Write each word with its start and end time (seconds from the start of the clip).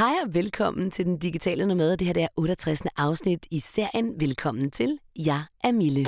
Hej 0.00 0.12
og 0.26 0.34
velkommen 0.34 0.90
til 0.90 1.04
den 1.04 1.18
digitale 1.18 1.66
nomade. 1.66 1.96
Det 1.96 2.06
her 2.06 2.14
det 2.14 2.22
er 2.22 2.28
68. 2.36 2.82
afsnit 2.96 3.46
i 3.50 3.58
serien 3.58 4.20
Velkommen 4.20 4.70
til. 4.70 4.98
Jeg 5.16 5.42
er 5.64 5.72
Mille. 5.72 6.06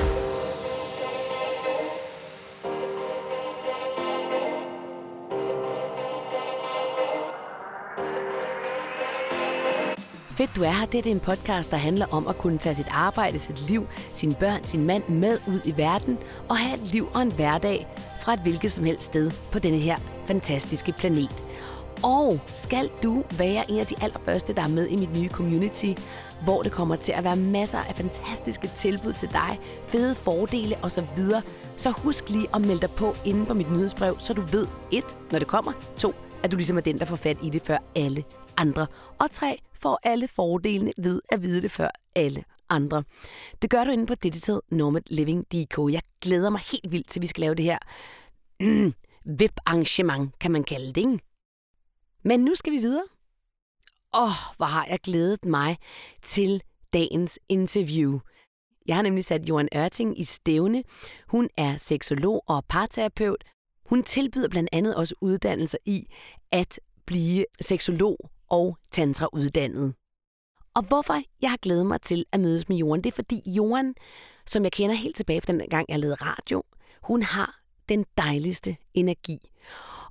Fedt, 10.30 10.56
du 10.56 10.62
er 10.62 10.70
her. 10.70 10.86
Det 10.86 11.06
er 11.06 11.11
en 11.11 11.20
podcast, 11.20 11.70
der 11.70 11.77
handler 11.77 12.06
om 12.06 12.27
at 12.27 12.36
kunne 12.36 12.59
tage 12.59 12.74
sit 12.74 12.88
arbejde, 12.90 13.38
sit 13.38 13.68
liv, 13.68 13.86
sine 14.14 14.34
børn, 14.40 14.64
sin 14.64 14.84
mand 14.84 15.09
med 15.09 15.38
ud 15.48 15.61
i 15.64 15.77
verden 15.77 16.18
og 16.48 16.59
have 16.59 16.82
et 16.82 16.93
liv 16.93 17.09
og 17.14 17.22
en 17.22 17.32
hverdag 17.32 17.86
fra 18.22 18.32
et 18.32 18.40
hvilket 18.43 18.72
som 18.72 18.84
helst 18.84 19.02
sted 19.02 19.30
på 19.52 19.59
denne 19.59 19.79
her 19.79 19.96
fantastiske 20.27 20.93
planet. 20.93 21.43
Og 22.03 22.41
skal 22.46 22.91
du 23.03 23.25
være 23.39 23.71
en 23.71 23.80
af 23.80 23.87
de 23.87 23.95
allerførste, 24.03 24.53
der 24.53 24.62
er 24.62 24.68
med 24.68 24.89
i 24.89 24.96
mit 24.96 25.12
nye 25.12 25.29
community, 25.29 25.93
hvor 26.45 26.63
det 26.63 26.72
kommer 26.72 26.96
til 26.96 27.13
at 27.13 27.25
være 27.25 27.36
masser 27.36 27.79
af 27.79 27.95
fantastiske 27.95 28.71
tilbud 28.76 29.13
til 29.13 29.29
dig, 29.32 29.59
fede 29.89 30.14
fordele 30.14 30.76
osv., 30.82 31.04
så 31.76 31.90
husk 31.90 32.31
lige 32.31 32.47
at 32.55 32.61
melde 32.61 32.81
dig 32.81 32.91
på 32.91 33.14
inde 33.25 33.47
på 33.47 33.55
mit 33.55 33.73
nyhedsbrev, 33.73 34.17
så 34.19 34.34
du 34.34 34.41
ved, 34.41 34.67
et, 34.91 35.17
når 35.31 35.39
det 35.39 35.48
kommer, 35.48 35.73
to, 35.98 36.14
at 36.42 36.53
du 36.53 36.56
ligesom 36.56 36.77
er 36.77 36.81
den, 36.81 36.98
der 36.98 37.05
får 37.05 37.17
fat 37.17 37.36
i 37.42 37.50
det 37.50 37.62
før 37.62 37.78
alle 37.97 38.25
andre, 38.56 38.87
og 39.19 39.31
tre, 39.31 39.59
får 39.83 39.98
alle 40.03 40.28
fordelene 40.28 40.92
ved 40.98 41.20
at 41.33 41.42
vide 41.42 41.62
det 41.62 41.70
før 41.70 41.91
alle 42.14 42.45
andre. 42.69 43.03
Det 43.62 43.70
gør 43.70 43.84
du 43.84 43.91
inde 43.91 44.06
på 44.06 44.14
Digital 44.14 44.61
Nomad 44.70 45.03
Living 45.06 45.45
DK. 45.45 45.78
Jeg 45.92 46.03
glæder 46.20 46.50
mig 46.50 46.61
helt 46.73 46.92
vildt 46.92 47.09
til, 47.09 47.20
at 47.20 47.23
vi 47.23 47.27
skal 47.27 47.41
lave 47.41 47.55
det 47.55 47.64
her 47.64 47.78
mm, 48.61 48.92
VIP-arrangement, 49.25 50.39
kan 50.41 50.53
man 50.53 50.64
kalde 50.64 50.87
det, 50.87 50.97
ikke? 50.97 51.19
Men 52.25 52.41
nu 52.41 52.55
skal 52.55 52.72
vi 52.72 52.78
videre. 52.78 53.05
Åh, 54.14 54.22
oh, 54.22 54.56
hvor 54.56 54.67
har 54.67 54.86
jeg 54.86 54.98
glædet 54.98 55.44
mig 55.44 55.78
til 56.22 56.62
dagens 56.92 57.39
interview. 57.48 58.19
Jeg 58.87 58.97
har 58.97 59.03
nemlig 59.03 59.25
sat 59.25 59.48
Johan 59.48 59.69
Ørting 59.77 60.20
i 60.20 60.25
stævne. 60.25 60.83
Hun 61.28 61.48
er 61.56 61.77
seksolog 61.77 62.43
og 62.47 62.65
parterapeut. 62.69 63.45
Hun 63.89 64.03
tilbyder 64.03 64.48
blandt 64.48 64.69
andet 64.73 64.95
også 64.95 65.15
uddannelser 65.20 65.78
i 65.87 66.06
at 66.50 66.81
blive 67.06 67.45
seksolog 67.61 68.17
og 68.48 68.78
tantrauddannet. 68.91 69.95
Og 70.75 70.83
hvorfor 70.83 71.15
jeg 71.43 71.50
har 71.50 71.56
glædet 71.56 71.87
mig 71.87 72.00
til 72.00 72.25
at 72.33 72.41
mødes 72.41 72.69
med 72.69 72.77
Johan, 72.77 73.03
det 73.03 73.11
er 73.11 73.15
fordi 73.15 73.41
Johan, 73.47 73.95
som 74.47 74.65
jeg 74.65 74.73
kender 74.73 74.97
helt 74.97 75.17
tilbage 75.17 75.41
fra 75.41 75.53
den 75.53 75.69
gang, 75.70 75.87
jeg 75.89 75.98
lavede 75.98 76.17
radio, 76.20 76.62
hun 77.03 77.23
har 77.23 77.61
den 77.89 78.05
dejligste 78.19 78.77
energi. 78.95 79.39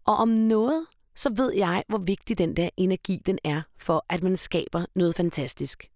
Og 0.05 0.15
om 0.15 0.29
noget, 0.29 0.85
så 1.21 1.33
ved 1.35 1.53
jeg, 1.53 1.83
hvor 1.87 1.97
vigtig 1.97 2.37
den 2.37 2.55
der 2.55 2.69
energi 2.77 3.21
den 3.25 3.39
er, 3.43 3.61
for 3.77 4.05
at 4.09 4.23
man 4.23 4.37
skaber 4.37 4.85
noget 4.95 5.15
fantastisk. 5.15 5.91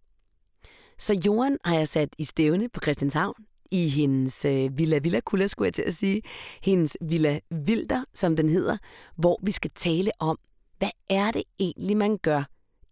Så 0.97 1.21
Johan 1.25 1.57
har 1.65 1.75
jeg 1.75 1.87
sat 1.87 2.09
i 2.17 2.23
stævne 2.23 2.69
på 2.69 2.79
Christianshavn, 2.83 3.35
i 3.71 3.89
hendes 3.89 4.45
øh, 4.45 4.77
Villa 4.77 4.97
Villa 4.97 5.19
Kulla, 5.19 5.47
skulle 5.47 5.67
jeg 5.67 5.73
til 5.73 5.81
at 5.81 5.93
sige, 5.93 6.21
hendes 6.61 6.97
Villa 7.01 7.39
Vilder, 7.51 8.03
som 8.13 8.35
den 8.35 8.49
hedder, 8.49 8.77
hvor 9.15 9.39
vi 9.43 9.51
skal 9.51 9.71
tale 9.75 10.11
om, 10.19 10.39
hvad 10.77 10.89
er 11.09 11.31
det 11.31 11.43
egentlig, 11.59 11.97
man 11.97 12.17
gør 12.17 12.43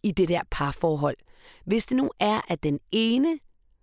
i 0.04 0.12
det 0.12 0.28
der 0.28 0.42
parforhold? 0.52 1.18
Hvis 1.66 1.86
det 1.86 1.98
nu 1.98 2.10
er, 2.20 2.42
at 2.48 2.64
den 2.64 2.80
ene 2.92 3.40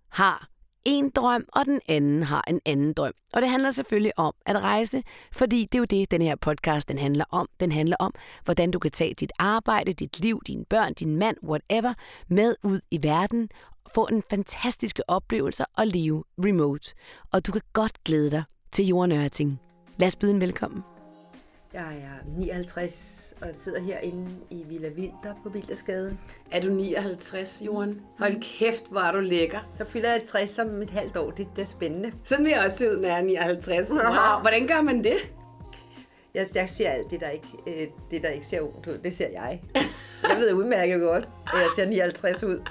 har 0.09 0.50
en 0.85 1.09
drøm, 1.09 1.45
og 1.55 1.65
den 1.65 1.81
anden 1.87 2.23
har 2.23 2.43
en 2.47 2.59
anden 2.65 2.93
drøm. 2.93 3.13
Og 3.33 3.41
det 3.41 3.49
handler 3.49 3.71
selvfølgelig 3.71 4.19
om 4.19 4.33
at 4.45 4.57
rejse, 4.61 5.03
fordi 5.31 5.61
det 5.71 5.75
er 5.75 5.79
jo 5.79 5.85
det, 5.85 6.11
den 6.11 6.21
her 6.21 6.35
podcast 6.35 6.89
den 6.89 6.97
handler 6.97 7.25
om. 7.31 7.47
Den 7.59 7.71
handler 7.71 7.95
om, 7.99 8.13
hvordan 8.45 8.71
du 8.71 8.79
kan 8.79 8.91
tage 8.91 9.13
dit 9.13 9.31
arbejde, 9.39 9.93
dit 9.93 10.19
liv, 10.19 10.41
dine 10.47 10.65
børn, 10.65 10.93
din 10.93 11.15
mand, 11.15 11.37
whatever, 11.43 11.93
med 12.27 12.55
ud 12.63 12.79
i 12.91 13.03
verden, 13.03 13.49
få 13.95 14.07
en 14.11 14.23
fantastiske 14.29 15.09
oplevelser 15.09 15.65
og 15.77 15.87
leve 15.87 16.23
remote. 16.45 16.93
Og 17.33 17.47
du 17.47 17.51
kan 17.51 17.61
godt 17.73 18.03
glæde 18.03 18.31
dig 18.31 18.43
til 18.71 18.85
jordnørting. 18.85 19.59
Lad 19.97 20.07
os 20.07 20.15
byde 20.15 20.31
en 20.31 20.41
velkommen. 20.41 20.90
Jeg 21.73 21.97
er 21.97 22.37
59 22.37 23.33
og 23.41 23.47
sidder 23.51 23.81
herinde 23.81 24.27
i 24.49 24.63
Villa 24.69 24.89
Vilder 24.89 25.33
på 25.43 25.49
Vildersgade. 25.49 26.17
Er 26.51 26.61
du 26.61 26.67
59, 26.67 27.61
Jorden? 27.65 28.01
Hold 28.19 28.41
kæft, 28.41 28.91
hvor 28.91 28.99
er 28.99 29.11
du 29.11 29.19
lækker. 29.19 29.59
Så 29.77 29.85
fylder 29.85 30.11
jeg 30.11 30.21
60 30.27 30.59
om 30.59 30.81
et 30.81 30.89
halvt 30.89 31.17
år. 31.17 31.31
Det, 31.31 31.47
det 31.55 31.61
er 31.61 31.65
spændende. 31.65 32.11
Sådan 32.23 32.45
vil 32.45 32.51
jeg 32.51 32.61
også 32.65 32.77
se 32.77 32.91
ud, 32.91 32.97
når 32.97 33.07
jeg 33.07 33.17
er 33.17 33.23
59. 33.23 33.89
Wow. 33.91 34.41
Hvordan 34.41 34.67
gør 34.67 34.81
man 34.81 35.03
det? 35.03 35.33
Jeg, 36.33 36.47
jeg 36.55 36.69
ser 36.69 36.89
alt 36.89 37.11
det, 37.11 37.19
der 37.19 37.29
ikke, 37.29 37.47
øh, 37.67 37.87
det, 38.11 38.23
der 38.23 38.29
ikke 38.29 38.45
ser 38.45 38.61
ungt 38.61 38.87
ud. 38.87 38.97
Det 38.97 39.15
ser 39.15 39.29
jeg. 39.29 39.61
Jeg 40.29 40.37
ved 40.37 40.53
udmærket 40.53 41.01
godt, 41.01 41.29
at 41.53 41.59
jeg 41.59 41.69
ser 41.75 41.85
59 41.85 42.43
ud. 42.43 42.61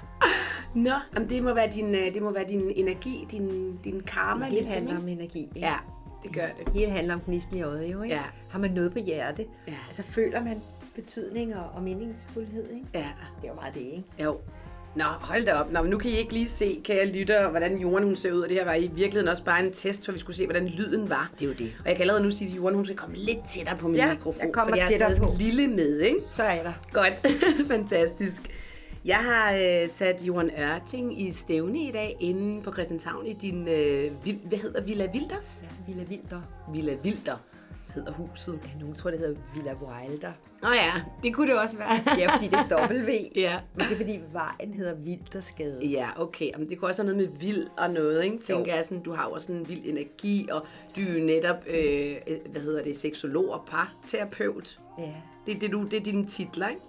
Nå, 0.75 0.93
jamen 1.15 1.31
det 1.31 1.43
må 1.43 1.55
være 1.55 1.71
din, 1.75 1.95
øh, 1.95 2.15
det 2.15 2.23
må 2.23 2.33
være 2.33 2.45
din 2.49 2.73
energi, 2.77 3.27
din, 3.31 3.77
din 3.85 4.01
karma. 4.01 4.45
Det 4.45 4.53
ligesom, 4.53 4.75
handler 4.75 4.97
om 4.97 5.09
energi. 5.09 5.53
Ja. 5.57 5.61
ja 5.61 5.77
det 6.23 6.33
gør 6.33 6.47
det. 6.59 6.73
Hele 6.75 6.91
handler 6.91 7.15
om 7.15 7.21
gnisten 7.21 7.57
i 7.57 7.63
øjet, 7.63 7.93
jo, 7.93 8.03
ikke? 8.03 8.15
Ja. 8.15 8.23
Har 8.49 8.59
man 8.59 8.71
noget 8.71 8.93
på 8.93 8.99
hjerte, 8.99 9.47
ja. 9.69 9.75
altså 9.89 10.03
føler 10.03 10.45
man 10.45 10.63
betydning 10.95 11.57
og, 11.57 11.71
og 11.75 11.83
meningsfuldhed, 11.83 12.71
ikke? 12.71 12.87
Ja. 12.95 13.09
Det 13.41 13.45
er 13.45 13.49
jo 13.49 13.55
meget 13.55 13.75
det, 13.75 13.81
ikke? 13.81 14.05
Jo. 14.25 14.39
Nå, 14.97 15.05
hold 15.05 15.47
da 15.47 15.53
op. 15.53 15.73
Nå, 15.73 15.83
nu 15.83 15.99
kan 15.99 16.11
I 16.11 16.17
ikke 16.17 16.33
lige 16.33 16.49
se, 16.49 16.81
kan 16.85 16.97
jeg 16.97 17.07
lytte, 17.07 17.35
hvordan 17.51 17.79
Jorden 17.79 18.05
hun 18.05 18.17
ser 18.17 18.33
ud. 18.33 18.41
Og 18.41 18.49
det 18.49 18.57
her 18.57 18.65
var 18.65 18.75
i 18.75 18.81
virkeligheden 18.81 19.29
også 19.29 19.45
bare 19.45 19.65
en 19.65 19.73
test, 19.73 20.05
for 20.05 20.13
vi 20.13 20.19
skulle 20.19 20.37
se, 20.37 20.45
hvordan 20.45 20.67
lyden 20.67 21.11
var. 21.11 21.31
Det 21.35 21.43
er 21.43 21.47
jo 21.47 21.53
det. 21.53 21.73
Og 21.81 21.89
jeg 21.89 21.97
kan 21.97 22.01
allerede 22.03 22.23
nu 22.23 22.31
sige, 22.31 22.51
at 22.51 22.57
Jorden 22.57 22.75
hun 22.75 22.85
skal 22.85 22.97
komme 22.97 23.17
lidt 23.17 23.45
tættere 23.47 23.77
på 23.77 23.89
min 23.89 23.97
ja, 23.97 24.11
mikrofon. 24.11 24.45
jeg 24.45 24.53
kommer 24.53 24.73
for 24.73 24.77
jeg 24.77 24.87
tættere 24.89 25.09
har 25.09 25.17
taget 25.17 25.29
på. 25.29 25.37
lille 25.39 25.69
med, 25.69 26.01
ikke? 26.01 26.21
Så 26.25 26.43
er 26.43 26.63
der. 26.63 26.73
Godt. 26.93 27.27
Fantastisk. 27.73 28.43
Jeg 29.05 29.17
har 29.17 29.53
øh, 29.53 29.89
sat 29.89 30.23
Johan 30.27 30.51
Ørting 30.61 31.21
i 31.21 31.33
stævne 31.33 31.79
i 31.79 31.91
dag 31.91 32.17
inde 32.21 32.63
på 32.63 32.73
Christianshavn 32.73 33.27
i 33.27 33.33
din, 33.33 33.69
øh, 33.69 34.13
hvad 34.49 34.59
hedder 34.59 34.83
Villa 34.83 35.07
Wilders? 35.15 35.63
Ja, 35.63 35.93
Villa 35.93 36.05
Vilder. 36.09 36.41
Villa 36.73 36.97
Wilder 37.05 37.37
hedder 37.95 38.13
huset. 38.13 38.61
Ja, 38.65 38.79
nogen 38.81 38.95
tror, 38.95 39.11
det 39.11 39.19
hedder 39.19 39.41
Villa 39.55 39.75
Wilder. 39.75 40.33
Åh 40.63 40.71
oh 40.71 40.77
ja, 40.77 40.93
det 41.23 41.35
kunne 41.35 41.51
det 41.51 41.61
også 41.61 41.79
være. 41.79 41.91
ja, 42.21 42.37
fordi 42.37 42.49
det 42.49 42.59
er 42.59 42.89
W. 42.89 43.11
ja. 43.47 43.61
Men 43.75 43.85
det 43.85 43.93
er 43.93 43.97
fordi 43.97 44.21
vejen 44.33 44.75
hedder 44.75 44.95
Vildersgade. 44.95 45.87
Ja, 45.87 46.09
okay. 46.17 46.51
Men 46.59 46.71
det 46.71 46.79
kunne 46.79 46.89
også 46.89 47.03
have 47.03 47.17
noget 47.17 47.31
med 47.31 47.39
vild 47.41 47.67
og 47.79 47.91
noget, 47.91 48.25
ikke? 48.25 48.39
Tænker 48.39 48.73
jo. 48.73 48.77
jeg 48.77 48.85
sådan, 48.85 49.03
du 49.03 49.13
har 49.13 49.25
jo 49.29 49.33
også 49.33 49.53
en 49.53 49.69
vild 49.69 49.85
energi, 49.85 50.49
og 50.53 50.67
du 50.97 51.01
er 51.01 51.19
jo 51.19 51.25
netop, 51.25 51.57
øh, 51.67 52.17
hvad 52.51 52.63
hedder 52.63 52.83
det, 52.83 52.97
seksolog 52.97 53.51
og 53.51 53.63
parterapeut. 53.67 54.81
Ja. 54.99 55.15
Det, 55.47 55.55
er 55.55 55.59
det, 55.59 55.73
du, 55.73 55.85
det 55.85 55.95
er 55.95 56.01
dine 56.01 56.27
titler, 56.27 56.69
ikke? 56.69 56.83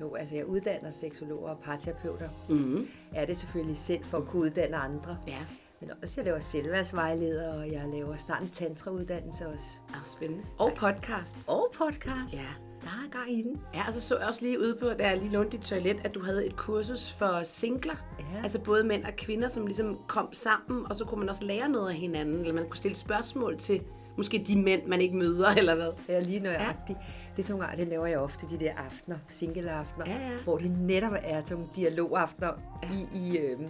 Jo, 0.00 0.14
altså 0.14 0.34
jeg 0.34 0.46
uddanner 0.46 0.90
seksologer 1.00 1.48
og 1.48 1.58
parterapeuter. 1.58 2.28
Mm-hmm. 2.48 2.88
Er 3.14 3.26
det 3.26 3.36
selvfølgelig 3.36 3.76
selv 3.76 4.04
for 4.04 4.18
at 4.18 4.26
kunne 4.26 4.42
uddanne 4.42 4.76
andre. 4.76 5.18
Ja. 5.26 5.38
Men 5.80 5.90
også 6.02 6.14
jeg 6.16 6.24
laver 6.24 6.40
selvværdsvejleder, 6.40 7.58
og 7.58 7.72
jeg 7.72 7.88
laver 7.92 8.16
snart 8.16 8.42
en 8.42 8.48
tantrauddannelse 8.48 9.46
også. 9.48 9.66
Ah, 9.88 10.04
spændende. 10.04 10.44
Og 10.58 10.72
podcasts. 10.76 11.48
Og 11.48 11.72
podcast. 11.78 12.34
Ja. 12.34 12.46
Der 12.80 12.86
er 12.88 13.10
gang 13.10 13.32
i 13.32 13.42
den. 13.42 13.60
Ja, 13.74 13.86
og 13.86 13.92
så 13.92 14.00
så 14.00 14.18
jeg 14.18 14.28
også 14.28 14.42
lige 14.42 14.60
ude 14.60 14.76
på, 14.80 14.88
da 14.88 15.08
jeg 15.08 15.18
lige 15.18 15.30
lånte 15.32 15.56
dit 15.56 15.60
toilet, 15.60 16.00
at 16.04 16.14
du 16.14 16.22
havde 16.22 16.46
et 16.46 16.56
kursus 16.56 17.12
for 17.12 17.42
singler. 17.42 17.94
Ja. 18.18 18.42
Altså 18.42 18.60
både 18.60 18.84
mænd 18.84 19.04
og 19.04 19.12
kvinder, 19.16 19.48
som 19.48 19.66
ligesom 19.66 19.98
kom 20.06 20.28
sammen, 20.32 20.86
og 20.90 20.96
så 20.96 21.04
kunne 21.04 21.20
man 21.20 21.28
også 21.28 21.44
lære 21.44 21.68
noget 21.68 21.88
af 21.88 21.94
hinanden, 21.96 22.40
eller 22.40 22.52
man 22.52 22.64
kunne 22.64 22.76
stille 22.76 22.94
spørgsmål 22.94 23.58
til 23.58 23.82
måske 24.16 24.44
de 24.46 24.62
mænd, 24.62 24.86
man 24.86 25.00
ikke 25.00 25.16
møder, 25.16 25.48
eller 25.58 25.74
hvad? 25.74 25.88
Ja, 26.08 26.20
lige 26.20 26.40
nøjagtigt. 26.40 26.98
Ja. 26.98 27.04
Det 27.38 27.50
er 27.50 27.54
nogle 27.54 27.66
det 27.76 27.88
laver 27.88 28.06
jeg 28.06 28.18
ofte, 28.18 28.46
de 28.50 28.64
der 28.64 28.72
aftener, 28.76 29.18
single-aftener, 29.28 30.06
ja, 30.06 30.12
ja. 30.12 30.36
hvor 30.44 30.58
det 30.58 30.70
netop 30.70 31.12
er 31.12 31.42
sådan 31.44 31.56
nogle 31.56 31.68
dialogaftener 31.76 32.52
ja. 32.82 32.88
i, 32.88 33.18
i 33.18 33.38
øh, 33.38 33.60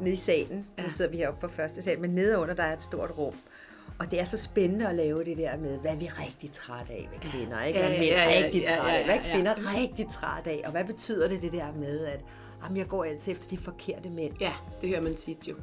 nede 0.00 0.14
i 0.14 0.16
salen. 0.16 0.66
Ja. 0.78 0.82
Nu 0.82 0.90
sidder 0.90 1.10
vi 1.10 1.16
heroppe 1.16 1.40
på 1.40 1.48
første 1.48 1.82
sal, 1.82 2.00
men 2.00 2.10
nede 2.10 2.38
under 2.38 2.54
der 2.54 2.62
er 2.62 2.72
et 2.72 2.82
stort 2.82 3.10
rum. 3.18 3.34
Og 3.98 4.10
det 4.10 4.20
er 4.20 4.24
så 4.24 4.36
spændende 4.36 4.88
at 4.88 4.94
lave 4.94 5.24
det 5.24 5.36
der 5.36 5.56
med, 5.56 5.78
hvad 5.78 5.90
er 5.90 5.96
vi 5.96 6.06
rigtig 6.06 6.52
træt 6.52 6.90
af 6.90 7.08
med 7.12 7.30
kvinder, 7.30 7.62
ikke? 7.62 7.78
Hvad 7.78 7.90
er 7.90 7.98
mænd 7.98 8.10
ja, 8.10 8.44
rigtig 8.44 8.64
træt 8.68 8.94
af? 8.94 9.04
Hvad 9.04 9.14
er 9.14 9.34
kvinder 9.34 9.54
ja. 9.56 9.80
rigtig 9.80 10.06
træt 10.10 10.46
af? 10.46 10.62
Og 10.64 10.70
hvad 10.70 10.84
betyder 10.84 11.28
det, 11.28 11.42
det 11.42 11.52
der 11.52 11.72
med, 11.72 12.04
at 12.04 12.20
jamen, 12.64 12.76
jeg 12.76 12.88
går 12.88 13.04
altid 13.04 13.32
efter 13.32 13.48
de 13.48 13.58
forkerte 13.58 14.10
mænd? 14.10 14.32
Ja, 14.40 14.52
det 14.80 14.88
hører 14.88 15.00
man 15.00 15.14
tit 15.14 15.48
jo. 15.48 15.54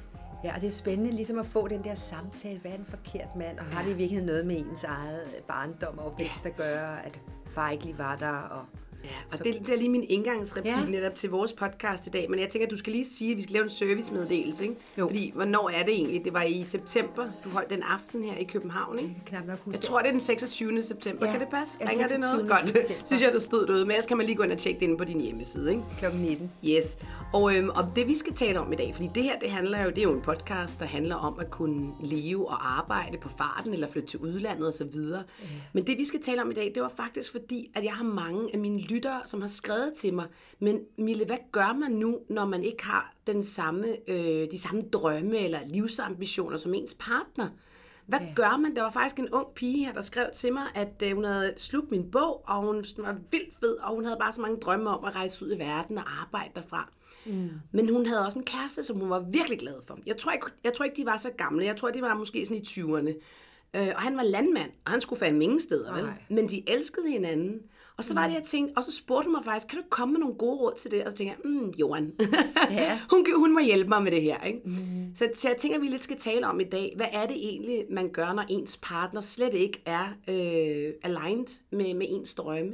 Ja, 0.43 0.55
og 0.55 0.61
det 0.61 0.67
er 0.67 0.71
spændende 0.71 1.11
ligesom 1.11 1.39
at 1.39 1.45
få 1.45 1.67
den 1.67 1.83
der 1.83 1.95
samtale. 1.95 2.59
Hvad 2.59 2.71
er 2.71 2.75
en 2.75 2.85
forkert 2.85 3.35
mand? 3.35 3.59
Og 3.59 3.65
har 3.65 3.83
det 3.83 3.91
i 3.91 3.93
virkeligheden 3.93 4.25
noget 4.25 4.45
med 4.45 4.57
ens 4.57 4.83
eget 4.83 5.27
barndom 5.47 5.97
og 5.97 6.05
opvækst 6.05 6.45
at 6.45 6.55
gøre, 6.55 7.05
at 7.05 7.19
far 7.47 7.69
ikke 7.69 7.85
lige 7.85 7.97
var 7.97 8.15
der, 8.15 8.31
og 8.31 8.65
Ja, 9.03 9.09
og 9.31 9.37
så... 9.37 9.43
det, 9.43 9.59
det 9.65 9.73
er 9.73 9.77
lige 9.77 9.89
min 9.89 10.05
indgangsreplik 10.09 10.73
ja. 10.73 10.85
netop 10.89 11.15
til 11.15 11.29
vores 11.29 11.53
podcast 11.53 12.07
i 12.07 12.09
dag. 12.09 12.29
Men 12.29 12.39
jeg 12.39 12.49
tænker, 12.49 12.65
at 12.65 12.71
du 12.71 12.77
skal 12.77 12.93
lige 12.93 13.05
sige, 13.05 13.31
at 13.31 13.37
vi 13.37 13.41
skal 13.41 13.53
lave 13.53 13.63
en 13.63 13.69
servicemeddelelse. 13.69 14.63
Ikke? 14.63 14.75
Jo. 14.97 15.07
Fordi, 15.07 15.31
hvornår 15.35 15.69
er 15.69 15.83
det 15.83 15.93
egentlig? 15.93 16.25
Det 16.25 16.33
var 16.33 16.43
i 16.43 16.63
september, 16.63 17.25
du 17.43 17.49
holdt 17.49 17.69
den 17.69 17.83
aften 17.83 18.23
her 18.23 18.37
i 18.37 18.43
København. 18.43 18.99
Ikke? 18.99 19.11
Jeg 19.15 19.25
knap 19.25 19.45
nok 19.47 19.59
huske 19.59 19.77
Jeg 19.77 19.81
tror, 19.81 19.99
det 19.99 20.07
er 20.07 20.11
den 20.11 20.21
26. 20.21 20.83
september. 20.83 21.25
Ja. 21.25 21.31
Kan 21.31 21.41
det 21.41 21.49
passe? 21.49 21.77
Ja, 21.81 21.89
Ringer 21.89 22.07
det 22.07 22.19
noget? 22.19 22.49
Godt. 22.49 22.65
september. 22.65 23.05
Synes 23.05 23.21
jeg, 23.21 23.31
der 23.33 23.39
stod 23.39 23.67
derude. 23.67 23.85
Men 23.85 23.91
ellers 23.91 24.05
kan 24.05 24.17
man 24.17 24.25
lige 24.25 24.35
gå 24.35 24.43
ind 24.43 24.51
og 24.51 24.57
tjekke 24.57 24.79
det 24.79 24.85
inde 24.85 24.97
på 24.97 25.03
din 25.03 25.21
hjemmeside. 25.21 25.71
Ikke? 25.71 25.83
Klokken 25.97 26.21
19. 26.21 26.51
Yes. 26.65 26.97
Og, 27.33 27.55
øhm, 27.55 27.69
og 27.69 27.91
det 27.95 28.07
vi 28.07 28.15
skal 28.15 28.33
tale 28.33 28.59
om 28.59 28.73
i 28.73 28.75
dag, 28.75 28.95
fordi 28.95 29.09
det 29.15 29.23
her, 29.23 29.39
det 29.39 29.51
handler 29.51 29.83
jo, 29.83 29.89
det 29.89 29.97
er 29.97 30.03
jo 30.03 30.13
en 30.13 30.21
podcast, 30.21 30.79
der 30.79 30.85
handler 30.85 31.15
om 31.15 31.39
at 31.39 31.51
kunne 31.51 31.91
leve 32.03 32.47
og 32.47 32.77
arbejde 32.77 33.17
på 33.17 33.29
farten, 33.37 33.73
eller 33.73 33.87
flytte 33.87 34.09
til 34.09 34.19
udlandet 34.19 34.67
osv. 34.67 34.85
Mm. 34.85 35.47
Men 35.73 35.87
det 35.87 35.97
vi 35.97 36.05
skal 36.05 36.21
tale 36.21 36.41
om 36.41 36.51
i 36.51 36.53
dag, 36.53 36.71
det 36.75 36.83
var 36.83 36.91
faktisk 36.97 37.31
fordi, 37.31 37.71
at 37.75 37.83
jeg 37.83 37.93
har 37.93 38.03
mange 38.03 38.49
af 38.53 38.59
mine 38.59 38.81
lyttere, 38.89 39.21
som 39.25 39.41
har 39.41 39.47
skrevet 39.47 39.93
til 39.97 40.13
mig, 40.13 40.27
men 40.59 40.79
Mille, 40.97 41.25
hvad 41.25 41.37
gør 41.51 41.73
man 41.73 41.91
nu, 41.91 42.19
når 42.29 42.45
man 42.45 42.63
ikke 42.63 42.85
har 42.85 43.13
den 43.27 43.43
samme, 43.43 43.87
øh, 44.07 44.51
de 44.51 44.59
samme 44.59 44.81
drømme 44.81 45.37
eller 45.37 45.59
livsambitioner 45.67 46.57
som 46.57 46.73
ens 46.73 46.95
partner? 46.99 47.49
Hvad 48.05 48.19
ja. 48.19 48.33
gør 48.35 48.57
man? 48.57 48.75
Der 48.75 48.81
var 48.81 48.91
faktisk 48.91 49.19
en 49.19 49.29
ung 49.29 49.47
pige 49.55 49.85
her, 49.85 49.93
der 49.93 50.01
skrev 50.01 50.25
til 50.33 50.53
mig, 50.53 50.63
at 50.75 51.03
øh, 51.03 51.15
hun 51.15 51.23
havde 51.23 51.53
slugt 51.57 51.91
min 51.91 52.11
bog, 52.11 52.43
og 52.47 52.61
hun 52.61 52.75
var 52.97 53.15
vildt 53.31 53.55
fed, 53.59 53.75
og 53.75 53.95
hun 53.95 54.05
havde 54.05 54.17
bare 54.19 54.33
så 54.33 54.41
mange 54.41 54.57
drømme 54.57 54.89
om 54.89 55.05
at 55.05 55.15
rejse 55.15 55.45
ud 55.45 55.55
i 55.55 55.59
verden 55.59 55.97
og 55.97 56.21
arbejde 56.21 56.49
derfra. 56.55 56.91
Mm. 57.25 57.49
Men 57.71 57.89
hun 57.89 58.05
havde 58.05 58.25
også 58.25 58.39
en 58.39 58.45
kæreste, 58.45 58.83
som 58.83 58.99
hun 58.99 59.09
var 59.09 59.19
virkelig 59.19 59.59
glad 59.59 59.75
for. 59.87 59.99
Jeg 60.05 60.17
tror, 60.17 60.31
ikke, 60.31 60.45
jeg 60.63 60.73
tror 60.73 60.85
ikke, 60.85 60.97
de 60.97 61.05
var 61.05 61.17
så 61.17 61.29
gamle. 61.37 61.65
Jeg 61.65 61.77
tror, 61.77 61.89
de 61.89 62.01
var 62.01 62.13
måske 62.13 62.45
sådan 62.45 62.57
i 62.57 62.65
20'erne. 62.65 63.13
Øh, 63.73 63.87
og 63.95 64.01
han 64.01 64.17
var 64.17 64.23
landmand, 64.23 64.71
og 64.85 64.91
han 64.91 65.01
skulle 65.01 65.19
fandme 65.19 65.43
ingen 65.43 65.59
steder, 65.59 65.93
vel? 65.93 66.13
Men 66.29 66.49
de 66.49 66.69
elskede 66.69 67.09
hinanden. 67.09 67.61
Og 67.99 68.05
så 68.05 68.13
var 68.13 68.27
det, 68.27 68.33
jeg 68.33 68.43
tænkte, 68.43 68.77
og 68.77 68.83
så 68.83 68.91
spurgte 68.91 69.25
hun 69.25 69.35
mig 69.35 69.45
faktisk, 69.45 69.67
kan 69.67 69.77
du 69.77 69.85
komme 69.89 70.11
med 70.11 70.19
nogle 70.19 70.35
gode 70.35 70.57
råd 70.57 70.73
til 70.77 70.91
det? 70.91 71.03
Og 71.03 71.11
så 71.11 71.17
tænkte 71.17 71.37
jeg, 71.43 71.51
mm, 71.51 71.69
Johan, 71.69 72.13
ja. 72.71 72.99
hun, 73.11 73.25
hun 73.35 73.53
må 73.53 73.59
hjælpe 73.59 73.89
mig 73.89 74.03
med 74.03 74.11
det 74.11 74.21
her. 74.21 74.43
Ikke? 74.43 74.59
Mm. 74.65 75.15
Så, 75.15 75.29
så 75.33 75.49
jeg 75.49 75.57
tænker, 75.57 75.77
at 75.77 75.81
vi 75.81 75.87
lidt 75.87 76.03
skal 76.03 76.17
tale 76.17 76.47
om 76.47 76.59
i 76.59 76.63
dag, 76.63 76.93
hvad 76.95 77.05
er 77.11 77.25
det 77.25 77.35
egentlig, 77.35 77.85
man 77.89 78.09
gør, 78.09 78.33
når 78.33 78.45
ens 78.49 78.79
partner 78.81 79.21
slet 79.21 79.53
ikke 79.53 79.81
er 79.85 80.05
øh, 80.27 80.93
aligned 81.03 81.61
med, 81.71 81.93
med 81.93 82.05
ens 82.09 82.35
drømme? 82.35 82.73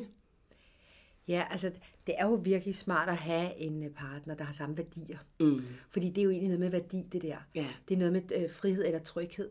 Ja, 1.28 1.44
altså 1.52 1.72
det 2.08 2.16
er 2.18 2.26
jo 2.26 2.34
virkelig 2.34 2.76
smart 2.76 3.10
at 3.10 3.18
have 3.18 3.58
en 3.58 3.84
øh, 3.84 3.90
partner, 3.90 4.36
der 4.36 4.44
har 4.44 4.54
samme 4.54 4.78
værdier. 4.78 5.18
Mm. 5.40 5.64
Fordi 5.90 6.10
det 6.10 6.18
er 6.18 6.24
jo 6.24 6.30
egentlig 6.30 6.50
noget 6.50 6.60
med 6.60 6.82
værdi, 6.82 7.08
det 7.12 7.22
der. 7.22 7.38
Ja. 7.56 7.68
Det 7.88 7.94
er 7.94 8.00
noget 8.00 8.14
med 8.14 8.22
øh, 8.36 8.52
frihed 8.52 8.86
eller 8.86 9.00
tryghed. 9.00 9.50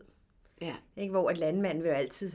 Ja. 0.61 0.75
Ikke? 0.97 1.11
Hvor 1.11 1.29
et 1.29 1.37
landmand 1.37 1.81
vil 1.81 1.89
jo 1.89 1.95
altid 1.95 2.31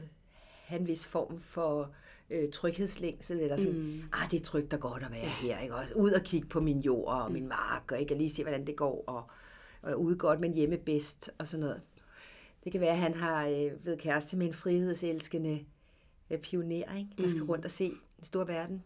have 0.65 0.79
en 0.81 0.87
vis 0.87 1.07
form 1.07 1.39
for 1.39 1.91
øh, 2.31 2.51
tryghedslængsel, 2.51 3.39
eller 3.39 3.57
sådan, 3.57 3.79
mm. 3.79 4.01
ah, 4.13 4.31
det 4.31 4.39
er 4.39 4.43
trygt 4.43 4.73
og 4.73 4.79
godt 4.79 5.03
at 5.03 5.11
være 5.11 5.21
ja. 5.21 5.29
her, 5.41 5.59
ikke? 5.59 5.75
Også 5.75 5.93
ud 5.93 6.11
og 6.11 6.21
kigge 6.21 6.47
på 6.47 6.59
min 6.59 6.79
jord 6.79 7.07
og 7.07 7.27
mm. 7.27 7.33
min 7.33 7.47
mark, 7.47 7.91
og 7.91 7.99
ikke? 7.99 8.13
Og 8.13 8.17
lige 8.17 8.29
se, 8.29 8.43
hvordan 8.43 8.67
det 8.67 8.75
går, 8.75 9.03
og, 9.07 9.23
og 9.81 10.01
ude 10.01 10.17
godt, 10.17 10.39
men 10.39 10.53
hjemme 10.53 10.77
bedst, 10.77 11.31
og 11.37 11.47
sådan 11.47 11.65
noget. 11.65 11.81
Det 12.63 12.71
kan 12.71 12.81
være, 12.81 12.91
at 12.91 12.97
han 12.97 13.13
har 13.13 13.47
øh, 13.47 13.85
ved 13.85 13.97
kæreste 13.97 14.37
med 14.37 14.47
en 14.47 14.53
frihedselskende 14.53 15.65
øh, 16.29 16.39
pioner, 16.39 16.97
ikke? 16.97 17.09
der 17.17 17.27
skal 17.27 17.41
mm. 17.41 17.49
rundt 17.49 17.65
og 17.65 17.71
se 17.71 17.89
den 17.89 18.25
store 18.25 18.47
verden. 18.47 18.83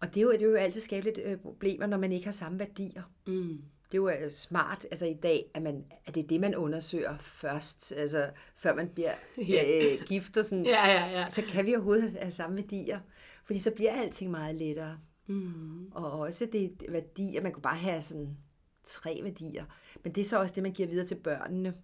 Og 0.00 0.14
det 0.14 0.16
er 0.16 0.24
jo, 0.24 0.32
det 0.32 0.42
er 0.42 0.46
jo 0.46 0.54
altid 0.54 0.80
skabt 0.80 1.04
lidt 1.04 1.18
øh, 1.24 1.36
problemer, 1.38 1.86
når 1.86 1.96
man 1.96 2.12
ikke 2.12 2.24
har 2.24 2.32
samme 2.32 2.58
værdier. 2.58 3.02
Mm 3.26 3.62
det 3.92 3.98
er 3.98 4.02
jo 4.02 4.08
øh, 4.08 4.30
smart 4.30 4.86
altså 4.90 5.06
i 5.06 5.14
dag, 5.14 5.50
at, 5.54 5.62
man, 5.62 5.84
at 6.06 6.14
det 6.14 6.22
er 6.22 6.26
det, 6.26 6.40
man 6.40 6.54
undersøger 6.54 7.18
først, 7.18 7.92
altså 7.96 8.30
før 8.56 8.74
man 8.74 8.88
bliver 8.88 9.12
ja. 9.48 9.84
øh, 9.84 10.06
gift 10.06 10.36
og 10.36 10.44
sådan. 10.44 10.66
Ja, 10.66 10.86
ja, 10.90 11.06
ja. 11.06 11.30
Så 11.30 11.42
kan 11.42 11.66
vi 11.66 11.74
overhovedet 11.74 12.18
have 12.20 12.32
samme 12.32 12.56
værdier, 12.56 13.00
fordi 13.44 13.58
så 13.58 13.70
bliver 13.70 13.92
alting 13.92 14.30
meget 14.30 14.54
lettere. 14.54 14.98
Mm. 15.26 15.86
Og 15.86 16.12
også 16.12 16.48
det 16.52 16.82
værdier, 16.88 17.42
man 17.42 17.52
kan 17.52 17.62
bare 17.62 17.76
have 17.76 18.02
sådan 18.02 18.36
tre 18.84 19.20
værdier, 19.22 19.64
men 20.04 20.12
det 20.12 20.20
er 20.20 20.24
så 20.24 20.40
også 20.40 20.54
det, 20.54 20.62
man 20.62 20.72
giver 20.72 20.88
videre 20.88 21.06
til 21.06 21.14
børnene. 21.14 21.74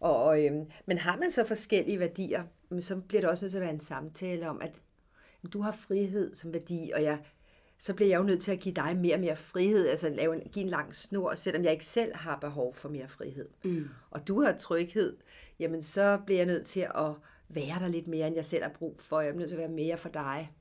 Og, 0.00 0.44
øhm, 0.44 0.64
men 0.86 0.98
har 0.98 1.16
man 1.16 1.30
så 1.30 1.44
forskellige 1.44 1.98
værdier, 1.98 2.42
så 2.78 2.96
bliver 2.96 3.20
det 3.20 3.30
også 3.30 3.44
nødt 3.44 3.50
til 3.50 3.58
at 3.58 3.62
være 3.62 3.74
en 3.74 3.80
samtale 3.80 4.48
om, 4.48 4.60
at 4.60 4.80
du 5.52 5.60
har 5.60 5.72
frihed 5.72 6.34
som 6.34 6.52
værdi, 6.52 6.90
og 6.94 7.02
jeg 7.02 7.18
så 7.78 7.94
bliver 7.94 8.08
jeg 8.08 8.18
jo 8.18 8.22
nødt 8.22 8.42
til 8.42 8.52
at 8.52 8.60
give 8.60 8.74
dig 8.74 8.96
mere 8.96 9.14
og 9.14 9.20
mere 9.20 9.36
frihed, 9.36 9.88
altså 9.88 10.08
lave 10.08 10.34
en, 10.34 10.42
give 10.52 10.62
en 10.62 10.70
lang 10.70 10.94
snor, 10.94 11.34
selvom 11.34 11.64
jeg 11.64 11.72
ikke 11.72 11.84
selv 11.84 12.14
har 12.14 12.36
behov 12.36 12.74
for 12.74 12.88
mere 12.88 13.08
frihed. 13.08 13.48
Mm. 13.64 13.88
Og 14.10 14.28
du 14.28 14.42
har 14.42 14.52
tryghed, 14.52 15.16
jamen 15.58 15.82
så 15.82 16.18
bliver 16.26 16.38
jeg 16.38 16.46
nødt 16.46 16.66
til 16.66 16.80
at 16.80 17.12
være 17.48 17.80
der 17.80 17.88
lidt 17.88 18.08
mere, 18.08 18.26
end 18.26 18.36
jeg 18.36 18.44
selv 18.44 18.62
har 18.62 18.72
brug 18.78 18.96
for. 19.00 19.20
Jeg 19.20 19.30
er 19.30 19.34
nødt 19.34 19.48
til 19.48 19.54
at 19.54 19.60
være 19.60 19.68
mere 19.68 19.96
for 19.96 20.08
dig. 20.08 20.52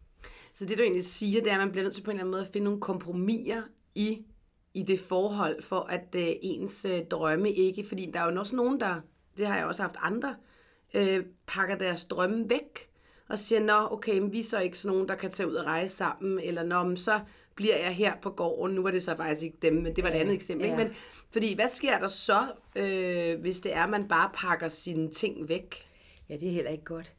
Så 0.53 0.65
det 0.65 0.77
du 0.77 0.83
egentlig 0.83 1.05
siger, 1.05 1.41
det 1.41 1.51
er, 1.51 1.55
at 1.55 1.59
man 1.59 1.71
bliver 1.71 1.83
nødt 1.83 1.95
til 1.95 2.01
på 2.01 2.11
en 2.11 2.15
eller 2.15 2.23
anden 2.23 2.31
måde 2.31 2.41
at 2.41 2.47
finde 2.47 2.65
nogle 2.65 2.81
kompromiser 2.81 3.61
i, 3.95 4.25
i 4.73 4.83
det 4.83 4.99
forhold, 4.99 5.61
for 5.61 5.79
at 5.79 6.15
øh, 6.15 6.27
ens 6.41 6.85
øh, 6.85 7.01
drømme 7.11 7.51
ikke, 7.51 7.85
fordi 7.87 8.11
der 8.13 8.19
er 8.19 8.31
jo 8.31 8.39
også 8.39 8.55
nogen, 8.55 8.79
der, 8.79 9.01
det 9.37 9.47
har 9.47 9.57
jeg 9.57 9.65
også 9.65 9.81
haft 9.81 9.95
andre, 10.01 10.35
øh, 10.93 11.25
pakker 11.47 11.77
deres 11.77 12.05
drømme 12.05 12.49
væk, 12.49 12.86
og 13.29 13.39
siger, 13.39 13.61
nå, 13.61 13.87
okay, 13.91 14.19
men 14.19 14.31
vi 14.31 14.39
er 14.39 14.43
så 14.43 14.59
ikke 14.59 14.79
sådan 14.79 14.93
nogen, 14.93 15.09
der 15.09 15.15
kan 15.15 15.31
tage 15.31 15.49
ud 15.49 15.53
og 15.53 15.65
rejse 15.65 15.95
sammen, 15.95 16.39
eller 16.39 16.63
nå, 16.63 16.83
men 16.83 16.97
så 16.97 17.19
bliver 17.55 17.77
jeg 17.77 17.95
her 17.95 18.13
på 18.21 18.29
gården. 18.29 18.75
Nu 18.75 18.81
var 18.81 18.91
det 18.91 19.03
så 19.03 19.15
faktisk 19.15 19.43
ikke 19.43 19.57
dem, 19.61 19.73
men 19.73 19.95
det 19.95 20.03
var 20.03 20.09
et 20.09 20.13
andet 20.13 20.33
eksempel. 20.33 20.67
Ja. 20.67 20.73
Ikke? 20.73 20.83
Men, 20.83 20.93
fordi 21.31 21.55
hvad 21.55 21.69
sker 21.69 21.99
der 21.99 22.07
så, 22.07 22.47
øh, 22.75 23.39
hvis 23.39 23.59
det 23.59 23.73
er, 23.75 23.83
at 23.83 23.89
man 23.89 24.07
bare 24.07 24.29
pakker 24.33 24.67
sine 24.67 25.11
ting 25.11 25.49
væk? 25.49 25.75
Ja, 26.29 26.37
det 26.37 26.47
er 26.47 26.51
heller 26.51 26.71
ikke 26.71 26.83
godt. 26.83 27.13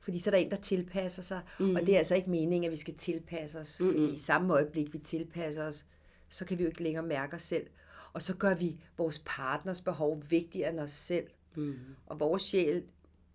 Fordi 0.00 0.18
så 0.18 0.30
er 0.30 0.32
der 0.32 0.38
en, 0.38 0.50
der 0.50 0.56
tilpasser 0.56 1.22
sig, 1.22 1.40
mm. 1.58 1.76
og 1.76 1.80
det 1.80 1.94
er 1.94 1.98
altså 1.98 2.14
ikke 2.14 2.30
meningen, 2.30 2.64
at 2.64 2.70
vi 2.70 2.76
skal 2.76 2.94
tilpasse 2.94 3.58
os. 3.58 3.80
Mm-hmm. 3.80 3.96
Fordi 3.96 4.12
i 4.12 4.16
samme 4.16 4.54
øjeblik, 4.54 4.92
vi 4.92 4.98
tilpasser 4.98 5.64
os, 5.64 5.86
så 6.28 6.44
kan 6.44 6.58
vi 6.58 6.62
jo 6.62 6.68
ikke 6.68 6.82
længere 6.82 7.06
mærke 7.06 7.36
os 7.36 7.42
selv. 7.42 7.66
Og 8.12 8.22
så 8.22 8.36
gør 8.36 8.54
vi 8.54 8.76
vores 8.98 9.22
partners 9.26 9.80
behov 9.80 10.22
vigtigere 10.28 10.70
end 10.70 10.80
os 10.80 10.90
selv. 10.90 11.26
Mm. 11.54 11.74
Og 12.06 12.20
vores 12.20 12.42
sjæl 12.42 12.82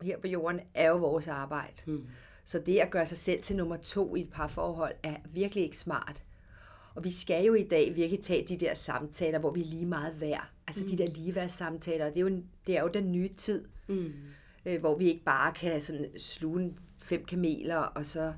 her 0.02 0.18
på 0.18 0.28
jorden 0.28 0.60
er 0.74 0.90
jo 0.90 0.98
vores 0.98 1.28
arbejde. 1.28 1.82
Mm. 1.86 2.08
Så 2.46 2.60
det 2.60 2.80
at 2.80 2.92
gøre 2.92 3.06
sig 3.06 3.18
selv 3.18 3.42
til 3.42 3.56
nummer 3.56 3.78
to 3.78 4.16
i 4.16 4.22
et 4.22 4.30
parforhold 4.32 4.96
er 5.04 5.16
virkelig 5.34 5.64
ikke 5.64 5.78
smart. 5.78 6.24
Og 6.96 7.04
vi 7.04 7.12
skal 7.12 7.46
jo 7.46 7.54
i 7.54 7.64
dag 7.64 7.96
virkelig 7.96 8.24
tage 8.24 8.48
de 8.48 8.58
der 8.58 8.74
samtaler, 8.74 9.40
hvor 9.40 9.52
vi 9.52 9.62
er 9.62 9.66
lige 9.66 9.86
meget 9.86 10.22
værd. 10.22 10.50
Altså 10.68 10.84
mm. 10.84 10.90
de 10.90 10.98
der 10.98 11.10
ligeværdsamtaler, 11.10 12.06
det 12.06 12.18
er 12.18 12.22
jo, 12.22 12.42
det 12.68 12.78
er 12.78 12.82
jo 12.82 12.88
den 12.88 13.12
nye 13.12 13.30
tid, 13.38 13.66
mm. 13.88 14.14
øh, 14.66 14.80
hvor 14.80 14.98
vi 14.98 15.06
ikke 15.08 15.24
bare 15.24 15.54
kan 15.54 15.82
sådan 15.82 16.20
sluge 16.20 16.74
fem 16.98 17.26
kameler 17.26 17.78
og 17.78 18.06
så 18.06 18.34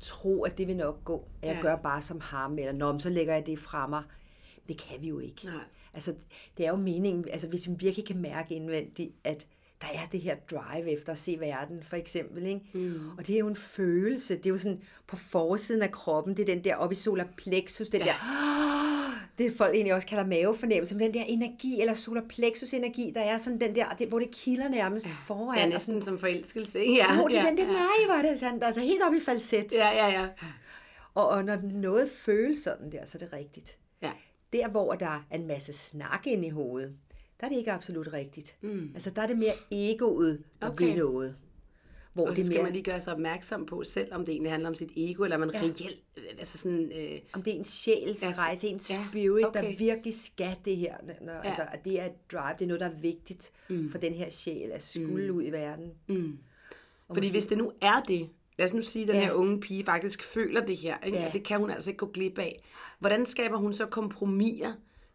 tro, 0.00 0.42
at 0.42 0.58
det 0.58 0.66
vil 0.68 0.76
nok 0.76 1.04
gå. 1.04 1.28
Jeg 1.42 1.54
ja. 1.54 1.62
gør 1.62 1.76
bare 1.76 2.02
som 2.02 2.20
ham, 2.20 2.58
eller 2.58 2.72
når 2.72 2.98
så 2.98 3.10
lægger 3.10 3.34
jeg 3.34 3.46
det 3.46 3.58
fra 3.58 3.86
mig. 3.86 4.02
Det 4.68 4.78
kan 4.78 5.02
vi 5.02 5.08
jo 5.08 5.18
ikke. 5.18 5.44
Nej. 5.44 5.64
Altså, 5.94 6.14
det 6.56 6.66
er 6.66 6.70
jo 6.70 6.76
meningen, 6.76 7.28
altså 7.28 7.48
hvis 7.48 7.68
vi 7.68 7.74
virkelig 7.78 8.06
kan 8.06 8.18
mærke 8.18 8.54
indvendigt, 8.54 9.14
at 9.24 9.46
der 9.80 9.86
er 9.94 10.06
det 10.12 10.20
her 10.20 10.36
drive 10.50 10.90
efter 10.90 11.12
at 11.12 11.18
se 11.18 11.36
verden, 11.40 11.82
for 11.82 11.96
eksempel. 11.96 12.46
Ikke? 12.46 12.60
Mm. 12.72 13.10
Og 13.18 13.26
det 13.26 13.34
er 13.34 13.38
jo 13.38 13.46
en 13.46 13.56
følelse. 13.56 14.36
Det 14.36 14.46
er 14.46 14.50
jo 14.50 14.58
sådan 14.58 14.80
på 15.06 15.16
forsiden 15.16 15.82
af 15.82 15.92
kroppen. 15.92 16.36
Det 16.36 16.42
er 16.42 16.54
den 16.54 16.64
der 16.64 16.76
oppe 16.76 16.92
i 16.92 16.96
solar 16.96 17.28
plexus, 17.36 17.88
den 17.88 18.00
ja. 18.00 18.06
der... 18.06 18.12
Det 19.38 19.52
folk 19.56 19.74
egentlig 19.74 19.94
også 19.94 20.06
kalder 20.06 20.26
mavefornemmelse, 20.26 20.94
men 20.94 21.04
den 21.04 21.14
der 21.14 21.24
energi, 21.28 21.80
eller 21.80 21.94
solar 21.94 22.22
plexus 22.28 22.72
energi, 22.72 23.12
der 23.14 23.20
er 23.20 23.38
sådan 23.38 23.60
den 23.60 23.74
der, 23.74 23.88
det, 23.98 24.08
hvor 24.08 24.18
det 24.18 24.30
kilder 24.30 24.68
nærmest 24.68 25.06
ja. 25.06 25.10
foran. 25.26 25.56
Det 25.56 25.64
er 25.64 25.68
næsten 25.68 25.94
sådan, 25.94 26.06
som 26.06 26.18
forelskelse, 26.18 26.80
ikke? 26.80 26.94
Ja. 26.94 27.22
Oh, 27.22 27.30
det 27.30 27.38
er 27.38 27.42
ja, 27.42 27.48
den 27.48 27.56
der, 27.56 27.66
ja. 27.66 27.72
nej, 27.72 28.18
er 28.18 28.22
det 28.22 28.40
sådan, 28.40 28.62
altså 28.62 28.80
helt 28.80 29.02
op 29.02 29.14
i 29.14 29.20
falset. 29.20 29.72
Ja, 29.72 29.88
ja, 29.88 30.20
ja. 30.20 30.28
Og, 31.14 31.28
og 31.28 31.44
når 31.44 31.58
noget 31.62 32.10
føles 32.10 32.58
sådan 32.58 32.92
der, 32.92 33.04
så 33.04 33.18
er 33.18 33.26
det 33.26 33.32
rigtigt. 33.32 33.78
Ja. 34.02 34.12
Der, 34.52 34.68
hvor 34.68 34.94
der 34.94 35.24
er 35.30 35.36
en 35.36 35.46
masse 35.46 35.72
snak 35.72 36.26
ind 36.26 36.44
i 36.44 36.48
hovedet, 36.48 36.96
der 37.40 37.46
er 37.46 37.50
det 37.50 37.56
ikke 37.56 37.72
absolut 37.72 38.12
rigtigt. 38.12 38.56
Mm. 38.60 38.90
Altså, 38.94 39.10
der 39.10 39.22
er 39.22 39.26
det 39.26 39.38
mere 39.38 39.54
egoet, 39.70 40.42
der 40.62 40.70
okay. 40.70 40.84
vil 40.84 40.96
noget. 40.96 41.36
Hvor 42.12 42.28
og 42.28 42.36
det 42.36 42.46
skal 42.46 42.56
mere... 42.56 42.62
man 42.62 42.72
lige 42.72 42.82
gøre 42.82 43.00
sig 43.00 43.12
opmærksom 43.12 43.66
på 43.66 43.82
selv, 43.84 44.14
om 44.14 44.24
det 44.24 44.32
egentlig 44.32 44.52
handler 44.52 44.68
om 44.68 44.74
sit 44.74 44.90
ego, 44.96 45.24
eller 45.24 45.38
man 45.38 45.50
ja. 45.54 45.58
reelt, 45.58 46.02
altså 46.38 46.58
sådan... 46.58 46.92
Øh... 46.94 47.18
Om 47.32 47.42
det 47.42 47.52
er 47.52 47.58
en 47.58 47.64
sjæls 47.64 48.22
ja. 48.22 48.68
en 48.68 48.80
spirit, 48.80 49.42
ja. 49.42 49.46
okay. 49.46 49.62
der 49.62 49.76
virkelig 49.78 50.14
skal 50.14 50.56
det 50.64 50.76
her. 50.76 50.94
Når, 51.20 51.32
ja. 51.32 51.40
Altså, 51.40 51.62
at 51.72 51.84
det 51.84 52.00
er 52.00 52.08
drive, 52.32 52.54
det 52.58 52.62
er 52.62 52.66
noget, 52.66 52.80
der 52.80 52.86
er 52.86 53.00
vigtigt 53.00 53.52
mm. 53.68 53.90
for 53.90 53.98
den 53.98 54.14
her 54.14 54.30
sjæl, 54.30 54.70
at 54.70 54.82
skulle 54.82 55.32
mm. 55.32 55.38
ud 55.38 55.42
i 55.42 55.50
verden. 55.50 55.90
Mm. 56.08 56.38
Fordi 57.06 57.20
måske... 57.20 57.30
hvis 57.30 57.46
det 57.46 57.58
nu 57.58 57.72
er 57.80 58.00
det, 58.08 58.28
lad 58.58 58.66
os 58.66 58.74
nu 58.74 58.80
sige, 58.80 59.02
at 59.02 59.08
den 59.08 59.16
ja. 59.16 59.24
her 59.24 59.32
unge 59.32 59.60
pige 59.60 59.84
faktisk 59.84 60.22
føler 60.22 60.66
det 60.66 60.76
her, 60.76 60.96
ikke? 61.06 61.18
Ja. 61.18 61.26
og 61.26 61.32
det 61.32 61.44
kan 61.44 61.60
hun 61.60 61.70
altså 61.70 61.90
ikke 61.90 61.98
gå 61.98 62.06
glip 62.06 62.38
af. 62.38 62.62
Hvordan 62.98 63.26
skaber 63.26 63.56
hun 63.56 63.72
så 63.72 63.86
kompromiser 63.86 64.72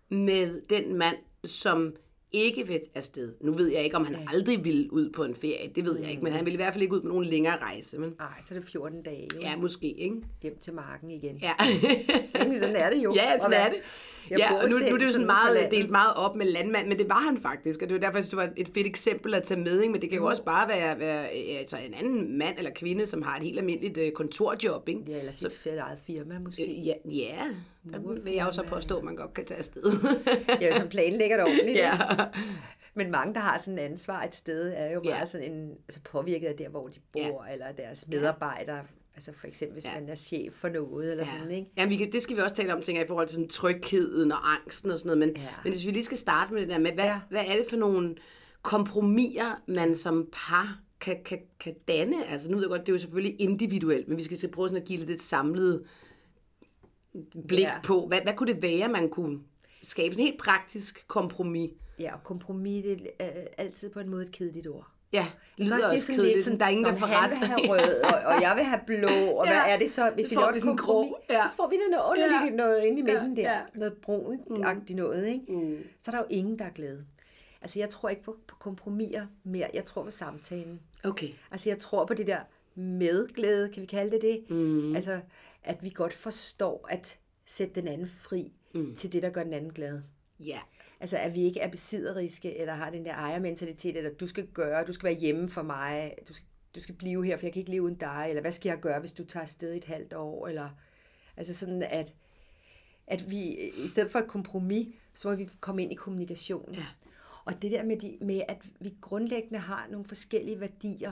med 0.09 0.61
den 0.69 0.95
mand, 0.95 1.17
som 1.43 1.95
ikke 2.31 2.67
vil 2.67 2.79
afsted. 2.95 3.33
Nu 3.41 3.53
ved 3.53 3.67
jeg 3.67 3.83
ikke, 3.83 3.95
om 3.95 4.05
han 4.05 4.15
ja. 4.15 4.25
aldrig 4.33 4.65
ville 4.65 4.93
ud 4.93 5.09
på 5.09 5.23
en 5.23 5.35
ferie. 5.35 5.69
Det 5.75 5.85
ved 5.85 5.99
jeg 5.99 6.09
ikke, 6.11 6.23
men 6.23 6.33
han 6.33 6.45
ville 6.45 6.53
i 6.53 6.57
hvert 6.57 6.73
fald 6.73 6.81
ikke 6.81 6.95
ud 6.95 7.01
på 7.01 7.07
nogen 7.07 7.25
længere 7.25 7.57
rejse. 7.57 7.97
Men... 7.97 8.13
Nej, 8.19 8.41
så 8.43 8.55
er 8.55 8.59
det 8.59 8.69
14 8.69 9.03
dage. 9.03 9.27
Jo. 9.35 9.41
Ja, 9.41 9.55
måske, 9.55 9.87
ikke? 9.87 10.15
Hjem 10.41 10.57
til 10.61 10.73
marken 10.73 11.11
igen. 11.11 11.37
Ja. 11.37 11.53
sådan 12.59 12.75
er 12.75 12.89
det 12.89 13.03
jo. 13.03 13.15
Ja, 13.19 13.39
sådan 13.39 13.59
er 13.59 13.69
det. 13.69 13.77
Jeg 14.29 14.39
ja, 14.39 14.53
og 14.53 14.69
nu, 14.69 14.77
nu 14.77 14.93
er 14.93 14.97
det 14.97 15.05
jo 15.05 15.11
sådan 15.11 15.25
meget 15.25 15.71
delt 15.71 15.91
meget 15.91 16.13
op 16.15 16.35
med 16.35 16.45
landmand, 16.45 16.87
men 16.87 16.99
det 16.99 17.09
var 17.09 17.19
han 17.19 17.37
faktisk, 17.41 17.81
og 17.81 17.89
det 17.89 17.95
var 17.95 17.99
derfor, 17.99 18.17
jeg 18.17 18.25
det 18.25 18.37
var 18.37 18.49
et 18.57 18.69
fedt 18.73 18.87
eksempel 18.87 19.33
at 19.33 19.43
tage 19.43 19.59
med, 19.59 19.81
ikke? 19.81 19.91
men 19.91 20.01
det 20.01 20.09
kan 20.09 20.19
jo 20.19 20.25
også 20.25 20.43
bare 20.43 20.67
være, 20.67 20.99
være 20.99 21.29
altså 21.29 21.77
en 21.77 21.93
anden 21.93 22.37
mand 22.37 22.57
eller 22.57 22.71
kvinde, 22.71 23.05
som 23.05 23.21
har 23.21 23.37
et 23.37 23.43
helt 23.43 23.59
almindeligt 23.59 23.97
uh, 23.97 24.13
kontorjob. 24.15 24.89
Ikke? 24.89 25.01
Ja, 25.07 25.19
eller 25.19 25.31
sit 25.31 25.51
så, 25.51 25.59
fedt 25.59 25.79
eget 25.79 25.99
firma 26.07 26.39
måske. 26.39 26.63
Øh, 26.63 26.87
ja, 26.87 26.93
ja 27.05 27.47
der 27.91 28.23
vil 28.23 28.33
jeg 28.33 28.45
jo 28.45 28.51
så 28.51 28.63
påstå, 28.63 28.97
at 28.97 29.03
man 29.03 29.15
godt 29.15 29.33
kan 29.33 29.45
tage 29.45 29.57
afsted. 29.57 29.83
ja, 30.61 30.79
som 30.79 30.89
planlægger 30.89 31.37
det 31.37 31.45
ordentligt. 31.45 31.77
ja. 31.77 31.97
Men 32.97 33.11
mange, 33.11 33.33
der 33.33 33.39
har 33.39 33.59
sådan 33.59 33.79
en 33.79 33.85
ansvar 33.85 34.23
et 34.23 34.35
sted, 34.35 34.73
er 34.75 34.91
jo 34.91 35.01
meget 35.03 35.19
ja. 35.19 35.25
sådan 35.25 35.51
en, 35.51 35.71
altså 35.87 35.99
påvirket 36.01 36.47
af 36.47 36.55
der, 36.55 36.69
hvor 36.69 36.87
de 36.87 36.99
bor, 37.13 37.45
ja. 37.47 37.53
eller 37.53 37.71
deres 37.71 38.07
medarbejdere 38.07 38.81
Altså 39.15 39.31
for 39.33 39.47
eksempel, 39.47 39.73
hvis 39.73 39.85
ja. 39.85 39.99
man 39.99 40.09
er 40.09 40.15
chef 40.15 40.53
for 40.53 40.69
noget, 40.69 41.11
eller 41.11 41.25
ja. 41.25 41.37
sådan, 41.37 41.51
ikke? 41.51 41.71
Ja, 41.77 41.85
vi 41.85 41.95
kan, 41.95 42.11
det 42.11 42.21
skal 42.21 42.35
vi 42.35 42.41
også 42.41 42.55
tale 42.55 42.73
om, 42.73 42.81
tænker 42.81 42.99
jeg, 42.99 43.05
i 43.05 43.07
forhold 43.07 43.27
til 43.27 43.35
sådan 43.35 43.49
trygheden 43.49 44.31
og 44.31 44.53
angsten 44.53 44.91
og 44.91 44.97
sådan 44.99 45.17
noget. 45.17 45.33
Men, 45.33 45.43
ja. 45.43 45.49
men 45.63 45.73
hvis 45.73 45.85
vi 45.85 45.91
lige 45.91 46.03
skal 46.03 46.17
starte 46.17 46.53
med 46.53 46.61
det 46.61 46.69
der 46.69 46.79
med, 46.79 46.91
hvad, 46.91 47.05
ja. 47.05 47.19
hvad 47.29 47.43
er 47.47 47.55
det 47.55 47.65
for 47.69 47.77
nogle 47.77 48.15
kompromiser, 48.61 49.61
man 49.67 49.95
som 49.95 50.27
par 50.31 50.79
kan, 50.99 51.23
kan, 51.25 51.39
kan 51.59 51.75
danne? 51.87 52.27
Altså 52.27 52.51
nu 52.51 52.57
ved 52.57 52.63
jeg 52.63 52.69
godt, 52.69 52.81
det 52.81 52.89
er 52.89 52.93
jo 52.93 52.99
selvfølgelig 52.99 53.41
individuelt, 53.41 54.07
men 54.07 54.17
vi 54.17 54.23
skal 54.23 54.49
prøve 54.49 54.69
sådan 54.69 54.81
at 54.81 54.87
give 54.87 54.99
lidt 54.99 55.09
et 55.09 55.21
samlet 55.21 55.83
blik 57.47 57.59
ja. 57.59 57.81
på, 57.83 58.07
hvad, 58.07 58.21
hvad 58.23 58.33
kunne 58.33 58.53
det 58.53 58.63
være, 58.63 58.89
man 58.89 59.09
kunne 59.09 59.39
skabe? 59.83 60.15
Sådan 60.15 60.25
en 60.25 60.31
helt 60.31 60.41
praktisk 60.41 61.07
kompromis. 61.07 61.71
Ja, 61.99 62.13
og 62.13 62.23
kompromis, 62.23 62.83
det 62.83 63.07
er 63.19 63.31
altid 63.57 63.89
på 63.89 63.99
en 63.99 64.09
måde 64.09 64.23
et 64.23 64.31
kedeligt 64.31 64.67
ord. 64.67 64.94
Ja, 65.15 65.25
det 65.57 65.65
lyder 65.65 65.75
også, 65.75 65.87
også 65.87 66.13
kedeligt. 66.13 66.43
Sådan, 66.45 66.59
der 66.59 66.65
er 66.65 66.69
ingen, 66.69 66.85
der 66.85 66.95
får 66.95 67.07
ret. 67.07 67.29
Han 67.29 67.39
vil 67.39 67.47
have 67.47 67.59
rød, 67.69 68.01
og, 68.03 68.15
og 68.25 68.41
jeg 68.41 68.53
vil 68.55 68.63
have 68.63 68.81
blå, 68.85 69.15
og 69.39 69.45
ja. 69.47 69.51
hvad 69.51 69.73
er 69.73 69.77
det 69.79 69.91
så? 69.91 70.11
Hvis 70.15 70.31
vi 70.31 70.35
laver 70.35 70.47
et 70.47 70.61
kompromis, 70.61 70.81
grå. 70.81 71.17
Ja. 71.29 71.43
så 71.49 71.55
får 71.55 71.67
vi 71.69 71.75
noget 71.91 72.03
underligt 72.11 72.51
ja. 72.51 72.57
noget 72.63 72.83
inde 72.83 72.99
i 72.99 73.01
midten 73.01 73.37
ja. 73.37 73.41
der. 73.41 73.51
Ja. 73.51 73.61
Noget 73.75 73.93
brunt-agtigt 73.93 74.99
mm. 74.99 75.03
noget, 75.03 75.27
ikke? 75.27 75.45
Mm. 75.49 75.77
Så 76.01 76.11
er 76.11 76.15
der 76.15 76.21
jo 76.21 76.27
ingen, 76.29 76.59
der 76.59 76.65
er 76.65 76.69
glade. 76.69 77.05
Altså, 77.61 77.79
jeg 77.79 77.89
tror 77.89 78.09
ikke 78.09 78.23
på, 78.23 78.35
på 78.47 78.55
kompromiser 78.59 79.25
mere. 79.43 79.67
Jeg 79.73 79.85
tror 79.85 80.03
på 80.03 80.09
samtalen. 80.09 80.79
Okay. 81.03 81.29
Altså, 81.51 81.69
jeg 81.69 81.77
tror 81.77 82.05
på 82.05 82.13
det 82.13 82.27
der 82.27 82.39
medglæde, 82.75 83.69
kan 83.69 83.81
vi 83.81 83.87
kalde 83.87 84.11
det 84.11 84.21
det? 84.21 84.49
Mm. 84.49 84.95
Altså, 84.95 85.19
at 85.63 85.83
vi 85.83 85.89
godt 85.89 86.13
forstår 86.13 86.87
at 86.89 87.17
sætte 87.45 87.81
den 87.81 87.87
anden 87.87 88.07
fri 88.07 88.51
mm. 88.73 88.95
til 88.95 89.13
det, 89.13 89.23
der 89.23 89.29
gør 89.29 89.43
den 89.43 89.53
anden 89.53 89.73
glad. 89.73 90.01
Ja. 90.39 90.59
Altså, 91.05 91.17
at 91.17 91.33
vi 91.33 91.41
ikke 91.41 91.59
er 91.59 91.69
besidderiske, 91.71 92.57
eller 92.57 92.73
har 92.73 92.89
den 92.89 93.05
der 93.05 93.13
ejermentalitet, 93.13 93.97
eller 93.97 94.09
du 94.09 94.27
skal 94.27 94.47
gøre, 94.47 94.85
du 94.85 94.93
skal 94.93 95.07
være 95.09 95.19
hjemme 95.19 95.49
for 95.49 95.61
mig, 95.61 96.15
du 96.27 96.33
skal, 96.33 96.47
du 96.75 96.79
skal 96.79 96.95
blive 96.95 97.25
her, 97.25 97.37
for 97.37 97.45
jeg 97.45 97.53
kan 97.53 97.59
ikke 97.59 97.71
leve 97.71 97.83
uden 97.83 97.95
dig, 97.95 98.25
eller 98.29 98.41
hvad 98.41 98.51
skal 98.51 98.69
jeg 98.69 98.79
gøre, 98.79 98.99
hvis 98.99 99.11
du 99.11 99.23
tager 99.23 99.41
afsted 99.41 99.75
et 99.75 99.85
halvt 99.85 100.13
år, 100.13 100.47
eller 100.47 100.69
altså 101.37 101.53
sådan, 101.53 101.83
at, 101.83 102.13
at 103.07 103.31
vi, 103.31 103.39
i 103.83 103.87
stedet 103.87 104.11
for 104.11 104.19
et 104.19 104.27
kompromis, 104.27 104.87
så 105.13 105.29
må 105.29 105.35
vi 105.35 105.49
komme 105.59 105.83
ind 105.83 105.91
i 105.91 105.95
kommunikation. 105.95 106.73
Ja. 106.73 106.85
Og 107.45 107.61
det 107.61 107.71
der 107.71 107.83
med, 107.83 107.97
de, 107.97 108.17
med, 108.21 108.41
at 108.47 108.57
vi 108.79 108.93
grundlæggende 109.01 109.59
har 109.59 109.87
nogle 109.91 110.05
forskellige 110.05 110.59
værdier, 110.59 111.11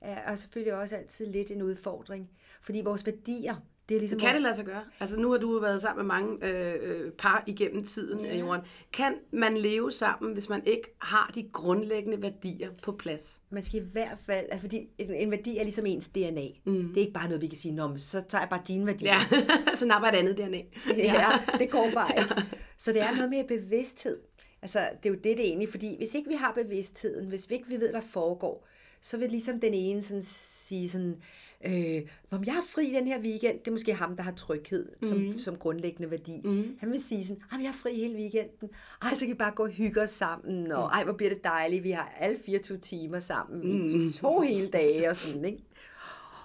er 0.00 0.34
selvfølgelig 0.34 0.74
også 0.74 0.96
altid 0.96 1.26
lidt 1.26 1.50
en 1.50 1.62
udfordring. 1.62 2.30
Fordi 2.60 2.80
vores 2.80 3.06
værdier, 3.06 3.54
det 3.88 3.94
er 3.94 3.98
ligesom 3.98 4.18
kan 4.18 4.26
vores... 4.26 4.36
det 4.36 4.42
lade 4.42 4.54
sig 4.54 4.64
gøre? 4.64 4.84
Altså 5.00 5.16
nu 5.16 5.30
har 5.30 5.38
du 5.38 5.58
været 5.58 5.80
sammen 5.80 6.06
med 6.06 6.14
mange 6.14 6.46
øh, 6.46 6.74
øh 6.82 7.12
par 7.12 7.44
igennem 7.46 7.84
tiden, 7.84 8.24
ja. 8.24 8.36
Jorden. 8.36 8.60
Kan 8.92 9.14
man 9.32 9.56
leve 9.56 9.92
sammen, 9.92 10.32
hvis 10.32 10.48
man 10.48 10.62
ikke 10.66 10.96
har 10.98 11.30
de 11.34 11.48
grundlæggende 11.52 12.22
værdier 12.22 12.70
på 12.82 12.92
plads? 12.92 13.42
Man 13.50 13.64
skal 13.64 13.80
i 13.80 13.84
hvert 13.92 14.18
fald, 14.26 14.46
altså 14.50 14.60
fordi 14.60 14.88
en, 14.98 15.14
en 15.14 15.30
værdi 15.30 15.58
er 15.58 15.62
ligesom 15.62 15.86
ens 15.86 16.08
DNA. 16.08 16.46
Mm. 16.64 16.88
Det 16.88 16.96
er 16.96 17.00
ikke 17.00 17.12
bare 17.12 17.28
noget, 17.28 17.42
vi 17.42 17.46
kan 17.46 17.58
sige, 17.58 17.74
Nå, 17.74 17.96
så 17.96 18.20
tager 18.28 18.42
jeg 18.42 18.48
bare 18.48 18.62
dine 18.68 18.86
værdier. 18.86 19.14
Ja, 19.14 19.20
så 19.78 19.86
napper 19.86 20.08
et 20.08 20.14
andet 20.14 20.36
DNA. 20.38 20.60
ja, 20.96 21.24
det 21.58 21.70
går 21.70 21.90
bare 21.94 22.18
ikke. 22.18 22.42
Så 22.78 22.92
det 22.92 23.02
er 23.02 23.14
noget 23.14 23.30
mere 23.30 23.44
bevidsthed. 23.48 24.18
Altså, 24.62 24.78
det 25.02 25.08
er 25.08 25.10
jo 25.10 25.14
det, 25.14 25.24
det 25.24 25.40
er 25.40 25.44
egentlig, 25.44 25.68
fordi 25.68 25.96
hvis 25.98 26.14
ikke 26.14 26.28
vi 26.28 26.34
har 26.34 26.52
bevidstheden, 26.52 27.28
hvis 27.28 27.50
vi 27.50 27.54
ikke 27.54 27.68
vi 27.68 27.74
ved, 27.74 27.92
der 27.92 28.00
foregår, 28.00 28.68
så 29.02 29.16
vil 29.16 29.30
ligesom 29.30 29.60
den 29.60 29.74
ene 29.74 30.02
sådan 30.02 30.22
sige 30.22 30.88
sådan, 30.88 31.16
øh, 31.66 32.02
om 32.30 32.44
jeg 32.44 32.52
er 32.52 32.66
fri 32.74 32.92
den 32.94 33.06
her 33.06 33.20
weekend, 33.20 33.58
det 33.58 33.68
er 33.68 33.72
måske 33.72 33.94
ham, 33.94 34.16
der 34.16 34.22
har 34.22 34.32
tryghed 34.32 34.88
som, 35.02 35.18
mm. 35.18 35.38
som 35.38 35.56
grundlæggende 35.56 36.10
værdi. 36.10 36.40
Mm. 36.44 36.76
Han 36.80 36.90
vil 36.90 37.00
sige 37.02 37.26
sådan, 37.26 37.42
jeg 37.62 37.68
er 37.68 37.72
fri 37.72 37.94
hele 37.94 38.14
weekenden. 38.14 38.70
Ej, 39.02 39.14
så 39.14 39.20
kan 39.20 39.28
vi 39.28 39.38
bare 39.38 39.52
gå 39.54 39.62
og 39.62 39.70
hygge 39.70 40.02
os 40.02 40.10
sammen, 40.10 40.72
og 40.72 40.84
ej, 40.84 41.04
hvor 41.04 41.12
bliver 41.12 41.30
det 41.30 41.44
dejligt, 41.44 41.84
vi 41.84 41.90
har 41.90 42.14
alle 42.20 42.38
24 42.46 42.78
timer 42.78 43.20
sammen, 43.20 43.92
mm. 43.92 44.12
to 44.12 44.40
hele 44.40 44.68
dage 44.68 45.10
og 45.10 45.16
sådan, 45.16 45.44
ikke? 45.44 45.64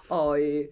Og, 0.08 0.42
øh, 0.42 0.64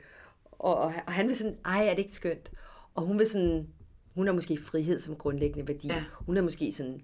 og, 0.52 0.76
og 0.76 0.92
han 0.92 1.26
vil 1.26 1.36
sådan, 1.36 1.56
ej, 1.64 1.86
er 1.86 1.90
det 1.90 1.98
ikke 1.98 2.14
skønt? 2.14 2.50
Og 2.94 3.02
hun 3.02 3.18
vil 3.18 3.26
sådan, 3.26 3.66
hun 4.14 4.26
har 4.26 4.34
måske 4.34 4.56
frihed 4.56 4.98
som 4.98 5.16
grundlæggende 5.16 5.68
værdi. 5.68 5.86
Ja. 5.86 6.04
Hun 6.26 6.36
er 6.36 6.42
måske 6.42 6.72
sådan, 6.72 7.02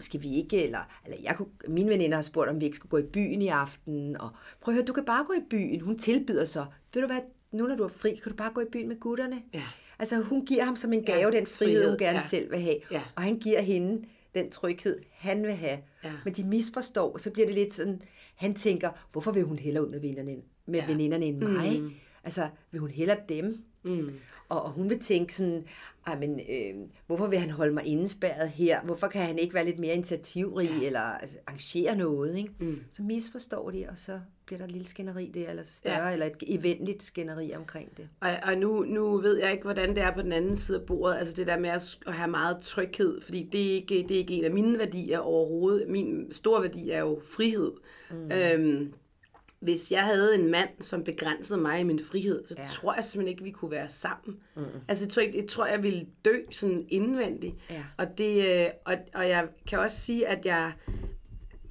skal 0.00 0.22
vi 0.22 0.34
ikke, 0.34 0.64
eller, 0.64 0.78
eller 1.04 1.18
jeg 1.22 1.36
kunne, 1.36 1.48
mine 1.68 1.90
veninder 1.90 2.16
har 2.16 2.22
spurgt, 2.22 2.50
om 2.50 2.60
vi 2.60 2.64
ikke 2.64 2.76
skulle 2.76 2.90
gå 2.90 2.98
i 2.98 3.10
byen 3.12 3.42
i 3.42 3.48
aften, 3.48 4.20
og 4.20 4.30
prøv 4.60 4.72
at 4.72 4.76
høre, 4.76 4.84
du 4.84 4.92
kan 4.92 5.04
bare 5.04 5.24
gå 5.24 5.32
i 5.32 5.44
byen. 5.50 5.80
Hun 5.80 5.98
tilbyder 5.98 6.44
så, 6.44 6.64
ved 6.94 7.02
du 7.02 7.06
hvad, 7.06 7.20
nu 7.52 7.66
når 7.66 7.76
du 7.76 7.84
er 7.84 7.88
fri, 7.88 8.20
kan 8.22 8.32
du 8.32 8.36
bare 8.36 8.52
gå 8.54 8.60
i 8.60 8.70
byen 8.72 8.88
med 8.88 9.00
gutterne? 9.00 9.42
Ja. 9.54 9.62
Altså 9.98 10.22
hun 10.22 10.46
giver 10.46 10.64
ham 10.64 10.76
som 10.76 10.92
en 10.92 11.02
gave 11.02 11.30
ja, 11.32 11.38
den 11.38 11.46
frihed, 11.46 11.74
frihed, 11.74 11.88
hun 11.88 11.98
gerne 11.98 12.18
ja. 12.18 12.24
selv 12.24 12.50
vil 12.50 12.60
have, 12.60 12.76
ja. 12.90 13.02
og 13.16 13.22
han 13.22 13.38
giver 13.38 13.60
hende 13.60 14.04
den 14.34 14.50
tryghed, 14.50 14.98
han 15.12 15.42
vil 15.42 15.54
have. 15.54 15.78
Ja. 16.04 16.12
Men 16.24 16.34
de 16.34 16.44
misforstår, 16.44 17.18
så 17.18 17.30
bliver 17.30 17.46
det 17.46 17.54
lidt 17.54 17.74
sådan, 17.74 18.02
han 18.34 18.54
tænker, 18.54 18.90
hvorfor 19.12 19.32
vil 19.32 19.42
hun 19.42 19.58
hellere 19.58 19.84
ud 19.84 19.90
med 19.90 20.00
veninderne, 20.00 20.36
med 20.66 20.78
ja. 20.80 20.86
veninderne 20.86 21.24
end 21.24 21.38
mig? 21.38 21.80
Mm. 21.80 21.90
Altså, 22.24 22.48
vil 22.70 22.80
hun 22.80 22.90
hellere 22.90 23.18
dem? 23.28 23.64
Mm. 23.82 24.12
Og, 24.48 24.62
og 24.62 24.70
hun 24.70 24.90
vil 24.90 25.00
tænke 25.00 25.34
sådan, 25.34 25.64
men, 26.18 26.40
øh, 26.40 26.88
hvorfor 27.06 27.26
vil 27.26 27.38
han 27.38 27.50
holde 27.50 27.74
mig 27.74 27.84
indespærret 27.84 28.48
her? 28.48 28.80
Hvorfor 28.82 29.06
kan 29.06 29.22
han 29.22 29.38
ikke 29.38 29.54
være 29.54 29.64
lidt 29.64 29.78
mere 29.78 29.94
initiativrig 29.94 30.70
ja. 30.80 30.86
eller 30.86 31.00
altså, 31.00 31.36
arrangere 31.46 31.96
noget? 31.96 32.36
Ikke? 32.36 32.50
Mm. 32.58 32.80
Så 32.92 33.02
misforstår 33.02 33.70
de, 33.70 33.86
og 33.90 33.98
så 33.98 34.20
bliver 34.46 34.58
der 34.58 34.64
et 34.64 34.72
lille 34.72 34.88
skænderi 34.88 35.30
der, 35.34 35.50
eller 35.50 35.62
større, 35.64 36.06
ja. 36.06 36.12
eller 36.12 36.26
et 36.26 36.36
eventligt 36.46 37.02
skænderi 37.02 37.52
omkring 37.56 37.96
det. 37.96 38.08
Og, 38.20 38.30
og 38.42 38.56
nu, 38.56 38.84
nu 38.88 39.16
ved 39.16 39.38
jeg 39.38 39.52
ikke, 39.52 39.64
hvordan 39.64 39.88
det 39.88 40.02
er 40.02 40.14
på 40.14 40.22
den 40.22 40.32
anden 40.32 40.56
side 40.56 40.80
af 40.80 40.86
bordet, 40.86 41.16
altså 41.16 41.34
det 41.36 41.46
der 41.46 41.58
med 41.58 41.70
at, 41.70 41.98
at 42.06 42.14
have 42.14 42.30
meget 42.30 42.58
tryghed, 42.62 43.20
fordi 43.20 43.48
det 43.52 43.70
er, 43.70 43.74
ikke, 43.74 44.04
det 44.08 44.10
er 44.10 44.18
ikke 44.18 44.34
en 44.34 44.44
af 44.44 44.50
mine 44.50 44.78
værdier 44.78 45.18
overhovedet. 45.18 45.88
Min 45.88 46.32
store 46.32 46.62
værdi 46.62 46.90
er 46.90 47.00
jo 47.00 47.20
frihed. 47.24 47.72
Mm. 48.10 48.32
Øhm, 48.32 48.92
hvis 49.60 49.90
jeg 49.90 50.02
havde 50.02 50.34
en 50.34 50.50
mand, 50.50 50.68
som 50.80 51.04
begrænsede 51.04 51.60
mig 51.60 51.80
i 51.80 51.84
min 51.84 52.00
frihed, 52.04 52.46
så 52.46 52.54
ja. 52.58 52.66
tror 52.66 52.94
jeg 52.94 53.04
simpelthen 53.04 53.32
ikke, 53.32 53.44
vi 53.44 53.50
kunne 53.50 53.70
være 53.70 53.88
sammen. 53.88 54.38
Mm. 54.56 54.62
Altså, 54.88 55.04
jeg 55.04 55.10
tror, 55.10 55.22
jeg, 55.22 55.34
jeg 55.34 55.48
tror, 55.48 55.66
jeg 55.66 55.82
ville 55.82 56.06
dø 56.24 56.36
sådan 56.50 56.86
indvendigt. 56.88 57.54
Ja. 57.70 57.84
Og, 57.98 58.18
det, 58.18 58.48
øh, 58.48 58.66
og, 58.84 58.94
og 59.14 59.28
jeg 59.28 59.48
kan 59.68 59.78
også 59.78 60.00
sige, 60.00 60.28
at 60.28 60.46
jeg... 60.46 60.72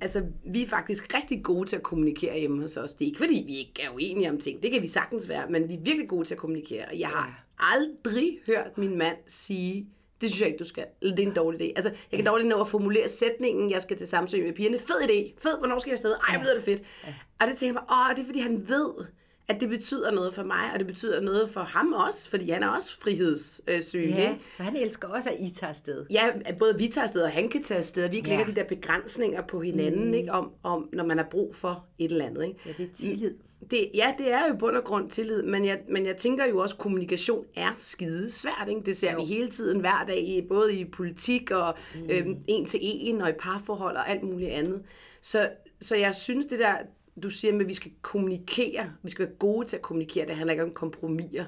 Altså, 0.02 0.26
vi 0.46 0.64
er 0.64 0.68
faktisk 0.68 1.14
rigtig 1.14 1.44
gode 1.44 1.70
til 1.70 1.76
at 1.76 1.84
kommunikere 1.84 2.40
hjemme 2.40 2.62
hos 2.62 2.78
os. 2.78 2.94
Det 2.94 3.06
er 3.06 3.08
ikke, 3.08 3.18
fordi 3.18 3.44
vi 3.48 3.58
ikke 3.58 3.82
er 3.82 3.90
uenige 3.90 4.30
om 4.30 4.40
ting. 4.40 4.64
Det 4.64 4.72
kan 4.72 4.82
vi 4.82 4.88
sagtens 4.88 5.30
være, 5.30 5.50
men 5.50 5.70
vi 5.70 5.74
er 5.74 5.80
virkelig 5.86 6.10
gode 6.10 6.26
til 6.28 6.34
at 6.34 6.40
kommunikere. 6.40 6.86
Jeg 6.98 7.08
har 7.08 7.28
ja. 7.28 7.68
aldrig 7.76 8.40
hørt 8.48 8.78
min 8.78 8.98
mand 8.98 9.18
sige, 9.28 9.88
det 10.22 10.30
synes 10.30 10.42
jeg 10.42 10.48
ikke, 10.48 10.60
du 10.60 10.68
skal. 10.68 10.86
Det 11.02 11.20
er 11.20 11.28
en 11.28 11.34
dårlig 11.34 11.62
idé. 11.62 11.74
Altså, 11.76 11.92
jeg 12.12 12.18
kan 12.18 12.26
dårligt 12.26 12.50
nå 12.50 12.62
at 12.62 12.68
formulere 12.68 13.08
sætningen, 13.08 13.72
jeg 13.72 13.82
skal 13.82 13.98
til 13.98 14.08
Samsø 14.08 14.44
med 14.44 14.54
pigerne. 14.54 14.80
Fed 14.80 15.10
idé. 15.10 15.34
Fed, 15.42 15.58
hvornår 15.60 15.80
skal 15.80 15.90
jeg 15.90 15.94
afsted? 15.94 16.16
Ej, 16.30 16.38
hvor 16.38 16.46
det 16.46 16.64
fedt. 16.64 16.82
Ja. 17.08 17.14
Og 17.40 17.48
det 17.48 17.58
tænker 17.58 17.80
jeg 17.80 17.86
bare, 17.88 18.10
åh, 18.10 18.16
det 18.16 18.22
er 18.22 18.26
fordi 18.26 18.40
han 18.40 18.70
ved, 18.70 19.06
at 19.50 19.60
det 19.60 19.70
betyder 19.70 20.12
noget 20.12 20.34
for 20.34 20.44
mig, 20.44 20.74
og 20.74 20.80
det 20.80 20.88
betyder 20.88 21.22
noget 21.22 21.50
for 21.50 21.62
ham 21.62 21.94
også, 21.94 22.30
fordi 22.30 22.50
han 22.50 22.64
er 22.64 22.68
også 22.68 23.00
frihedssyg. 23.00 24.14
Ja, 24.16 24.36
så 24.54 24.64
han 24.64 24.76
elsker 24.76 25.08
også, 25.08 25.30
at 25.30 25.36
I 25.40 25.54
tager 25.54 25.70
afsted. 25.70 26.06
Ja, 26.10 26.30
både 26.60 26.78
vi 26.78 26.88
tager 26.88 27.04
afsted, 27.04 27.22
og 27.22 27.32
han 27.32 27.50
kan 27.50 27.64
tage 27.64 27.78
afsted, 27.78 28.06
og 28.06 28.12
vi 28.12 28.18
ikke 28.18 28.30
ja. 28.30 28.38
lægger 28.38 28.54
de 28.54 28.60
der 28.60 28.68
begrænsninger 28.68 29.42
på 29.42 29.62
hinanden, 29.62 30.08
mm. 30.08 30.14
ikke, 30.14 30.32
om, 30.32 30.52
om, 30.64 30.90
når 30.94 31.06
man 31.06 31.18
har 31.18 31.28
brug 31.32 31.56
for 31.56 31.86
et 32.00 32.12
eller 32.12 32.26
andet. 32.26 32.44
Ikke? 32.44 32.60
Ja, 32.66 32.72
det 32.78 32.90
er 32.92 32.96
tillid. 32.96 33.36
Det, 33.72 33.90
ja, 33.94 34.14
det 34.18 34.32
er 34.32 34.48
jo 34.48 34.56
bund 34.56 34.78
og 34.78 34.84
grund 34.84 35.10
tillid, 35.10 35.44
men 35.44 35.66
jeg, 35.66 35.80
men 35.90 36.06
jeg 36.06 36.18
tænker 36.18 36.46
jo 36.46 36.58
også, 36.58 36.76
at 36.76 36.80
kommunikation 36.80 37.46
er 37.56 37.74
skide 37.78 38.32
svært. 38.32 38.68
Ikke? 38.70 38.82
Det 38.86 38.98
ser 38.98 39.12
jo. 39.12 39.20
vi 39.20 39.26
hele 39.26 39.50
tiden, 39.50 39.80
hver 39.80 40.04
dag, 40.08 40.46
både 40.50 40.76
i 40.76 40.86
politik 40.86 41.52
og 41.52 41.76
mm. 41.96 42.10
øhm, 42.10 42.36
en 42.48 42.66
til 42.66 42.80
en, 42.84 43.22
og 43.22 43.30
i 43.30 43.34
parforhold 43.40 43.96
og 43.96 44.10
alt 44.10 44.24
muligt 44.24 44.52
andet. 44.52 44.82
Så, 45.22 45.50
så 45.82 45.96
jeg 45.96 46.16
synes, 46.16 46.46
det 46.46 46.60
der, 46.60 46.76
du 47.24 47.30
siger 47.30 47.54
med, 47.54 47.62
at 47.62 47.68
vi 47.68 47.74
skal 47.74 47.92
kommunikere, 48.02 48.92
vi 49.04 49.10
skal 49.10 49.26
være 49.26 49.36
gode 49.36 49.68
til 49.68 49.76
at 49.76 49.82
kommunikere, 49.82 50.28
det 50.28 50.36
handler 50.36 50.54
ikke 50.54 50.64
om 50.64 50.74
kompromiser. 50.74 51.46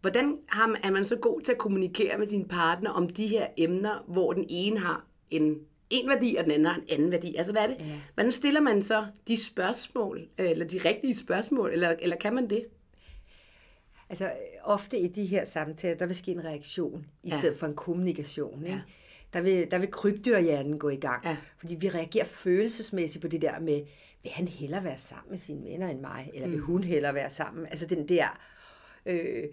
Hvordan 0.00 0.38
er 0.82 0.90
man 0.90 1.04
så 1.04 1.16
god 1.16 1.40
til 1.40 1.52
at 1.52 1.58
kommunikere 1.58 2.18
med 2.18 2.26
sin 2.26 2.48
partner 2.48 2.90
om 2.90 3.08
de 3.08 3.26
her 3.26 3.46
emner, 3.56 4.04
hvor 4.08 4.32
den 4.32 4.46
ene 4.48 4.78
har 4.78 5.06
en 5.30 5.60
en 5.90 6.08
værdi, 6.08 6.36
og 6.38 6.44
den 6.44 6.52
anden 6.52 6.66
har 6.66 6.76
en 6.76 6.84
anden 6.88 7.10
værdi. 7.10 7.36
Altså, 7.36 7.52
hvad 7.52 7.62
er 7.62 7.66
det? 7.66 7.76
Ja. 7.78 8.00
Hvordan 8.14 8.32
stiller 8.32 8.60
man 8.60 8.82
så 8.82 9.06
de 9.28 9.44
spørgsmål, 9.44 10.28
eller 10.38 10.66
de 10.66 10.78
rigtige 10.78 11.14
spørgsmål, 11.14 11.72
eller, 11.72 11.94
eller 12.00 12.16
kan 12.16 12.34
man 12.34 12.50
det? 12.50 12.64
Altså, 14.08 14.32
ofte 14.62 14.98
i 14.98 15.08
de 15.08 15.26
her 15.26 15.44
samtaler, 15.44 15.96
der 15.96 16.06
vil 16.06 16.16
ske 16.16 16.32
en 16.32 16.44
reaktion, 16.44 17.06
i 17.22 17.28
ja. 17.28 17.38
stedet 17.38 17.56
for 17.56 17.66
en 17.66 17.74
kommunikation. 17.74 18.62
Ikke? 18.64 18.76
Ja. 18.76 18.80
Der 19.32 19.40
vil, 19.40 19.70
der 19.70 19.78
vil 19.78 19.90
krybdyrhjernen 19.90 20.78
gå 20.78 20.88
i 20.88 20.96
gang. 20.96 21.24
Ja. 21.24 21.36
Fordi 21.58 21.74
vi 21.74 21.88
reagerer 21.88 22.24
følelsesmæssigt 22.24 23.22
på 23.22 23.28
det 23.28 23.42
der 23.42 23.60
med, 23.60 23.80
vil 24.22 24.32
han 24.32 24.48
hellere 24.48 24.84
være 24.84 24.98
sammen 24.98 25.30
med 25.30 25.38
sine 25.38 25.64
venner 25.64 25.88
end 25.88 26.00
mig? 26.00 26.30
Eller 26.34 26.48
vil 26.48 26.58
mm. 26.58 26.64
hun 26.64 26.84
hellere 26.84 27.14
være 27.14 27.30
sammen? 27.30 27.66
Altså 27.66 27.86
den 27.86 28.08
der... 28.08 28.40
Øh, 29.06 29.44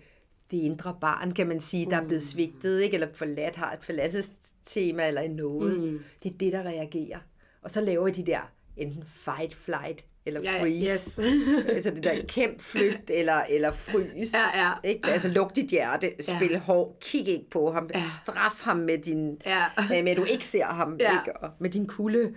det 0.51 0.57
indre 0.57 0.97
barn, 1.01 1.31
kan 1.31 1.47
man 1.47 1.59
sige, 1.59 1.85
der 1.85 1.97
er 1.97 2.07
blevet 2.07 2.23
mm. 2.23 2.27
svigtet, 2.27 2.81
ikke? 2.81 2.93
eller 2.93 3.07
forladt, 3.13 3.55
har 3.55 3.73
et 3.73 3.83
forladtestema 3.83 5.07
eller 5.07 5.27
noget. 5.27 5.79
Mm. 5.79 6.03
Det 6.23 6.33
er 6.33 6.37
det, 6.37 6.53
der 6.53 6.63
reagerer. 6.63 7.19
Og 7.61 7.71
så 7.71 7.81
laver 7.81 8.09
de 8.09 8.25
der 8.25 8.51
enten 8.77 9.03
fight, 9.05 9.55
flight 9.55 10.05
eller 10.25 10.41
freeze. 10.59 11.21
Ja, 11.21 11.27
yes. 11.33 11.65
altså 11.75 11.89
det 11.89 12.03
der 12.03 12.25
kæmp, 12.27 12.61
flygt 12.61 13.09
eller, 13.09 13.43
eller 13.49 13.71
frys. 13.71 14.33
Ja, 14.33 14.63
ja. 14.63 14.71
Ikke? 14.83 15.09
Altså 15.09 15.29
luk 15.29 15.55
dit 15.55 15.69
hjerte, 15.69 16.11
spil 16.19 16.51
ja. 16.51 16.59
hård, 16.59 16.97
kig 17.01 17.27
ikke 17.27 17.49
på 17.49 17.71
ham, 17.71 17.89
ja. 17.93 18.03
straf 18.23 18.61
ham 18.61 18.77
med 18.77 18.97
din, 18.97 19.41
ja. 19.45 19.65
med 19.89 20.11
at 20.11 20.17
du 20.17 20.23
ikke 20.23 20.45
ser 20.45 20.65
ham, 20.65 20.97
ja. 20.99 21.19
ikke? 21.19 21.37
Og 21.37 21.49
med 21.59 21.69
din 21.69 21.87
kulde. 21.87 22.35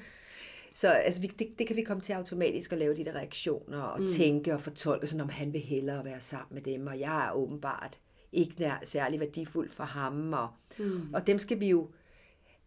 Så 0.76 0.88
altså, 0.88 1.20
vi, 1.20 1.26
det, 1.26 1.48
det 1.58 1.66
kan 1.66 1.76
vi 1.76 1.82
komme 1.82 2.00
til 2.00 2.12
automatisk 2.12 2.72
at 2.72 2.78
lave 2.78 2.94
de 2.94 3.04
der 3.04 3.12
reaktioner 3.12 3.82
og 3.82 4.00
mm. 4.00 4.06
tænke 4.06 4.54
og 4.54 4.60
fortolke, 4.60 5.06
sådan 5.06 5.20
om 5.20 5.28
han 5.28 5.52
vil 5.52 5.60
hellere 5.60 6.04
være 6.04 6.20
sammen 6.20 6.54
med 6.54 6.62
dem, 6.62 6.86
og 6.86 7.00
jeg 7.00 7.26
er 7.26 7.32
åbenbart 7.32 7.98
ikke 8.32 8.54
nær, 8.58 8.82
særlig 8.84 9.20
værdifuld 9.20 9.70
for 9.70 9.84
ham. 9.84 10.32
Og, 10.32 10.48
mm. 10.78 11.14
og 11.14 11.26
dem 11.26 11.38
skal 11.38 11.60
vi 11.60 11.68
jo 11.68 11.90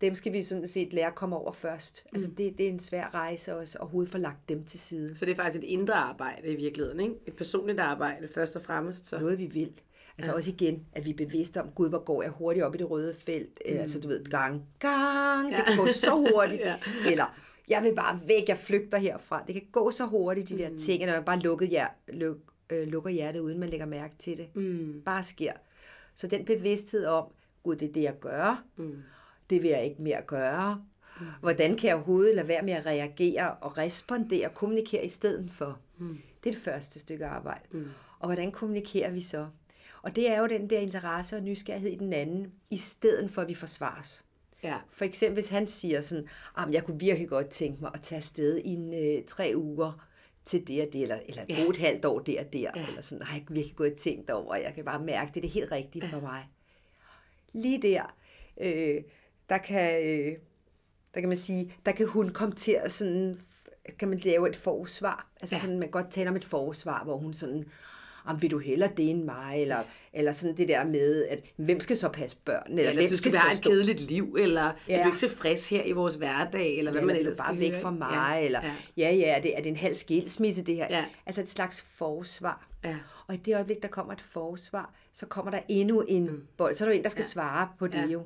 dem 0.01 0.15
skal 0.15 0.33
vi 0.33 0.43
sådan 0.43 0.67
set 0.67 0.93
lære 0.93 1.07
at 1.07 1.15
komme 1.15 1.35
over 1.35 1.51
først. 1.51 1.97
Altså, 1.97 2.09
mm. 2.11 2.15
Altså 2.15 2.29
det, 2.37 2.57
det 2.57 2.65
er 2.65 2.69
en 2.69 2.79
svær 2.79 3.13
rejse 3.13 3.55
også, 3.55 3.77
at 3.77 3.81
overhovedet 3.81 4.11
få 4.11 4.17
lagt 4.17 4.49
dem 4.49 4.65
til 4.65 4.79
side. 4.79 5.15
Så 5.15 5.25
det 5.25 5.31
er 5.31 5.35
faktisk 5.35 5.63
et 5.63 5.67
indre 5.67 5.93
arbejde 5.93 6.47
i 6.47 6.55
virkeligheden, 6.55 6.99
ikke? 6.99 7.15
Et 7.27 7.35
personligt 7.35 7.79
arbejde 7.79 8.27
først 8.33 8.55
og 8.55 8.61
fremmest. 8.61 9.07
Så. 9.07 9.19
Noget 9.19 9.39
vi 9.39 9.45
vil. 9.45 9.71
Altså 10.17 10.31
ja. 10.31 10.35
også 10.35 10.49
igen, 10.49 10.85
at 10.93 11.05
vi 11.05 11.09
er 11.09 11.15
bevidste 11.15 11.61
om, 11.61 11.69
gud, 11.75 11.89
hvor 11.89 12.03
går 12.03 12.21
jeg 12.23 12.31
hurtigt 12.31 12.65
op 12.65 12.75
i 12.75 12.77
det 12.77 12.89
røde 12.89 13.13
felt. 13.13 13.59
Mm. 13.65 13.77
Altså 13.79 13.99
du 13.99 14.07
ved, 14.07 14.25
gang, 14.25 14.65
gang, 14.79 15.51
ja. 15.51 15.57
det 15.57 15.65
kan 15.65 15.77
gå 15.77 15.87
så 15.87 16.11
hurtigt. 16.33 16.61
ja. 16.65 16.75
Eller, 17.11 17.48
jeg 17.69 17.83
vil 17.83 17.95
bare 17.95 18.19
væk, 18.27 18.47
jeg 18.47 18.57
flygter 18.57 18.97
herfra. 18.97 19.43
Det 19.47 19.55
kan 19.55 19.63
gå 19.71 19.91
så 19.91 20.05
hurtigt, 20.05 20.49
de 20.49 20.57
der 20.57 20.69
mm. 20.69 20.77
ting, 20.77 21.05
når 21.05 21.13
man 21.13 21.23
bare 21.23 21.39
lukket 21.39 21.69
hjer, 21.69 21.87
luk, 22.07 22.37
øh, 22.69 22.87
lukker 22.87 23.09
hjertet, 23.09 23.39
uden 23.39 23.59
man 23.59 23.69
lægger 23.69 23.85
mærke 23.85 24.15
til 24.19 24.37
det. 24.37 24.55
Mm. 24.55 25.01
Bare 25.05 25.23
sker. 25.23 25.53
Så 26.15 26.27
den 26.27 26.45
bevidsthed 26.45 27.05
om, 27.05 27.25
gud, 27.63 27.75
det 27.75 27.89
er 27.89 27.93
det, 27.93 28.03
jeg 28.03 28.19
gør. 28.19 28.63
Mm. 28.77 28.95
Det 29.49 29.61
vil 29.61 29.69
jeg 29.69 29.85
ikke 29.85 30.01
mere 30.01 30.21
gøre. 30.27 30.83
Mm. 31.19 31.25
Hvordan 31.39 31.77
kan 31.77 31.87
jeg 31.87 31.95
overhovedet 31.95 32.35
lade 32.35 32.47
være 32.47 32.61
med 32.61 32.73
at 32.73 32.85
reagere 32.85 33.53
og 33.53 33.77
respondere 33.77 34.47
og 34.47 34.53
kommunikere 34.53 35.05
i 35.05 35.09
stedet 35.09 35.51
for? 35.51 35.79
Mm. 35.97 36.17
Det 36.43 36.49
er 36.49 36.53
det 36.53 36.61
første 36.61 36.99
stykke 36.99 37.25
arbejde. 37.25 37.63
Mm. 37.71 37.87
Og 38.19 38.27
hvordan 38.27 38.51
kommunikerer 38.51 39.11
vi 39.11 39.21
så? 39.21 39.47
Og 40.01 40.15
det 40.15 40.31
er 40.31 40.39
jo 40.39 40.47
den 40.47 40.69
der 40.69 40.79
interesse 40.79 41.35
og 41.35 41.43
nysgerrighed 41.43 41.91
i 41.91 41.95
den 41.95 42.13
anden, 42.13 42.51
i 42.71 42.77
stedet 42.77 43.31
for 43.31 43.41
at 43.41 43.47
vi 43.47 43.53
forsvares. 43.53 44.23
Ja. 44.63 44.77
For 44.89 45.05
eksempel 45.05 45.33
hvis 45.33 45.49
han 45.49 45.67
siger 45.67 46.01
sådan, 46.01 46.27
at 46.57 46.67
jeg 46.71 46.83
kunne 46.83 46.99
virkelig 46.99 47.29
godt 47.29 47.49
tænke 47.49 47.81
mig 47.81 47.91
at 47.93 48.01
tage 48.01 48.17
afsted 48.17 48.57
i 48.57 48.69
en, 48.69 48.93
øh, 48.93 49.23
tre 49.27 49.53
uger 49.55 50.09
til 50.45 50.67
det 50.67 50.81
og 50.81 50.93
det, 50.93 51.01
eller, 51.01 51.19
eller 51.25 51.45
ja. 51.49 51.67
et 51.69 51.77
halvt 51.77 52.05
år 52.05 52.19
der 52.19 52.45
og 52.45 52.53
der, 52.53 52.71
ja. 52.75 52.87
eller 52.87 53.01
sådan, 53.01 53.25
har 53.25 53.37
jeg 53.37 53.45
virkelig 53.49 53.75
godt 53.75 53.95
tænkt 53.95 54.29
over, 54.29 54.55
jeg 54.55 54.73
kan 54.75 54.85
bare 54.85 55.03
mærke, 55.03 55.31
det 55.33 55.37
er 55.37 55.41
det 55.41 55.49
helt 55.49 55.71
rigtige 55.71 56.05
ja. 56.05 56.11
for 56.11 56.19
mig. 56.19 56.49
Lige 57.53 57.81
der, 57.81 58.15
øh, 58.61 59.03
der 59.49 59.57
kan, 59.57 60.05
øh, 60.05 60.37
der 61.13 61.19
kan 61.19 61.29
man 61.29 61.37
sige, 61.37 61.73
der 61.85 61.91
kan 61.91 62.07
hun 62.07 62.29
komme 62.29 62.55
til 62.55 62.71
at 62.71 62.91
sådan, 62.91 63.37
kan 63.99 64.07
man 64.07 64.17
lave 64.17 64.49
et 64.49 64.55
forsvar, 64.55 65.31
altså 65.41 65.55
ja. 65.55 65.61
sådan, 65.61 65.79
man 65.79 65.89
godt 65.89 66.11
tale 66.11 66.29
om 66.29 66.35
et 66.35 66.45
forsvar, 66.45 67.03
hvor 67.03 67.17
hun 67.17 67.33
sådan, 67.33 67.65
om 68.29 68.41
vil 68.41 68.51
du 68.51 68.59
hellere 68.59 68.91
det 68.97 69.09
end 69.09 69.23
mig, 69.23 69.61
eller, 69.61 69.83
eller 70.13 70.31
sådan 70.31 70.57
det 70.57 70.67
der 70.67 70.85
med, 70.85 71.25
at 71.25 71.43
hvem 71.55 71.79
skal 71.79 71.97
så 71.97 72.09
passe 72.09 72.37
børn, 72.45 72.63
eller, 72.67 72.81
eller 72.81 72.93
hvem 72.93 73.07
synes 73.07 73.19
skal 73.19 73.31
du, 73.31 73.37
have 73.37 73.53
et 73.53 73.61
kedeligt 73.61 74.01
liv, 74.01 74.35
eller 74.39 74.71
ja. 74.87 74.99
er 74.99 75.03
du 75.03 75.09
ikke 75.09 75.19
tilfreds 75.19 75.69
her 75.69 75.83
i 75.83 75.91
vores 75.91 76.15
hverdag, 76.15 76.77
eller 76.77 76.91
hvad 76.91 77.01
ja, 77.01 77.07
man 77.07 77.15
ellers 77.15 77.37
bare 77.37 77.59
væk 77.59 77.73
fra 77.81 77.91
mig, 77.91 78.37
ja. 78.39 78.45
eller 78.45 78.61
ja, 78.97 79.11
ja, 79.11 79.37
er 79.37 79.41
det, 79.41 79.57
er 79.57 79.61
det 79.61 79.69
en 79.69 79.75
halv 79.75 79.95
skilsmisse 79.95 80.63
det 80.63 80.75
her? 80.75 80.87
Ja. 80.89 81.05
Altså 81.25 81.41
et 81.41 81.49
slags 81.49 81.81
forsvar. 81.81 82.67
Ja. 82.83 82.95
Og 83.27 83.35
i 83.35 83.37
det 83.37 83.55
øjeblik, 83.55 83.81
der 83.81 83.87
kommer 83.87 84.13
et 84.13 84.21
forsvar, 84.21 84.93
så 85.13 85.25
kommer 85.25 85.51
der 85.51 85.59
endnu 85.67 86.01
en 86.01 86.25
mm. 86.25 86.47
bold, 86.57 86.75
så 86.75 86.85
er 86.85 86.89
der 86.89 86.95
en, 86.95 87.03
der 87.03 87.09
skal 87.09 87.21
ja. 87.21 87.27
svare 87.27 87.69
på 87.79 87.87
det 87.87 87.97
ja. 87.97 88.05
jo. 88.05 88.23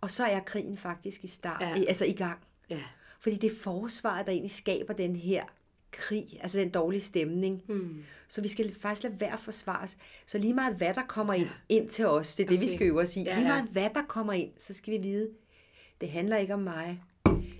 Og 0.00 0.10
så 0.10 0.24
er 0.24 0.40
krigen 0.40 0.76
faktisk 0.76 1.24
i 1.24 1.26
start, 1.26 1.60
ja. 1.60 1.84
altså 1.88 2.04
i 2.04 2.12
gang. 2.12 2.38
Ja. 2.70 2.78
Fordi 3.20 3.36
det 3.36 3.52
er 3.52 3.56
forsvaret, 3.62 4.26
der 4.26 4.32
egentlig 4.32 4.50
skaber 4.50 4.94
den 4.94 5.16
her 5.16 5.44
krig, 5.92 6.26
altså 6.40 6.58
den 6.58 6.70
dårlige 6.70 7.00
stemning. 7.00 7.62
Mm. 7.68 8.02
Så 8.28 8.42
vi 8.42 8.48
skal 8.48 8.74
faktisk 8.74 9.02
lade 9.02 9.20
være 9.20 9.38
forsvares. 9.38 9.96
Så 10.26 10.38
lige 10.38 10.54
meget 10.54 10.76
hvad 10.76 10.94
der 10.94 11.02
kommer 11.08 11.34
ind, 11.34 11.48
ind 11.68 11.88
til 11.88 12.06
os, 12.06 12.34
det 12.34 12.44
er 12.44 12.48
okay. 12.48 12.52
det, 12.52 12.60
vi 12.60 12.72
skal 12.72 12.86
øve 12.86 13.00
os 13.00 13.16
i. 13.16 13.22
Ja, 13.22 13.34
lige 13.34 13.48
meget 13.48 13.68
hvad 13.72 13.90
der 13.94 14.02
kommer 14.08 14.32
ind, 14.32 14.50
så 14.58 14.74
skal 14.74 14.92
vi 14.92 14.98
vide, 14.98 15.30
det 16.00 16.10
handler 16.10 16.36
ikke 16.36 16.54
om 16.54 16.60
mig. 16.60 17.02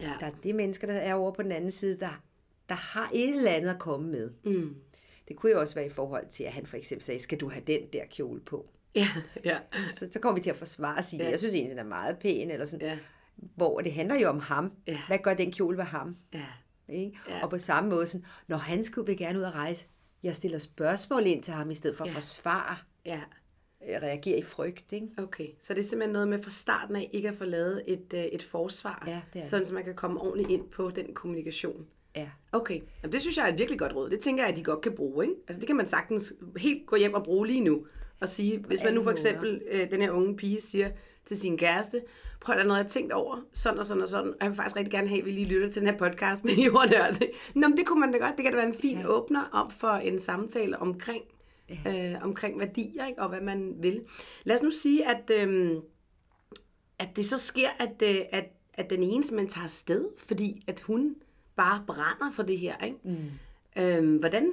Ja. 0.01 0.13
Der 0.21 0.27
er 0.27 0.33
det 0.43 0.55
mennesker, 0.55 0.87
der 0.87 0.95
er 0.95 1.15
over 1.15 1.33
på 1.33 1.43
den 1.43 1.53
anden 1.53 1.71
side, 1.71 2.01
der, 2.01 2.23
der 2.69 2.75
har 2.75 3.11
et 3.15 3.29
eller 3.29 3.51
andet 3.51 3.71
at 3.71 3.79
komme 3.79 4.11
med. 4.11 4.31
Mm. 4.45 4.75
Det 5.29 5.37
kunne 5.37 5.53
jo 5.53 5.61
også 5.61 5.75
være 5.75 5.87
i 5.87 5.91
forhold 5.91 6.27
til, 6.31 6.45
at 6.45 6.53
han 6.53 6.67
for 6.67 6.77
eksempel 6.77 7.05
sagde, 7.05 7.21
skal 7.21 7.41
du 7.41 7.49
have 7.49 7.63
den 7.67 7.81
der 7.93 8.05
kjole 8.11 8.41
på? 8.41 8.67
Ja, 8.95 9.09
ja. 9.45 9.59
Så, 9.93 10.09
så 10.13 10.19
kommer 10.19 10.35
vi 10.35 10.43
til 10.43 10.51
at 10.51 10.57
forsvare 10.57 10.97
og 10.97 11.05
sige, 11.05 11.25
ja. 11.25 11.31
jeg 11.31 11.39
synes 11.39 11.55
egentlig, 11.55 11.71
den 11.71 11.79
er 11.79 11.89
meget 11.89 12.19
pæn, 12.19 12.51
eller 12.51 12.67
sådan. 12.67 12.89
Ja. 12.89 12.99
Hvor 13.37 13.81
det 13.81 13.93
handler 13.93 14.17
jo 14.17 14.29
om 14.29 14.41
ham. 14.41 14.73
Ja. 14.87 14.99
Hvad 15.07 15.19
gør 15.19 15.35
den 15.35 15.53
kjole 15.53 15.77
ved 15.77 15.85
ham? 15.85 16.17
Ja. 16.35 16.47
Ikke? 16.91 17.19
Ja. 17.29 17.43
Og 17.43 17.51
på 17.51 17.59
samme 17.59 17.91
måde, 17.91 18.07
sådan, 18.07 18.27
når 18.49 18.57
han 18.57 18.85
skulle 18.85 19.07
vil 19.07 19.17
gerne 19.17 19.39
ud 19.39 19.45
at 19.45 19.55
rejse, 19.55 19.87
jeg 20.23 20.37
stiller 20.37 20.59
spørgsmål 20.59 21.27
ind 21.27 21.43
til 21.43 21.55
ham, 21.55 21.71
i 21.71 21.75
stedet 21.75 21.97
for 21.97 22.05
ja. 22.05 22.11
at 22.11 22.15
forsvare. 22.15 22.77
Ja. 23.07 23.21
Reagere 23.83 24.39
i 24.39 24.43
frygt. 24.43 24.93
Ikke? 24.93 25.09
Okay, 25.19 25.47
så 25.61 25.75
det 25.75 25.81
er 25.81 25.85
simpelthen 25.85 26.13
noget 26.13 26.29
med 26.29 26.43
fra 26.43 26.51
starten 26.51 26.97
af 26.97 27.11
ikke 27.13 27.29
at 27.29 27.35
få 27.35 27.45
lavet 27.45 27.83
et, 27.87 28.15
øh, 28.15 28.25
et 28.25 28.43
forsvar, 28.43 29.05
ja, 29.07 29.21
det 29.33 29.41
er 29.41 29.45
sådan 29.45 29.67
så 29.67 29.75
man 29.75 29.85
kan 29.85 29.95
komme 29.95 30.21
ordentligt 30.21 30.51
ind 30.51 30.69
på 30.69 30.91
den 30.91 31.15
kommunikation. 31.15 31.87
Ja. 32.17 32.29
Okay, 32.53 32.81
Jamen, 33.03 33.13
det 33.13 33.21
synes 33.21 33.37
jeg 33.37 33.49
er 33.49 33.53
et 33.53 33.59
virkelig 33.59 33.79
godt 33.79 33.95
råd. 33.95 34.11
Det 34.11 34.21
tænker 34.21 34.43
jeg, 34.43 34.51
at 34.51 34.57
de 34.57 34.65
godt 34.65 34.81
kan 34.81 34.93
bruge. 34.93 35.25
Ikke? 35.25 35.37
Altså, 35.49 35.61
det 35.61 35.67
kan 35.67 35.77
man 35.77 35.87
sagtens 35.87 36.33
helt 36.57 36.87
gå 36.87 36.97
hjem 36.97 37.15
og 37.15 37.25
bruge 37.25 37.47
lige 37.47 37.61
nu. 37.61 37.87
Og 38.21 38.29
sige, 38.29 38.59
hvis 38.59 38.83
man 38.85 38.95
nu 38.95 39.03
for 39.03 39.11
eksempel, 39.11 39.63
øh, 39.71 39.91
den 39.91 40.03
her 40.03 40.11
unge 40.11 40.37
pige 40.37 40.61
siger 40.61 40.91
til 41.27 41.37
sin 41.37 41.59
kæreste, 41.59 42.03
prøv 42.41 42.57
at 42.57 42.67
noget, 42.67 42.79
jeg 42.79 42.85
har 42.85 42.89
tænkt 42.89 43.13
over, 43.13 43.41
sådan 43.53 43.79
og 43.79 43.85
sådan 43.85 44.03
og 44.03 44.09
sådan, 44.09 44.29
og 44.29 44.37
jeg 44.41 44.49
vil 44.49 44.57
faktisk 44.57 44.77
rigtig 44.77 44.93
gerne 44.93 45.09
have, 45.09 45.21
at 45.21 45.27
vi 45.27 45.31
lige 45.31 45.47
lytter 45.47 45.69
til 45.69 45.83
den 45.83 45.89
her 45.89 45.99
podcast 45.99 46.45
med 46.45 46.53
jordnørd. 46.67 47.15
Nå, 47.55 47.69
men 47.69 47.77
det 47.77 47.87
kunne 47.87 48.01
man 48.01 48.13
da 48.13 48.19
godt. 48.19 48.37
Det 48.37 48.45
kan 48.45 48.53
da 48.53 48.59
være 48.59 48.69
en 48.69 48.75
fin 48.75 48.99
ja. 48.99 49.09
åbner 49.09 49.45
op 49.53 49.73
for 49.73 49.89
en 49.89 50.21
samtale 50.21 50.79
omkring, 50.79 51.25
ja. 51.85 52.13
øh, 52.15 52.25
omkring 52.25 52.59
værdier, 52.59 53.07
ikke? 53.07 53.23
og 53.23 53.29
hvad 53.29 53.41
man 53.41 53.75
vil. 53.79 54.01
Lad 54.45 54.57
os 54.57 54.63
nu 54.63 54.71
sige, 54.71 55.09
at, 55.09 55.31
øh, 55.31 55.77
at 56.99 57.17
det 57.17 57.25
så 57.25 57.39
sker, 57.39 57.69
at, 57.79 58.03
øh, 58.03 58.21
at, 58.33 58.45
at 58.75 58.91
den 58.91 59.03
ene 59.03 59.23
man 59.33 59.49
tager 59.49 59.67
sted, 59.67 60.09
fordi 60.19 60.63
at 60.67 60.81
hun 60.81 61.17
bare 61.57 61.85
brænder 61.87 62.33
for 62.33 62.43
det 62.43 62.59
her. 62.59 62.85
Ikke? 62.85 62.97
Mm. 63.05 63.31
Øh, 63.83 64.19
hvordan, 64.19 64.53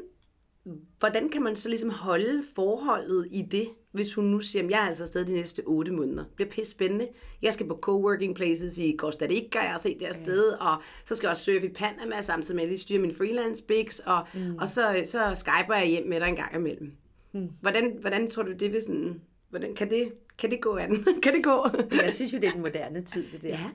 hvordan 0.99 1.30
kan 1.30 1.43
man 1.43 1.56
så 1.56 1.69
ligesom 1.69 1.89
holde 1.89 2.43
forholdet 2.56 3.27
i 3.32 3.41
det, 3.41 3.69
hvis 3.91 4.13
hun 4.13 4.25
nu 4.25 4.39
siger, 4.39 4.63
at 4.63 4.71
jeg 4.71 4.77
er 4.84 4.88
altså 4.88 5.03
afsted 5.03 5.25
de 5.25 5.34
næste 5.34 5.63
8 5.65 5.91
måneder. 5.91 6.23
Det 6.23 6.34
bliver 6.36 6.49
pisse 6.49 6.71
spændende. 6.71 7.08
Jeg 7.41 7.53
skal 7.53 7.67
på 7.67 7.80
coworking 7.82 8.36
places 8.36 8.77
i 8.77 8.95
Costa 8.97 9.25
Rica, 9.25 9.60
jeg 9.60 9.71
har 9.71 9.77
set 9.77 9.99
det 9.99 10.06
afsted, 10.06 10.49
ja. 10.51 10.67
og 10.67 10.84
så 11.06 11.15
skal 11.15 11.27
jeg 11.27 11.32
også 11.32 11.43
surfe 11.43 11.65
i 11.65 11.73
Panama, 11.73 12.21
samtidig 12.21 12.56
med 12.56 12.63
at 12.63 12.69
jeg 12.69 12.80
styrer 12.80 13.01
min 13.01 13.15
freelance 13.15 13.63
bigs, 13.63 13.99
og, 13.99 14.27
mm. 14.34 14.56
og 14.56 14.67
så, 14.67 15.01
så 15.03 15.36
skyper 15.36 15.75
jeg 15.75 15.88
hjem 15.88 16.08
med 16.08 16.19
dig 16.19 16.27
en 16.27 16.36
gang 16.36 16.56
imellem. 16.56 16.91
Mm. 17.34 17.49
Hvordan, 17.62 17.97
hvordan 18.01 18.30
tror 18.30 18.43
du, 18.43 18.51
det 18.51 18.73
vil 18.73 18.82
sådan... 18.82 19.21
Hvordan, 19.49 19.75
kan, 19.75 19.89
det, 19.89 20.12
kan 20.38 20.51
det 20.51 20.62
gå 20.62 20.77
an? 20.77 21.06
kan 21.23 21.34
det 21.34 21.43
gå? 21.43 21.67
jeg 22.03 22.13
synes 22.13 22.34
jo, 22.34 22.38
det 22.38 22.47
er 22.47 22.51
den 22.51 22.62
moderne 22.62 23.06
tid, 23.06 23.25
det 23.32 23.41
der. 23.41 23.49
Ja. 23.49 23.69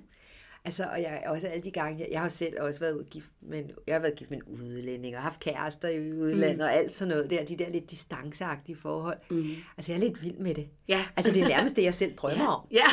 Altså, 0.65 0.85
og 0.85 1.03
jeg 1.03 1.23
også 1.27 1.47
alle 1.47 1.65
de 1.65 1.71
gange, 1.71 2.01
jeg, 2.01 2.09
jeg 2.13 2.21
har 2.21 2.29
selv 2.29 2.61
også 2.61 2.81
været 2.81 3.11
gift 3.11 3.31
med, 3.41 3.65
jeg 3.87 3.95
har 3.95 4.01
været 4.01 4.15
gift 4.17 4.31
med 4.31 4.39
en 4.39 4.45
udlænding, 4.45 5.17
og 5.17 5.23
haft 5.23 5.41
kærester 5.41 5.89
i 5.89 6.13
udlandet, 6.13 6.57
mm. 6.57 6.63
og 6.63 6.75
alt 6.75 6.93
sådan 6.93 7.09
noget 7.09 7.31
der, 7.31 7.45
de 7.45 7.57
der 7.57 7.69
lidt 7.69 7.91
distanceagtige 7.91 8.77
forhold. 8.77 9.19
Mm. 9.31 9.45
Altså, 9.77 9.93
jeg 9.93 9.99
er 9.99 10.05
lidt 10.05 10.23
vild 10.23 10.39
med 10.39 10.55
det. 10.55 10.69
Ja. 10.89 11.05
Altså, 11.17 11.33
det 11.33 11.43
er 11.43 11.49
nærmest 11.49 11.77
det, 11.77 11.83
jeg 11.83 11.95
selv 11.95 12.17
drømmer 12.17 12.45
ja. 12.45 12.49
om. 12.49 12.61
Ja. 12.71 12.85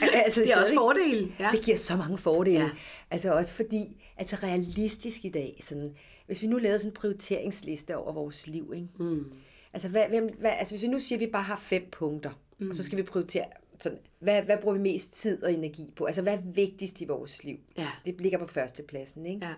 altså, 0.24 0.40
det 0.40 0.52
er 0.52 0.60
også 0.60 0.74
fordele. 0.74 1.32
Ja. 1.38 1.50
Det 1.52 1.64
giver 1.64 1.76
så 1.76 1.96
mange 1.96 2.18
fordele. 2.18 2.64
Ja. 2.64 2.70
Altså, 3.10 3.34
også 3.34 3.54
fordi, 3.54 4.04
altså 4.16 4.36
realistisk 4.42 5.24
i 5.24 5.30
dag, 5.30 5.58
sådan, 5.62 5.94
hvis 6.26 6.42
vi 6.42 6.46
nu 6.46 6.56
lavede 6.58 6.78
sådan 6.78 6.90
en 6.90 6.94
prioriteringsliste 6.94 7.96
over 7.96 8.12
vores 8.12 8.46
liv, 8.46 8.72
ikke? 8.74 8.88
Mm. 8.98 9.32
Altså, 9.72 9.88
hvad, 9.88 10.04
hvem, 10.08 10.28
hvad, 10.38 10.50
altså, 10.58 10.74
hvis 10.74 10.82
vi 10.82 10.88
nu 10.88 11.00
siger, 11.00 11.16
at 11.16 11.20
vi 11.20 11.30
bare 11.32 11.42
har 11.42 11.56
fem 11.62 11.82
punkter, 11.92 12.30
mm. 12.58 12.68
og 12.68 12.74
så 12.74 12.82
skal 12.82 12.98
vi 12.98 13.02
prioritere 13.02 13.44
sådan, 13.80 13.98
hvad, 14.26 14.42
hvad 14.42 14.58
bruger 14.58 14.76
vi 14.76 14.82
mest 14.82 15.12
tid 15.12 15.44
og 15.44 15.52
energi 15.52 15.92
på? 15.96 16.04
Altså, 16.04 16.22
hvad 16.22 16.32
er 16.32 16.42
vigtigst 16.54 17.00
i 17.00 17.04
vores 17.04 17.44
liv? 17.44 17.56
Ja. 17.78 17.88
Det 18.04 18.20
ligger 18.20 18.38
på 18.38 18.46
førstepladsen, 18.46 19.26
ikke? 19.26 19.46
Ja. 19.46 19.54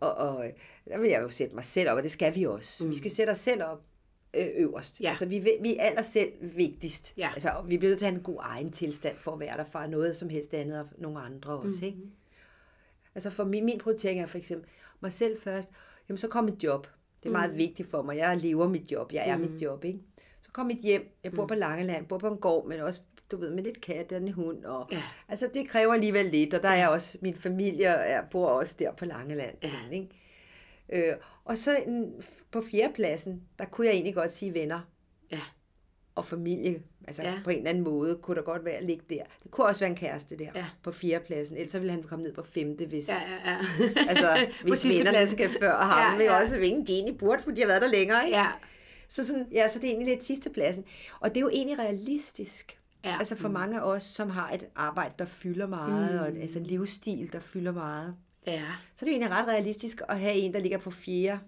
Og, 0.00 0.14
og 0.14 0.44
der 0.88 0.98
vil 0.98 1.10
jeg 1.10 1.22
jo 1.22 1.28
sætte 1.28 1.54
mig 1.54 1.64
selv 1.64 1.90
op, 1.90 1.96
og 1.96 2.02
det 2.02 2.10
skal 2.10 2.34
vi 2.34 2.44
også. 2.44 2.84
Mm. 2.84 2.90
Vi 2.90 2.96
skal 2.96 3.10
sætte 3.10 3.30
os 3.30 3.38
selv 3.38 3.62
op 3.62 3.82
øh, 4.34 4.46
øverst. 4.54 5.00
Ja. 5.00 5.08
Altså, 5.08 5.26
vi, 5.26 5.48
vi 5.60 5.76
er 5.76 5.82
aller 5.82 6.02
selv 6.02 6.32
vigtigst. 6.40 7.14
Ja. 7.16 7.30
Altså, 7.32 7.50
vi 7.66 7.78
bliver 7.78 7.90
nødt 7.90 7.98
til 7.98 8.06
at 8.06 8.12
have 8.12 8.18
en 8.18 8.24
god 8.24 8.38
egen 8.40 8.72
tilstand 8.72 9.16
for 9.16 9.32
at 9.32 9.40
være 9.40 9.56
der 9.56 9.64
fra 9.64 9.86
noget 9.86 10.16
som 10.16 10.28
helst 10.28 10.54
andet 10.54 10.80
og 10.80 10.86
nogle 10.98 11.20
andre 11.20 11.52
også, 11.52 11.80
mm. 11.80 11.86
ikke? 11.86 11.98
Altså, 13.14 13.30
for 13.30 13.44
min, 13.44 13.64
min 13.64 13.78
prioritering 13.78 14.20
er 14.20 14.26
for 14.26 14.38
eksempel 14.38 14.70
mig 15.00 15.12
selv 15.12 15.40
først. 15.40 15.68
Jamen, 16.08 16.18
så 16.18 16.28
kom 16.28 16.48
et 16.48 16.62
job. 16.62 16.86
Det 17.22 17.28
er 17.28 17.32
meget 17.32 17.50
mm. 17.50 17.56
vigtigt 17.56 17.90
for 17.90 18.02
mig. 18.02 18.16
Jeg 18.16 18.36
lever 18.36 18.68
mit 18.68 18.92
job. 18.92 19.12
Jeg 19.12 19.28
er 19.28 19.36
mm. 19.36 19.42
mit 19.42 19.62
job, 19.62 19.84
ikke? 19.84 19.98
Så 20.40 20.52
kom 20.52 20.66
mit 20.66 20.78
hjem. 20.78 21.02
Jeg 21.24 21.32
bor 21.32 21.42
mm. 21.42 21.48
på 21.48 21.54
Langeland, 21.54 22.06
bor 22.06 22.18
på 22.18 22.28
en 22.28 22.38
gård, 22.38 22.66
men 22.66 22.80
også 22.80 23.00
du 23.30 23.36
ved, 23.36 23.50
med 23.50 23.62
lidt 23.62 23.80
kat 23.80 24.12
og 24.12 24.18
en 24.18 24.32
hund. 24.32 24.64
Og, 24.64 24.88
ja. 24.92 25.02
Altså, 25.28 25.50
det 25.54 25.68
kræver 25.68 25.94
alligevel 25.94 26.26
lidt, 26.26 26.54
og 26.54 26.62
der 26.62 26.68
er 26.68 26.88
også, 26.88 27.18
min 27.20 27.36
familie 27.36 27.86
er, 27.86 28.22
bor 28.30 28.48
også 28.48 28.76
der 28.78 28.92
på 28.92 29.04
Langeland. 29.04 29.56
Ja. 29.62 29.68
Sådan, 29.68 29.92
ikke? 29.92 30.08
Øh, 30.92 31.14
og 31.44 31.58
så 31.58 31.76
på 32.50 32.62
fjerdepladsen, 32.70 33.42
der 33.58 33.64
kunne 33.64 33.86
jeg 33.86 33.94
egentlig 33.94 34.14
godt 34.14 34.32
sige 34.32 34.54
venner. 34.54 34.80
Ja. 35.32 35.40
Og 36.14 36.24
familie. 36.24 36.82
Altså 37.06 37.22
ja. 37.22 37.34
på 37.44 37.50
en 37.50 37.56
eller 37.56 37.70
anden 37.70 37.84
måde 37.84 38.18
kunne 38.22 38.36
der 38.36 38.42
godt 38.42 38.64
være 38.64 38.74
at 38.74 38.84
ligge 38.84 39.04
der. 39.10 39.22
Det 39.42 39.50
kunne 39.50 39.66
også 39.66 39.80
være 39.80 39.90
en 39.90 39.96
kæreste 39.96 40.38
der 40.38 40.50
ja. 40.54 40.66
på 40.82 40.92
fjerdepladsen. 40.92 41.56
Ellers 41.56 41.70
så 41.70 41.78
ville 41.78 41.92
han 41.92 42.02
komme 42.02 42.24
ned 42.24 42.32
på 42.32 42.42
femte, 42.42 42.86
hvis, 42.86 43.08
ja, 43.08 43.14
ja, 43.14 43.52
ja. 43.52 43.58
altså, 44.10 44.46
hvis 44.62 44.88
vennerne 44.88 45.26
skal 45.26 45.50
før 45.60 45.76
ham. 45.76 45.98
Ja, 45.98 46.10
ja. 46.10 46.16
Vil 46.16 46.44
også 46.44 46.58
vinge, 46.58 46.86
de 46.86 46.92
egentlig 46.92 47.18
burde, 47.18 47.42
fordi 47.42 47.56
de 47.56 47.60
har 47.60 47.68
været 47.68 47.82
der 47.82 47.88
længere. 47.88 48.24
Ikke? 48.24 48.38
Ja. 48.38 48.48
Så, 49.08 49.26
sådan, 49.26 49.48
ja, 49.52 49.68
så 49.68 49.78
det 49.78 49.84
er 49.84 49.90
egentlig 49.90 50.14
lidt 50.14 50.24
sidste 50.24 50.50
pladsen. 50.50 50.84
Og 51.20 51.28
det 51.28 51.36
er 51.36 51.40
jo 51.40 51.48
egentlig 51.48 51.78
realistisk. 51.78 52.78
Ja. 53.06 53.18
Altså 53.18 53.36
for 53.36 53.48
mm. 53.48 53.54
mange 53.54 53.80
af 53.80 53.82
os, 53.82 54.02
som 54.02 54.30
har 54.30 54.50
et 54.50 54.66
arbejde, 54.76 55.14
der 55.18 55.24
fylder 55.24 55.66
meget, 55.66 56.14
mm. 56.14 56.20
og 56.20 56.42
altså 56.42 56.58
en 56.58 56.64
livsstil, 56.64 57.32
der 57.32 57.40
fylder 57.40 57.72
meget. 57.72 58.14
Ja. 58.46 58.62
Så 58.94 59.04
er 59.04 59.04
det 59.04 59.08
egentlig 59.08 59.30
ret 59.30 59.48
realistisk 59.48 60.02
at 60.08 60.20
have 60.20 60.34
en, 60.34 60.52
der 60.52 60.58
ligger 60.58 60.78
på 60.78 60.90
fjerde, 60.90 61.38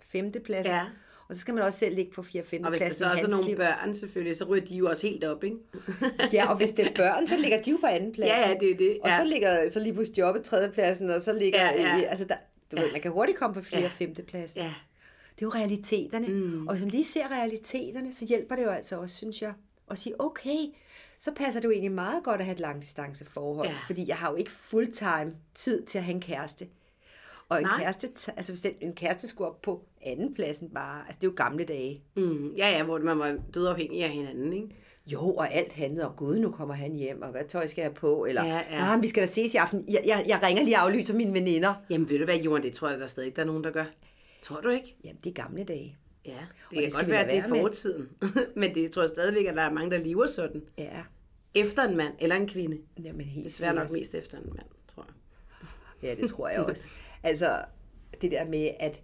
femte 0.00 0.40
plads. 0.40 0.66
Ja. 0.66 0.84
Og 1.28 1.34
så 1.34 1.40
skal 1.40 1.54
man 1.54 1.64
også 1.64 1.78
selv 1.78 1.94
ligge 1.94 2.12
på 2.12 2.22
4. 2.22 2.42
5. 2.42 2.64
Og 2.64 2.70
hvis 2.70 2.80
der 2.80 2.90
så 2.90 3.10
også 3.10 3.26
er 3.26 3.30
nogle 3.30 3.46
liv. 3.46 3.56
børn 3.56 3.94
selvfølgelig, 3.94 4.36
så 4.36 4.44
ryger 4.44 4.64
de 4.64 4.76
jo 4.76 4.88
også 4.88 5.06
helt 5.06 5.24
op, 5.24 5.44
ikke? 5.44 5.56
ja, 6.32 6.50
og 6.50 6.56
hvis 6.56 6.70
det 6.70 6.86
er 6.86 6.94
børn, 6.94 7.26
så 7.26 7.36
ligger 7.36 7.62
de 7.62 7.70
jo 7.70 7.76
på 7.80 7.86
anden 7.86 8.12
plads. 8.12 8.28
Ja, 8.28 8.48
ja, 8.48 8.54
det 8.60 8.70
er 8.70 8.76
det. 8.76 8.98
Ja. 9.04 9.18
Og 9.18 9.24
så 9.24 9.24
ligger 9.32 9.70
så 9.70 9.80
lige 9.80 9.94
på 9.94 10.02
jobbet 10.18 10.42
tredje 10.42 10.70
pladsen, 10.70 11.10
og 11.10 11.20
så 11.20 11.32
ligger... 11.32 11.60
Ja, 11.60 11.96
ja. 11.98 12.02
Altså, 12.02 12.24
der, 12.24 12.34
du 12.72 12.76
ja. 12.76 12.82
ved, 12.82 12.92
man 12.92 13.00
kan 13.00 13.10
hurtigt 13.10 13.38
komme 13.38 13.54
på 13.54 13.62
4. 13.62 13.80
Ja. 13.80 13.86
og 13.86 13.92
5. 13.92 14.14
pladsen. 14.14 14.60
Ja. 14.60 14.74
det 15.34 15.42
er 15.42 15.46
jo 15.46 15.48
realiteterne. 15.48 16.28
Mm. 16.28 16.66
Og 16.66 16.74
hvis 16.74 16.82
man 16.82 16.90
lige 16.90 17.04
ser 17.04 17.32
realiteterne, 17.32 18.14
så 18.14 18.24
hjælper 18.24 18.56
det 18.56 18.62
jo 18.62 18.70
altså 18.70 19.00
også, 19.00 19.16
synes 19.16 19.42
jeg, 19.42 19.52
at 19.90 19.98
sige, 19.98 20.20
okay, 20.20 20.58
så 21.18 21.32
passer 21.32 21.60
det 21.60 21.64
jo 21.68 21.72
egentlig 21.72 21.92
meget 21.92 22.24
godt 22.24 22.40
at 22.40 22.44
have 22.44 22.54
et 22.54 22.60
langdistanceforhold, 22.60 23.68
ja. 23.68 23.74
fordi 23.86 24.08
jeg 24.08 24.16
har 24.16 24.30
jo 24.30 24.36
ikke 24.36 24.50
fulltime 24.50 25.34
tid 25.54 25.82
til 25.86 25.98
at 25.98 26.04
have 26.04 26.14
en 26.14 26.20
kæreste. 26.20 26.66
Og 27.48 27.58
en 27.58 27.66
Nej. 27.66 27.80
kæreste, 27.80 28.08
altså 28.36 28.52
hvis 28.52 28.60
den, 28.60 28.72
en 28.80 28.92
kæreste 28.92 29.28
skulle 29.28 29.48
op 29.48 29.62
på 29.62 29.84
anden 30.02 30.34
pladsen 30.34 30.70
bare, 30.70 31.00
altså 31.06 31.18
det 31.20 31.26
er 31.26 31.30
jo 31.30 31.34
gamle 31.36 31.64
dage. 31.64 32.02
Mm, 32.16 32.48
ja, 32.48 32.70
ja, 32.70 32.82
hvor 32.82 32.98
man 32.98 33.18
var 33.18 33.36
dødafhængig 33.54 34.04
af 34.04 34.10
hinanden, 34.10 34.52
ikke? 34.52 34.68
Jo, 35.06 35.34
og 35.34 35.52
alt 35.54 35.72
handlede 35.72 36.06
om, 36.06 36.12
gud, 36.16 36.38
nu 36.38 36.50
kommer 36.50 36.74
han 36.74 36.94
hjem, 36.94 37.22
og 37.22 37.28
hvad 37.28 37.44
tøj 37.48 37.66
skal 37.66 37.82
jeg 37.82 37.94
på? 37.94 38.24
Eller, 38.24 38.44
Ja, 38.44 38.60
ja, 38.70 38.78
nej, 38.78 38.96
vi 38.96 39.08
skal 39.08 39.20
da 39.20 39.26
ses 39.26 39.54
i 39.54 39.56
aften. 39.56 39.84
Jeg, 39.88 40.02
jeg, 40.06 40.24
jeg 40.28 40.40
ringer 40.42 40.62
lige 40.62 40.76
og 40.76 40.82
aflyser 40.82 41.14
mine 41.14 41.32
veninder. 41.32 41.74
Jamen 41.90 42.08
ved 42.08 42.18
du 42.18 42.24
hvad, 42.24 42.38
Johan, 42.38 42.62
det 42.62 42.72
tror 42.72 42.88
jeg, 42.88 43.00
der 43.00 43.06
stadig 43.06 43.36
der 43.36 43.42
er 43.42 43.46
nogen, 43.46 43.64
der 43.64 43.70
gør. 43.70 43.84
Tror 44.42 44.60
du 44.60 44.68
ikke? 44.68 44.96
Jamen, 45.04 45.18
det 45.24 45.30
er 45.38 45.42
gamle 45.42 45.64
dage. 45.64 45.96
Ja, 46.28 46.38
det 46.70 46.78
det 46.78 46.82
kan 46.82 46.92
godt 46.92 47.08
være, 47.10 47.24
at 47.24 47.30
det 47.30 47.38
er 47.38 47.48
fortiden. 47.48 48.08
Men 48.60 48.74
det 48.74 48.90
tror 48.90 49.02
jeg 49.02 49.08
stadigvæk, 49.08 49.46
at 49.46 49.54
der 49.56 49.62
er 49.62 49.72
mange, 49.72 49.90
der 49.90 49.98
lever 49.98 50.26
sådan. 50.26 50.62
Ja, 50.78 51.02
Efter 51.54 51.82
en 51.82 51.96
mand 51.96 52.14
eller 52.18 52.36
en 52.36 52.48
kvinde. 52.48 52.78
jamen 53.04 53.26
helt 53.26 53.44
Desværre 53.44 53.74
nok 53.74 53.90
mest 53.90 54.14
efter 54.14 54.38
en 54.38 54.46
mand, 54.56 54.66
tror 54.94 55.06
jeg. 55.08 56.08
Ja, 56.08 56.22
det 56.22 56.30
tror 56.30 56.48
jeg 56.48 56.60
også. 56.70 56.88
Altså, 57.22 57.64
det 58.22 58.30
der 58.30 58.44
med, 58.44 58.70
at, 58.80 59.00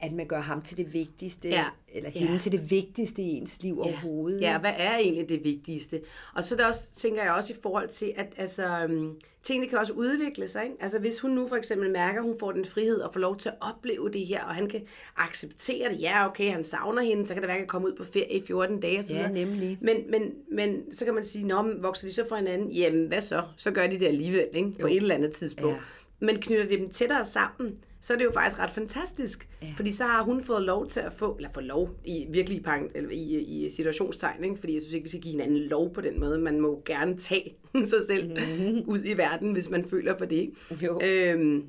at 0.00 0.12
man 0.12 0.26
gør 0.26 0.40
ham 0.40 0.62
til 0.62 0.76
det 0.76 0.92
vigtigste, 0.92 1.48
Ja. 1.48 1.64
eller 1.88 2.10
Ja. 2.14 2.18
hende 2.20 2.38
til 2.38 2.52
det 2.52 2.70
vigtigste 2.70 3.22
i 3.22 3.26
ens 3.26 3.62
liv 3.62 3.80
overhovedet. 3.80 4.40
Ja, 4.40 4.58
hvad 4.58 4.72
er 4.76 4.96
egentlig 4.96 5.28
det 5.28 5.44
vigtigste? 5.44 6.00
Og 6.34 6.44
så 6.44 6.54
er 6.54 6.56
det 6.56 6.66
også, 6.66 6.92
tænker 6.94 7.22
jeg 7.22 7.32
også 7.32 7.52
i 7.52 7.56
forhold 7.62 7.88
til, 7.88 8.12
at 8.16 8.26
altså, 8.36 8.84
um, 8.84 9.16
tingene 9.42 9.68
kan 9.68 9.78
også 9.78 9.92
udvikle 9.92 10.48
sig. 10.48 10.64
Ikke? 10.64 10.76
Altså 10.80 10.98
hvis 10.98 11.20
hun 11.20 11.30
nu 11.30 11.46
for 11.46 11.56
eksempel 11.56 11.90
mærker, 11.90 12.18
at 12.20 12.24
hun 12.26 12.36
får 12.40 12.52
den 12.52 12.64
frihed 12.64 13.00
og 13.00 13.12
får 13.12 13.20
lov 13.20 13.36
til 13.36 13.48
at 13.48 13.54
opleve 13.60 14.10
det 14.12 14.26
her, 14.26 14.44
og 14.44 14.54
han 14.54 14.68
kan 14.68 14.80
acceptere 15.16 15.88
det, 15.92 16.00
ja 16.00 16.28
okay, 16.28 16.50
han 16.50 16.64
savner 16.64 17.02
hende, 17.02 17.26
så 17.26 17.34
kan 17.34 17.42
det 17.42 17.48
være, 17.48 17.56
at 17.56 17.60
han 17.62 17.68
kommer 17.68 17.88
ud 17.88 17.94
på 17.96 18.04
ferie 18.04 18.32
i 18.38 18.42
14 18.46 18.80
dage 18.80 18.98
osv. 18.98 19.14
Ja, 19.14 19.28
nemlig. 19.28 19.78
Men, 19.80 19.96
men, 20.10 20.22
men 20.52 20.92
så 20.94 21.04
kan 21.04 21.14
man 21.14 21.24
sige, 21.24 21.46
Nå, 21.46 21.62
men 21.62 21.82
vokser 21.82 22.08
de 22.08 22.14
så 22.14 22.24
fra 22.28 22.36
hinanden? 22.36 22.70
Jamen, 22.70 23.06
hvad 23.06 23.20
så? 23.20 23.42
Så 23.56 23.70
gør 23.70 23.86
de 23.86 23.98
det 24.00 24.06
alligevel, 24.06 24.48
ikke? 24.54 24.72
På 24.80 24.86
et 24.86 24.96
eller 24.96 25.14
andet 25.14 25.32
tidspunkt. 25.32 25.74
Ja. 25.76 25.80
Men 26.20 26.36
knytter 26.40 26.64
de 26.68 26.76
dem 26.76 26.88
tættere 26.90 27.24
sammen, 27.24 27.78
så 28.06 28.12
er 28.12 28.16
det 28.16 28.24
jo 28.24 28.30
faktisk 28.32 28.58
ret 28.58 28.70
fantastisk. 28.70 29.48
Ja. 29.62 29.72
Fordi 29.76 29.92
så 29.92 30.04
har 30.04 30.22
hun 30.22 30.42
fået 30.42 30.62
lov 30.62 30.86
til 30.88 31.00
at 31.00 31.12
få, 31.12 31.36
eller 31.36 31.48
få 31.54 31.60
lov 31.60 31.90
i 32.04 32.26
virkelig 32.30 32.62
pang, 32.64 32.90
eller 32.94 33.10
i, 33.10 33.40
i 33.40 33.70
situationstegn, 33.70 34.44
ikke? 34.44 34.56
fordi 34.56 34.72
jeg 34.72 34.80
synes 34.80 34.94
ikke, 34.94 35.04
vi 35.04 35.08
skal 35.08 35.20
give 35.20 35.32
hinanden 35.32 35.58
lov 35.58 35.92
på 35.94 36.00
den 36.00 36.20
måde. 36.20 36.38
Man 36.38 36.60
må 36.60 36.82
gerne 36.84 37.16
tage 37.16 37.54
sig 37.84 37.98
selv 38.06 38.28
mm-hmm. 38.28 38.82
ud 38.86 39.00
i 39.04 39.16
verden, 39.16 39.52
hvis 39.52 39.70
man 39.70 39.84
føler 39.84 40.18
for 40.18 40.24
det. 40.24 40.36
Ikke? 40.36 40.54
Jo. 40.86 41.00
Øhm, 41.04 41.64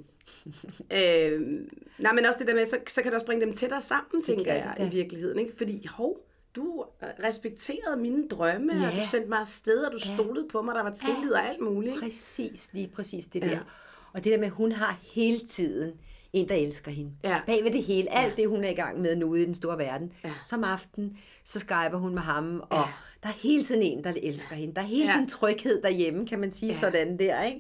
øhm, 0.94 1.70
nej, 2.00 2.14
men 2.14 2.26
også 2.26 2.40
det 2.40 2.48
der 2.48 2.54
med, 2.54 2.66
så, 2.66 2.78
så 2.88 3.02
kan 3.02 3.12
det 3.12 3.16
også 3.16 3.26
bringe 3.26 3.46
dem 3.46 3.54
tættere 3.54 3.82
sammen, 3.82 4.24
tænker 4.24 4.44
kan 4.44 4.54
jeg, 4.56 4.74
det 4.78 4.84
da. 4.84 4.88
i 4.88 4.92
virkeligheden. 4.92 5.40
Ikke? 5.40 5.58
Fordi, 5.58 5.88
hov, 5.90 6.18
du 6.56 6.86
respekterede 7.24 8.02
mine 8.02 8.28
drømme, 8.28 8.74
ja. 8.76 8.88
og 8.88 8.94
Ja. 8.94 9.02
du 9.02 9.08
sendte 9.08 9.30
mig 9.30 9.40
afsted, 9.40 9.78
og 9.84 9.94
du 9.94 10.00
stolede 10.00 10.48
på 10.50 10.62
mig, 10.62 10.76
der 10.76 10.84
var 10.84 10.94
tillid 10.94 11.32
og 11.32 11.50
alt 11.50 11.62
muligt. 11.62 11.96
Præcis, 12.00 12.70
lige 12.74 12.92
præcis 12.96 13.26
det 13.26 13.44
Ja. 13.44 13.50
der. 13.50 13.60
Og 14.14 14.24
det 14.24 14.32
der 14.32 14.38
med, 14.38 14.46
at 14.46 14.52
hun 14.52 14.72
har 14.72 15.00
hele 15.14 15.40
tiden 15.40 15.94
en, 16.34 16.50
der 16.50 16.56
elsker 16.56 16.92
hende. 16.92 17.12
Ja. 17.24 17.42
Bag 17.48 17.64
ved 17.64 17.72
det 17.72 17.84
hele, 17.84 18.14
alt 18.14 18.38
det, 18.38 18.50
hun 18.50 18.64
er 18.64 18.70
i 18.70 18.74
gang 18.74 19.02
med 19.02 19.16
nu 19.16 19.36
i 19.36 19.46
den 19.46 19.56
store 19.56 19.78
verden. 19.78 20.14
Ja. 20.24 20.34
Som 20.46 20.64
aften, 20.64 21.18
så 21.44 21.60
skyper 21.60 21.98
hun 21.98 22.14
med 22.14 22.22
ham, 22.22 22.60
og 22.70 22.84
der 23.24 23.30
er 23.30 23.34
hele 23.44 23.64
tiden 23.64 23.82
en, 23.82 24.04
der 24.04 24.14
elsker 24.24 24.56
hende. 24.56 24.76
Der 24.76 24.82
er 24.82 24.86
hele 24.86 25.06
Ja. 25.06 25.12
tiden 25.12 25.28
tryghed 25.30 25.82
derhjemme, 25.82 26.28
kan 26.28 26.40
man 26.40 26.52
sige 26.52 26.74
sådan 26.76 27.20
der, 27.20 27.44
ikke? 27.44 27.60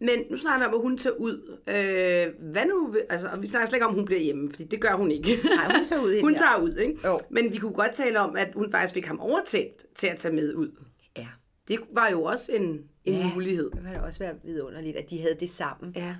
Men 0.00 0.18
nu 0.30 0.36
snakker 0.36 0.66
vi 0.68 0.68
om, 0.68 0.74
at 0.74 0.80
hun 0.80 0.98
tager 0.98 1.16
ud. 1.16 1.58
Øh, 1.68 2.50
hvad 2.52 2.66
nu? 2.66 2.96
Altså, 3.10 3.28
og 3.28 3.42
vi 3.42 3.46
snakker 3.46 3.66
slet 3.66 3.76
ikke 3.76 3.86
om, 3.86 3.90
at 3.90 3.94
hun 3.96 4.04
bliver 4.04 4.20
hjemme, 4.20 4.50
fordi 4.50 4.64
det 4.64 4.80
gør 4.80 4.94
hun 4.94 5.10
ikke. 5.10 5.28
Nej, 5.44 5.76
hun 5.76 5.84
tager 5.84 6.02
ud, 6.02 6.20
hun 6.22 6.34
tager 6.34 6.56
ud, 6.62 6.76
ikke? 6.76 6.98
Jo. 7.08 7.18
Men 7.30 7.52
vi 7.52 7.56
kunne 7.58 7.72
godt 7.72 7.92
tale 7.94 8.20
om, 8.20 8.36
at 8.36 8.48
hun 8.54 8.70
faktisk 8.70 8.94
fik 8.94 9.06
ham 9.06 9.20
overtalt 9.20 9.84
til 9.94 10.06
at 10.06 10.16
tage 10.16 10.34
med 10.34 10.54
ud. 10.54 10.70
Ja. 11.16 11.26
Det 11.68 11.78
var 11.94 12.08
jo 12.08 12.22
også 12.22 12.52
en, 12.52 12.62
en 13.04 13.14
Ja. 13.14 13.30
mulighed. 13.34 13.70
Det 13.70 13.80
kan 13.84 13.92
da 13.94 14.00
også 14.00 14.18
være 14.18 14.34
vidunderligt, 14.44 14.96
at 14.96 15.10
de 15.10 15.20
havde 15.20 15.36
det 15.40 15.50
sammen. 15.50 15.92
Ja. 15.96 16.14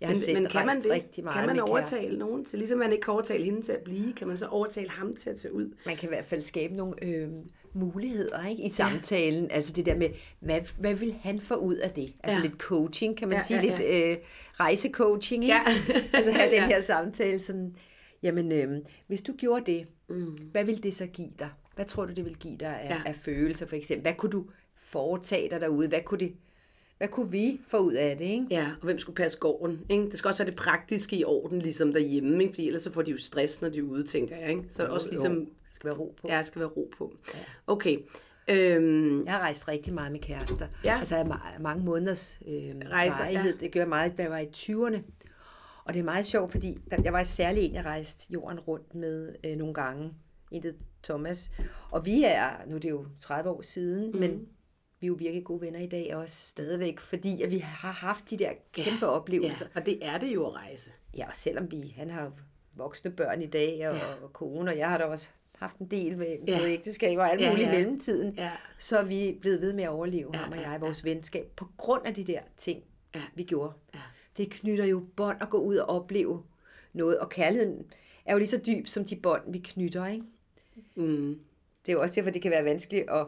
Jeg 0.00 0.08
har 0.08 0.14
men, 0.14 0.20
selv 0.22 0.40
men 0.42 0.50
kan 0.50 0.66
man 0.66 0.82
det? 0.82 0.90
rigtig 0.90 1.24
meget 1.24 1.36
kan 1.38 1.46
man 1.46 1.60
overtale 1.60 2.00
kæresten. 2.00 2.18
nogen 2.18 2.44
til, 2.44 2.58
ligesom 2.58 2.78
man 2.78 2.92
ikke 2.92 3.02
kan 3.02 3.12
overtale 3.12 3.44
hende 3.44 3.62
til 3.62 3.72
at 3.72 3.80
blive, 3.80 4.12
kan 4.12 4.28
man 4.28 4.36
så 4.36 4.46
overtale 4.46 4.90
ham 4.90 5.12
til 5.12 5.30
at 5.30 5.36
tage 5.36 5.54
ud? 5.54 5.74
Man 5.86 5.96
kan 5.96 6.08
i 6.08 6.12
hvert 6.12 6.24
fald 6.24 6.42
skabe 6.42 6.74
nogle 6.74 7.04
øh, 7.04 7.28
muligheder 7.72 8.46
ikke, 8.46 8.62
i 8.62 8.70
samtalen. 8.70 9.44
Ja. 9.44 9.54
Altså 9.54 9.72
det 9.72 9.86
der 9.86 9.96
med, 9.96 10.08
hvad, 10.40 10.60
hvad 10.78 10.94
vil 10.94 11.14
han 11.22 11.40
få 11.40 11.54
ud 11.54 11.74
af 11.74 11.90
det? 11.90 12.12
Altså 12.24 12.38
Ja. 12.38 12.46
lidt 12.48 12.60
coaching, 12.60 13.16
kan 13.16 13.28
man 13.28 13.38
Ja, 13.38 13.42
sige. 13.44 13.60
ja, 13.62 13.68
Lidt 13.68 13.80
øh, 14.10 14.16
rejsecoaching, 14.60 15.44
ikke? 15.44 15.54
Ja. 15.54 15.62
altså 16.18 16.32
have 16.32 16.50
den 16.54 16.58
Ja. 16.62 16.66
her 16.66 16.80
samtale 16.80 17.38
sådan, 17.38 17.76
jamen 18.22 18.52
øh, 18.52 18.68
hvis 19.06 19.22
du 19.22 19.32
gjorde 19.32 19.72
det, 19.72 19.86
mm. 20.08 20.24
hvad 20.52 20.64
vil 20.64 20.82
det 20.82 20.94
så 20.94 21.06
give 21.06 21.30
dig? 21.38 21.48
Hvad 21.74 21.84
tror 21.84 22.04
du, 22.06 22.12
det 22.12 22.24
vil 22.24 22.34
give 22.36 22.56
dig 22.56 22.80
af, 22.80 22.88
Ja. 22.90 22.94
ja. 22.94 23.00
af 23.06 23.14
følelser 23.14 23.66
for 23.66 23.76
eksempel? 23.76 24.02
Hvad 24.02 24.14
kunne 24.14 24.32
du 24.32 24.44
foretage 24.76 25.50
dig 25.50 25.60
derude? 25.60 25.88
Hvad 25.88 26.00
kunne, 26.04 26.20
det, 26.20 26.32
hvad 26.98 27.08
kunne 27.08 27.30
vi 27.30 27.60
få 27.68 27.78
ud 27.78 27.92
af 27.92 28.16
det, 28.18 28.24
ikke? 28.24 28.46
Ja, 28.50 28.66
og 28.80 28.84
hvem 28.84 28.98
skulle 28.98 29.16
passe 29.16 29.38
gården? 29.38 29.80
Ikke? 29.88 30.04
Det 30.10 30.18
skal 30.18 30.28
også 30.28 30.42
være 30.42 30.50
det 30.50 30.58
praktiske 30.58 31.16
i 31.16 31.24
orden, 31.24 31.58
ligesom 31.62 31.92
derhjemme, 31.92 32.42
ikke? 32.42 32.54
fordi 32.54 32.66
ellers 32.66 32.82
så 32.82 32.92
får 32.92 33.02
de 33.02 33.10
jo 33.10 33.18
stress, 33.18 33.62
når 33.62 33.68
de 33.68 33.78
er 33.78 33.82
ude, 33.82 34.04
tænker 34.06 34.36
jeg. 34.36 34.48
Ikke? 34.50 34.62
Så 34.68 34.82
er 34.82 34.86
det 34.86 34.94
også 34.94 35.06
Jo, 35.08 35.10
ligesom, 35.10 35.34
der 35.36 35.44
skal 35.72 35.88
være 35.88 35.98
ro 35.98 36.14
på. 36.20 36.28
ja, 36.28 36.36
der 36.36 36.42
skal 36.42 36.60
være 36.60 36.68
ro 36.68 36.90
på. 36.98 37.12
Okay. 37.66 37.98
Øhm, 38.48 39.24
Jeg 39.24 39.32
har 39.32 39.40
rejst 39.40 39.68
rigtig 39.68 39.94
meget 39.94 40.12
med 40.12 40.20
kærester. 40.20 40.66
Ja. 40.84 40.98
Altså 40.98 41.16
jeg 41.16 41.26
har 41.26 41.32
ma- 41.56 41.62
mange 41.62 41.84
måneders 41.84 42.38
øh, 42.48 42.74
Rejser, 42.90 43.22
varighed. 43.22 43.54
ja. 43.54 43.64
Det 43.64 43.72
gør 43.72 43.80
jeg 43.80 43.88
meget, 43.88 44.12
da 44.18 44.22
jeg 44.22 44.30
var 44.30 44.38
i 44.38 44.46
20'erne. 44.56 45.02
Og 45.84 45.94
det 45.94 46.00
er 46.00 46.04
meget 46.04 46.26
sjovt, 46.26 46.50
fordi 46.52 46.78
der, 46.90 46.96
jeg 47.04 47.12
var 47.12 47.24
særlig 47.24 47.62
en, 47.64 47.74
jeg 47.74 47.84
rejste 47.84 48.32
jorden 48.32 48.60
rundt 48.60 48.94
med 48.94 49.34
øh, 49.44 49.56
nogle 49.56 49.74
gange. 49.74 50.12
En 50.50 50.64
Thomas. 51.02 51.50
Og 51.90 52.06
vi 52.06 52.24
er, 52.24 52.50
nu 52.68 52.74
er 52.74 52.78
det 52.80 52.90
jo 52.90 53.06
30 53.20 53.50
år 53.50 53.62
siden, 53.62 54.10
mm. 54.12 54.18
men 54.18 54.46
vi 55.00 55.06
er 55.06 55.08
jo 55.08 55.14
virkelig 55.18 55.44
gode 55.44 55.60
venner 55.60 55.80
i 55.80 55.86
dag 55.86 56.14
også 56.16 56.36
stadigvæk, 56.48 57.00
fordi 57.00 57.42
at 57.42 57.50
vi 57.50 57.58
har 57.58 57.92
haft 57.92 58.30
de 58.30 58.36
der 58.36 58.50
kæmpe 58.72 59.06
ja, 59.06 59.12
oplevelser. 59.12 59.66
og 59.74 59.86
det 59.86 59.98
er 60.06 60.18
det 60.18 60.34
jo 60.34 60.46
at 60.46 60.54
rejse. 60.54 60.90
Ja, 61.16 61.26
og 61.28 61.36
selvom 61.36 61.70
vi, 61.70 61.94
han 61.96 62.10
har 62.10 62.32
voksne 62.76 63.10
børn 63.10 63.42
i 63.42 63.46
dag, 63.46 63.88
og, 63.88 63.94
ja. 63.96 64.14
og 64.22 64.32
kone, 64.32 64.70
og 64.70 64.78
jeg 64.78 64.88
har 64.90 64.98
da 64.98 65.04
også 65.04 65.28
haft 65.58 65.76
en 65.76 65.86
del 65.86 66.16
med 66.18 66.36
Ja. 66.48 66.58
både 66.58 66.72
ægteskaber 66.72 67.22
og 67.22 67.30
alt 67.32 67.40
Ja, 67.40 67.50
muligt 67.50 67.68
i 67.68 67.70
ja. 67.72 67.78
mellemtiden, 67.78 68.34
Ja. 68.36 68.50
så 68.78 68.98
er 68.98 69.04
vi 69.04 69.38
blevet 69.40 69.60
ved 69.60 69.72
med 69.72 69.84
at 69.84 69.90
overleve, 69.90 70.30
Ja, 70.34 70.38
ham 70.38 70.52
og 70.52 70.58
ja, 70.58 70.70
jeg, 70.70 70.80
vores 70.80 71.04
venskab, 71.04 71.46
på 71.56 71.66
grund 71.76 72.06
af 72.06 72.14
de 72.14 72.24
der 72.24 72.40
ting, 72.56 72.82
Ja. 73.14 73.22
vi 73.34 73.42
gjorde. 73.42 73.72
Ja. 73.94 74.00
Det 74.36 74.50
knytter 74.50 74.84
jo 74.84 75.04
bånd 75.16 75.42
at 75.42 75.50
gå 75.50 75.58
ud 75.58 75.76
og 75.76 75.88
opleve 75.88 76.42
noget, 76.92 77.18
og 77.18 77.28
kærligheden 77.28 77.86
er 78.24 78.32
jo 78.32 78.38
lige 78.38 78.48
så 78.48 78.60
dyb 78.66 78.86
som 78.86 79.04
de 79.04 79.16
bånd, 79.16 79.52
vi 79.52 79.58
knytter, 79.58 80.06
ikke? 80.06 80.24
Mm. 80.94 81.40
Det 81.86 81.92
er 81.92 81.96
jo 81.96 82.00
også 82.02 82.14
derfor, 82.14 82.30
det 82.30 82.42
kan 82.42 82.50
være 82.50 82.64
vanskeligt 82.64 83.10
at 83.10 83.26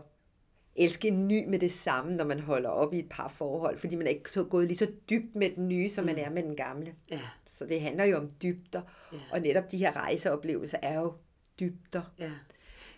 elske 0.79 1.09
en 1.09 1.29
ny 1.29 1.45
med 1.49 1.59
det 1.59 1.73
samme, 1.73 2.12
når 2.12 2.25
man 2.25 2.41
holder 2.41 2.69
op 2.69 2.95
i 2.95 2.99
et 2.99 3.09
par 3.11 3.29
forhold, 3.29 3.79
fordi 3.79 3.97
man 3.97 4.07
er 4.07 4.11
ikke 4.11 4.33
så 4.33 4.45
gået 4.45 4.67
lige 4.67 4.77
så 4.79 4.87
dybt 5.11 5.37
med 5.37 5.51
den 5.51 5.69
nye, 5.69 5.88
som 5.88 6.05
man 6.05 6.19
er 6.19 6.31
med 6.31 6.43
den 6.43 6.57
gamle. 6.57 6.95
Ja, 7.11 7.21
Så 7.45 7.67
det 7.67 7.81
handler 7.81 8.05
jo 8.05 8.17
om 8.17 8.31
dybder, 8.43 8.83
Ja. 9.12 9.19
og 9.33 9.41
netop 9.41 9.71
de 9.73 9.79
her 9.79 9.97
rejseoplevelser 9.97 10.79
er 10.83 11.01
jo 11.01 11.12
dybder. 11.61 12.03
ja. 12.19 12.31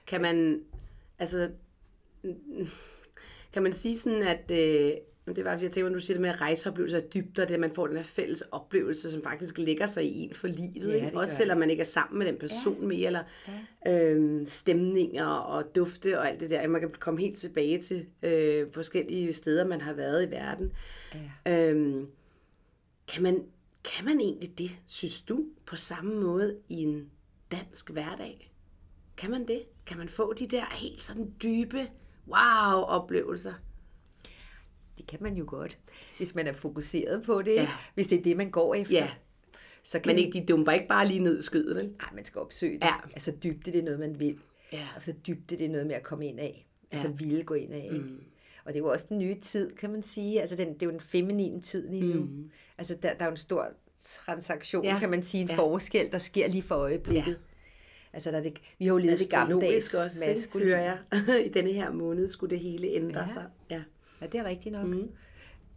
Kan 0.07 0.21
man, 0.21 0.63
altså, 1.19 1.51
mm, 2.23 2.69
kan 3.53 3.63
man 3.63 3.73
sige 3.73 3.99
sådan, 3.99 4.23
at, 4.23 4.51
øh, 4.51 4.93
det 5.27 5.45
var, 5.45 5.51
jeg 5.51 5.61
tænker, 5.61 5.83
når 5.89 5.95
du 5.95 6.01
siger 6.01 6.15
det 6.15 6.23
med 6.23 6.41
rejseoplevelser 6.41 6.99
af 6.99 7.05
dybder, 7.15 7.45
det 7.45 7.55
at 7.55 7.61
man 7.61 7.75
får 7.75 7.87
den 7.87 7.97
her 7.97 8.03
fælles 8.03 8.41
oplevelse, 8.41 9.13
som 9.13 9.23
faktisk 9.23 9.59
lægger 9.59 9.87
sig 9.87 10.05
i 10.05 10.19
en 10.19 10.35
for 10.35 10.49
livet. 10.49 10.89
Ja, 10.89 11.07
ikke? 11.07 11.19
Også 11.19 11.37
selvom 11.37 11.59
man 11.59 11.71
ikke 11.71 11.81
er 11.81 11.85
sammen 11.85 12.19
med 12.19 12.27
den 12.27 12.37
person 12.37 12.81
ja. 12.81 12.87
mere, 12.87 13.07
eller 13.07 13.23
ja. 13.87 14.15
øhm, 14.15 14.47
stemninger 14.47 15.27
og 15.27 15.75
dufte 15.75 16.19
og 16.19 16.29
alt 16.29 16.41
det 16.41 16.51
der. 16.51 16.69
Man 16.69 16.81
kan 16.81 16.91
komme 16.99 17.21
helt 17.21 17.39
tilbage 17.39 17.81
til 17.81 18.07
øh, 18.23 18.67
forskellige 18.73 19.33
steder, 19.33 19.67
man 19.67 19.81
har 19.81 19.93
været 19.93 20.27
i 20.27 20.31
verden. 20.31 20.73
Ja. 21.47 21.71
Øhm, 21.71 22.09
kan, 23.09 23.23
man, 23.23 23.45
kan 23.85 24.05
man 24.05 24.21
egentlig 24.21 24.59
det, 24.59 24.71
synes 24.87 25.21
du, 25.23 25.45
på 25.67 25.77
samme 25.77 26.21
måde 26.21 26.57
i 26.69 26.83
en 26.83 27.11
dansk 27.53 27.91
hverdag? 27.91 28.53
Kan 29.17 29.31
man 29.31 29.49
det? 29.49 29.63
Kan 29.87 29.99
man 29.99 30.09
få 30.09 30.33
de 30.33 30.47
der 30.47 30.65
helt 30.73 31.03
sådan 31.03 31.35
dybe 31.43 31.87
wow-oplevelser? 32.29 33.53
Det 35.01 35.09
kan 35.09 35.19
man 35.23 35.35
jo 35.37 35.45
godt, 35.47 35.79
hvis 36.17 36.35
man 36.35 36.47
er 36.47 36.53
fokuseret 36.53 37.23
på 37.23 37.43
det, 37.43 37.55
Ja. 37.55 37.69
hvis 37.95 38.07
det 38.07 38.19
er 38.19 38.23
det, 38.23 38.37
man 38.37 38.51
går 38.51 38.75
efter. 38.75 38.95
Ja. 38.95 39.11
Så 39.83 40.01
kan 40.01 40.11
Men 40.17 40.19
ikke, 40.25 40.41
de 40.41 40.47
dumper 40.47 40.73
ikke 40.73 40.89
bare 40.89 41.07
lige 41.09 41.21
ned 41.21 41.39
i 41.39 41.43
skødet, 41.43 41.77
vel? 41.77 41.85
Nej, 41.85 42.09
man 42.15 42.25
skal 42.25 42.41
opsøge 42.41 42.75
det. 42.75 42.85
Ja. 42.85 42.95
Altså 43.13 43.33
dybde, 43.43 43.73
det 43.73 43.79
er 43.79 43.83
noget, 43.85 44.01
man 44.01 44.21
vil. 44.21 44.39
Ja. 44.73 44.89
Altså 44.95 45.13
dybde, 45.27 45.57
det 45.57 45.65
er 45.65 45.69
noget 45.69 45.87
med 45.87 45.95
at 45.95 46.03
komme 46.03 46.27
ind 46.27 46.41
af. 46.41 46.67
Altså 46.91 47.09
Ja. 47.09 47.15
ville 47.15 47.43
gå 47.43 47.55
ind 47.55 47.73
af. 47.73 47.89
Mm. 47.93 48.21
Og 48.65 48.73
det 48.73 48.81
er 48.81 48.85
jo 48.85 48.91
også 48.91 49.07
den 49.09 49.19
nye 49.19 49.35
tid, 49.35 49.77
kan 49.77 49.91
man 49.91 50.03
sige. 50.03 50.41
Altså 50.41 50.57
den, 50.57 50.75
det 50.75 50.83
er 50.83 50.87
jo 50.87 50.93
den 50.93 51.01
feminine 51.01 51.61
tid 51.61 51.89
lige 51.89 52.15
nu. 52.15 52.21
Mm. 52.25 52.51
Altså 52.79 52.95
der, 53.03 53.15
der 53.15 53.21
er 53.21 53.25
jo 53.25 53.31
en 53.31 53.37
stor 53.37 53.67
transaktion, 54.01 54.85
Ja. 54.85 54.99
kan 54.99 55.11
man 55.11 55.23
sige. 55.23 55.43
En 55.43 55.49
Ja. 55.49 55.55
forskel, 55.57 56.13
der 56.13 56.19
sker 56.19 56.49
lige 56.49 56.63
for 56.63 56.75
øjeblikket. 56.75 57.27
Ja. 57.31 57.35
Altså 58.13 58.31
der 58.31 58.39
er 58.39 58.43
det, 58.43 58.53
vi 58.79 58.85
har 58.87 58.93
jo 58.95 58.99
levet 58.99 59.19
det 59.19 59.31
gammeldags 59.31 59.75
Astrologisk 59.75 59.95
også, 60.05 60.25
ikke? 60.25 60.33
maskuline. 60.33 60.71
hører 60.71 60.83
jeg. 60.83 60.99
I 61.47 61.49
denne 61.49 61.73
her 61.73 61.93
måned 61.93 62.29
skulle 62.29 62.51
det 62.51 62.61
hele 62.61 62.87
ændre 62.89 63.21
Ja. 63.21 63.27
sig. 63.33 63.47
Ja. 63.71 63.83
Ja, 64.21 64.27
det 64.27 64.41
er 64.41 64.45
rigtigt 64.45 64.73
nok. 64.73 64.87
Mm. 64.87 65.11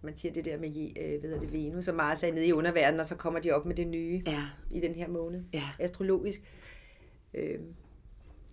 Man 0.02 0.18
siger 0.18 0.34
det 0.34 0.46
der 0.46 0.58
med 0.58 0.70
øh, 1.00 1.22
hedder 1.22 1.40
det, 1.40 1.54
Venus 1.54 1.88
og 1.88 1.96
Mars 1.96 2.24
er 2.24 2.34
nede 2.34 2.48
i 2.48 2.54
underverdenen, 2.54 3.00
og 3.00 3.06
så 3.06 3.16
kommer 3.16 3.40
de 3.40 3.52
op 3.52 3.66
med 3.66 3.76
det 3.76 3.88
nye 3.88 4.24
Ja. 4.28 4.44
i 4.72 4.80
den 4.80 4.94
her 4.94 5.08
måned. 5.08 5.44
Ja. 5.54 5.64
Astrologisk. 5.80 6.42
Øh, 7.34 7.60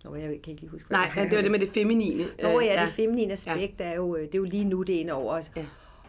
Nå, 0.03 0.15
jeg 0.15 0.27
kan 0.27 0.51
ikke 0.51 0.61
lige 0.61 0.69
huske, 0.69 0.87
hvad 0.87 0.97
Nej, 0.97 1.11
det 1.29 1.35
var 1.37 1.41
det 1.41 1.51
med 1.51 1.59
det 1.59 1.69
feminine. 1.69 2.25
Nå 2.41 2.59
ja, 2.59 2.79
ja. 2.79 2.85
det 2.85 2.93
feminine 2.93 3.33
aspekt 3.33 3.79
ja. 3.79 3.85
er, 3.85 3.95
jo, 3.95 4.15
øh, 4.15 4.21
det 4.21 4.35
er 4.35 4.39
jo 4.39 4.43
lige 4.43 4.65
nu, 4.65 4.83
det 4.83 5.01
er 5.01 5.13
over 5.13 5.33
os. 5.33 5.51
Ja. 5.55 5.65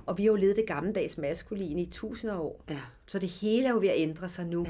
Og 0.06 0.18
vi 0.18 0.22
har 0.22 0.30
jo 0.30 0.36
levet 0.36 0.56
det 0.56 0.66
gammeldags 0.66 1.18
maskuline 1.18 1.82
i 1.82 1.86
tusinder 1.90 2.38
år. 2.38 2.64
Ja. 2.70 2.78
Så 3.06 3.18
det 3.18 3.28
hele 3.28 3.66
er 3.66 3.70
jo 3.70 3.78
ved 3.78 3.88
at 3.88 3.94
ændre 3.96 4.28
sig 4.28 4.46
nu. 4.46 4.66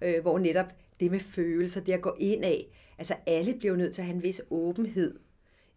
Ja. 0.00 0.16
Øh, 0.16 0.22
hvor 0.22 0.38
netop 0.38 0.66
det 1.00 1.10
med 1.10 1.20
følelser, 1.20 1.80
det 1.80 1.92
at 1.92 2.00
gå 2.00 2.16
ind 2.20 2.44
af, 2.44 2.66
altså 2.98 3.14
alle 3.26 3.54
bliver 3.58 3.72
jo 3.72 3.78
nødt 3.78 3.94
til 3.94 4.02
at 4.02 4.06
have 4.06 4.16
en 4.16 4.22
vis 4.22 4.42
åbenhed 4.50 5.18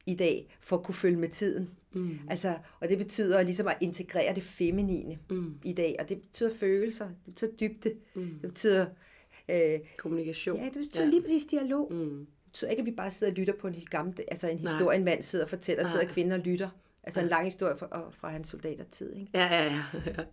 i 0.09 0.15
dag, 0.15 0.57
for 0.61 0.77
at 0.77 0.83
kunne 0.83 0.95
følge 0.95 1.17
med 1.17 1.29
tiden. 1.29 1.69
Mm. 1.93 2.19
Altså, 2.29 2.57
og 2.79 2.89
det 2.89 2.97
betyder 2.97 3.41
ligesom 3.41 3.67
at 3.67 3.77
integrere 3.81 4.35
det 4.35 4.43
feminine 4.43 5.17
mm. 5.29 5.55
i 5.63 5.73
dag, 5.73 5.95
og 5.99 6.09
det 6.09 6.21
betyder 6.21 6.49
følelser, 6.59 7.05
det 7.05 7.33
betyder 7.33 7.51
dybde, 7.51 7.93
mm. 8.15 8.39
det 8.41 8.49
betyder... 8.49 8.85
Øh, 9.49 9.79
Kommunikation. 9.97 10.57
Ja, 10.57 10.65
det 10.65 10.73
betyder 10.73 11.03
ja. 11.03 11.09
lige 11.09 11.21
præcis 11.21 11.45
dialog. 11.45 11.93
Mm. 11.93 12.17
Det 12.17 12.51
betyder 12.51 12.71
ikke, 12.71 12.81
at 12.81 12.85
vi 12.85 12.91
bare 12.91 13.11
sidder 13.11 13.33
og 13.33 13.37
lytter 13.37 13.53
på 13.53 13.67
en, 13.67 13.75
gamle, 13.89 14.13
altså 14.27 14.49
en 14.49 14.59
historie, 14.59 14.97
en 14.97 15.05
mand 15.05 15.21
sidder 15.21 15.45
og 15.45 15.49
fortæller, 15.49 15.83
Nej. 15.83 15.91
sidder 15.91 16.05
kvinder 16.05 16.37
og 16.37 16.43
lytter. 16.43 16.69
Altså 17.03 17.21
en 17.21 17.27
lang 17.27 17.45
historie 17.45 17.77
fra, 17.77 18.09
fra 18.11 18.29
hans 18.29 18.47
soldatertid. 18.47 19.13
Ikke? 19.13 19.27
Ja, 19.33 19.45
ja, 19.45 19.63
ja. 19.63 19.83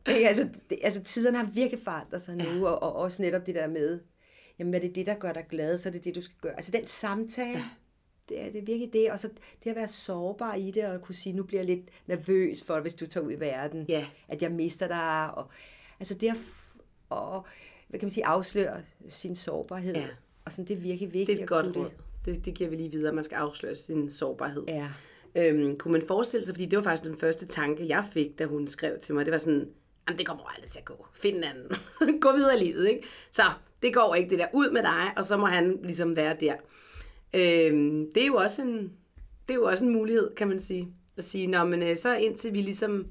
ja. 0.20 0.28
altså, 0.28 0.48
det, 0.70 0.78
altså 0.82 1.02
tiderne 1.02 1.38
har 1.38 1.50
virkelig 1.54 1.80
forandret 1.84 2.22
sig 2.22 2.36
nu, 2.36 2.44
ja. 2.44 2.64
og, 2.64 2.82
og 2.82 2.96
også 2.96 3.22
netop 3.22 3.46
det 3.46 3.54
der 3.54 3.68
med, 3.68 4.00
jamen 4.58 4.74
er 4.74 4.78
det 4.78 4.94
det, 4.94 5.06
der 5.06 5.14
gør 5.14 5.32
dig 5.32 5.44
glad, 5.50 5.78
så 5.78 5.88
er 5.88 5.92
det 5.92 6.04
det, 6.04 6.14
du 6.14 6.20
skal 6.20 6.36
gøre. 6.40 6.56
Altså 6.56 6.72
den 6.72 6.86
samtale, 6.86 7.58
ja. 7.58 7.64
Det, 8.28 8.42
er, 8.42 8.44
det 8.44 8.58
er 8.58 8.64
virkelig 8.64 8.92
det, 8.92 9.10
og 9.10 9.20
så 9.20 9.28
det 9.64 9.70
at 9.70 9.76
være 9.76 9.88
sårbar 9.88 10.54
i 10.54 10.70
det, 10.70 10.84
og 10.84 11.02
kunne 11.02 11.14
sige, 11.14 11.32
nu 11.32 11.42
bliver 11.42 11.62
jeg 11.62 11.76
lidt 11.76 11.88
nervøs 12.06 12.64
for, 12.64 12.80
hvis 12.80 12.94
du 12.94 13.06
tager 13.06 13.26
ud 13.26 13.32
i 13.32 13.40
verden, 13.40 13.86
ja. 13.88 14.06
at 14.28 14.42
jeg 14.42 14.52
mister 14.52 14.88
dig, 14.88 15.34
og 15.34 15.48
altså 16.00 16.14
det 16.14 16.28
at, 16.28 16.36
og, 17.08 17.46
hvad 17.88 18.00
kan 18.00 18.06
man 18.06 18.10
sige, 18.10 18.26
afsløre 18.26 18.82
sin 19.08 19.36
sårbarhed, 19.36 19.94
ja. 19.94 20.06
og 20.44 20.52
sådan, 20.52 20.68
det 20.68 20.76
er 20.76 20.80
virkelig 20.80 21.12
vigtigt. 21.12 21.26
Det 21.26 21.38
er 21.38 21.42
et 21.42 21.48
godt 21.64 21.76
råd. 21.76 21.90
Det, 22.24 22.44
det 22.44 22.54
giver 22.54 22.70
vi 22.70 22.76
lige 22.76 22.92
videre, 22.92 23.12
man 23.12 23.24
skal 23.24 23.36
afsløre 23.36 23.74
sin 23.74 24.10
sårbarhed. 24.10 24.64
Ja. 24.68 24.88
Øhm, 25.34 25.78
kunne 25.78 25.92
man 25.92 26.02
forestille 26.06 26.46
sig, 26.46 26.54
fordi 26.54 26.66
det 26.66 26.76
var 26.76 26.82
faktisk 26.82 27.04
den 27.04 27.18
første 27.18 27.46
tanke, 27.46 27.88
jeg 27.88 28.04
fik, 28.12 28.38
da 28.38 28.44
hun 28.44 28.68
skrev 28.68 28.98
til 29.00 29.14
mig, 29.14 29.26
det 29.26 29.32
var 29.32 29.38
sådan, 29.38 29.68
jamen 30.08 30.18
det 30.18 30.26
kommer 30.26 30.44
aldrig 30.44 30.70
til 30.70 30.78
at 30.78 30.84
gå. 30.84 31.06
Find 31.14 31.36
en 31.36 31.44
anden. 31.44 31.70
gå 32.20 32.32
videre 32.32 32.56
i 32.56 32.64
livet, 32.64 32.88
ikke? 32.88 33.06
Så 33.30 33.42
det 33.82 33.94
går 33.94 34.14
ikke 34.14 34.30
det 34.30 34.38
der. 34.38 34.46
Ud 34.54 34.70
med 34.70 34.82
dig, 34.82 35.12
og 35.16 35.24
så 35.24 35.36
må 35.36 35.46
han 35.46 35.78
ligesom 35.82 36.16
være 36.16 36.36
der. 36.40 36.54
Øhm, 37.36 38.12
det 38.12 38.22
er 38.22 38.26
jo 38.26 38.34
også 38.34 38.62
en, 38.62 38.92
det 39.48 39.54
er 39.54 39.54
jo 39.54 39.64
også 39.64 39.84
en 39.84 39.92
mulighed, 39.92 40.34
kan 40.34 40.48
man 40.48 40.60
sige. 40.60 40.88
At 41.16 41.24
sige, 41.24 41.46
nå, 41.46 41.64
men 41.64 41.82
øh, 41.82 41.96
så 41.96 42.16
indtil 42.16 42.52
vi 42.52 42.62
ligesom 42.62 43.06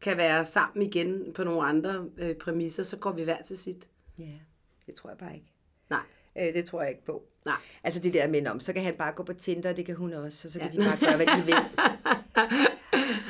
kan 0.00 0.16
være 0.16 0.44
sammen 0.44 0.86
igen 0.86 1.32
på 1.34 1.44
nogle 1.44 1.62
andre 1.62 2.04
øh, 2.18 2.34
præmisser, 2.34 2.82
så 2.82 2.96
går 2.96 3.12
vi 3.12 3.22
hver 3.22 3.42
til 3.42 3.58
sit. 3.58 3.88
Ja, 4.18 4.38
det 4.86 4.94
tror 4.94 5.10
jeg 5.10 5.18
bare 5.18 5.34
ikke. 5.34 5.52
Nej. 5.90 6.02
Øh, 6.38 6.54
det 6.54 6.64
tror 6.64 6.82
jeg 6.82 6.90
ikke 6.90 7.04
på. 7.04 7.22
Nej. 7.44 7.56
Altså 7.84 8.00
det 8.00 8.14
der 8.14 8.28
med, 8.28 8.46
om 8.46 8.60
så 8.60 8.72
kan 8.72 8.82
han 8.82 8.94
bare 8.94 9.12
gå 9.12 9.22
på 9.22 9.32
Tinder, 9.32 9.72
det 9.72 9.86
kan 9.86 9.94
hun 9.94 10.12
også, 10.12 10.48
og 10.48 10.52
så 10.52 10.58
kan 10.60 10.72
ja. 10.72 10.80
de 10.80 10.84
bare 10.84 10.98
gøre, 11.00 11.16
hvad 11.16 11.26
de 11.26 11.44
vil. 11.46 11.54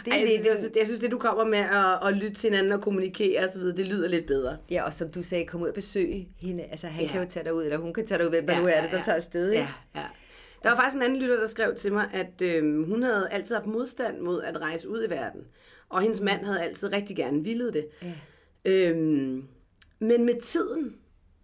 det 0.05 0.13
er 0.13 0.17
Ej, 0.17 0.25
lidt, 0.25 0.47
jeg, 0.47 0.57
synes, 0.59 0.77
jeg 0.77 0.87
synes, 0.87 1.01
det 1.01 1.11
du 1.11 1.19
kommer 1.19 1.45
med 1.45 1.59
at, 1.59 2.09
at 2.09 2.15
lytte 2.15 2.35
til 2.35 2.51
hinanden 2.51 2.73
og 2.73 2.81
kommunikere 2.81 3.45
osv., 3.45 3.63
det 3.63 3.87
lyder 3.87 4.09
lidt 4.09 4.27
bedre. 4.27 4.57
Ja, 4.71 4.83
og 4.85 4.95
som 4.95 5.11
du 5.11 5.23
sagde, 5.23 5.47
kom 5.47 5.63
ud 5.63 5.69
og 5.69 5.75
besøge 5.75 6.29
hende. 6.37 6.65
Altså 6.65 6.87
han 6.87 7.05
ja. 7.05 7.11
kan 7.11 7.23
jo 7.23 7.29
tage 7.29 7.45
dig 7.45 7.55
ud, 7.55 7.65
eller 7.65 7.79
hun 7.79 7.95
kan 7.95 8.07
tage 8.07 8.19
dig 8.19 8.27
ud, 8.27 8.31
hvem 8.31 8.47
der 8.47 8.55
ja, 8.55 8.61
nu 8.61 8.67
er 8.67 8.81
det, 8.81 8.91
der 8.91 8.97
ja. 8.97 9.03
tager 9.03 9.17
afsted. 9.17 9.53
Ja, 9.53 9.69
ja. 9.95 10.05
Der 10.63 10.69
var 10.69 10.77
faktisk 10.77 10.97
en 10.97 11.03
anden 11.03 11.19
lytter, 11.19 11.41
der 11.41 11.47
skrev 11.47 11.75
til 11.75 11.93
mig, 11.93 12.11
at 12.13 12.43
øh, 12.43 12.89
hun 12.89 13.03
havde 13.03 13.29
altid 13.31 13.55
haft 13.55 13.67
modstand 13.67 14.21
mod 14.21 14.43
at 14.43 14.61
rejse 14.61 14.89
ud 14.89 15.05
i 15.07 15.11
verden. 15.11 15.41
Og 15.89 16.03
hendes 16.03 16.21
mand 16.21 16.45
havde 16.45 16.63
altid 16.63 16.93
rigtig 16.93 17.17
gerne 17.17 17.45
villet 17.45 17.75
det. 17.75 17.87
Ja. 18.03 18.13
Øhm, 18.65 19.45
men 19.99 20.25
med 20.25 20.41
tiden, 20.41 20.95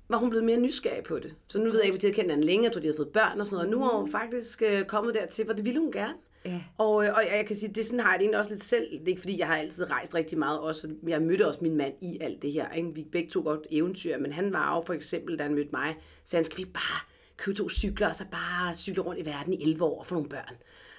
var 0.09 0.17
hun 0.17 0.31
blevet 0.31 0.45
mere 0.45 0.57
nysgerrig 0.57 1.05
på 1.05 1.19
det. 1.19 1.35
Så 1.47 1.59
nu 1.59 1.65
ved 1.65 1.75
jeg 1.75 1.85
ikke, 1.85 1.95
at 1.95 2.01
de 2.01 2.07
havde 2.07 2.15
kendt 2.15 2.31
hinanden 2.31 2.45
længe, 2.45 2.71
tror, 2.71 2.81
de 2.81 2.87
havde 2.87 2.97
fået 2.97 3.09
børn 3.09 3.41
og 3.41 3.47
sådan 3.47 3.57
noget. 3.57 3.75
Og 3.75 3.81
nu 3.81 3.85
er 3.85 3.99
hun 4.01 4.11
faktisk 4.11 4.63
øh, 4.67 4.85
kommet 4.85 5.15
dertil, 5.15 5.45
hvor 5.45 5.55
det 5.55 5.65
ville 5.65 5.81
hun 5.81 5.93
gerne. 5.93 6.15
Ja. 6.45 6.63
Og, 6.79 7.07
øh, 7.07 7.15
og 7.15 7.23
jeg 7.37 7.47
kan 7.47 7.57
sige, 7.57 7.73
det 7.73 7.87
sådan 7.87 8.01
har 8.01 8.11
jeg 8.11 8.19
det 8.19 8.25
egentlig 8.25 8.39
også 8.39 8.51
lidt 8.51 8.63
selv. 8.63 8.91
Det 8.91 9.03
er 9.03 9.09
ikke 9.09 9.21
fordi, 9.21 9.39
jeg 9.39 9.47
har 9.47 9.57
altid 9.57 9.91
rejst 9.91 10.15
rigtig 10.15 10.39
meget. 10.39 10.61
Også, 10.61 10.89
jeg 11.07 11.23
mødte 11.23 11.47
også 11.47 11.59
min 11.63 11.77
mand 11.77 11.95
i 12.03 12.19
alt 12.21 12.43
det 12.43 12.53
her. 12.53 12.73
Ikke? 12.73 12.95
Vi 12.95 13.05
begge 13.13 13.31
to 13.31 13.43
godt 13.43 13.67
eventyr, 13.71 14.19
men 14.19 14.33
han 14.33 14.53
var 14.53 14.75
jo 14.75 14.83
for 14.87 14.95
eksempel, 14.95 15.39
da 15.39 15.43
han 15.43 15.55
mødte 15.55 15.71
mig, 15.73 15.97
så 16.25 16.37
han 16.37 16.45
skal 16.45 16.59
vi 16.59 16.65
bare 16.65 17.01
købe 17.37 17.57
to 17.57 17.69
cykler, 17.69 18.09
og 18.09 18.15
så 18.15 18.25
bare 18.31 18.75
cykle 18.75 19.03
rundt 19.03 19.21
i 19.21 19.27
verden 19.27 19.53
i 19.53 19.63
11 19.63 19.85
år 19.85 19.99
og 19.99 20.07
få 20.07 20.15
nogle 20.15 20.29
børn. 20.29 20.57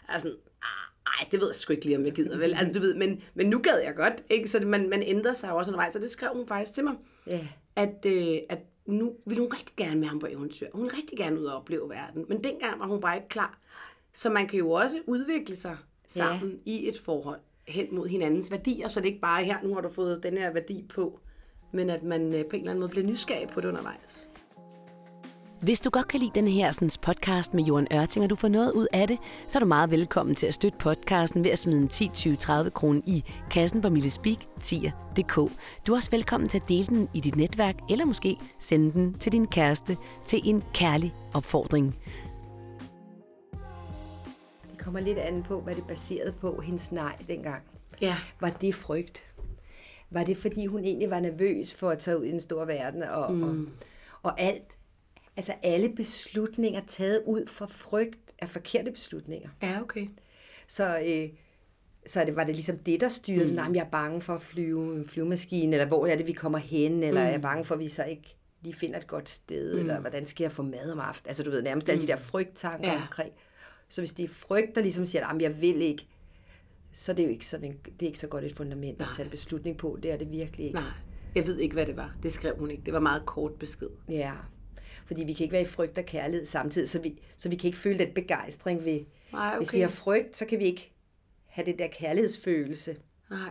Altså, 0.08 0.36
ej, 1.08 1.27
det 1.31 1.39
ved 1.39 1.47
jeg 1.47 1.55
sgu 1.55 1.73
ikke 1.73 1.86
lige, 1.86 1.97
om 1.97 2.05
jeg 2.05 2.13
gider, 2.13 2.38
vel? 2.38 2.53
Altså, 2.53 2.73
du 2.73 2.79
ved, 2.79 2.95
men, 2.95 3.21
men 3.34 3.49
nu 3.49 3.60
gad 3.60 3.79
jeg 3.84 3.95
godt, 3.95 4.23
ikke? 4.29 4.47
Så 4.47 4.60
man, 4.60 4.89
man 4.89 5.03
ændrer 5.03 5.34
sig 5.34 5.51
også 5.51 5.71
undervejs, 5.71 5.93
så 5.93 5.99
det 5.99 6.10
skrev 6.10 6.29
hun 6.34 6.47
faktisk 6.47 6.73
til 6.73 6.84
mig. 6.84 6.93
Ja. 7.31 7.47
At, 7.75 8.05
øh, 8.05 8.38
at 8.49 8.60
nu 8.86 9.13
vil 9.25 9.38
hun 9.38 9.47
rigtig 9.53 9.75
gerne 9.75 9.99
med 9.99 10.08
ham 10.08 10.19
på 10.19 10.27
eventyr. 10.27 10.67
Hun 10.73 10.84
vil 10.84 10.91
rigtig 10.91 11.17
gerne 11.17 11.39
ud 11.39 11.45
og 11.45 11.58
opleve 11.58 11.89
verden. 11.89 12.25
Men 12.29 12.43
dengang 12.43 12.79
var 12.79 12.88
hun 12.88 13.01
bare 13.01 13.15
ikke 13.15 13.29
klar. 13.29 13.60
Så 14.15 14.30
man 14.30 14.47
kan 14.47 14.60
jo 14.60 14.71
også 14.71 14.97
udvikle 15.08 15.56
sig 15.56 15.78
sammen 16.08 16.51
ja. 16.51 16.71
i 16.71 16.89
et 16.89 16.99
forhold 17.06 17.39
hen 17.67 17.95
mod 17.95 18.08
hinandens 18.08 18.51
værdier, 18.51 18.88
så 18.88 18.99
det 18.99 19.08
ikke 19.08 19.21
bare 19.21 19.43
her, 19.43 19.58
nu 19.63 19.73
har 19.73 19.82
du 19.82 19.89
fået 19.89 20.23
den 20.23 20.38
her 20.38 20.54
værdi 20.54 20.86
på, 20.95 21.19
men 21.71 21.89
at 21.89 22.04
man 22.04 22.21
øh, 22.21 22.45
på 22.45 22.56
en 22.56 22.62
eller 22.62 22.71
anden 22.71 22.80
måde 22.80 22.89
bliver 22.89 23.08
nysgerrig 23.08 23.47
på 23.47 23.62
det 23.62 23.67
undervejs. 23.67 24.30
Hvis 25.62 25.80
du 25.80 25.89
godt 25.89 26.08
kan 26.08 26.19
lide 26.19 26.32
denne 26.36 26.51
her 26.51 26.71
sådan, 26.71 26.89
podcast 27.01 27.54
med 27.54 27.63
Johan 27.63 27.88
Ørting, 27.93 28.23
og 28.23 28.30
du 28.30 28.36
får 28.36 28.47
noget 28.47 28.71
ud 28.71 28.88
af 28.93 29.08
det, 29.08 29.17
så 29.47 29.58
er 29.58 29.60
du 29.60 29.65
meget 29.65 29.91
velkommen 29.91 30.36
til 30.36 30.47
at 30.47 30.54
støtte 30.54 30.78
podcasten 30.78 31.43
ved 31.43 31.51
at 31.51 31.60
smide 31.60 31.78
en 31.78 31.88
10, 31.88 32.08
20, 32.13 32.36
30 32.36 32.71
kroner 32.71 33.01
i 33.08 33.23
kassen 33.51 33.82
på 33.82 33.89
Millespeak 33.89 34.38
10.dk. 34.63 35.36
Du 35.88 35.93
er 35.93 35.95
også 35.95 36.12
velkommen 36.12 36.49
til 36.49 36.58
at 36.58 36.69
dele 36.69 36.86
den 36.86 37.10
i 37.13 37.19
dit 37.19 37.36
netværk, 37.36 37.75
eller 37.89 38.06
måske 38.06 38.38
sende 38.60 38.93
den 38.93 39.13
til 39.13 39.32
din 39.32 39.47
kæreste 39.47 39.97
til 40.25 40.41
en 40.43 40.63
kærlig 40.73 41.13
opfordring. 41.34 41.95
Kommer 44.86 45.00
lidt 45.00 45.17
an 45.17 45.43
på, 45.43 45.62
hvad 45.62 45.76
det 45.76 45.82
er 45.82 45.88
baseret 45.88 46.36
på, 46.41 46.62
hendes 46.62 46.91
nej 46.91 47.15
dengang. 47.28 47.63
Ja. 48.02 48.15
Var 48.39 48.50
det 48.50 48.76
frygt? 48.76 49.24
Var 50.10 50.24
det, 50.24 50.38
fordi 50.38 50.65
hun 50.65 50.84
egentlig 50.84 51.10
var 51.10 51.19
nervøs 51.19 51.74
for 51.74 51.89
at 51.89 52.00
tage 52.00 52.19
ud 52.19 52.26
i 52.26 52.32
den 52.32 52.41
store 52.41 52.67
verden, 52.67 53.04
og, 53.04 53.34
mm. 53.34 53.43
og, 53.43 53.71
og 54.24 54.41
alt 54.41 54.78
altså 55.38 55.54
alle 55.63 55.89
beslutninger 55.89 56.82
taget 56.88 57.24
ud 57.26 57.48
fra 57.48 57.65
frygt 57.65 58.34
er 58.38 58.45
forkerte 58.45 58.91
beslutninger. 58.91 59.50
Ja, 59.62 59.82
okay. 59.82 60.08
Så, 60.67 61.00
øh, 61.00 61.30
så 62.06 62.26
det, 62.26 62.36
var 62.36 62.43
det 62.43 62.56
ligesom 62.56 62.78
det, 62.78 63.02
der 63.02 63.08
styrede 63.10 63.50
mm. 63.50 63.56
Nej, 63.56 63.69
jeg 63.74 63.82
er 63.86 63.89
bange 63.89 64.21
for 64.21 64.36
at 64.36 64.41
flyve 64.41 64.95
en 64.95 65.08
flyvemaskine, 65.08 65.76
eller 65.76 65.88
hvor 65.88 66.08
er 66.08 66.15
det, 66.15 66.28
vi 66.28 66.34
kommer 66.34 66.58
hen, 66.58 67.04
eller 67.04 67.21
mm. 67.21 67.28
er 67.28 67.32
jeg 67.32 67.41
bange 67.41 67.65
for, 67.65 67.76
at 67.76 67.80
vi 67.80 67.89
så 67.89 68.04
ikke 68.04 68.36
lige 68.62 68.76
finder 68.76 69.00
et 69.00 69.08
godt 69.08 69.30
sted, 69.30 69.74
mm. 69.74 69.80
eller 69.80 70.00
hvordan 70.00 70.26
skal 70.26 70.43
jeg 70.43 70.52
få 70.52 70.63
mad 70.63 70.91
om 70.91 71.00
aftenen? 71.00 71.30
Altså 71.30 71.43
du 71.43 71.50
ved, 71.50 71.62
nærmest 71.62 71.88
mm. 71.88 71.91
alle 71.91 72.02
de 72.02 72.08
der 72.08 72.17
frygttanker 72.17 72.91
ja. 72.91 73.02
omkring. 73.02 73.34
Så 73.89 74.02
hvis 74.02 74.13
det 74.13 74.24
er 74.24 74.28
frygt, 74.28 74.76
der 74.76 74.82
ligesom 74.82 75.06
siger, 75.06 75.28
at 75.28 75.41
jeg 75.41 75.62
vil 75.62 75.82
ikke, 75.82 76.08
så 76.93 77.13
det 77.13 77.19
er 77.19 77.24
jo 77.24 77.32
ikke, 77.32 77.45
sådan 77.45 77.69
en, 77.69 77.78
det 78.00 78.02
er 78.02 78.08
ikke 78.08 78.19
så 78.19 78.28
godt 78.28 78.43
et 78.43 78.54
fundament 78.54 79.00
Nej. 79.00 79.10
at 79.10 79.15
tage 79.15 79.26
en 79.26 79.32
beslutning 79.32 79.78
på. 79.78 80.00
Det 80.04 80.12
er 80.12 80.17
det 80.17 80.32
virkelig 80.32 80.65
ikke. 80.65 80.80
Nej, 80.80 80.91
jeg 81.36 81.48
ved 81.48 81.58
ikke, 81.58 81.74
hvad 81.74 81.86
det 81.86 81.98
var. 81.98 82.15
Det 82.24 82.32
skrev 82.32 82.56
hun 82.60 82.71
ikke. 82.71 82.84
Det 82.86 82.93
var 82.93 83.00
meget 83.00 83.26
kort 83.26 83.54
besked. 83.54 83.89
Ja, 84.10 84.34
fordi 85.06 85.24
vi 85.24 85.34
kan 85.34 85.43
ikke 85.43 85.54
være 85.54 85.62
i 85.62 85.65
frygt 85.65 85.98
og 85.98 86.06
kærlighed 86.06 86.45
samtidig, 86.45 86.89
så 86.89 87.00
vi, 87.00 87.19
så 87.38 87.50
vi 87.50 87.56
kan 87.56 87.67
ikke 87.67 87.78
føle 87.78 88.00
den 88.00 88.13
begejstring 88.13 88.86
ved... 88.86 89.00
Nej, 89.32 89.48
okay. 89.48 89.58
Hvis 89.58 89.74
vi 89.74 89.80
har 89.80 89.88
frygt, 89.88 90.38
så 90.38 90.45
kan 90.45 90.60
vi 90.60 90.63
ikke 90.63 90.93
have 91.45 91.65
den 91.65 91.80
der 91.80 91.88
kærlighedsfølelse. 91.88 92.95
Nej, 93.30 93.50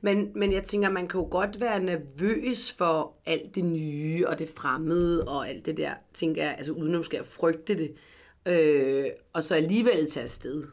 men, 0.00 0.32
men 0.34 0.52
jeg 0.52 0.62
tænker, 0.62 0.90
man 0.90 1.08
kan 1.08 1.20
jo 1.20 1.28
godt 1.30 1.60
være 1.60 1.80
nervøs 1.80 2.72
for 2.72 3.14
alt 3.26 3.54
det 3.54 3.64
nye 3.64 4.28
og 4.28 4.38
det 4.38 4.48
fremmede 4.48 5.28
og 5.28 5.48
alt 5.48 5.66
det 5.66 5.76
der, 5.76 5.94
tænker 6.14 6.42
jeg, 6.42 6.54
altså 6.58 6.72
uden 6.72 6.94
at 6.94 6.98
måske 6.98 7.24
frygte 7.24 7.78
det, 7.78 7.94
øh, 8.46 9.04
og 9.32 9.42
så 9.42 9.54
alligevel 9.54 10.10
tage 10.10 10.24
afsted. 10.24 10.64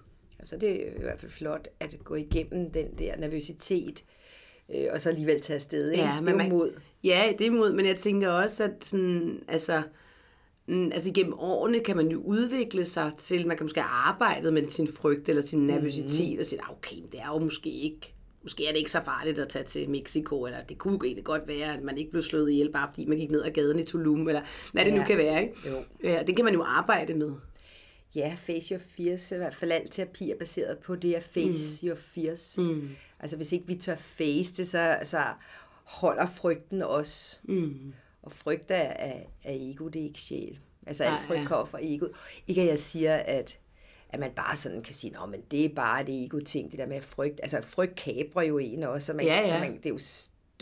Så 0.45 0.57
det 0.57 0.88
er 0.88 0.91
i 0.91 1.01
hvert 1.01 1.19
fald 1.19 1.31
flot 1.31 1.67
at 1.79 1.95
gå 2.03 2.15
igennem 2.15 2.71
den 2.71 2.88
der 2.99 3.17
nervøsitet, 3.17 4.03
øh, 4.75 4.88
og 4.91 5.01
så 5.01 5.10
alligevel 5.10 5.41
tage 5.41 5.55
afsted. 5.55 5.91
Ikke? 5.91 6.03
Ja, 6.03 6.21
men 6.21 6.39
det 6.39 6.45
er 6.45 6.49
mod. 6.49 6.71
Ja, 7.03 7.34
det 7.39 7.47
er 7.47 7.51
mod, 7.51 7.73
men 7.73 7.86
jeg 7.86 7.97
tænker 7.97 8.29
også, 8.29 8.63
at 8.63 8.86
sådan, 8.86 9.43
altså, 9.47 9.84
Mm, 10.67 10.86
altså 10.86 11.10
igennem 11.10 11.34
årene 11.39 11.79
kan 11.79 11.97
man 11.97 12.07
jo 12.07 12.21
udvikle 12.21 12.86
sig 12.86 13.12
til, 13.17 13.47
man 13.47 13.57
kan 13.57 13.63
måske 13.63 13.81
have 13.81 14.10
arbejdet 14.13 14.53
med 14.53 14.65
sin 14.65 14.88
frygt 14.88 15.29
eller 15.29 15.41
sin 15.41 15.67
nervøsitet 15.67 16.34
mm. 16.34 16.39
og 16.39 16.45
sige, 16.45 16.62
ah, 16.62 16.71
okay, 16.71 16.95
det 17.12 17.19
er 17.19 17.27
jo 17.27 17.39
måske 17.39 17.69
ikke 17.69 18.13
måske 18.43 18.67
er 18.67 18.71
det 18.71 18.77
ikke 18.77 18.91
så 18.91 19.01
farligt 19.05 19.39
at 19.39 19.49
tage 19.49 19.65
til 19.65 19.89
Mexico, 19.89 20.45
eller 20.45 20.63
det 20.69 20.77
kunne 20.77 20.99
egentlig 21.03 21.23
godt 21.23 21.47
være, 21.47 21.73
at 21.73 21.84
man 21.84 21.97
ikke 21.97 22.12
blev 22.12 22.23
slået 22.23 22.51
ihjel, 22.51 22.71
bare 22.71 22.88
fordi 22.89 23.05
man 23.05 23.17
gik 23.17 23.31
ned 23.31 23.43
ad 23.43 23.51
gaden 23.51 23.79
i 23.79 23.84
Tulum, 23.84 24.27
eller 24.27 24.41
hvad 24.71 24.86
det 24.86 24.91
ja. 24.91 24.97
nu 24.97 25.03
kan 25.03 25.17
være. 25.17 25.41
Ikke? 25.41 25.69
Jo. 25.69 25.75
Ja, 26.03 26.23
det 26.27 26.36
kan 26.36 26.45
man 26.45 26.53
jo 26.53 26.63
arbejde 26.63 27.13
med. 27.13 27.31
Ja, 28.15 28.36
Face 28.38 28.74
Your 28.74 28.82
Fears, 28.82 29.32
i 29.32 29.36
hvert 29.36 29.56
fald 29.56 29.71
al 29.71 29.89
terapi 29.89 30.32
er 30.32 30.38
baseret 30.38 30.80
på 30.80 30.95
det 30.95 31.13
at 31.13 31.24
face 31.24 31.86
mm. 31.86 31.88
your 31.88 31.97
fears. 31.97 32.58
Mm. 32.58 32.89
Altså 33.19 33.36
hvis 33.36 33.52
ikke 33.52 33.67
vi 33.67 33.76
tør 33.76 33.95
face 33.95 34.58
det, 34.58 34.67
så, 34.67 35.00
så 35.04 35.24
holder 35.84 36.26
frygten 36.26 36.82
os. 36.82 37.41
Mm. 37.43 37.93
Og 38.24 38.32
frygt 38.32 38.71
er, 38.71 38.76
er, 38.76 39.19
er 39.43 39.54
ego, 39.54 39.88
det 39.88 40.00
er 40.00 40.06
ikke 40.06 40.19
sjæl. 40.19 40.60
Altså 40.88 41.04
alt 41.04 41.19
frygt 41.28 41.47
kommer 41.47 41.65
fra 41.65 41.80
ego. 41.82 42.08
Ikke 42.47 42.62
at 42.62 42.67
jeg 42.67 42.80
siger, 42.80 43.15
at, 43.15 43.60
at 44.10 44.19
man 44.19 44.32
bare 44.32 44.56
sådan 44.56 44.84
kan 44.84 44.93
sige, 44.93 45.13
men 45.30 45.41
det 45.52 45.65
er 45.65 45.69
bare 45.76 46.06
det 46.06 46.26
ego-ting, 46.26 46.71
det 46.71 46.80
der 46.80 46.88
med 46.88 47.02
frygt. 47.02 47.39
Altså 47.43 47.62
frygt 47.62 47.95
kabrer 47.95 48.43
jo 48.43 48.58
en 48.58 48.84
også, 48.84 49.06
så 49.06 49.13
man, 49.13 49.26
ja, 49.26 49.39
ja. 49.39 49.47
Så 49.47 49.58
man, 49.58 49.78
det 49.78 49.86
er 49.86 49.89
jo 49.89 50.00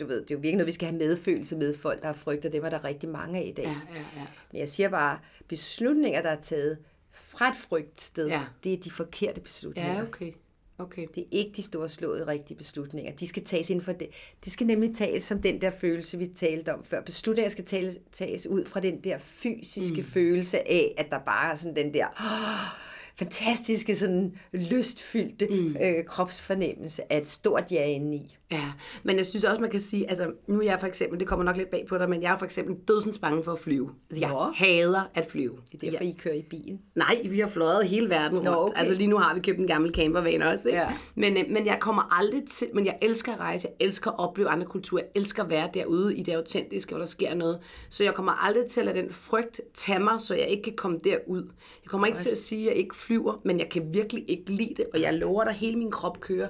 du 0.00 0.06
ved, 0.06 0.22
det 0.22 0.30
er 0.30 0.34
jo 0.34 0.38
virkelig 0.38 0.56
noget, 0.56 0.66
vi 0.66 0.72
skal 0.72 0.88
have 0.88 0.98
medfølelse 0.98 1.56
med 1.56 1.74
folk, 1.74 2.00
der 2.00 2.06
har 2.06 2.14
frygt, 2.14 2.44
og 2.44 2.52
dem 2.52 2.64
er 2.64 2.70
der 2.70 2.84
rigtig 2.84 3.08
mange 3.08 3.38
af 3.38 3.46
i 3.46 3.52
dag. 3.52 3.64
Ja, 3.64 3.70
ja, 3.94 4.00
ja. 4.16 4.26
Men 4.52 4.60
jeg 4.60 4.68
siger 4.68 4.88
bare, 4.88 5.18
beslutninger, 5.48 6.22
der 6.22 6.30
er 6.30 6.40
taget 6.40 6.78
fra 7.12 7.48
et 7.48 7.56
frygtsted, 7.56 8.28
Ja. 8.28 8.42
det 8.64 8.72
er 8.72 8.76
de 8.76 8.90
forkerte 8.90 9.40
beslutninger. 9.40 9.94
Ja, 9.94 10.02
okay. 10.02 10.32
Okay. 10.78 11.06
Det 11.14 11.20
er 11.22 11.26
ikke 11.30 11.52
de 11.56 11.62
store 11.62 11.88
slåede 11.88 12.26
rigtige 12.26 12.56
beslutninger. 12.56 13.12
De 13.12 13.26
skal 13.26 13.44
tages 13.44 13.70
inden 13.70 13.84
for 13.84 13.92
det. 13.92 14.08
Det 14.44 14.52
skal 14.52 14.66
nemlig 14.66 14.94
tages 14.94 15.22
som 15.22 15.42
den 15.42 15.60
der 15.60 15.70
følelse, 15.70 16.18
vi 16.18 16.26
talte 16.26 16.74
om 16.74 16.84
før. 16.84 17.00
Beslutninger 17.00 17.50
skal 17.50 17.64
tages, 17.64 17.98
tages 18.12 18.46
ud 18.46 18.64
fra 18.64 18.80
den 18.80 19.04
der 19.04 19.18
fysiske 19.18 20.00
mm. 20.00 20.08
følelse 20.08 20.68
af, 20.68 20.94
at 20.98 21.10
der 21.10 21.18
bare 21.18 21.50
er 21.50 21.54
sådan 21.54 21.76
den 21.76 21.94
der 21.94 22.06
oh, 22.06 22.78
fantastiske, 23.16 23.94
sådan 23.96 24.34
lystfyldte 24.52 25.46
mm. 25.50 25.76
øh, 25.80 26.04
kropsfornemmelse 26.04 27.12
af 27.12 27.18
et 27.20 27.28
stort 27.28 27.72
ja 27.72 27.86
indeni. 27.86 28.36
Ja, 28.52 28.72
men 29.02 29.16
jeg 29.16 29.26
synes 29.26 29.44
også, 29.44 29.60
man 29.60 29.70
kan 29.70 29.80
sige, 29.80 30.08
altså 30.08 30.32
nu 30.48 30.60
er 30.60 30.64
jeg 30.64 30.80
for 30.80 30.86
eksempel, 30.86 31.20
det 31.20 31.28
kommer 31.28 31.44
nok 31.44 31.56
lidt 31.56 31.70
bag 31.70 31.84
på 31.88 31.98
dig, 31.98 32.08
men 32.10 32.22
jeg 32.22 32.32
er 32.32 32.38
for 32.38 32.44
eksempel 32.44 32.76
dødsens 32.88 33.18
bange 33.18 33.44
for 33.44 33.52
at 33.52 33.58
flyve. 33.58 33.90
Altså 34.10 34.24
jeg 34.24 34.30
Nå. 34.30 34.52
hader 34.54 35.02
at 35.14 35.26
flyve. 35.26 35.56
Det 35.72 35.84
er 35.84 35.90
derfor, 35.90 36.04
I 36.04 36.16
kører 36.18 36.34
i 36.34 36.42
bilen. 36.50 36.80
Nej, 36.94 37.20
vi 37.24 37.40
har 37.40 37.48
fløjet 37.48 37.88
hele 37.88 38.10
verden 38.10 38.38
rundt. 38.38 38.50
Nå, 38.50 38.62
okay. 38.62 38.78
Altså 38.80 38.94
lige 38.94 39.06
nu 39.06 39.18
har 39.18 39.34
vi 39.34 39.40
købt 39.40 39.58
en 39.58 39.66
gammel 39.66 39.94
campervan 39.94 40.42
også. 40.42 40.68
Ikke? 40.68 40.80
Ja. 40.80 40.88
Men, 41.14 41.36
øh, 41.36 41.44
men 41.48 41.66
jeg 41.66 41.76
kommer 41.80 42.18
aldrig 42.18 42.42
til, 42.50 42.66
men 42.74 42.86
jeg 42.86 42.98
elsker 43.02 43.32
at 43.32 43.40
rejse, 43.40 43.68
jeg 43.68 43.86
elsker 43.86 44.10
at 44.10 44.18
opleve 44.18 44.48
andre 44.48 44.66
kulturer, 44.66 45.02
jeg 45.02 45.20
elsker 45.20 45.44
at 45.44 45.50
være 45.50 45.68
derude 45.74 46.16
i 46.16 46.22
det 46.22 46.32
autentiske, 46.32 46.90
hvor 46.90 46.98
der 46.98 47.06
sker 47.06 47.34
noget. 47.34 47.58
Så 47.90 48.04
jeg 48.04 48.14
kommer 48.14 48.32
aldrig 48.32 48.66
til 48.70 48.80
at 48.80 48.86
lade 48.86 48.98
den 48.98 49.10
frygt 49.10 49.60
tage 49.74 49.98
mig, 49.98 50.20
så 50.20 50.34
jeg 50.34 50.48
ikke 50.48 50.62
kan 50.62 50.76
komme 50.76 50.98
derud. 51.04 51.42
Jeg 51.84 51.90
kommer 51.90 52.06
ikke 52.06 52.18
til 52.18 52.30
at 52.30 52.38
sige, 52.38 52.62
at 52.62 52.70
jeg 52.70 52.76
ikke 52.76 52.96
flyver, 52.96 53.40
men 53.44 53.58
jeg 53.58 53.68
kan 53.70 53.82
virkelig 53.92 54.24
ikke 54.28 54.50
lide 54.50 54.74
det, 54.76 54.86
og 54.94 55.00
jeg 55.00 55.14
lover 55.14 55.44
dig, 55.44 55.52
hele 55.52 55.76
min 55.76 55.90
krop 55.90 56.20
kører. 56.20 56.48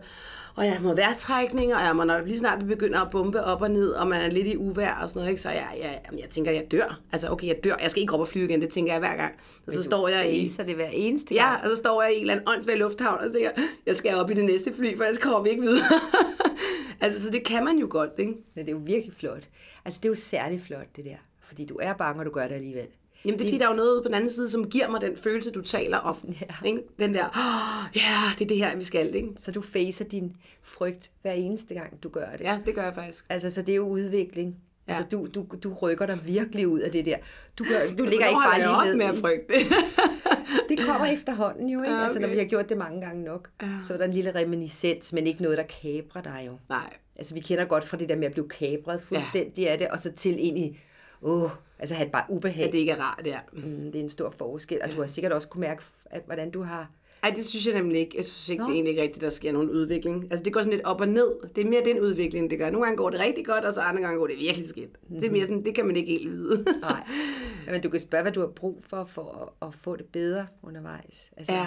Og 0.55 0.65
jeg 0.65 0.79
må 0.83 0.95
vejrtrækning, 0.95 1.75
og 1.75 1.90
jeg 1.91 1.97
må, 1.97 2.05
når 2.05 2.21
lige 2.21 2.39
snart 2.39 2.59
det 2.61 2.69
begynder 2.69 3.01
at 3.01 3.11
bombe 3.11 3.45
op 3.45 3.63
og 3.63 3.71
ned, 3.71 3.91
og 3.91 4.09
man 4.09 4.21
er 4.21 4.31
lidt 4.31 4.47
i 4.47 4.57
uvær 4.57 4.95
og 5.03 5.09
sådan 5.09 5.21
noget, 5.21 5.31
ikke? 5.31 5.43
så 5.43 5.51
jeg, 5.51 5.69
jeg, 5.81 6.01
jeg 6.19 6.29
tænker, 6.31 6.51
jeg 6.51 6.67
dør. 6.71 7.01
Altså 7.13 7.31
okay, 7.31 7.47
jeg 7.47 7.57
dør, 7.65 7.75
jeg 7.83 7.91
skal 7.91 8.01
ikke 8.01 8.13
op 8.15 8.21
og 8.21 8.29
flyve 8.29 8.45
igen, 8.49 8.61
det 8.61 8.69
tænker 8.69 8.93
jeg 8.93 9.01
hver 9.01 9.17
gang. 9.17 9.35
Og 9.67 9.73
så 9.73 9.83
står 9.83 10.09
jeg 10.09 10.35
i... 10.35 10.49
Så 10.49 10.63
det 10.63 10.75
hver 10.75 10.89
eneste 10.93 11.35
Ja, 11.35 11.49
gang. 11.51 11.63
og 11.65 11.71
så 11.71 11.77
står 11.77 12.03
jeg 12.03 12.13
i 12.13 12.15
en 12.15 12.21
eller 12.21 12.35
anden 12.35 12.49
åndssvag 12.49 12.77
lufthavn 12.77 13.19
og 13.25 13.33
tænker, 13.33 13.51
jeg 13.87 13.97
skal 13.97 14.15
op 14.15 14.31
i 14.31 14.35
det 14.35 14.45
næste 14.45 14.73
fly, 14.73 14.97
for 14.97 15.05
ellers 15.05 15.19
kommer 15.19 15.43
vi 15.43 15.51
ikke 15.51 15.63
videre. 15.63 16.01
altså, 17.01 17.23
så 17.23 17.31
det 17.31 17.45
kan 17.45 17.65
man 17.65 17.79
jo 17.79 17.87
godt, 17.91 18.11
ikke? 18.19 18.33
Men 18.55 18.65
det 18.65 18.73
er 18.73 18.77
jo 18.77 18.83
virkelig 18.85 19.15
flot. 19.15 19.49
Altså, 19.85 20.01
det 20.03 20.09
er 20.09 20.11
jo 20.11 20.17
særlig 20.17 20.61
flot, 20.61 20.87
det 20.97 21.05
der. 21.05 21.17
Fordi 21.43 21.65
du 21.65 21.79
er 21.83 21.93
bange, 21.93 22.21
og 22.21 22.27
du 22.27 22.31
gør 22.31 22.49
det 22.49 22.55
alligevel. 22.55 22.87
Jamen, 23.25 23.39
det 23.39 23.45
er 23.45 23.49
fordi, 23.49 23.59
der 23.59 23.65
er 23.65 23.71
jo 23.71 23.77
noget 23.77 24.03
på 24.03 24.09
den 24.09 24.15
anden 24.15 24.31
side, 24.31 24.51
som 24.51 24.71
giver 24.71 24.91
mig 24.91 25.01
den 25.01 25.17
følelse, 25.17 25.51
du 25.51 25.63
taler 25.63 25.99
om. 25.99 26.17
Ja. 26.41 26.69
Ikke? 26.69 26.83
Den 26.99 27.15
der, 27.15 27.25
oh, 27.25 27.97
ja, 27.97 28.35
det 28.39 28.45
er 28.45 28.49
det 28.49 28.57
her, 28.57 28.77
vi 28.77 28.85
skal, 28.85 29.15
ikke? 29.15 29.29
Så 29.37 29.53
du 29.53 29.61
facer 29.61 30.05
din 30.05 30.37
frygt 30.63 31.11
hver 31.23 31.33
eneste 31.33 31.75
gang, 31.75 32.03
du 32.03 32.09
gør 32.09 32.31
det. 32.39 32.45
Ja, 32.45 32.59
det 32.67 32.75
gør 32.75 32.83
jeg 32.83 32.95
faktisk. 32.95 33.25
Altså, 33.29 33.51
så 33.51 33.63
det 33.63 33.73
er 33.73 33.77
jo 33.77 33.89
udvikling. 33.89 34.57
Ja. 34.89 34.93
Altså, 34.93 35.07
du, 35.13 35.27
du, 35.35 35.47
du 35.63 35.73
rykker 35.73 36.07
dig 36.07 36.19
virkelig 36.27 36.69
ud 36.69 36.81
af 36.81 36.93
det 36.93 37.05
der. 37.05 37.17
Du, 37.59 37.65
gør, 37.65 37.97
du 37.99 38.05
ligger 38.05 38.27
ikke 38.27 38.41
bare 38.47 38.59
lige 38.59 38.71
op 38.71 38.87
ned. 38.87 38.97
med 38.97 39.07
at 39.07 39.17
frygte. 39.17 39.55
Det 40.69 40.79
kommer 40.79 41.07
efterhånden 41.07 41.69
jo, 41.69 41.81
ikke? 41.81 41.91
Ja, 41.91 41.97
okay. 41.97 42.05
Altså, 42.05 42.21
når 42.21 42.29
vi 42.29 42.39
har 42.39 42.45
gjort 42.45 42.69
det 42.69 42.79
mange 42.79 43.01
gange 43.01 43.25
nok, 43.25 43.51
ja. 43.63 43.69
så 43.87 43.95
er 43.95 43.99
der 43.99 44.05
en 44.05 44.13
lille 44.13 44.35
reminiscens, 44.35 45.13
men 45.13 45.27
ikke 45.27 45.43
noget, 45.43 45.59
der 45.59 45.65
kabrer 45.65 46.23
dig 46.23 46.45
jo. 46.47 46.53
Nej. 46.69 46.93
Altså, 47.17 47.35
vi 47.35 47.41
kender 47.41 47.65
godt 47.65 47.85
fra 47.85 47.97
det 47.97 48.09
der 48.09 48.17
med 48.17 48.27
at 48.27 48.33
blive 48.33 48.49
kabret 48.49 49.01
fuldstændig 49.01 49.63
ja. 49.63 49.73
af 49.73 49.79
det, 49.79 49.89
og 49.89 49.99
så 49.99 50.13
til 50.13 50.47
ind 50.47 50.59
i, 50.59 50.79
åh, 51.23 51.51
altså 51.79 51.95
have 51.95 52.07
et 52.07 52.13
bare 52.13 52.25
ubehag. 52.29 52.67
At 52.67 52.73
det 52.73 52.79
ikke 52.79 52.93
er 52.93 53.01
rart, 53.01 53.27
ja. 53.27 53.39
Mm, 53.53 53.93
det 53.93 53.97
er 53.97 54.01
en 54.03 54.09
stor 54.09 54.31
forskel, 54.31 54.81
og 54.83 54.93
du 54.93 55.01
har 55.01 55.07
sikkert 55.07 55.33
også 55.33 55.49
kunne 55.49 55.61
mærke, 55.61 55.83
at, 56.05 56.23
hvordan 56.27 56.51
du 56.51 56.63
har... 56.63 56.91
Ej, 57.23 57.31
det 57.31 57.45
synes 57.45 57.67
jeg 57.67 57.75
nemlig 57.75 58.01
ikke. 58.01 58.17
Jeg 58.17 58.25
synes 58.25 58.49
ikke, 58.49 58.61
Nå. 58.61 58.67
det 58.67 58.71
er 58.71 58.75
egentlig 58.75 58.91
ikke 58.91 59.03
rigtigt, 59.03 59.23
der 59.23 59.31
sker 59.31 59.53
nogen 59.53 59.71
udvikling. 59.71 60.25
Altså, 60.31 60.45
det 60.45 60.53
går 60.53 60.63
sådan 60.63 60.73
lidt 60.73 60.87
op 60.87 61.01
og 61.01 61.09
ned. 61.09 61.35
Det 61.57 61.65
er 61.65 61.69
mere 61.71 61.85
den 61.85 62.01
udvikling, 62.01 62.51
det 62.51 62.59
gør. 62.59 62.71
Nogle 62.71 62.87
gange 62.87 62.97
går 62.97 63.11
det 63.11 63.21
rigtig 63.21 63.47
godt, 63.47 63.65
og 63.65 63.75
så 63.75 63.81
andre 63.81 64.03
gange 64.03 64.19
går 64.19 64.27
det 64.27 64.39
virkelig 64.39 64.69
skidt. 64.69 64.91
Det 65.09 65.25
er 65.25 65.31
mere 65.31 65.45
sådan, 65.45 65.65
det 65.65 65.75
kan 65.75 65.87
man 65.87 65.97
ikke 65.97 66.13
helt 66.13 66.31
vide. 66.31 66.65
Nej, 66.81 67.07
men 67.71 67.81
du 67.81 67.89
kan 67.89 68.01
spørge, 68.01 68.23
hvad 68.23 68.33
du 68.33 68.41
har 68.41 68.49
brug 68.49 68.85
for, 68.89 69.05
for 69.05 69.55
at, 69.63 69.69
at 69.69 69.75
få 69.75 69.97
det 69.97 70.07
bedre 70.07 70.47
undervejs. 70.63 71.31
Altså, 71.37 71.53
Ja, 71.53 71.67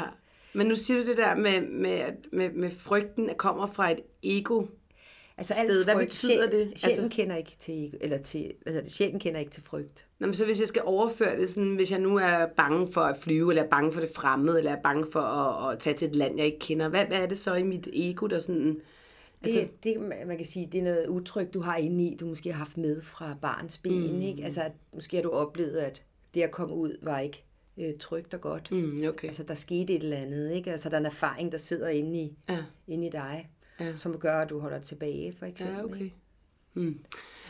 men 0.54 0.68
nu 0.68 0.76
siger 0.76 1.02
du 1.02 1.08
det 1.08 1.18
der 1.18 1.36
med, 1.36 1.62
med, 1.62 2.00
med, 2.32 2.50
med 2.50 2.70
frygten, 2.70 3.30
at 3.30 3.38
kommer 3.38 3.68
fra 3.68 3.92
et 3.92 4.00
ego. 4.24 4.66
Altså 5.52 5.64
sted. 5.66 5.84
Hvad 5.84 5.96
betyder 5.96 6.50
det? 6.50 6.72
Sjælen 6.76 7.04
Altså- 7.04 7.18
kender 7.18 7.36
ikke 7.36 7.56
til, 7.60 7.98
eller 8.02 8.18
til, 8.18 8.54
hvad 8.62 8.74
hedder 8.74 8.84
det, 8.86 8.94
sjælen 8.94 9.20
kender 9.20 9.40
ikke 9.40 9.52
til 9.52 9.64
frygt. 9.64 10.06
Nå, 10.20 10.28
men 10.28 10.34
så 10.34 10.46
hvis 10.46 10.60
jeg 10.60 10.68
skal 10.68 10.82
overføre 10.86 11.38
det 11.40 11.50
sådan, 11.50 11.76
hvis 11.76 11.92
jeg 11.92 12.00
nu 12.00 12.18
er 12.18 12.46
bange 12.58 12.88
for 12.94 13.02
at 13.02 13.18
flyve, 13.18 13.50
eller 13.52 13.64
er 13.64 13.70
bange 13.70 13.92
for 13.92 14.00
det 14.00 14.10
fremmede, 14.16 14.58
eller 14.58 14.72
er 14.72 14.82
bange 14.82 15.06
for 15.12 15.20
at, 15.20 15.74
at 15.74 15.80
tage 15.80 15.96
til 15.96 16.08
et 16.08 16.16
land, 16.16 16.38
jeg 16.38 16.46
ikke 16.46 16.60
kender, 16.60 16.90
hvad, 16.90 17.06
hvad 17.06 17.18
er 17.18 17.26
det 17.26 17.38
så 17.40 17.54
i 17.54 17.64
mit 17.64 17.88
ego, 17.94 18.28
der 18.28 18.38
sådan... 18.38 18.82
Altså, 19.44 19.60
det, 19.60 19.84
det, 19.84 20.02
man 20.28 20.38
kan 20.38 20.46
sige, 20.46 20.70
det 20.72 20.80
er 20.80 20.84
noget 20.84 21.08
utrygt, 21.08 21.54
du 21.54 21.60
har 21.62 21.78
inde 21.78 22.04
i, 22.08 22.16
du 22.20 22.26
måske 22.26 22.52
har 22.52 22.58
haft 22.58 22.78
med 22.78 23.02
fra 23.02 23.36
barns 23.42 23.78
ben, 23.78 24.14
mm. 24.16 24.22
ikke? 24.22 24.44
Altså, 24.44 24.62
at 24.62 24.72
måske 24.94 25.18
har 25.18 25.24
du 25.24 25.30
oplevet, 25.30 25.78
at 25.78 26.02
det 26.34 26.42
at 26.42 26.52
komme 26.52 26.76
ud 26.76 26.98
var 27.02 27.20
ikke 27.20 27.44
øh, 27.78 27.94
trygt 28.00 28.34
og 28.34 28.42
godt. 28.42 28.72
Mm, 28.72 29.04
okay. 29.08 29.28
Altså, 29.28 29.44
der 29.44 29.54
skete 29.54 29.94
et 29.96 30.04
eller 30.04 30.18
andet, 30.18 30.52
ikke? 30.54 30.72
Altså, 30.72 30.90
der 30.90 30.96
er 30.96 31.00
en 31.00 31.06
erfaring, 31.06 31.52
der 31.52 31.58
sidder 31.58 31.88
inde 31.90 32.20
i, 32.22 32.38
Ja. 32.50 32.58
inde 32.88 33.08
i 33.08 33.10
dig, 33.10 33.50
Ja. 33.80 33.96
som 33.96 34.18
gør, 34.20 34.40
at 34.40 34.50
du 34.50 34.60
holder 34.60 34.80
tilbage, 34.80 35.34
for 35.40 35.46
eksempel. 35.46 35.78
Ja, 35.78 35.84
okay. 35.84 36.10
Mm. 36.74 37.00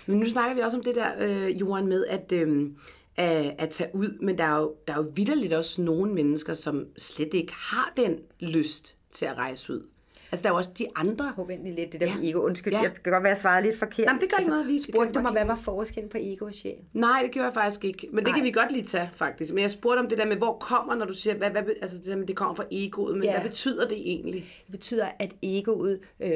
Men 0.05 0.19
nu 0.19 0.25
snakker 0.25 0.55
vi 0.55 0.61
også 0.61 0.77
om 0.77 0.83
det 0.83 0.95
der, 0.95 1.11
øh, 1.19 1.59
Johan, 1.59 1.87
med 1.87 2.05
at, 2.05 2.31
øh, 2.31 2.69
at, 3.15 3.55
at 3.57 3.69
tage 3.69 3.89
ud, 3.93 4.17
men 4.21 4.37
der 4.37 4.43
er, 4.43 4.59
jo, 4.59 4.75
der 4.87 4.93
er 4.93 4.97
jo 4.97 5.11
vidderligt 5.15 5.53
også 5.53 5.81
nogle 5.81 6.13
mennesker, 6.13 6.53
som 6.53 6.85
slet 6.97 7.33
ikke 7.33 7.53
har 7.53 7.93
den 7.97 8.19
lyst 8.39 8.95
til 9.11 9.25
at 9.25 9.37
rejse 9.37 9.73
ud. 9.73 9.87
Altså, 10.33 10.43
der 10.43 10.49
er 10.49 10.53
jo 10.53 10.57
også 10.57 10.69
de 10.79 10.87
andre. 10.95 11.31
Prøv 11.35 11.47
vent 11.47 11.63
lige 11.63 11.75
lidt, 11.75 11.91
det 11.91 11.99
der 12.01 12.07
Ja. 12.07 12.15
med 12.15 12.29
ego. 12.29 12.39
Undskyld, 12.39 12.73
Ja. 12.73 12.81
jeg 12.81 12.93
kan 13.03 13.11
godt 13.13 13.23
være, 13.23 13.29
jeg 13.29 13.37
svarede 13.37 13.65
lidt 13.65 13.79
forkert. 13.79 13.99
Jamen, 14.07 14.21
det 14.21 14.29
gør 14.29 14.37
ikke 14.37 14.49
noget, 14.49 14.67
vi- 14.67 14.81
spurgte 14.81 15.21
mig, 15.21 15.31
hvad 15.31 15.45
var 15.45 15.55
forskellen 15.55 16.09
på 16.09 16.17
ego 16.21 16.45
og 16.45 16.53
sjæl? 16.53 16.75
Nej, 16.93 17.19
det 17.23 17.31
gjorde 17.31 17.45
jeg 17.45 17.53
faktisk 17.53 17.85
ikke. 17.85 18.07
Men 18.11 18.17
det 18.17 18.27
Nej. 18.27 18.33
kan 18.35 18.43
vi 18.43 18.51
godt 18.51 18.71
lige 18.71 18.85
tage, 18.85 19.09
faktisk. 19.13 19.53
Men 19.53 19.61
jeg 19.61 19.71
spurgte 19.71 19.99
om 19.99 20.07
det 20.09 20.17
der 20.17 20.25
med, 20.25 20.35
hvor 20.37 20.57
kommer, 20.57 20.95
når 20.95 21.05
du 21.05 21.13
siger, 21.13 21.35
hvad, 21.35 21.49
hvad, 21.51 21.63
altså 21.81 21.97
det 21.97 22.05
der 22.05 22.15
med, 22.15 22.27
det 22.27 22.35
kommer 22.35 22.55
fra 22.55 22.65
egoet, 22.71 23.15
men 23.15 23.23
Ja. 23.23 23.31
hvad 23.39 23.49
betyder 23.49 23.87
det 23.87 23.97
egentlig? 23.97 24.45
Det 24.65 24.71
betyder, 24.71 25.07
at 25.19 25.33
egoet 25.43 25.99
øh, 26.19 26.31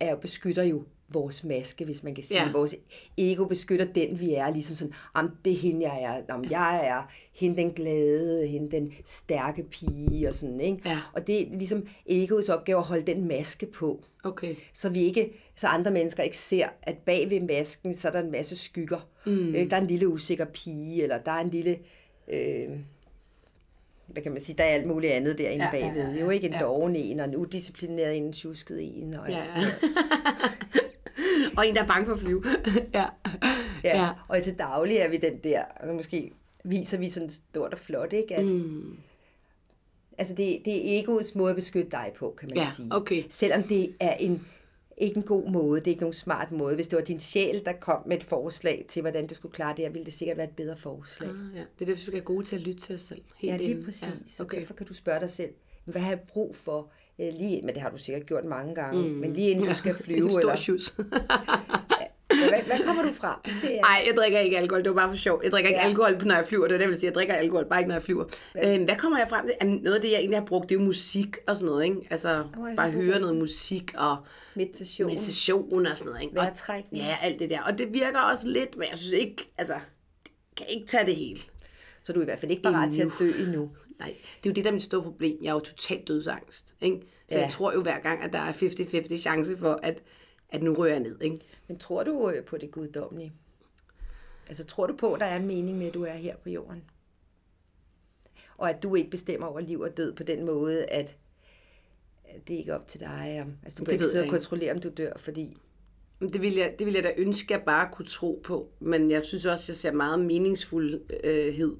er, 0.00 0.16
beskytter 0.16 0.62
jo 0.62 0.82
vores 1.08 1.44
maske, 1.44 1.84
hvis 1.84 2.02
man 2.02 2.14
kan 2.14 2.24
sige. 2.24 2.40
Ja. 2.40 2.46
Ja. 2.46 2.52
Vores 2.52 2.74
ego 3.18 3.44
beskytter 3.44 3.84
den, 3.84 4.20
vi 4.20 4.34
er. 4.34 4.50
Ligesom 4.50 4.76
sådan, 4.76 4.94
om 5.14 5.30
det 5.44 5.52
er 5.52 5.56
hende, 5.56 5.90
jeg 5.90 6.02
er. 6.02 6.34
Om 6.34 6.44
jeg 6.50 6.86
er 6.88 7.12
hende 7.32 7.56
den 7.56 7.70
glade, 7.72 8.46
hende 8.46 8.70
den 8.76 8.92
stærke 9.04 9.62
pige 9.62 10.28
og 10.28 10.34
sådan, 10.34 10.60
ikke? 10.60 10.78
Ja. 10.84 10.98
Og 11.12 11.26
det 11.26 11.40
er 11.42 11.58
ligesom 11.58 11.86
egoets 12.06 12.48
opgave 12.48 12.78
at 12.78 12.84
holde 12.84 13.06
den 13.06 13.28
maske 13.28 13.66
på. 13.66 14.04
Okay. 14.24 14.54
Så 14.72 14.88
vi 14.88 15.00
ikke, 15.00 15.30
så 15.56 15.66
andre 15.66 15.90
mennesker 15.90 16.22
ikke 16.22 16.38
ser, 16.38 16.68
at 16.82 16.96
bag 16.98 17.30
ved 17.30 17.40
masken, 17.40 17.94
så 17.94 18.08
er 18.08 18.12
der 18.12 18.20
en 18.20 18.30
masse 18.30 18.56
skygger. 18.56 19.08
Mm. 19.26 19.52
Der 19.52 19.76
er 19.76 19.80
en 19.80 19.86
lille 19.86 20.08
usikker 20.08 20.44
pige, 20.44 21.02
eller 21.02 21.18
der 21.18 21.32
er 21.32 21.40
en 21.44 21.50
lille, 21.50 21.78
øh, 22.32 22.68
hvad 24.06 24.22
kan 24.22 24.32
man 24.32 24.40
sige, 24.42 24.56
der 24.58 24.64
er 24.64 24.68
alt 24.68 24.86
muligt 24.86 25.12
andet 25.12 25.38
derinde 25.38 25.64
Ja, 25.64 25.70
ja, 25.76 25.86
ja, 25.86 25.92
bagved. 25.92 26.02
ja, 26.10 26.14
ja, 26.18 26.20
Jo 26.24 26.30
ikke 26.30 26.46
en 26.46 26.52
ja. 26.52 26.58
doven 26.58 26.96
en, 26.96 27.20
og 27.20 27.26
en 27.28 27.36
udisciplineret 27.36 28.16
en, 28.16 28.24
en 28.24 28.32
tjusket 28.32 29.02
en, 29.02 29.14
og 29.14 29.28
Ja. 29.28 29.34
noget. 29.54 29.66
Og 31.56 31.68
en, 31.68 31.74
der 31.74 31.82
er 31.82 31.86
bange 31.86 32.06
for 32.06 32.12
at 32.12 32.18
flyve. 32.18 32.42
ja. 32.94 33.06
Ja. 33.84 34.02
Ja. 34.02 34.10
Og 34.28 34.42
til 34.42 34.54
daglig 34.58 34.96
er 34.96 35.08
vi 35.08 35.16
den 35.16 35.38
der, 35.44 35.62
og 35.64 35.94
måske 35.94 36.32
viser 36.64 36.98
vi 36.98 37.08
sådan 37.10 37.30
stort 37.30 37.72
og 37.72 37.78
flot, 37.78 38.12
ikke? 38.12 38.36
At, 38.36 38.44
mm. 38.44 38.96
Altså 40.18 40.34
det, 40.34 40.62
det 40.64 40.76
er 40.96 41.00
egoets 41.02 41.34
måde 41.34 41.50
at 41.50 41.56
beskytte 41.56 41.90
dig 41.90 42.12
på, 42.16 42.34
kan 42.38 42.48
man 42.48 42.58
Ja, 42.58 42.64
sige. 42.76 42.88
okay. 42.92 43.22
Selvom 43.30 43.62
det 43.62 43.94
er 44.00 44.14
en, 44.14 44.46
ikke 44.98 45.16
en 45.16 45.22
god 45.22 45.50
måde, 45.50 45.80
det 45.80 45.86
er 45.86 45.90
ikke 45.90 46.02
nogen 46.02 46.12
smart 46.14 46.52
måde. 46.52 46.74
Hvis 46.74 46.88
det 46.88 46.96
var 46.96 47.04
din 47.04 47.20
sjæl, 47.20 47.62
der 47.64 47.72
kom 47.72 48.02
med 48.06 48.16
et 48.16 48.24
forslag 48.24 48.84
til, 48.88 49.02
hvordan 49.02 49.26
du 49.26 49.34
skulle 49.34 49.52
klare 49.52 49.76
det 49.76 49.84
her, 49.84 49.90
ville 49.90 50.04
det 50.06 50.14
sikkert 50.14 50.36
være 50.36 50.46
et 50.48 50.56
bedre 50.56 50.76
forslag. 50.76 51.28
Ah, 51.30 51.36
ja. 51.54 51.58
Det 51.60 51.66
er 51.80 51.84
det, 51.86 51.88
vi 51.88 52.00
skal 52.00 52.12
være 52.12 52.22
gode 52.22 52.44
til 52.44 52.56
at 52.56 52.62
lytte 52.62 52.80
til 52.80 52.94
os 52.94 53.00
selv. 53.00 53.22
Helt 53.36 53.52
Ja, 53.52 53.56
lige 53.56 53.84
præcis. 53.84 54.02
Ja, 54.02 54.08
Så 54.26 54.42
okay. 54.42 54.58
derfor 54.58 54.74
kan 54.74 54.86
du 54.86 54.94
spørge 54.94 55.20
dig 55.20 55.30
selv, 55.30 55.50
hvad 55.84 56.02
har 56.02 56.08
jeg 56.08 56.20
brug 56.28 56.56
for? 56.56 56.92
Øh, 57.20 57.26
Lige, 57.38 57.62
men 57.62 57.74
det 57.74 57.82
har 57.82 57.90
du 57.90 57.98
sikkert 57.98 58.26
gjort 58.26 58.44
mange 58.44 58.74
gange. 58.74 59.08
Mm. 59.08 59.14
Men 59.14 59.32
lige 59.32 59.50
inden 59.50 59.66
du 59.68 59.74
skal 59.74 59.94
flyve, 60.04 60.18
en 60.18 60.30
stor 60.30 60.40
eller, 60.40 60.56
hvad, 62.48 62.62
hvad 62.66 62.86
kommer 62.86 63.02
du 63.02 63.12
til? 63.60 63.70
Nej, 63.80 64.02
jeg 64.06 64.14
drikker 64.16 64.38
ikke 64.38 64.58
alkohol. 64.58 64.84
Det 64.84 64.90
var 64.90 64.96
bare 64.96 65.08
for 65.08 65.16
sjov. 65.16 65.40
Jeg 65.44 65.50
drikker 65.50 65.68
ikke 65.70 65.80
Ja. 65.80 65.86
alkohol, 65.88 66.24
når 66.26 66.34
jeg 66.34 66.44
flyver. 66.44 66.64
Det 66.66 66.72
er 66.74 66.76
det, 66.78 66.82
jeg 66.82 66.88
vil 66.88 66.96
sige. 66.96 67.06
Jeg 67.08 67.14
drikker 67.14 67.34
alkohol, 67.34 67.64
bare 67.68 67.80
ikke, 67.80 67.88
når 67.88 67.94
jeg 67.94 68.02
flyver. 68.02 68.24
Hvad, 68.52 68.78
hvad 68.78 68.96
kommer 68.96 69.18
jeg 69.18 69.28
frem 69.28 69.46
til? 69.46 69.54
Jamen, 69.62 69.78
noget 69.82 69.94
af 69.94 70.00
det, 70.00 70.10
jeg 70.10 70.18
egentlig 70.18 70.38
har 70.38 70.46
brugt, 70.46 70.68
det 70.68 70.74
er 70.74 70.80
jo 70.80 70.84
musik 70.86 71.36
og 71.46 71.56
sådan 71.56 71.66
noget. 71.66 71.84
Ikke? 71.84 71.96
Altså, 72.10 72.44
Åh, 72.58 72.76
bare 72.76 72.90
høre 72.90 73.20
noget 73.20 73.36
musik 73.36 73.94
og 73.98 74.16
Meditation. 74.54 75.10
meditation 75.10 75.86
og 75.86 75.96
sådan 75.96 76.10
noget. 76.12 76.22
Ikke? 76.24 76.40
Og, 76.40 76.46
ja, 76.92 77.16
alt 77.22 77.38
det 77.38 77.50
der. 77.50 77.62
Og 77.62 77.78
det 77.78 77.92
virker 77.94 78.18
også 78.20 78.48
lidt, 78.48 78.76
men 78.78 78.86
jeg 78.90 78.98
synes 78.98 79.12
ikke, 79.12 79.52
altså, 79.58 79.74
kan 80.56 80.66
ikke 80.68 80.86
tage 80.86 81.06
det 81.06 81.16
hele. 81.16 81.40
Så 82.02 82.12
du 82.12 82.18
er 82.18 82.22
i 82.22 82.24
hvert 82.24 82.38
fald 82.38 82.50
ikke 82.50 82.62
parat 82.62 82.92
til 82.92 83.02
at 83.02 83.12
dø 83.18 83.32
endnu. 83.38 83.70
Nej, 83.98 84.14
det 84.36 84.46
er 84.46 84.50
jo 84.50 84.54
det, 84.54 84.64
der 84.64 84.70
er 84.70 84.74
mit 84.74 84.82
store 84.82 85.02
problem. 85.02 85.38
Jeg 85.42 85.48
er 85.48 85.54
jo 85.54 85.60
totalt 85.60 86.08
dødsangst. 86.08 86.74
Ikke? 86.80 87.00
Så 87.28 87.38
ja. 87.38 87.44
Jeg 87.44 87.52
tror 87.52 87.72
jo 87.72 87.82
hver 87.82 88.00
gang, 88.00 88.22
at 88.22 88.32
der 88.32 88.38
er 88.38 88.52
50-50 88.52 89.16
chance 89.16 89.56
for, 89.56 89.80
at, 89.82 90.02
at 90.48 90.62
nu 90.62 90.74
rører 90.74 90.90
jeg 90.90 91.00
ned. 91.00 91.20
Ikke? 91.20 91.38
Men 91.68 91.78
tror 91.78 92.04
du 92.04 92.30
øh, 92.30 92.44
på 92.44 92.56
det 92.56 92.70
guddommelige? 92.70 93.32
Altså 94.48 94.64
tror 94.64 94.86
du 94.86 94.96
på, 94.96 95.12
at 95.12 95.20
der 95.20 95.26
er 95.26 95.36
en 95.36 95.46
mening 95.46 95.78
med, 95.78 95.86
at 95.86 95.94
du 95.94 96.02
er 96.02 96.12
her 96.12 96.36
på 96.36 96.50
jorden? 96.50 96.84
Og 98.58 98.70
at 98.70 98.82
du 98.82 98.94
ikke 98.94 99.10
bestemmer 99.10 99.46
over 99.46 99.60
liv 99.60 99.80
og 99.80 99.96
død 99.96 100.12
på 100.12 100.22
den 100.22 100.46
måde, 100.46 100.84
at 100.84 101.16
at 102.24 102.48
det 102.48 102.54
ikke 102.54 102.70
er 102.70 102.74
op 102.74 102.88
til 102.88 103.00
dig. 103.00 103.46
Altså 103.62 103.78
du 103.78 103.84
kan 103.84 103.92
ikke 103.92 104.04
sidde 104.04 104.18
og 104.18 104.24
ikke. 104.24 104.36
kontrollere, 104.36 104.72
om 104.72 104.80
du 104.80 104.90
dør, 104.96 105.12
fordi 105.16 105.56
Det 106.20 106.42
vil, 106.42 106.54
jeg, 106.54 106.74
det 106.78 106.86
vil 106.86 106.94
jeg 106.94 107.04
da 107.04 107.12
ønske, 107.16 107.54
at 107.54 107.58
jeg 107.58 107.64
bare 107.66 107.88
kunne 107.92 108.06
tro 108.06 108.42
på. 108.44 108.72
Men 108.80 109.10
jeg 109.10 109.22
synes 109.22 109.46
også, 109.46 109.64
jeg 109.68 109.76
ser 109.76 109.92
meget 109.92 110.20
meningsfuldhed. 110.20 111.76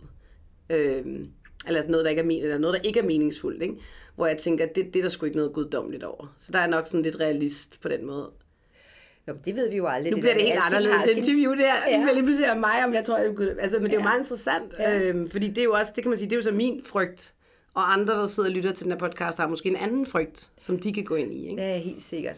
Øh, 0.70 1.26
eller 1.66 1.88
noget, 1.88 2.04
der 2.04 2.10
ikke 2.10 2.20
er, 2.20 2.26
men, 2.26 2.42
eller 2.42 2.58
noget, 2.58 2.74
der 2.74 2.80
ikke 2.88 3.00
er 3.00 3.04
meningsfuldt. 3.04 3.62
Ikke? 3.62 3.74
Hvor 4.14 4.26
jeg 4.26 4.36
tænker, 4.36 4.66
det, 4.66 4.86
det 4.94 4.96
er 4.96 5.02
der 5.02 5.08
sgu 5.08 5.26
ikke 5.26 5.36
noget 5.36 5.52
guddommeligt 5.52 6.04
over. 6.04 6.34
Så 6.38 6.52
der 6.52 6.58
er 6.58 6.66
nok 6.66 6.86
sådan 6.86 7.02
lidt 7.02 7.20
realist 7.20 7.80
på 7.80 7.88
den 7.88 8.06
måde. 8.06 8.30
Jo, 9.28 9.34
det 9.44 9.56
ved 9.56 9.70
vi 9.70 9.76
jo 9.76 9.86
aldrig. 9.86 10.12
Nu 10.12 10.20
bliver 10.20 10.34
det, 10.34 10.42
det 10.42 10.50
helt 10.50 10.62
anderledes 10.64 11.02
sin... 11.02 11.18
interview 11.18 11.54
der. 11.54 11.74
Ja. 11.74 11.96
Det 11.96 12.02
bliver 12.02 12.14
lige 12.14 12.24
pludselig 12.24 12.58
mig, 12.60 12.84
om 12.84 12.94
jeg 12.94 13.04
tror, 13.04 13.18
jeg 13.18 13.34
kunne... 13.36 13.60
Altså, 13.60 13.78
men 13.78 13.84
det 13.84 13.92
er 13.92 14.00
jo 14.00 14.02
meget 14.02 14.18
interessant. 14.18 14.74
Ja. 14.78 14.98
Øhm, 14.98 15.30
fordi 15.30 15.48
det 15.48 15.58
er 15.58 15.64
jo 15.64 15.72
også, 15.72 15.92
det 15.96 16.04
kan 16.04 16.10
man 16.10 16.18
sige, 16.18 16.30
det 16.30 16.32
er 16.32 16.36
jo 16.36 16.42
så 16.42 16.52
min 16.52 16.82
frygt. 16.84 17.34
Og 17.74 17.92
andre, 17.92 18.14
der 18.14 18.26
sidder 18.26 18.48
og 18.48 18.54
lytter 18.54 18.72
til 18.72 18.84
den 18.84 18.92
her 18.92 18.98
podcast, 18.98 19.38
har 19.38 19.48
måske 19.48 19.68
en 19.68 19.76
anden 19.76 20.06
frygt, 20.06 20.50
som 20.58 20.78
de 20.78 20.92
kan 20.92 21.04
gå 21.04 21.14
ind 21.14 21.32
i. 21.32 21.48
Ikke? 21.48 21.62
Ja, 21.62 21.78
helt 21.78 22.02
sikkert. 22.02 22.36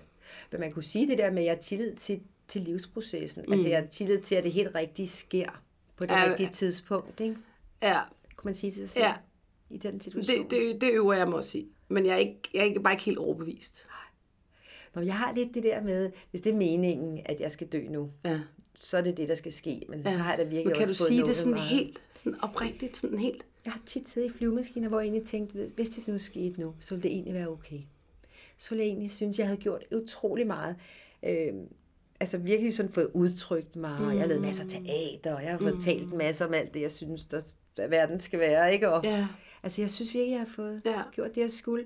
Men 0.51 0.61
man 0.61 0.72
kunne 0.72 0.83
sige 0.83 1.09
det 1.09 1.18
der 1.18 1.31
med, 1.31 1.39
at 1.39 1.45
jeg 1.45 1.53
har 1.53 1.61
tillid 1.61 1.95
til, 1.95 2.20
til 2.49 2.62
livsprocessen. 2.62 3.45
Mm. 3.47 3.53
Altså, 3.53 3.68
jeg 3.68 3.79
har 3.79 3.87
tillid 3.87 4.18
til, 4.20 4.35
at 4.35 4.45
det 4.45 4.53
helt 4.53 4.74
rigtige 4.74 5.09
sker 5.09 5.62
på 5.97 6.07
det 6.07 6.11
ja, 6.11 6.29
rigtige 6.29 6.49
tidspunkt. 6.49 7.20
Ikke? 7.20 7.37
Ja. 7.83 7.99
Kunne 8.37 8.49
man 8.49 8.55
sige 8.55 8.70
til 8.70 8.80
sig 8.80 8.91
selv? 8.91 9.05
Ja. 9.05 9.14
I 9.70 9.78
den 9.78 10.01
situation. 10.01 10.45
Det, 10.45 10.51
det, 10.51 10.80
det 10.80 10.93
øver 10.93 11.14
jeg 11.14 11.28
mig 11.28 11.37
også 11.37 11.59
i. 11.59 11.68
Men 11.89 12.07
jeg 12.07 12.12
er 12.12 12.18
ikke, 12.18 12.41
jeg 12.55 12.68
er 12.68 12.80
bare 12.80 12.93
ikke 12.93 13.05
helt 13.05 13.18
overbevist. 13.18 13.87
Nå, 14.95 15.03
jeg 15.03 15.14
har 15.14 15.34
lidt 15.34 15.55
det 15.55 15.62
der 15.62 15.82
med, 15.82 16.11
hvis 16.30 16.41
det 16.41 16.53
er 16.53 16.57
meningen, 16.57 17.20
at 17.24 17.41
jeg 17.41 17.53
skal 17.53 17.66
dø 17.66 17.89
nu, 17.89 18.11
ja. 18.24 18.41
så 18.80 18.99
er 18.99 19.01
det 19.01 19.16
det, 19.16 19.28
der 19.28 19.34
skal 19.34 19.53
ske. 19.53 19.82
Men 19.89 20.01
ja. 20.01 20.11
så 20.11 20.18
har 20.18 20.30
jeg 20.30 20.39
da 20.39 20.43
virkelig 20.43 20.66
Men 20.66 20.74
kan 20.74 20.82
også 20.82 21.05
du 21.05 21.09
sige 21.09 21.24
det 21.24 21.37
sådan 21.37 21.53
meget. 21.53 21.68
helt, 21.68 21.99
sådan 22.14 22.41
oprigtigt, 22.43 22.97
sådan 22.97 23.18
helt? 23.18 23.47
Jeg 23.64 23.72
har 23.72 23.80
tit 23.87 24.09
siddet 24.09 24.28
i 24.28 24.32
flyvemaskiner, 24.32 24.89
hvor 24.89 25.01
jeg 25.01 25.07
egentlig 25.07 25.26
tænkte, 25.26 25.70
hvis 25.74 25.89
det 25.89 26.09
nu 26.09 26.18
skete 26.18 26.61
nu, 26.61 26.74
så 26.80 26.95
ville 26.95 27.03
det 27.03 27.12
egentlig 27.12 27.34
være 27.34 27.49
okay. 27.49 27.80
Så 28.59 28.70
ville 28.70 28.82
jeg 28.84 28.89
egentlig 28.89 29.11
synes, 29.11 29.39
jeg 29.39 29.47
havde 29.47 29.61
gjort 29.61 29.84
utrolig 29.93 30.47
meget. 30.47 30.76
Øh, 31.22 31.53
altså 32.20 32.39
virkelig 32.39 32.74
sådan 32.74 32.93
fået 32.93 33.11
udtrykt 33.14 33.76
mig, 33.76 34.01
mm. 34.01 34.11
jeg 34.11 34.20
har 34.20 34.26
lavet 34.26 34.43
masser 34.43 34.62
af 34.62 34.68
teater, 34.68 35.34
og 35.34 35.43
jeg 35.43 35.51
har 35.51 35.59
mm. 35.59 35.80
talt 35.80 36.12
masser 36.12 36.47
om 36.47 36.55
alt 36.55 36.74
det, 36.74 36.80
jeg 36.80 36.93
synes, 36.93 37.26
der 37.26 37.41
verden 37.77 38.20
skal 38.20 38.41
være. 38.41 38.72
Ikke? 38.72 38.91
Og, 38.91 39.05
ja. 39.05 39.27
Altså 39.62 39.83
jeg 39.83 39.91
synes 39.91 40.14
virkelig, 40.14 40.33
jeg 40.33 40.41
har 40.41 40.47
fået 40.57 40.83
ja. 40.85 41.03
gjort 41.12 41.35
det, 41.35 41.41
jeg 41.41 41.51
skulle. 41.51 41.85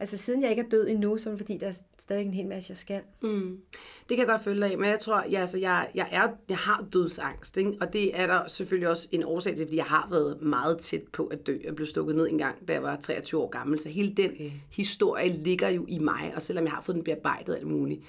Altså 0.00 0.16
siden 0.16 0.42
jeg 0.42 0.50
ikke 0.50 0.62
er 0.62 0.68
død 0.68 0.88
endnu, 0.88 1.16
så 1.16 1.28
er 1.28 1.32
det 1.32 1.40
fordi, 1.40 1.56
der 1.58 1.68
er 1.68 1.74
stadig 1.98 2.26
en 2.26 2.34
hel 2.34 2.46
masse, 2.46 2.70
jeg 2.70 2.76
skal. 2.76 3.00
Mm. 3.20 3.60
Det 4.08 4.16
kan 4.16 4.18
jeg 4.18 4.26
godt 4.26 4.42
følge 4.42 4.66
af, 4.66 4.78
men 4.78 4.90
jeg 4.90 4.98
tror, 4.98 5.24
ja, 5.30 5.40
altså, 5.40 5.58
jeg, 5.58 5.88
jeg, 5.94 6.08
er, 6.12 6.28
jeg 6.48 6.56
har 6.56 6.84
dødsangst, 6.92 7.56
ikke? 7.56 7.72
og 7.80 7.92
det 7.92 8.20
er 8.20 8.26
der 8.26 8.46
selvfølgelig 8.46 8.88
også 8.88 9.08
en 9.12 9.24
årsag 9.24 9.56
til, 9.56 9.66
fordi 9.66 9.76
jeg 9.76 9.84
har 9.84 10.08
været 10.10 10.42
meget 10.42 10.78
tæt 10.78 11.02
på 11.12 11.26
at 11.26 11.46
dø. 11.46 11.56
Jeg 11.64 11.74
blev 11.74 11.86
stukket 11.86 12.16
ned 12.16 12.28
en 12.28 12.38
gang, 12.38 12.68
da 12.68 12.72
jeg 12.72 12.82
var 12.82 12.96
23 12.96 13.40
år 13.40 13.48
gammel, 13.48 13.80
så 13.80 13.88
hele 13.88 14.14
den 14.14 14.30
okay. 14.30 14.50
historie 14.70 15.28
ligger 15.28 15.68
jo 15.68 15.84
i 15.88 15.98
mig, 15.98 16.32
og 16.34 16.42
selvom 16.42 16.64
jeg 16.64 16.72
har 16.72 16.82
fået 16.82 16.96
den 16.96 17.04
bearbejdet 17.04 17.54
alt 17.54 17.66
muligt, 17.66 18.00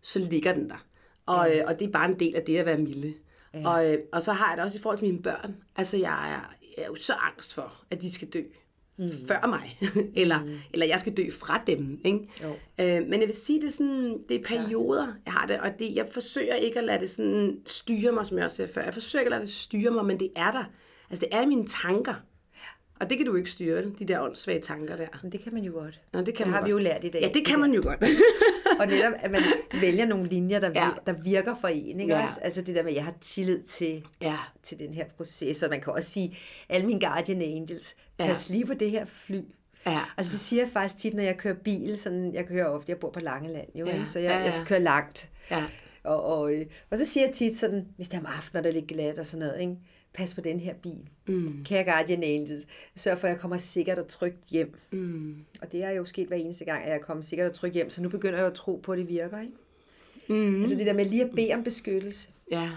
så 0.00 0.18
ligger 0.18 0.54
den 0.54 0.70
der. 0.70 0.86
Og, 1.26 1.48
ja. 1.48 1.58
øh, 1.58 1.64
og 1.66 1.78
det 1.78 1.86
er 1.86 1.92
bare 1.92 2.08
en 2.08 2.20
del 2.20 2.36
af 2.36 2.42
det 2.42 2.58
at 2.58 2.66
være 2.66 2.78
milde. 2.78 3.14
Ja. 3.54 3.68
Og, 3.68 3.92
øh, 3.92 3.98
og 4.12 4.22
så 4.22 4.32
har 4.32 4.48
jeg 4.48 4.56
det 4.56 4.64
også 4.64 4.78
i 4.78 4.80
forhold 4.80 4.98
til 4.98 5.08
mine 5.08 5.22
børn. 5.22 5.56
Altså, 5.76 5.96
jeg 5.96 6.32
er, 6.32 6.54
er 6.78 6.86
jo 6.86 6.94
så 6.94 7.12
angst 7.12 7.54
for, 7.54 7.72
at 7.90 8.02
de 8.02 8.12
skal 8.12 8.28
dø 8.28 8.42
mm. 8.98 9.10
før 9.28 9.46
mig, 9.46 9.78
eller, 10.22 10.44
mm. 10.44 10.58
eller 10.72 10.86
jeg 10.86 11.00
skal 11.00 11.16
dø 11.16 11.30
fra 11.30 11.62
dem. 11.66 12.00
Ikke? 12.04 12.18
Øh, 12.80 13.08
men 13.08 13.20
jeg 13.20 13.28
vil 13.28 13.36
sige, 13.36 13.60
det 13.60 13.66
er, 13.66 13.70
sådan, 13.70 14.18
det 14.28 14.40
er 14.40 14.44
perioder, 14.44 15.12
jeg 15.24 15.32
har 15.32 15.46
det, 15.46 15.60
og 15.60 15.70
det, 15.78 15.94
jeg 15.94 16.08
forsøger 16.12 16.54
ikke 16.54 16.78
at 16.78 16.84
lade 16.84 17.00
det 17.00 17.10
sådan 17.10 17.60
styre 17.66 18.12
mig, 18.12 18.26
som 18.26 18.36
jeg 18.36 18.44
også 18.44 18.56
sagde 18.56 18.72
før. 18.72 18.82
Jeg 18.82 18.94
forsøger 18.94 19.20
ikke 19.20 19.28
at 19.28 19.38
lade 19.38 19.42
det 19.42 19.50
styre 19.50 19.90
mig, 19.90 20.04
men 20.04 20.20
det 20.20 20.30
er 20.36 20.52
der. 20.52 20.64
Altså, 21.10 21.26
det 21.26 21.38
er 21.38 21.46
mine 21.46 21.66
tanker. 21.66 22.14
Og 23.02 23.10
det 23.10 23.18
kan 23.18 23.26
du 23.26 23.34
ikke 23.34 23.50
styre, 23.50 23.82
de 23.98 24.04
der 24.04 24.20
åndssvage 24.20 24.60
tanker 24.60 24.96
der. 24.96 25.06
Men 25.22 25.32
det 25.32 25.40
kan 25.40 25.54
man 25.54 25.64
jo 25.64 25.72
godt. 25.72 26.00
Nå, 26.12 26.20
det, 26.20 26.26
kan 26.26 26.34
det 26.34 26.46
man 26.46 26.52
har 26.52 26.60
godt. 26.60 26.66
vi 26.66 26.70
jo 26.70 26.78
lært 26.78 27.04
i 27.04 27.08
dag. 27.08 27.22
Ja, 27.22 27.28
det 27.28 27.46
kan 27.46 27.60
man 27.60 27.74
jo 27.74 27.82
godt. 27.84 28.04
og 28.80 28.86
netop, 28.86 29.12
at 29.18 29.30
man 29.30 29.42
vælger 29.80 30.06
nogle 30.06 30.28
linjer, 30.28 30.60
der, 30.60 30.70
ja. 30.74 30.90
der 31.06 31.12
virker 31.12 31.54
for 31.60 31.68
en. 31.68 32.00
Ikke? 32.00 32.14
Ja. 32.14 32.22
Også, 32.22 32.40
altså 32.40 32.62
det 32.62 32.74
der 32.74 32.82
med, 32.82 32.90
at 32.90 32.96
jeg 32.96 33.04
har 33.04 33.14
tillid 33.20 33.62
til, 33.62 34.04
ja. 34.20 34.36
til 34.62 34.78
den 34.78 34.94
her 34.94 35.04
proces. 35.16 35.62
Og 35.62 35.70
man 35.70 35.80
kan 35.80 35.92
også 35.92 36.10
sige, 36.10 36.36
alle 36.68 36.86
mine 36.86 37.00
guardian 37.00 37.42
angels, 37.42 37.94
ja. 38.18 38.26
pas 38.26 38.50
lige 38.50 38.66
på 38.66 38.74
det 38.74 38.90
her 38.90 39.04
fly. 39.04 39.40
Ja. 39.86 40.00
Altså 40.16 40.32
det 40.32 40.40
siger 40.40 40.62
jeg 40.62 40.70
faktisk 40.72 41.02
tit, 41.02 41.14
når 41.14 41.22
jeg 41.22 41.36
kører 41.36 41.54
bil. 41.54 41.98
Sådan, 41.98 42.34
jeg 42.34 42.46
kører 42.46 42.66
ofte, 42.66 42.90
jeg 42.90 42.98
bor 42.98 43.10
på 43.10 43.20
Langeland, 43.20 43.68
jo, 43.74 43.86
ja. 43.86 44.04
så 44.04 44.18
jeg, 44.18 44.30
ja, 44.30 44.36
ja. 44.36 44.44
jeg 44.44 44.52
skal 44.52 44.66
køre 44.66 44.80
langt. 44.80 45.30
Ja. 45.50 45.64
Og, 46.04 46.24
og, 46.24 46.54
øh, 46.54 46.66
og 46.90 46.98
så 46.98 47.06
siger 47.06 47.26
jeg 47.26 47.34
tit 47.34 47.58
sådan, 47.58 47.86
hvis 47.96 48.08
det 48.08 48.16
er 48.16 48.20
om 48.20 48.26
aftenen, 48.26 48.64
der 48.64 48.70
er 48.70 48.74
lidt 48.74 48.86
glat 48.86 49.18
og 49.18 49.26
sådan 49.26 49.46
noget, 49.46 49.60
ikke? 49.60 49.76
Pas 50.14 50.34
på 50.34 50.40
den 50.40 50.60
her 50.60 50.74
bil. 50.74 51.08
Mm. 51.26 51.64
Kære 51.64 51.84
Guardian 51.84 52.22
Angels, 52.22 52.66
sørg 52.96 53.18
for, 53.18 53.26
at 53.26 53.32
jeg 53.32 53.40
kommer 53.40 53.58
sikkert 53.58 53.98
og 53.98 54.08
trygt 54.08 54.44
hjem. 54.50 54.74
Mm. 54.90 55.36
Og 55.62 55.72
det 55.72 55.84
er 55.84 55.90
jo 55.90 56.04
sket 56.04 56.28
hver 56.28 56.36
eneste 56.36 56.64
gang, 56.64 56.84
at 56.84 56.92
jeg 56.92 57.00
kommer 57.00 57.22
sikkert 57.22 57.50
og 57.50 57.54
trygt 57.54 57.74
hjem, 57.74 57.90
så 57.90 58.02
nu 58.02 58.08
begynder 58.08 58.38
jeg 58.38 58.46
at 58.46 58.54
tro 58.54 58.80
på, 58.82 58.92
at 58.92 58.98
det 58.98 59.08
virker. 59.08 59.40
Ikke? 59.40 59.52
Mm. 60.28 60.60
Altså 60.60 60.76
det 60.76 60.86
der 60.86 60.92
med 60.92 61.04
lige 61.04 61.24
at 61.24 61.30
bede 61.36 61.54
om 61.54 61.64
beskyttelse. 61.64 62.28
Ja. 62.50 62.70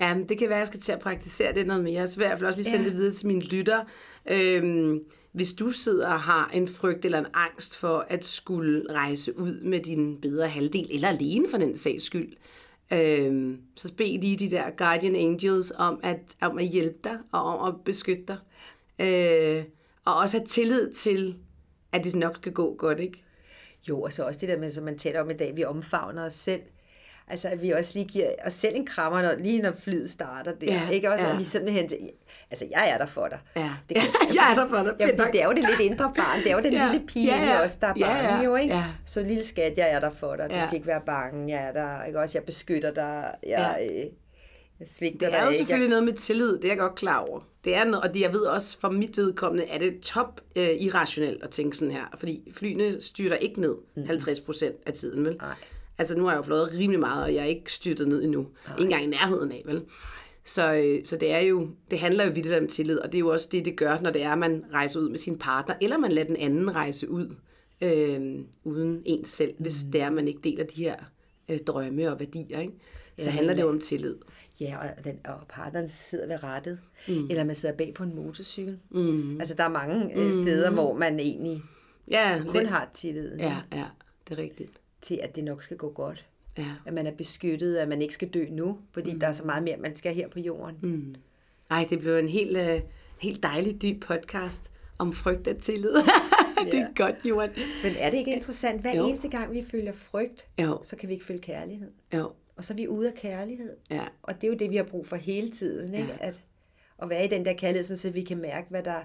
Ja, 0.00 0.16
det 0.28 0.38
kan 0.38 0.48
være, 0.48 0.58
at 0.58 0.60
jeg 0.60 0.66
skal 0.66 0.80
til 0.80 0.92
at 0.92 0.98
praktisere 0.98 1.54
det 1.54 1.66
noget 1.66 1.84
mere. 1.84 2.08
Så 2.08 2.18
vil 2.18 2.24
jeg 2.24 2.42
også 2.42 2.58
lige 2.58 2.70
sende 2.70 2.84
ja. 2.84 2.90
det 2.90 2.98
videre 2.98 3.12
til 3.12 3.26
mine 3.26 3.40
lytter. 3.40 3.84
Øhm, 4.30 5.02
hvis 5.32 5.54
du 5.54 5.70
sidder 5.70 6.08
og 6.08 6.20
har 6.20 6.50
en 6.54 6.68
frygt 6.68 7.04
eller 7.04 7.18
en 7.18 7.26
angst 7.34 7.76
for 7.76 8.06
at 8.08 8.24
skulle 8.24 8.92
rejse 8.92 9.38
ud 9.38 9.60
med 9.60 9.80
din 9.80 10.20
bedre 10.20 10.48
halvdel, 10.48 10.88
eller 10.90 11.08
alene 11.08 11.48
for 11.50 11.58
den 11.58 11.76
sags 11.76 12.04
skyld, 12.04 12.32
Øh, 12.92 13.58
så 13.76 13.94
bed 13.94 14.20
lige 14.20 14.36
de 14.36 14.50
der 14.50 14.70
guardian 14.70 15.16
angels 15.16 15.72
om 15.78 16.00
at, 16.02 16.36
om 16.40 16.58
at 16.58 16.66
hjælpe 16.66 16.98
dig 17.04 17.18
og 17.32 17.42
om 17.42 17.74
at 17.74 17.84
beskytte 17.84 18.24
dig. 18.28 18.36
Øh, 19.06 19.64
og 20.04 20.16
også 20.16 20.38
have 20.38 20.46
tillid 20.46 20.92
til, 20.92 21.36
at 21.92 22.04
det 22.04 22.14
nok 22.14 22.36
skal 22.36 22.52
gå 22.52 22.74
godt, 22.78 23.00
ikke? 23.00 23.22
Jo, 23.88 24.02
og 24.02 24.12
så 24.12 24.24
også 24.24 24.40
det 24.40 24.48
der 24.48 24.58
med, 24.58 24.70
som 24.70 24.84
man 24.84 24.98
taler 24.98 25.20
om 25.20 25.30
i 25.30 25.34
dag, 25.34 25.56
vi 25.56 25.64
omfavner 25.64 26.26
os 26.26 26.34
selv. 26.34 26.62
Altså, 27.28 27.48
at 27.48 27.62
vi 27.62 27.70
også 27.70 27.92
lige 27.94 28.08
giver 28.08 28.30
os 28.46 28.52
selv 28.52 28.76
en 28.76 28.86
krammer, 28.86 29.22
når, 29.22 29.34
lige 29.34 29.62
når 29.62 29.72
flyet 29.72 30.10
starter 30.10 30.54
der. 30.54 30.66
Ja, 30.66 30.88
ikke 30.90 31.12
også? 31.12 31.26
Ja. 31.26 31.32
At 31.32 31.38
vi 31.38 31.44
simpelthen, 31.44 31.90
altså, 32.50 32.66
jeg 32.70 32.90
er 32.90 32.98
der 32.98 33.06
for 33.06 33.28
dig. 33.28 33.38
Ja, 33.56 33.70
det 33.88 33.96
kan, 33.96 34.06
jeg 34.36 34.50
er 34.50 34.54
der 34.54 34.68
for 34.68 34.76
dig. 34.76 34.94
Ja, 35.00 35.06
fordi 35.06 35.32
det 35.32 35.42
er 35.42 35.44
jo 35.44 35.52
det 35.52 35.64
lidt 35.68 35.80
indre 35.80 36.12
barn. 36.16 36.38
Det 36.38 36.50
er 36.50 36.56
jo 36.56 36.62
den 36.62 36.72
ja, 36.82 36.90
lille 36.90 37.06
pige 37.06 37.36
ja, 37.36 37.44
ja. 37.44 37.62
også, 37.62 37.78
der 37.80 37.86
er 37.86 37.94
bange 37.94 38.06
ja, 38.06 38.36
ja. 38.36 38.42
jo, 38.42 38.56
ikke? 38.56 38.74
Ja. 38.74 38.84
Så 39.06 39.22
lille 39.22 39.44
skat, 39.44 39.74
jeg 39.76 39.92
er 39.92 40.00
der 40.00 40.10
for 40.10 40.36
dig. 40.36 40.50
Du 40.50 40.54
ja. 40.54 40.62
skal 40.62 40.74
ikke 40.74 40.86
være 40.86 41.02
bange. 41.06 41.56
Jeg 41.56 41.68
er 41.68 41.72
der, 41.72 42.04
ikke 42.04 42.18
også? 42.20 42.38
Jeg 42.38 42.44
beskytter 42.44 42.90
dig. 42.90 43.34
Jeg, 43.46 43.76
ja. 43.80 43.86
øh, 43.86 44.06
jeg 44.80 44.88
svigter 44.88 45.26
Det 45.26 45.38
er 45.38 45.46
jo 45.46 45.52
selvfølgelig 45.52 45.90
noget 45.90 46.04
med 46.04 46.12
tillid, 46.12 46.56
det 46.56 46.64
er 46.64 46.68
jeg 46.68 46.78
godt 46.78 46.94
klar 46.94 47.18
over. 47.18 47.40
Det 47.64 47.74
er 47.74 47.84
noget, 47.84 48.04
og 48.04 48.14
det 48.14 48.20
jeg 48.20 48.32
ved 48.32 48.40
også 48.40 48.80
for 48.80 48.90
mit 48.90 49.16
vedkommende, 49.16 49.64
er 49.64 49.78
det 49.78 50.00
top 50.00 50.40
øh, 50.56 50.68
irrationelt 50.80 51.42
at 51.42 51.50
tænke 51.50 51.76
sådan 51.76 51.94
her. 51.94 52.04
Fordi 52.16 52.52
flyene 52.52 53.00
styrter 53.00 53.36
ikke 53.36 53.60
ned 53.60 53.76
50 54.06 54.40
procent 54.40 54.76
af 54.86 54.92
tiden, 54.92 55.24
vel? 55.24 55.36
Nej. 55.40 55.54
Altså 55.98 56.18
nu 56.18 56.24
har 56.24 56.30
jeg 56.30 56.36
jo 56.38 56.42
flået 56.42 56.70
rimelig 56.78 57.00
meget, 57.00 57.24
og 57.24 57.34
jeg 57.34 57.40
er 57.40 57.46
ikke 57.46 57.72
styrtet 57.72 58.08
ned 58.08 58.22
endnu. 58.22 58.40
Nej. 58.40 58.76
Ikke 58.76 58.84
engang 58.84 59.04
i 59.04 59.06
nærheden 59.06 59.52
af, 59.52 59.62
vel? 59.66 59.82
Så, 60.44 60.74
øh, 60.74 61.04
så 61.04 61.16
det 61.16 61.32
er 61.32 61.38
jo, 61.38 61.68
det 61.90 61.98
handler 61.98 62.24
jo 62.24 62.32
vidt 62.32 62.52
om 62.52 62.66
tillid, 62.66 62.98
og 62.98 63.12
det 63.12 63.14
er 63.14 63.20
jo 63.20 63.28
også 63.28 63.48
det, 63.52 63.64
det 63.64 63.76
gør, 63.76 64.00
når 64.00 64.10
det 64.10 64.22
er, 64.22 64.32
at 64.32 64.38
man 64.38 64.64
rejser 64.72 65.00
ud 65.00 65.08
med 65.08 65.18
sin 65.18 65.38
partner, 65.38 65.74
eller 65.80 65.98
man 65.98 66.12
lader 66.12 66.26
den 66.26 66.36
anden 66.36 66.76
rejse 66.76 67.10
ud 67.10 67.36
øh, 67.80 68.38
uden 68.64 69.02
ens 69.04 69.28
selv, 69.28 69.54
mm. 69.58 69.62
hvis 69.62 69.84
det 69.92 70.00
er, 70.00 70.06
at 70.06 70.12
man 70.12 70.28
ikke 70.28 70.40
deler 70.44 70.64
de 70.64 70.82
her 70.84 70.96
øh, 71.48 71.58
drømme 71.58 72.10
og 72.10 72.20
værdier. 72.20 72.60
Ikke? 72.60 72.72
Så 73.18 73.24
ja, 73.24 73.30
handler 73.30 73.54
det 73.54 73.62
jo 73.62 73.68
om 73.68 73.80
tillid. 73.80 74.16
Ja, 74.60 74.78
og, 74.78 75.04
den, 75.04 75.18
og 75.24 75.38
partneren 75.48 75.88
sidder 75.88 76.26
ved 76.26 76.44
rettet, 76.44 76.78
mm. 77.08 77.26
eller 77.30 77.44
man 77.44 77.54
sidder 77.54 77.74
bag 77.76 77.94
på 77.94 78.02
en 78.02 78.14
motorcykel. 78.14 78.78
Mm. 78.90 79.40
Altså, 79.40 79.54
der 79.54 79.64
er 79.64 79.68
mange 79.68 80.18
øh, 80.18 80.32
steder, 80.32 80.70
mm. 80.70 80.76
hvor 80.76 80.94
man 80.94 81.20
egentlig 81.20 81.62
ja, 82.10 82.42
kun 82.46 82.60
det, 82.60 82.68
har 82.68 82.90
tillid. 82.94 83.36
Ja, 83.36 83.56
ja, 83.72 83.84
det 84.28 84.38
er 84.38 84.42
rigtigt 84.42 84.80
til, 85.02 85.20
at 85.22 85.36
det 85.36 85.44
nok 85.44 85.62
skal 85.62 85.76
gå 85.76 85.92
godt. 85.92 86.26
Ja. 86.58 86.72
At 86.86 86.92
man 86.92 87.06
er 87.06 87.10
beskyttet, 87.10 87.76
at 87.76 87.88
man 87.88 88.02
ikke 88.02 88.14
skal 88.14 88.28
dø 88.28 88.46
nu, 88.50 88.78
fordi 88.92 89.12
mm. 89.12 89.20
der 89.20 89.26
er 89.26 89.32
så 89.32 89.44
meget 89.44 89.62
mere, 89.62 89.76
man 89.76 89.96
skal 89.96 90.14
her 90.14 90.28
på 90.28 90.40
jorden. 90.40 90.76
Mm. 90.82 91.14
Ej, 91.70 91.86
det 91.90 91.98
blev 91.98 92.16
en 92.16 92.28
helt, 92.28 92.56
uh, 92.56 92.88
helt 93.18 93.42
dejlig 93.42 93.82
dyb 93.82 94.04
podcast 94.04 94.70
om 94.98 95.12
frygt 95.12 95.48
og 95.48 95.58
tillid. 95.58 95.94
det 96.64 96.74
er 96.74 96.78
ja. 96.78 96.86
godt, 96.96 97.14
Johan. 97.24 97.50
Men 97.82 97.92
er 97.98 98.10
det 98.10 98.18
ikke 98.18 98.32
interessant? 98.32 98.80
Hver 98.80 98.96
jo. 98.96 99.08
eneste 99.08 99.28
gang, 99.28 99.52
vi 99.52 99.62
føler 99.70 99.92
frygt, 99.92 100.46
jo. 100.60 100.80
så 100.82 100.96
kan 100.96 101.08
vi 101.08 101.14
ikke 101.14 101.26
føle 101.26 101.38
kærlighed. 101.38 101.90
Jo. 102.14 102.32
Og 102.56 102.64
så 102.64 102.74
er 102.74 102.76
vi 102.76 102.88
ude 102.88 103.08
af 103.08 103.14
kærlighed. 103.14 103.76
Ja. 103.90 104.04
Og 104.22 104.34
det 104.34 104.44
er 104.44 104.48
jo 104.48 104.54
det, 104.54 104.70
vi 104.70 104.76
har 104.76 104.84
brug 104.84 105.06
for 105.06 105.16
hele 105.16 105.50
tiden. 105.50 105.94
Ikke? 105.94 106.08
Ja. 106.20 106.28
At, 106.28 106.42
at 107.02 107.08
være 107.08 107.24
i 107.24 107.28
den 107.28 107.44
der 107.44 107.52
kærlighed, 107.52 107.96
så 107.96 108.10
vi 108.10 108.22
kan 108.22 108.38
mærke, 108.38 108.70
hvad 108.70 108.82
der 108.82 109.00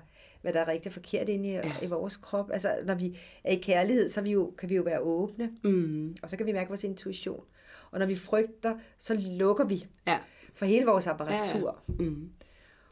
hvad 0.46 0.54
der 0.54 0.60
er 0.60 0.68
rigtigt 0.68 0.88
og 0.88 0.94
forkert 0.94 1.30
inde 1.30 1.50
i, 1.50 1.52
ja. 1.52 1.74
i 1.82 1.86
vores 1.88 2.16
krop. 2.16 2.50
Altså, 2.54 2.70
når 2.86 2.96
vi 2.96 3.18
er 3.44 3.52
i 3.52 3.56
kærlighed, 3.56 4.10
så 4.10 4.22
vi 4.22 4.32
jo, 4.32 4.54
kan 4.58 4.70
vi 4.70 4.76
jo 4.76 4.82
være 4.82 5.00
åbne, 5.00 5.52
mm. 5.64 6.16
og 6.24 6.30
så 6.30 6.38
kan 6.38 6.46
vi 6.46 6.52
mærke 6.52 6.68
vores 6.68 6.84
intuition. 6.84 7.44
Og 7.92 8.00
når 8.00 8.06
vi 8.06 8.16
frygter, 8.16 8.76
så 8.98 9.14
lukker 9.14 9.66
vi 9.66 9.86
ja. 10.08 10.20
for 10.54 10.66
hele 10.66 10.86
vores 10.86 11.08
apparatur. 11.08 11.84
Ja, 11.90 12.04
ja. 12.04 12.10
Mm. 12.10 12.30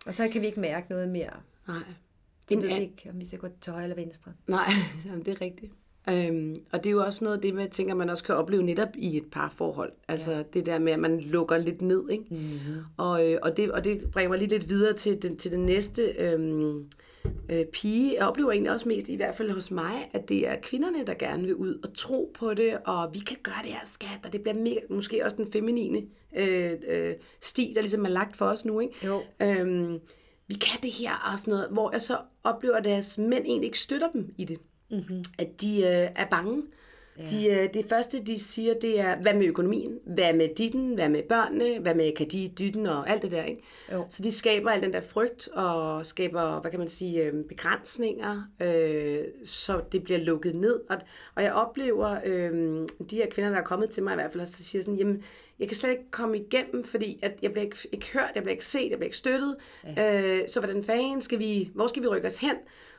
Og 0.06 0.14
så 0.14 0.28
kan 0.28 0.41
vi 0.41 0.45
ikke 0.45 0.60
mærke 0.60 0.88
noget 0.89 1.10
mere. 1.10 1.34
Nej. 1.68 1.84
Det 2.49 2.62
ved 2.62 2.70
ikke, 2.70 3.10
om 3.10 3.20
vi 3.20 3.26
skal 3.26 3.39
gå 3.39 3.47
til 3.62 3.74
højre 3.74 3.84
eller 3.84 3.95
venstre. 3.95 4.34
Nej, 4.47 4.70
jamen, 5.06 5.26
det 5.26 5.32
er 5.32 5.41
rigtigt. 5.41 5.72
Øhm, 6.10 6.56
og 6.72 6.84
det 6.84 6.89
er 6.89 6.91
jo 6.91 7.04
også 7.04 7.24
noget 7.24 7.38
af 7.38 7.41
det, 7.41 7.54
med, 7.54 7.62
jeg 7.64 7.72
tænker, 7.72 7.95
man 7.95 8.10
også 8.10 8.24
kan 8.24 8.36
opleve 8.36 8.64
netop 8.64 8.89
i 8.95 9.18
et 9.18 9.26
par 9.32 9.49
forhold. 9.49 9.91
Altså 10.08 10.32
ja. 10.32 10.43
det 10.54 10.66
der 10.66 10.80
med, 10.80 10.93
at 10.93 10.99
man 10.99 11.20
lukker 11.20 11.58
lidt 11.58 11.82
ned. 11.82 12.10
Ikke? 12.10 12.26
Mm-hmm. 12.30 12.84
Og, 12.97 13.32
øh, 13.32 13.39
og, 13.41 13.58
det, 13.58 13.72
og 13.72 13.84
det 13.84 14.12
bringer 14.12 14.30
mig 14.30 14.39
lige 14.39 14.49
lidt 14.49 14.70
videre 14.70 14.93
til 14.93 15.22
den, 15.22 15.38
til 15.38 15.51
den 15.51 15.66
næste 15.66 16.04
øhm, 16.04 16.89
øh, 17.49 17.65
pige. 17.65 18.13
Jeg 18.13 18.28
oplever 18.28 18.51
egentlig 18.51 18.71
også 18.71 18.88
mest, 18.88 19.09
i 19.09 19.15
hvert 19.15 19.36
fald 19.36 19.51
hos 19.51 19.71
mig, 19.71 20.09
at 20.13 20.30
det 20.30 20.47
er 20.47 20.55
kvinderne, 20.61 21.05
der 21.05 21.13
gerne 21.13 21.43
vil 21.43 21.55
ud 21.55 21.80
og 21.84 21.93
tro 21.93 22.32
på 22.34 22.53
det, 22.53 22.78
og 22.86 23.13
vi 23.13 23.19
kan 23.19 23.38
gøre 23.43 23.61
det 23.63 23.71
her 23.71 23.86
skat, 23.86 24.19
og 24.24 24.34
det 24.34 24.41
bliver 24.41 24.55
mega, 24.55 24.80
måske 24.89 25.26
også 25.26 25.38
den 25.38 25.51
feminine 25.51 26.01
øh, 26.38 26.71
øh, 26.88 27.13
sti, 27.41 27.71
der 27.76 27.82
ligesom 27.82 28.05
er 28.05 28.09
lagt 28.09 28.36
for 28.36 28.45
os 28.45 28.65
nu. 28.65 28.80
Ikke? 28.80 29.05
Jo. 29.05 29.21
Øhm, 29.41 29.99
vi 30.47 30.53
kan 30.53 30.80
det 30.84 30.91
her 30.91 31.32
og 31.32 31.39
sådan 31.39 31.51
noget, 31.51 31.67
hvor 31.71 31.91
jeg 31.91 32.01
så 32.01 32.17
oplever, 32.43 32.76
at 32.76 32.84
deres 32.84 33.17
mænd 33.17 33.45
egentlig 33.45 33.67
ikke 33.67 33.80
støtter 33.80 34.11
dem 34.11 34.34
i 34.38 34.45
det. 34.45 34.59
Mm-hmm. 34.91 35.24
At 35.38 35.61
de 35.61 35.78
øh, 35.78 36.09
er 36.15 36.26
bange. 36.32 36.63
Ja. 37.18 37.24
De, 37.24 37.47
øh, 37.47 37.74
det 37.74 37.86
første, 37.89 38.20
de 38.20 38.39
siger, 38.39 38.74
det 38.74 38.99
er, 38.99 39.16
hvad 39.22 39.34
med 39.34 39.45
økonomien? 39.45 39.99
Hvad 40.05 40.34
med 40.34 40.49
ditten? 40.57 40.93
Hvad 40.93 41.09
med 41.09 41.24
børnene? 41.24 41.80
Hvad 41.80 41.95
med 41.95 42.16
kan 42.16 42.28
de 42.28 42.47
dytten 42.59 42.86
og 42.86 43.09
alt 43.09 43.22
det 43.22 43.32
der, 43.32 43.43
ikke? 43.43 43.61
Jo. 43.91 44.05
Så 44.09 44.24
de 44.24 44.32
skaber 44.32 44.70
al 44.70 44.82
den 44.82 44.93
der 44.93 45.01
frygt 45.01 45.47
og 45.47 46.05
skaber, 46.05 46.61
hvad 46.61 46.72
kan 46.72 46.80
man 46.80 46.88
sige, 46.88 47.24
øh, 47.24 47.34
begrænsninger, 47.45 48.43
øh, 48.61 49.24
så 49.45 49.82
det 49.91 50.03
bliver 50.03 50.20
lukket 50.20 50.55
ned. 50.55 50.80
Og, 50.89 50.97
og 51.36 51.43
jeg 51.43 51.53
oplever, 51.53 52.18
øh, 52.26 52.88
de 53.09 53.16
her 53.16 53.30
kvinder, 53.30 53.51
der 53.51 53.57
er 53.57 53.64
kommet 53.64 53.89
til 53.89 54.03
mig 54.03 54.11
i 54.11 54.16
hvert 54.16 54.32
fald, 54.32 54.45
så 54.45 54.64
siger 54.64 54.82
sådan, 54.82 54.97
jamen, 54.97 55.24
jeg 55.59 55.68
kan 55.68 55.78
slet 55.78 55.89
ikke 55.89 56.11
komme 56.11 56.38
igennem, 56.38 56.84
fordi 56.84 57.20
at 57.22 57.32
jeg 57.41 57.51
bliver 57.51 57.66
ikke, 57.66 57.78
ikke 57.91 58.07
hørt, 58.14 58.32
jeg 58.36 58.43
bliver 58.43 58.53
ikke 58.53 58.66
set, 58.66 58.89
jeg 58.89 58.97
bliver 58.97 59.07
ikke 59.07 59.18
støttet. 59.18 59.55
Ja. 59.97 60.39
Øh, 60.39 60.47
så 60.47 60.59
hvordan 60.59 60.84
fanden 60.84 61.22
skal 61.22 61.39
vi, 61.39 61.70
hvor 61.74 61.88
skal 61.88 62.03
vi 62.03 62.07
rykke 62.07 62.28
os 62.28 62.38
hen? 62.38 62.55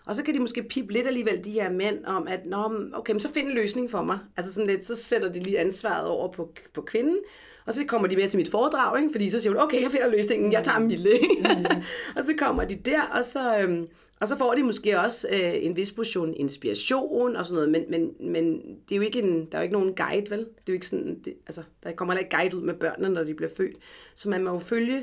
Og 0.06 0.14
så 0.14 0.24
kan 0.24 0.34
de 0.34 0.40
måske 0.40 0.62
pipe 0.62 0.92
lidt 0.92 1.06
alligevel, 1.06 1.44
de 1.44 1.50
her 1.50 1.70
mænd, 1.70 2.04
om 2.04 2.28
at, 2.28 2.46
Nå, 2.46 2.72
okay, 2.92 3.12
men 3.12 3.20
så 3.20 3.32
find 3.32 3.48
en 3.48 3.54
løsning 3.54 3.90
for 3.90 4.02
mig. 4.02 4.18
Altså 4.36 4.52
sådan 4.52 4.70
lidt, 4.70 4.84
så 4.84 4.96
sætter 4.96 5.32
de 5.32 5.40
lige 5.40 5.58
ansvaret 5.58 6.08
over 6.08 6.32
på, 6.32 6.52
på 6.74 6.82
kvinden, 6.82 7.18
og 7.66 7.72
så 7.72 7.84
kommer 7.86 8.08
de 8.08 8.16
med 8.16 8.28
til 8.28 8.38
mit 8.38 8.50
foredrag, 8.50 9.00
ikke? 9.00 9.12
fordi 9.12 9.30
så 9.30 9.40
siger 9.40 9.52
hun, 9.52 9.62
okay, 9.62 9.82
jeg 9.82 9.90
finder 9.90 10.10
løsningen, 10.10 10.52
jeg 10.52 10.64
tager 10.64 10.78
Mille. 10.78 11.10
Mm. 11.40 11.64
og 12.16 12.24
så 12.24 12.34
kommer 12.38 12.64
de 12.64 12.74
der, 12.74 13.02
og 13.02 13.24
så, 13.24 13.58
øhm, 13.58 13.86
og 14.20 14.28
så 14.28 14.38
får 14.38 14.54
de 14.54 14.62
måske 14.62 15.00
også 15.00 15.28
øh, 15.30 15.64
en 15.64 15.76
vis 15.76 15.92
portion 15.92 16.34
inspiration 16.34 17.36
og 17.36 17.46
sådan 17.46 17.54
noget, 17.54 17.70
men, 17.70 17.84
men, 17.90 18.32
men 18.32 18.60
det 18.88 18.92
er 18.92 18.96
jo 18.96 19.02
ikke 19.02 19.18
en, 19.18 19.46
der 19.46 19.58
er 19.58 19.62
jo 19.62 19.62
ikke 19.62 19.72
nogen 19.72 19.94
guide, 19.94 20.30
vel? 20.30 20.38
Det 20.38 20.46
er 20.46 20.62
jo 20.68 20.72
ikke 20.72 20.86
sådan, 20.86 21.20
det, 21.24 21.34
altså, 21.46 21.62
der 21.82 21.92
kommer 21.92 22.14
heller 22.14 22.24
ikke 22.24 22.36
guide 22.36 22.56
ud 22.56 22.62
med 22.62 22.74
børnene, 22.74 23.08
når 23.08 23.24
de 23.24 23.34
bliver 23.34 23.50
født. 23.56 23.76
Så 24.14 24.28
man 24.28 24.44
må 24.44 24.50
jo 24.50 24.58
følge 24.58 25.02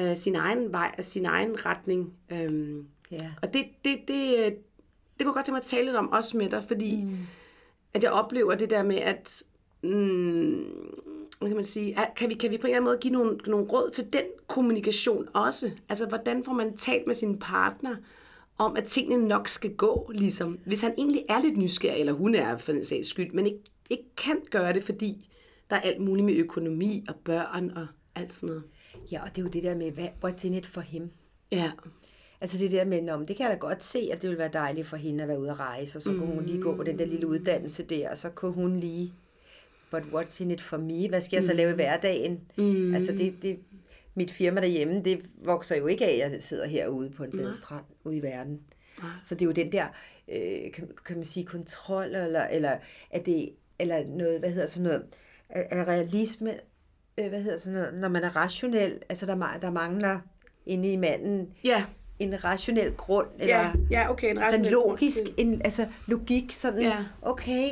øh, 0.00 0.16
sin 0.16 0.36
egen 0.36 0.72
vej, 0.72 1.00
sin 1.00 1.26
egen 1.26 1.66
retning. 1.66 2.12
Øhm, 2.32 2.86
Ja. 3.10 3.30
og 3.42 3.54
det, 3.54 3.64
det, 3.84 3.98
det, 4.08 4.38
øh, 4.38 4.52
det 5.18 5.24
kunne 5.24 5.34
godt 5.34 5.46
tænke 5.46 5.52
mig 5.52 5.58
at 5.58 5.64
tale 5.64 5.84
lidt 5.84 5.96
om 5.96 6.12
også 6.12 6.36
med 6.36 6.50
dig, 6.50 6.64
fordi 6.68 6.96
mm. 6.96 7.16
at 7.94 8.02
jeg 8.02 8.10
oplever 8.10 8.54
det 8.54 8.70
der 8.70 8.82
med, 8.82 8.96
at 8.96 9.42
mm, 9.82 10.64
hvad 11.38 11.48
kan 11.48 11.56
man 11.56 11.64
sige, 11.64 11.96
kan 12.16 12.28
vi, 12.28 12.34
kan 12.34 12.50
vi 12.50 12.58
på 12.58 12.66
en 12.66 12.70
eller 12.70 12.76
anden 12.76 12.88
måde 12.88 12.98
give 13.00 13.12
nogle, 13.12 13.36
nogle 13.46 13.66
råd 13.66 13.90
til 13.90 14.12
den 14.12 14.24
kommunikation 14.46 15.28
også? 15.32 15.70
Altså, 15.88 16.06
hvordan 16.06 16.44
får 16.44 16.52
man 16.52 16.76
talt 16.76 17.06
med 17.06 17.14
sin 17.14 17.38
partner 17.38 17.96
om, 18.58 18.76
at 18.76 18.84
tingene 18.84 19.28
nok 19.28 19.48
skal 19.48 19.74
gå, 19.74 20.10
ligesom, 20.14 20.58
hvis 20.66 20.80
han 20.80 20.94
egentlig 20.98 21.24
er 21.28 21.42
lidt 21.42 21.56
nysgerrig, 21.56 22.00
eller 22.00 22.12
hun 22.12 22.34
er 22.34 22.56
for 22.56 22.72
den 22.72 22.84
sags 22.84 23.08
skyld, 23.08 23.30
men 23.30 23.46
ikke, 23.46 23.60
ikke 23.90 24.14
kan 24.16 24.36
gøre 24.50 24.72
det, 24.72 24.82
fordi 24.82 25.28
der 25.70 25.76
er 25.76 25.80
alt 25.80 26.00
muligt 26.00 26.24
med 26.24 26.34
økonomi 26.34 27.04
og 27.08 27.14
børn 27.24 27.70
og 27.70 27.86
alt 28.14 28.34
sådan 28.34 28.48
noget. 28.48 28.64
Ja, 29.12 29.22
og 29.22 29.28
det 29.28 29.38
er 29.38 29.42
jo 29.42 29.48
det 29.48 29.62
der 29.62 29.74
med, 29.74 29.90
hvad, 29.90 30.08
what's 30.24 30.46
in 30.46 30.54
it 30.54 30.66
for 30.66 30.80
him? 30.80 31.10
Ja, 31.52 31.70
Altså 32.44 32.58
det 32.58 32.72
der 32.72 32.84
med, 32.84 33.02
men 33.02 33.28
det 33.28 33.36
kan 33.36 33.46
jeg 33.46 33.52
da 33.52 33.58
godt 33.58 33.84
se, 33.84 34.08
at 34.12 34.22
det 34.22 34.30
ville 34.30 34.38
være 34.38 34.50
dejligt 34.52 34.86
for 34.86 34.96
hende 34.96 35.22
at 35.22 35.28
være 35.28 35.40
ude 35.40 35.50
at 35.50 35.60
rejse, 35.60 35.98
og 35.98 36.02
så 36.02 36.10
kunne 36.10 36.34
hun 36.34 36.46
lige 36.46 36.62
gå 36.62 36.76
på 36.76 36.82
den 36.82 36.98
der 36.98 37.06
lille 37.06 37.26
uddannelse 37.26 37.82
der, 37.82 38.10
og 38.10 38.18
så 38.18 38.30
kunne 38.30 38.52
hun 38.52 38.76
lige, 38.76 39.12
but 39.90 40.02
what's 40.02 40.42
in 40.42 40.50
it 40.50 40.60
for 40.60 40.76
me? 40.76 41.08
Hvad 41.08 41.20
skal 41.20 41.36
jeg 41.36 41.44
så 41.44 41.52
lave 41.52 41.70
i 41.70 41.74
hverdagen? 41.74 42.40
Mm. 42.58 42.94
Altså 42.94 43.12
det, 43.12 43.34
det, 43.42 43.58
mit 44.14 44.30
firma 44.30 44.60
derhjemme, 44.60 45.02
det 45.04 45.22
vokser 45.44 45.76
jo 45.76 45.86
ikke 45.86 46.06
af, 46.06 46.26
at 46.26 46.32
jeg 46.32 46.42
sidder 46.42 46.66
herude 46.66 47.10
på 47.10 47.24
en 47.24 47.30
badestrand 47.30 47.84
ude 48.04 48.16
i 48.16 48.22
verden. 48.22 48.60
Så 49.24 49.34
det 49.34 49.42
er 49.42 49.46
jo 49.46 49.52
den 49.52 49.72
der, 49.72 49.86
øh, 50.28 50.72
kan, 50.72 50.88
kan 51.04 51.16
man 51.16 51.24
sige, 51.24 51.46
kontrol, 51.46 52.04
eller, 52.04 52.46
eller, 52.46 52.76
er 53.10 53.22
det, 53.22 53.50
eller 53.78 54.06
noget, 54.06 54.38
hvad 54.38 54.50
hedder 54.50 54.66
sådan 54.66 54.84
noget, 54.84 55.04
er, 55.48 55.88
realisme, 55.88 56.54
øh, 57.18 57.28
hvad 57.28 57.42
hedder 57.42 57.58
sådan 57.58 57.78
noget, 57.78 58.00
når 58.00 58.08
man 58.08 58.24
er 58.24 58.36
rationel, 58.36 58.98
altså 59.08 59.26
der, 59.26 59.58
der 59.62 59.70
mangler 59.70 60.20
inde 60.66 60.92
i 60.92 60.96
manden 60.96 61.48
ja, 61.64 61.84
en 62.18 62.44
rationel 62.44 62.92
grund, 62.96 63.28
eller 63.38 63.56
ja, 63.56 63.72
ja 63.90 64.10
okay, 64.10 64.30
en 64.30 64.38
altså 64.38 64.44
rationel 64.56 64.72
logisk, 64.72 65.16
grund 65.16 65.26
til- 65.26 65.46
en, 65.46 65.62
altså 65.64 65.86
logik, 66.06 66.52
sådan, 66.52 66.82
Ja. 66.82 66.96
okay, 67.22 67.68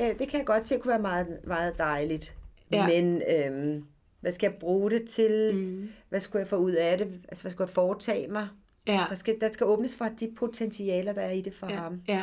øh, 0.00 0.18
det 0.18 0.28
kan 0.28 0.38
jeg 0.38 0.46
godt 0.46 0.66
se 0.66 0.78
kunne 0.78 0.90
være 0.90 0.98
meget, 1.02 1.38
meget 1.44 1.78
dejligt, 1.78 2.34
Ja. 2.72 2.86
men 2.86 3.22
øh, 3.36 3.82
hvad 4.20 4.32
skal 4.32 4.50
jeg 4.50 4.58
bruge 4.60 4.90
det 4.90 5.08
til? 5.08 5.54
Mm. 5.54 5.88
Hvad 6.08 6.20
skulle 6.20 6.40
jeg 6.40 6.48
få 6.48 6.56
ud 6.56 6.72
af 6.72 6.98
det? 6.98 7.06
Altså, 7.28 7.44
hvad 7.44 7.52
skulle 7.52 7.66
jeg 7.68 7.74
foretage 7.74 8.28
mig? 8.28 8.48
Ja, 8.88 9.04
Der 9.08 9.14
skal, 9.14 9.40
der 9.40 9.52
skal 9.52 9.66
åbnes 9.66 9.94
for 9.96 10.04
de 10.20 10.32
potentialer, 10.36 11.12
der 11.12 11.20
er 11.22 11.30
i 11.30 11.40
det 11.40 11.54
for 11.54 11.66
ja, 11.70 11.76
ham. 11.76 12.00
ja, 12.08 12.22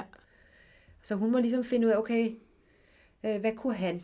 Så 1.01 1.15
hun 1.15 1.31
må 1.31 1.39
ligesom 1.39 1.63
finde 1.63 1.87
ud 1.87 1.91
af, 1.91 1.97
okay, 1.97 2.29
øh, 3.25 3.39
hvad 3.39 3.51
kunne 3.55 3.73
han? 3.75 4.03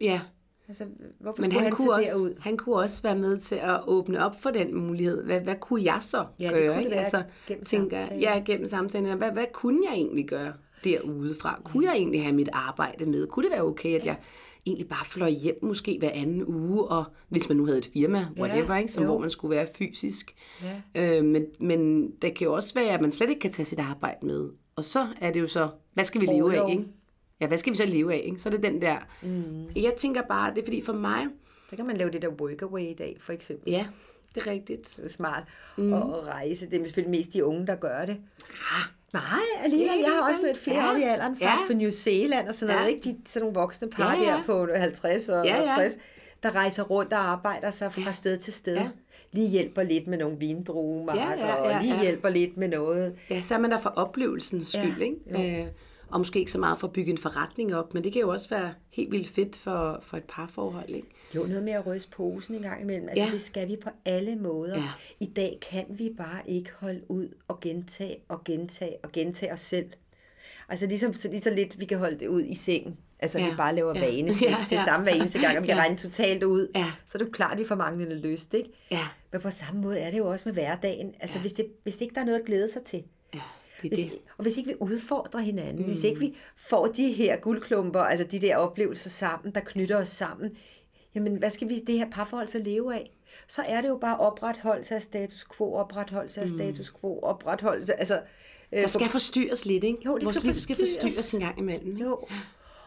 ja. 0.00 0.20
Altså, 0.68 0.84
hvorfor 1.20 1.42
Men 1.42 1.52
han 1.52 1.62
han, 1.62 1.72
kunne, 1.72 1.92
også, 1.92 2.10
derud? 2.18 2.34
han 2.40 2.56
kunne 2.56 2.74
også 2.76 3.02
være 3.02 3.16
med 3.16 3.38
til 3.38 3.54
at 3.54 3.80
åbne 3.86 4.24
op 4.24 4.40
for 4.42 4.50
den 4.50 4.74
mulighed. 4.86 5.24
Hvad, 5.24 5.40
hvad 5.40 5.54
kunne 5.60 5.84
jeg 5.84 5.98
så 6.00 6.24
Ja, 6.40 6.44
det 6.44 6.52
gøre? 6.54 6.74
kunne 6.74 6.84
det 6.84 6.92
være 7.12 7.24
gennem 7.48 7.64
tænker, 7.64 7.96
jeg, 7.96 8.04
samtalen. 8.04 8.22
Ja, 8.22 8.42
gennem 8.46 8.66
samtalen. 8.68 9.18
Hvad, 9.18 9.30
hvad 9.30 9.46
kunne 9.52 9.80
jeg 9.90 9.94
egentlig 9.96 10.26
gøre 10.28 10.52
derudefra? 10.84 11.60
Kunne 11.64 11.84
jeg 11.86 11.94
egentlig 11.96 12.22
have 12.22 12.34
mit 12.34 12.48
arbejde 12.52 13.06
med? 13.06 13.26
Kunne 13.26 13.42
det 13.44 13.52
være 13.52 13.62
okay, 13.64 13.94
at 14.00 14.06
jeg 14.06 14.16
egentlig 14.66 14.88
bare 14.88 15.04
fløj 15.06 15.30
hjem 15.30 15.58
måske 15.62 15.96
hver 15.98 16.10
anden 16.10 16.44
uge, 16.46 16.84
og 16.84 17.04
hvis 17.28 17.48
man 17.48 17.56
nu 17.56 17.66
havde 17.66 17.78
et 17.78 17.90
firma, 17.92 18.26
whatever, 18.38 18.74
Ja, 18.74 18.80
ikke, 18.80 18.92
som, 18.92 19.02
jo. 19.02 19.08
hvor 19.10 19.18
man 19.18 19.30
skulle 19.30 19.56
være 19.56 19.66
fysisk. 19.78 20.34
Ja. 20.94 21.18
Øh, 21.18 21.24
men, 21.24 21.46
men 21.60 22.10
det 22.22 22.34
kan 22.34 22.44
jo 22.44 22.52
også 22.54 22.74
være, 22.74 22.88
at 22.90 23.00
man 23.00 23.12
slet 23.12 23.28
ikke 23.30 23.40
kan 23.40 23.52
tage 23.52 23.66
sit 23.66 23.78
arbejde 23.80 24.26
med. 24.26 24.48
Og 24.76 24.84
så 24.84 25.06
er 25.20 25.32
det 25.32 25.40
jo 25.40 25.46
så, 25.46 25.68
hvad 25.94 26.04
skal 26.04 26.20
vi 26.20 26.26
leve 26.26 26.56
af, 26.56 26.70
ikke? 26.70 26.84
Ja, 27.40 27.46
hvad 27.46 27.58
skal 27.58 27.72
vi 27.72 27.76
så 27.76 27.86
leve 27.86 28.12
af, 28.14 28.22
ikke? 28.24 28.38
Så 28.38 28.48
er 28.48 28.50
det 28.50 28.62
den 28.62 28.82
der... 28.82 28.96
Mm. 29.22 29.66
Jeg 29.76 29.92
tænker 29.98 30.22
bare, 30.22 30.54
det 30.54 30.60
er 30.60 30.64
fordi 30.66 30.82
for 30.84 30.92
mig, 30.92 31.26
Så 31.70 31.76
kan 31.76 31.86
man 31.86 31.96
lave 31.96 32.10
det 32.10 32.22
der 32.22 32.28
workaway 32.28 32.80
i 32.82 32.94
dag, 32.94 33.16
for 33.20 33.32
eksempel. 33.32 33.72
ja, 33.72 33.86
det 34.34 34.46
er 34.46 34.50
rigtigt. 34.50 34.94
Det 34.96 35.04
er 35.04 35.08
smart 35.08 35.42
mm. 35.76 35.92
at, 35.92 36.02
at 36.02 36.28
rejse. 36.28 36.70
Det 36.70 36.80
er 36.80 36.84
selvfølgelig 36.84 37.18
mest 37.18 37.32
de 37.32 37.44
unge, 37.44 37.66
der 37.66 37.74
gør 37.76 38.04
det. 38.04 38.16
Nej, 39.12 39.22
alligevel. 39.64 39.86
Ja, 39.86 40.02
Jeg 40.06 40.12
har 40.12 40.24
ja, 40.24 40.28
også 40.30 40.42
mødt 40.42 40.58
flere 40.58 40.76
ja. 40.76 40.84
ja. 40.84 40.90
op 40.92 40.96
i 40.98 41.02
alderen, 41.02 41.36
Ja. 41.40 41.46
faktisk 41.52 41.66
fra 41.66 41.74
New 41.74 41.90
Zealand 41.90 42.48
og 42.48 42.54
sådan 42.54 42.74
noget. 42.74 42.88
Ja. 42.88 42.94
Ikke? 42.94 43.10
De, 43.10 43.16
sådan 43.26 43.44
nogle 43.46 43.54
voksne 43.60 43.90
par 43.90 44.14
Ja, 44.14 44.22
ja. 44.22 44.30
der 44.36 44.42
på 44.44 44.68
50 44.76 45.28
og 45.28 45.44
Ja, 45.46 45.62
ja. 45.62 45.70
60, 45.76 45.96
der 46.42 46.54
rejser 46.56 46.82
rundt 46.82 47.12
og 47.12 47.18
arbejder 47.18 47.70
sig 47.70 47.92
fra 47.92 48.12
sted 48.12 48.38
til 48.38 48.52
sted. 48.52 48.74
Ja. 48.76 48.88
Lige 49.32 49.48
hjælper 49.48 49.82
lidt 49.82 50.06
med 50.06 50.18
nogle 50.18 50.38
vindruemarker, 50.38 51.22
Ja, 51.22 51.30
ja, 51.30 51.46
ja, 51.46 51.54
og 51.76 51.82
lige 51.82 51.94
ja. 51.94 52.02
hjælper 52.02 52.28
lidt 52.28 52.56
med 52.56 52.68
noget. 52.68 53.16
Ja, 53.30 53.40
så 53.42 53.54
er 53.54 53.58
man 53.58 53.70
der 53.70 53.78
for 53.78 53.90
oplevelsens 53.90 54.66
skyld, 54.68 54.98
Ja, 54.98 55.04
ikke? 55.38 55.60
Øh, 55.62 55.66
og 56.10 56.20
måske 56.20 56.38
ikke 56.38 56.50
så 56.52 56.58
meget 56.58 56.78
for 56.78 56.86
at 56.86 56.92
bygge 56.92 57.10
en 57.12 57.18
forretning 57.18 57.74
op, 57.74 57.94
men 57.94 58.04
det 58.04 58.12
kan 58.12 58.20
jo 58.20 58.28
også 58.28 58.48
være 58.48 58.74
helt 58.90 59.12
vildt 59.12 59.28
fedt 59.28 59.56
for, 59.56 59.98
for 60.02 60.16
et 60.16 60.24
parforhold, 60.24 60.88
ikke? 60.90 61.08
Jo, 61.34 61.42
noget 61.46 61.62
med 61.64 61.72
at 61.72 61.86
ryste 61.86 62.10
posen 62.10 62.54
en 62.54 62.62
gang 62.62 62.82
imellem. 62.82 63.08
Altså, 63.08 63.22
Ja. 63.22 63.26
ja. 63.26 63.32
det 63.32 63.40
skal 63.42 63.68
vi 63.68 63.76
på 63.82 63.90
alle 64.04 64.36
måder. 64.36 64.76
Ja. 64.76 64.88
I 65.20 65.26
dag 65.26 65.58
kan 65.70 65.84
vi 65.88 66.10
bare 66.16 66.40
ikke 66.50 66.70
holde 66.80 67.10
ud 67.10 67.28
og 67.48 67.60
gentage 67.60 68.16
og 68.28 68.44
gentage 68.44 68.96
og 69.02 69.12
gentage 69.12 69.52
os 69.52 69.60
selv. 69.60 69.86
Altså 70.68 70.86
ligesom 70.86 71.12
så 71.14 71.28
lige 71.28 71.40
så 71.40 71.50
lidt, 71.50 71.80
vi 71.80 71.84
kan 71.84 71.98
holde 71.98 72.18
det 72.20 72.28
ud 72.28 72.42
i 72.42 72.54
sengen. 72.54 72.96
Altså, 73.18 73.38
Ja. 73.38 73.50
vi 73.50 73.56
bare 73.56 73.74
laver 73.74 73.92
Ja. 73.94 74.04
ja. 74.04 74.10
vanesex. 74.16 74.42
Ja, 74.50 74.56
Det 74.70 74.76
ja. 74.76 74.84
samme 74.84 75.04
hver 75.04 75.12
eneste 75.14 75.38
gang, 75.40 75.56
og 75.56 75.62
vi 75.62 75.66
kan 75.68 75.76
Ja. 75.76 75.82
regne 75.82 75.96
totalt 75.96 76.42
ud. 76.42 76.68
Ja. 76.74 76.92
Så 77.06 77.18
er 77.18 77.18
det 77.18 77.26
jo 77.26 77.30
klart, 77.32 77.52
at 77.52 77.58
vi 77.58 77.64
får 77.64 77.74
manglende 77.74 78.14
lyst, 78.16 78.54
ikke? 78.54 78.70
Ja, 78.90 79.02
Men 79.32 79.40
på 79.40 79.50
samme 79.50 79.80
måde 79.80 79.98
er 79.98 80.10
det 80.10 80.18
jo 80.18 80.26
også 80.26 80.48
med 80.48 80.52
hverdagen. 80.54 81.14
Altså, 81.20 81.38
ja. 81.38 81.40
hvis, 81.40 81.52
det, 81.52 81.66
hvis 81.82 82.00
ikke 82.00 82.14
der 82.14 82.20
er 82.20 82.24
noget 82.24 82.38
at 82.40 82.46
glæde 82.46 82.68
sig 82.72 82.82
til. 82.82 83.02
Det 83.82 83.92
er 83.92 83.96
Hvis, 83.96 84.04
det. 84.04 84.18
og 84.38 84.42
hvis 84.42 84.56
ikke 84.56 84.68
vi 84.70 84.76
udfordrer 84.80 85.40
hinanden, 85.40 85.78
mm. 85.82 85.88
hvis 85.88 86.04
ikke 86.04 86.20
vi 86.20 86.36
får 86.56 86.86
de 86.86 87.12
her 87.12 87.36
guldklumper, 87.36 88.00
altså 88.00 88.26
de 88.26 88.38
der 88.38 88.56
oplevelser 88.56 89.10
sammen, 89.10 89.54
der 89.54 89.60
knytter 89.60 89.96
os 89.96 90.08
sammen, 90.08 90.50
jamen 91.14 91.36
hvad 91.36 91.50
skal 91.50 91.68
vi 91.68 91.80
det 91.86 91.98
her 91.98 92.10
parforhold 92.10 92.48
så 92.48 92.58
leve 92.58 92.94
af? 92.94 93.16
Så 93.48 93.62
er 93.62 93.80
det 93.80 93.88
jo 93.88 93.98
bare 94.00 94.16
opretholdelse 94.16 94.94
af 94.94 95.02
status 95.02 95.46
quo, 95.56 95.74
opretholdelse 95.74 96.40
af 96.40 96.48
status 96.48 96.92
quo, 97.00 97.20
opretholdelse, 97.20 97.94
altså... 97.94 98.22
Øh, 98.72 98.80
Der 98.80 98.86
skal 98.86 99.08
forstyrres 99.08 99.66
lidt, 99.66 99.84
ikke? 99.84 99.98
Jo, 100.06 100.16
det 100.18 100.24
Vores 100.24 100.36
skal 100.36 100.46
liv 100.46 100.54
skal 100.54 100.76
forstyrres. 100.76 101.34
en 101.34 101.40
gang 101.40 101.58
imellem. 101.58 101.88
Ikke? 101.88 102.04
Jo, 102.04 102.24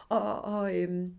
og, 0.08 0.42
og 0.42 0.76
øhm, 0.76 1.14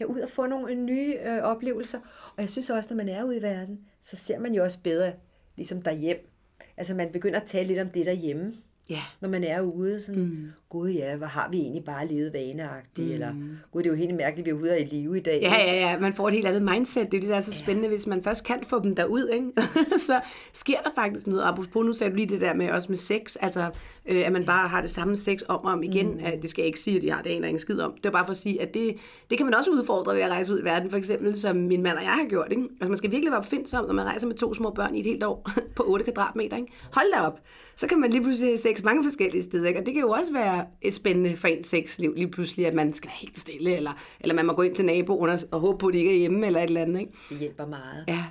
ja, 0.00 0.04
ud 0.04 0.20
og 0.20 0.28
få 0.28 0.46
nogle 0.46 0.74
nye 0.74 1.14
øh, 1.26 1.42
oplevelser. 1.42 1.98
Og 2.36 2.42
jeg 2.42 2.50
synes 2.50 2.70
også, 2.70 2.94
når 2.94 2.96
man 2.96 3.08
er 3.08 3.24
ude 3.24 3.36
i 3.36 3.42
verden, 3.42 3.80
så 4.02 4.16
ser 4.16 4.38
man 4.38 4.54
jo 4.54 4.62
også 4.62 4.78
bedre, 4.82 5.12
ligesom 5.56 5.82
derhjem. 5.82 6.30
Altså 6.76 6.94
man 6.94 7.12
begynder 7.12 7.40
at 7.40 7.46
tale 7.46 7.68
lidt 7.68 7.78
om 7.78 7.88
det 7.88 8.06
derhjemme. 8.06 8.54
Ja. 8.88 9.02
Når 9.20 9.28
man 9.28 9.44
er 9.44 9.60
ude, 9.60 10.00
sådan, 10.00 10.22
mm. 10.22 10.50
Gud 10.74 10.90
ja, 10.90 11.16
hvor 11.16 11.26
har 11.26 11.48
vi 11.50 11.58
egentlig 11.58 11.84
bare 11.84 12.06
levet 12.06 12.32
vaneagtigt, 12.32 13.08
mm. 13.08 13.14
eller 13.14 13.34
gud, 13.72 13.82
det 13.82 13.88
er 13.88 13.92
jo 13.92 13.98
helt 13.98 14.14
mærkeligt, 14.14 14.46
vi 14.46 14.50
er 14.50 14.54
ude 14.54 14.74
af 14.74 14.80
i 14.80 14.84
live 14.94 15.16
i 15.16 15.20
dag. 15.20 15.38
Ja, 15.42 15.54
ja, 15.54 15.74
ja, 15.74 15.98
man 15.98 16.12
får 16.14 16.28
et 16.28 16.34
helt 16.34 16.46
andet 16.46 16.62
mindset. 16.62 17.12
Det 17.12 17.16
er 17.16 17.20
det, 17.20 17.30
der 17.30 17.36
er 17.36 17.40
så 17.40 17.52
spændende, 17.52 17.88
hvis 17.88 18.06
man 18.06 18.22
først 18.22 18.44
kan 18.44 18.58
få 18.66 18.82
dem 18.82 18.94
derud, 18.94 19.28
ikke? 19.28 19.46
så 20.08 20.20
sker 20.52 20.78
der 20.78 20.90
faktisk 20.94 21.26
noget. 21.26 21.42
Apropos, 21.42 21.86
nu 21.86 21.92
sagde 21.92 22.10
du 22.10 22.16
lige 22.16 22.28
det 22.28 22.40
der 22.40 22.54
med 22.54 22.70
også 22.70 22.88
med 22.88 22.96
sex, 22.96 23.36
altså 23.40 23.70
øh, 24.06 24.26
at 24.26 24.32
man 24.32 24.44
bare 24.44 24.68
har 24.68 24.80
det 24.80 24.90
samme 24.90 25.16
sex 25.16 25.40
om 25.48 25.64
og 25.64 25.72
om 25.72 25.82
igen. 25.82 26.10
Mm. 26.10 26.40
Det 26.42 26.50
skal 26.50 26.62
jeg 26.62 26.66
ikke 26.66 26.80
sige, 26.80 26.96
at 26.96 27.04
jeg 27.04 27.14
har 27.14 27.22
det 27.22 27.30
aner 27.30 27.48
ingen 27.48 27.60
skid 27.60 27.80
om. 27.80 27.94
Det 27.96 28.06
er 28.06 28.10
bare 28.10 28.24
for 28.24 28.30
at 28.30 28.36
sige, 28.36 28.62
at 28.62 28.74
det, 28.74 28.96
det 29.30 29.38
kan 29.38 29.46
man 29.46 29.54
også 29.54 29.70
udfordre 29.70 30.14
ved 30.14 30.20
at 30.20 30.30
rejse 30.30 30.54
ud 30.54 30.60
i 30.60 30.64
verden, 30.64 30.90
for 30.90 30.98
eksempel 30.98 31.38
som 31.38 31.56
min 31.56 31.82
mand 31.82 31.98
og 31.98 32.04
jeg 32.04 32.12
har 32.12 32.28
gjort. 32.28 32.46
Ikke? 32.50 32.62
Altså 32.62 32.88
man 32.88 32.96
skal 32.96 33.10
virkelig 33.10 33.30
være 33.30 33.40
opfindsom, 33.40 33.86
når 33.86 33.94
man 33.94 34.04
rejser 34.04 34.26
med 34.26 34.36
to 34.36 34.54
små 34.54 34.70
børn 34.70 34.94
i 34.94 35.00
et 35.00 35.06
helt 35.06 35.24
år 35.24 35.50
på 35.76 35.82
8 35.86 36.04
kvadratmeter. 36.04 36.56
Ikke? 36.56 36.72
Hold 36.92 37.06
da 37.14 37.26
op. 37.26 37.40
Så 37.76 37.86
kan 37.86 38.00
man 38.00 38.10
lige 38.10 38.22
pludselig 38.22 38.50
have 38.50 38.58
sex 38.58 38.82
mange 38.82 39.04
forskellige 39.04 39.42
steder. 39.42 39.68
Ikke? 39.68 39.80
Og 39.80 39.86
det 39.86 39.94
kan 39.94 40.02
jo 40.02 40.10
også 40.10 40.32
være 40.32 40.60
et 40.60 40.63
spændende 40.90 41.36
for 41.36 41.48
ens 41.48 41.66
sexliv 41.66 42.14
lige 42.14 42.30
pludselig, 42.30 42.66
at 42.66 42.74
man 42.74 42.92
skal 42.94 43.08
være 43.08 43.16
helt 43.20 43.38
stille, 43.38 43.76
eller, 43.76 43.92
eller 44.20 44.34
man 44.34 44.46
må 44.46 44.52
gå 44.52 44.62
ind 44.62 44.74
til 44.74 44.84
naboen 44.84 45.30
og, 45.30 45.38
og 45.52 45.60
håbe 45.60 45.78
på, 45.78 45.86
at 45.86 45.92
de 45.94 45.98
ikke 45.98 46.14
er 46.14 46.18
hjemme, 46.18 46.46
eller 46.46 46.60
et 46.60 46.64
eller 46.64 46.82
andet. 46.82 47.00
Ikke? 47.00 47.12
Det 47.30 47.38
hjælper 47.38 47.66
meget. 47.66 48.04
Ja. 48.08 48.24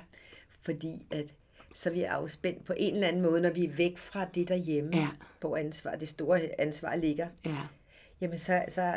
Fordi 0.62 1.06
at 1.10 1.34
så 1.74 1.90
er 1.90 1.94
vi 1.94 2.02
afspændt 2.02 2.64
på 2.64 2.72
en 2.76 2.94
eller 2.94 3.08
anden 3.08 3.22
måde, 3.22 3.40
når 3.40 3.50
vi 3.50 3.64
er 3.64 3.72
væk 3.76 3.98
fra 3.98 4.24
det 4.34 4.48
derhjemme, 4.48 4.90
Ja. 4.94 5.08
hvor 5.40 5.56
ansvar, 5.56 5.94
det 5.94 6.08
store 6.08 6.40
ansvar 6.60 6.96
ligger. 6.96 7.26
Ja. 7.44 7.56
Jamen 8.20 8.38
så, 8.38 8.64
så 8.68 8.94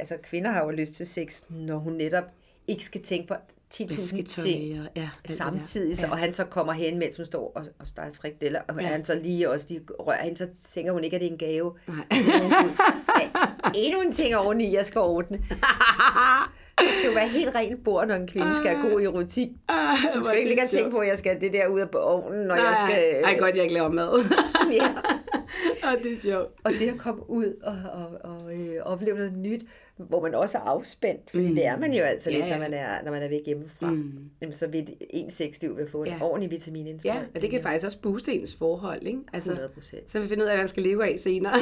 altså 0.00 0.16
kvinder 0.22 0.50
har 0.50 0.64
jo 0.64 0.70
lyst 0.70 0.94
til 0.94 1.06
sex, 1.06 1.42
når 1.50 1.76
hun 1.78 1.92
netop 1.92 2.24
ikke 2.68 2.84
skal 2.84 3.02
tænke 3.02 3.28
på 3.28 3.34
10.000 3.74 3.96
Vasketøj 3.96 4.44
ting 4.44 4.80
og- 4.80 4.86
ja, 4.96 5.08
samtidig, 5.28 5.98
så, 5.98 6.06
Ja. 6.06 6.12
og 6.12 6.18
han 6.18 6.34
så 6.34 6.44
kommer 6.44 6.72
hen, 6.72 6.98
mens 6.98 7.16
hun 7.16 7.26
står 7.26 7.52
og, 7.56 7.64
og 7.80 7.86
steger 7.86 8.12
frikadeller, 8.12 8.60
og 8.68 8.80
Ja. 8.80 8.86
han 8.86 9.04
så 9.04 9.20
lige 9.22 9.50
også 9.50 9.66
lige 9.68 9.80
rører 10.00 10.22
hende, 10.22 10.38
så 10.38 10.46
tænker 10.74 10.92
hun 10.92 11.04
ikke, 11.04 11.14
at 11.16 11.20
det 11.20 11.26
er 11.28 11.32
en 11.32 11.38
gave. 11.38 11.72
Nej. 11.86 11.96
Hun, 12.10 12.52
"Ja, 13.20 13.70
Endnu 13.74 14.00
en 14.00 14.12
ting 14.12 14.36
oveni, 14.36 14.74
jeg 14.76 14.86
skal 14.86 15.00
ordne. 15.00 15.38
Det 16.80 16.88
skal 16.94 17.06
jo 17.08 17.14
være 17.14 17.28
helt 17.28 17.54
rent 17.54 17.84
bord, 17.84 18.06
når 18.08 18.14
en 18.14 18.26
kvinde 18.28 18.56
skal 18.56 18.76
have 18.76 18.90
god 18.90 19.00
erotik. 19.02 19.48
Ah, 19.68 19.96
Du 20.14 20.24
skal 20.24 20.36
ikke 20.38 20.48
ligge 20.50 20.62
og 20.64 20.70
tænke 20.70 20.90
på, 20.90 20.98
at 20.98 21.08
jeg 21.08 21.18
skal 21.18 21.32
have 21.32 21.40
det 21.40 21.52
der 21.52 21.66
ud 21.66 21.80
af 21.80 21.86
ovnen, 21.94 22.46
når 22.46 22.54
jeg 22.54 22.76
skal... 22.88 23.24
Ej, 23.24 23.36
godt, 23.38 23.54
jeg 23.54 23.62
ikke 23.62 23.74
laver 23.74 23.88
mad. 23.92 24.24
Ja. 24.72 24.88
og 25.82 26.02
det 26.02 26.12
er 26.12 26.20
sjovt. 26.20 26.48
Og 26.64 26.72
det 26.72 26.88
at 26.88 26.98
komme 26.98 27.30
ud 27.30 27.54
og, 27.62 27.76
og, 27.92 28.30
og 28.32 28.54
øh, 28.54 28.76
opleve 28.82 29.16
noget 29.16 29.32
nyt, 29.36 29.62
hvor 29.96 30.22
man 30.22 30.34
også 30.34 30.58
er 30.58 30.62
afspændt, 30.62 31.30
fordi 31.30 31.48
mm. 31.48 31.54
det 31.54 31.66
er 31.66 31.78
man 31.78 31.92
jo 31.94 32.02
altså 32.02 32.30
Ja, 32.30 32.36
lidt, 32.36 32.48
når 32.50 32.58
man 32.58 32.74
er, 32.74 33.02
når 33.04 33.10
man 33.12 33.22
er 33.22 33.28
væk 33.28 33.42
hjemmefra. 33.46 33.90
Mm. 33.90 34.12
Jamen, 34.40 34.52
så 34.52 34.66
vil 34.66 34.88
en 35.10 35.30
sexliv 35.30 35.76
vil 35.76 35.90
få 35.90 36.02
en 36.02 36.06
Ja. 36.08 36.16
ordentlig 36.20 36.50
vitaminindsprøjtning. 36.50 37.26
Ja, 37.32 37.38
og 37.38 37.42
det 37.42 37.50
kan 37.50 37.62
faktisk 37.62 37.84
også 37.86 38.00
booste 38.00 38.32
ens 38.34 38.54
forhold, 38.54 39.06
ikke? 39.06 39.18
Altså, 39.32 39.52
100%. 39.52 39.96
Så 40.06 40.20
vi 40.20 40.28
finder 40.28 40.44
ud 40.44 40.48
af, 40.48 40.54
hvad 40.54 40.62
man 40.62 40.68
skal 40.68 40.82
leve 40.82 41.12
af 41.12 41.18
senere. 41.18 41.52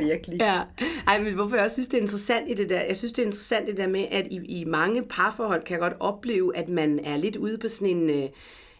Virkelig. 0.00 0.40
ja. 0.48 0.60
Ej, 1.06 1.22
men 1.22 1.34
hvorfor 1.34 1.56
jeg 1.56 1.64
også 1.64 1.74
synes, 1.74 1.88
det 1.88 1.96
er 1.96 2.00
interessant 2.00 2.48
i 2.50 2.54
det 2.54 2.70
der, 2.70 2.80
jeg 2.80 2.96
synes, 2.96 3.12
det 3.12 3.22
er 3.22 3.26
interessant 3.26 3.68
i 3.68 3.70
det 3.70 3.78
der 3.78 3.86
med, 3.88 4.06
at 4.10 4.26
i, 4.30 4.60
i 4.60 4.64
mange 4.64 5.02
parforhold 5.02 5.62
kan 5.64 5.72
jeg 5.72 5.80
godt 5.80 5.96
opleve, 6.00 6.56
at 6.56 6.68
man 6.68 6.98
er 7.04 7.16
lidt 7.16 7.36
ude 7.36 7.58
på 7.58 7.68
sådan 7.68 7.96
en, 7.96 8.10
øh, 8.10 8.28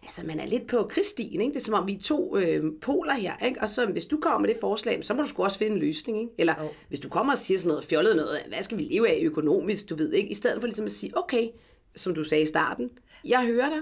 altså 0.07 0.21
man 0.25 0.39
er 0.39 0.45
lidt 0.45 0.67
på 0.67 0.87
krigsstien, 0.89 1.41
ikke? 1.41 1.53
Det 1.53 1.59
er 1.59 1.63
som 1.63 1.73
om, 1.73 1.87
vi 1.87 1.93
er 1.93 1.99
to 1.99 2.37
øh, 2.37 2.63
poler 2.81 3.13
her, 3.13 3.45
ikke? 3.45 3.61
Og 3.61 3.69
så 3.69 3.85
hvis 3.85 4.05
du 4.05 4.17
kommer 4.21 4.39
med 4.39 4.49
det 4.49 4.57
forslag, 4.61 5.05
så 5.05 5.13
må 5.13 5.21
du 5.21 5.27
sgu 5.27 5.43
også 5.43 5.57
finde 5.57 5.73
en 5.75 5.79
løsning, 5.79 6.19
ikke? 6.19 6.31
Eller 6.37 6.55
Jo. 6.63 6.69
hvis 6.87 6.99
du 6.99 7.09
kommer 7.09 7.33
og 7.33 7.37
siger 7.37 7.57
sådan 7.57 7.67
noget 7.67 7.83
fjollet 7.83 8.15
noget, 8.15 8.39
hvad 8.47 8.63
skal 8.63 8.77
vi 8.77 8.83
leve 8.83 9.09
af 9.09 9.19
økonomisk, 9.23 9.89
du 9.89 9.95
ved, 9.95 10.13
ikke? 10.13 10.29
I 10.29 10.33
stedet 10.33 10.61
for 10.61 10.67
ligesom 10.67 10.85
at 10.85 10.91
sige, 10.91 11.17
okay, 11.17 11.47
som 11.95 12.15
du 12.15 12.23
sagde 12.23 12.43
i 12.43 12.47
starten, 12.47 12.89
jeg 13.25 13.45
hører 13.45 13.69
dig, 13.69 13.81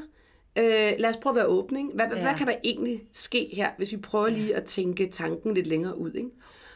Øh, 0.57 0.93
lad 0.97 1.09
os 1.09 1.17
prøve 1.17 1.31
at 1.31 1.35
være 1.35 1.45
åbne. 1.45 1.79
Ikke? 1.79 1.91
Hvad, 1.93 2.05
ja. 2.15 2.21
Hvad 2.21 2.33
kan 2.37 2.47
der 2.47 2.55
egentlig 2.63 3.03
ske 3.13 3.49
her, 3.53 3.69
hvis 3.77 3.91
vi 3.91 3.97
prøver 3.97 4.29
lige 4.29 4.55
at 4.55 4.63
tænke 4.63 5.09
tanken 5.11 5.53
lidt 5.53 5.67
længere 5.67 5.97
ud? 5.97 6.11
Ikke? 6.11 6.29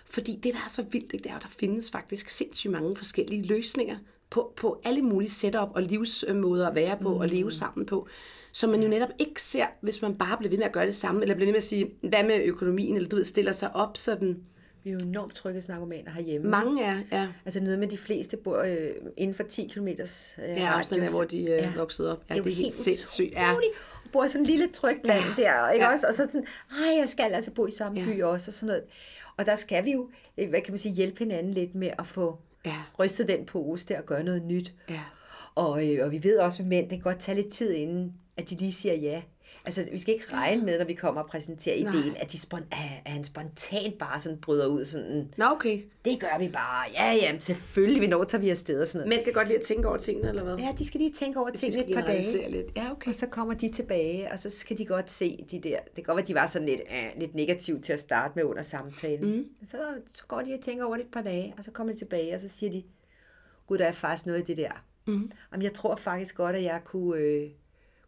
Fordi 0.06 0.40
det, 0.44 0.54
der 0.54 0.60
er 0.60 0.70
så 0.70 0.86
vildt, 0.92 1.14
ikke, 1.14 1.24
det 1.24 1.32
er, 1.32 1.36
at 1.36 1.42
der 1.42 1.48
findes 1.60 1.92
faktisk 1.92 2.30
sindssygt 2.30 2.72
mange 2.72 2.96
forskellige 2.96 3.44
løsninger 3.44 3.98
på, 4.30 4.54
på 4.56 4.82
alle 4.86 5.02
mulige 5.02 5.30
setup 5.30 5.70
og 5.76 5.84
livsmåder 5.84 6.70
at 6.70 6.76
være 6.76 6.98
på 7.02 7.14
mm. 7.14 7.20
og 7.20 7.28
leve 7.28 7.52
sammen 7.52 7.86
på, 7.86 8.08
som 8.52 8.70
man 8.70 8.82
jo 8.84 8.88
netop 8.90 9.10
ikke 9.20 9.42
ser, 9.42 9.66
hvis 9.82 10.02
man 10.02 10.16
bare 10.18 10.38
bliver 10.38 10.50
ved 10.50 10.58
med 10.58 10.66
at 10.66 10.72
gøre 10.72 10.86
det 10.86 10.96
samme, 10.96 11.22
eller 11.22 11.36
bliver 11.36 11.48
ved 11.48 11.54
med 11.54 11.58
at 11.58 11.64
sige, 11.64 11.90
hvad 12.02 12.24
med 12.24 12.42
økonomien, 12.44 12.96
eller 12.96 13.10
du 13.10 13.16
ved, 13.16 13.24
stiller 13.24 13.52
sig 13.52 13.76
op 13.76 13.98
sådan. 13.98 14.40
Vi 14.84 14.90
er 14.90 14.94
jo 14.94 15.00
enormt 15.08 15.36
tryghedsnarkomaner 15.36 16.12
herhjemme. 16.12 16.50
Mange 16.50 16.84
er, 16.84 16.98
ja, 17.12 17.28
Altså 17.46 17.60
noget 17.64 17.80
med 17.80 17.88
de 17.88 17.98
fleste 17.98 18.38
bor 18.38 18.58
øh, 18.62 18.90
inden 19.18 19.36
for 19.36 19.44
10 19.44 19.68
km 19.74 19.88
øh, 19.88 19.96
ja 20.38 20.78
også 20.78 20.96
den 20.96 21.02
der, 21.04 21.10
hvor 21.16 21.24
de 21.24 21.38
øh, 21.42 21.46
ja. 21.48 21.72
voksede 21.76 22.12
op. 22.12 22.24
Ja, 22.30 22.34
det 22.34 22.40
er, 22.40 22.44
det 22.44 22.52
er 22.52 22.56
helt 22.56 22.74
sindssygt. 22.74 23.34
Ja. 23.34 23.54
bor 24.12 24.26
i 24.26 24.28
sådan 24.30 24.42
en 24.42 24.46
lille 24.46 24.68
trygt 24.68 25.06
land 25.08 25.24
ja. 25.38 25.44
der, 25.44 25.70
ikke 25.72 25.86
Ja. 25.86 25.94
også? 25.94 26.08
Og 26.08 26.14
så 26.14 26.28
sådan, 26.32 26.46
ej, 26.72 26.98
jeg 27.00 27.10
skal 27.10 27.34
altså 27.34 27.52
bo 27.52 27.68
i 27.68 27.72
samme 27.72 28.00
Ja. 28.00 28.06
ja. 28.06 28.14
by 28.16 28.22
også, 28.24 28.50
og 28.50 28.54
sådan 28.54 28.68
noget. 28.68 28.84
Og 29.38 29.46
der 29.46 29.56
skal 29.56 29.86
vi 29.86 29.92
jo, 29.92 30.10
øh, 30.38 30.50
hvad 30.50 30.62
kan 30.62 30.72
man 30.72 30.78
sige, 30.80 30.96
hjælpe 30.96 31.20
hinanden 31.20 31.54
lidt 31.54 31.76
med 31.76 31.90
at 32.00 32.08
få 32.08 32.38
Ja. 32.66 32.76
rystet 33.00 33.28
den 33.28 33.46
pose 33.46 33.86
der 33.88 33.98
og 34.00 34.06
gøre 34.06 34.24
noget 34.24 34.44
nyt. 34.44 34.74
Ja. 34.90 35.00
Og, 35.56 35.88
øh, 35.94 36.06
og 36.06 36.12
vi 36.12 36.24
ved 36.24 36.38
også 36.38 36.62
med 36.62 36.70
mænd, 36.70 36.84
det 36.90 36.98
kan 36.98 37.00
godt 37.04 37.20
tage 37.20 37.36
lidt 37.42 37.54
tid 37.54 37.74
inden, 37.74 38.14
at 38.40 38.50
de 38.50 38.56
lige 38.56 38.74
siger 38.74 38.94
ja. 38.96 39.22
Altså, 39.66 39.86
vi 39.92 39.98
skal 39.98 40.14
ikke 40.14 40.34
regne 40.34 40.66
med, 40.66 40.78
når 40.80 40.86
vi 40.86 40.94
kommer 40.94 41.22
og 41.22 41.30
præsenterer 41.30 41.76
ideen, 41.76 42.16
at, 42.20 42.32
de 42.32 42.38
spon- 42.38 42.68
at 42.72 43.12
han 43.12 43.24
spontant 43.24 43.98
bare 44.00 44.20
sådan 44.20 44.38
bryder 44.42 44.68
ud 44.68 44.86
sådan, 44.86 45.34
Nå, 45.38 45.46
okay. 45.46 45.82
det 46.06 46.20
gør 46.20 46.40
vi 46.40 46.50
bare. 46.50 46.86
Ja, 46.94 47.12
ja, 47.12 47.40
selvfølgelig, 47.40 48.02
vi 48.02 48.08
når 48.08 48.24
tager 48.24 48.42
vi 48.42 48.50
afsted 48.50 48.82
og 48.82 48.88
sådan 48.88 49.08
noget. 49.08 49.18
Mænd 49.18 49.24
kan 49.26 49.34
godt 49.34 49.48
lide 49.48 49.60
at 49.60 49.66
tænke 49.66 49.88
over 49.88 49.98
tingene, 49.98 50.30
eller 50.30 50.44
hvad? 50.44 50.58
Ja, 50.58 50.76
de 50.78 50.86
skal 50.86 51.00
lige 51.00 51.14
tænke 51.14 51.40
over 51.40 51.52
vi 51.52 51.58
tingene 51.58 51.90
et 51.90 51.96
par 51.96 52.02
dage. 52.06 52.52
lidt. 52.52 52.68
Ja, 52.76 52.92
okay. 52.92 53.10
Og 53.10 53.16
så 53.16 53.28
kommer 53.28 53.54
de 53.54 53.72
tilbage, 53.72 54.32
og 54.32 54.40
så 54.40 54.50
skal 54.50 54.78
de 54.78 54.86
godt 54.86 55.12
se 55.12 55.46
de 55.52 55.60
der... 55.60 55.78
Det 55.80 55.96
kan 55.96 56.04
godt 56.04 56.16
være, 56.16 56.22
at 56.22 56.28
de 56.28 56.36
var 56.36 56.48
sådan 56.48 56.68
lidt, 56.68 56.82
øh, 56.92 57.20
lidt 57.20 57.36
negative 57.36 57.80
til 57.82 57.94
at 57.94 58.00
starte 58.00 58.34
med 58.36 58.44
under 58.44 58.62
samtalen. 58.62 59.36
Mm. 59.36 59.46
Så, 59.66 59.78
så 60.14 60.24
går 60.28 60.42
de 60.42 60.54
og 60.54 60.60
tænker 60.62 60.86
over 60.86 60.96
det 60.96 61.06
et 61.06 61.12
par 61.12 61.22
dage, 61.22 61.54
og 61.58 61.64
så 61.64 61.72
kommer 61.72 61.94
de 61.94 62.00
tilbage, 62.00 62.36
og 62.36 62.42
så 62.42 62.48
siger 62.48 62.72
de, 62.72 62.84
gud, 63.68 63.78
der 63.78 63.86
er 63.86 63.92
faktisk 63.92 64.26
noget 64.26 64.40
i 64.42 64.44
det 64.44 64.58
der. 64.58 64.84
Mm. 65.08 65.32
Jamen, 65.52 65.64
jeg 65.64 65.74
tror 65.74 65.96
faktisk 65.96 66.36
godt, 66.36 66.56
at 66.56 66.64
jeg 66.64 66.82
kunne, 66.86 67.20
øh, 67.20 67.50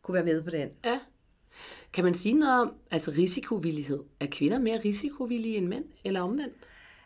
kunne 0.03 0.15
være 0.15 0.23
med 0.23 0.43
på 0.43 0.49
den. 0.49 0.69
Ja. 0.85 0.99
Kan 1.93 2.03
man 2.03 2.13
sige 2.13 2.35
noget 2.35 2.61
om 2.61 2.73
altså 2.91 3.11
risikovillighed? 3.11 3.99
Er 4.19 4.25
kvinder 4.31 4.59
mere 4.59 4.79
risikovillige 4.85 5.57
end 5.57 5.67
mænd, 5.67 5.85
eller 6.05 6.21
omvendt? 6.21 6.53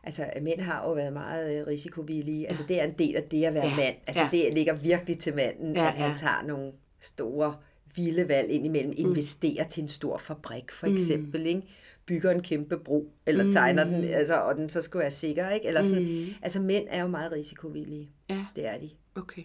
Altså, 0.03 0.25
mænd 0.41 0.59
har 0.61 0.87
jo 0.87 0.93
været 0.93 1.13
meget 1.13 1.59
øh, 1.61 1.67
risikovillige. 1.67 2.47
Altså, 2.47 2.63
det 2.67 2.81
er 2.81 2.85
en 2.85 2.93
del 2.99 3.15
af 3.15 3.23
det 3.23 3.43
at 3.45 3.53
være 3.53 3.63
Ja, 3.63 3.69
ja. 3.69 3.75
mand. 3.75 3.95
Altså, 4.07 4.23
ja. 4.23 4.29
ja. 4.33 4.45
det 4.45 4.53
ligger 4.53 4.73
virkelig 4.73 5.19
til 5.19 5.35
manden, 5.35 5.75
Ja, 5.75 5.81
ja, 5.81 5.87
at 5.87 5.93
han 5.95 6.11
ja. 6.11 6.17
tager 6.17 6.41
nogle 6.47 6.71
store, 6.99 7.55
vilde 7.95 8.27
valg 8.27 8.49
indimellem. 8.49 8.93
Investerer 8.97 9.67
til 9.67 9.83
en 9.83 9.89
stor 9.89 10.17
fabrik, 10.17 10.71
for 10.71 10.87
eksempel, 10.87 11.41
mm. 11.41 11.47
ikke? 11.47 11.61
Bygger 12.05 12.31
en 12.31 12.41
kæmpe 12.43 12.77
bro, 12.77 13.11
eller 13.25 13.51
tegner 13.51 13.83
den, 13.83 14.03
altså, 14.03 14.35
og 14.41 14.55
den 14.55 14.69
så 14.69 14.81
skal 14.81 14.99
være 14.99 15.11
sikker, 15.11 15.49
ikke? 15.49 15.67
Eller 15.67 15.81
sådan. 15.83 16.03
Mm. 16.03 16.25
Altså, 16.41 16.61
mænd 16.61 16.85
er 16.89 17.01
jo 17.01 17.07
meget 17.07 17.31
risikovillige. 17.31 18.09
Ja, 18.29 18.45
Det 18.55 18.65
er 18.67 18.77
de. 18.77 18.89
okay. 19.15 19.41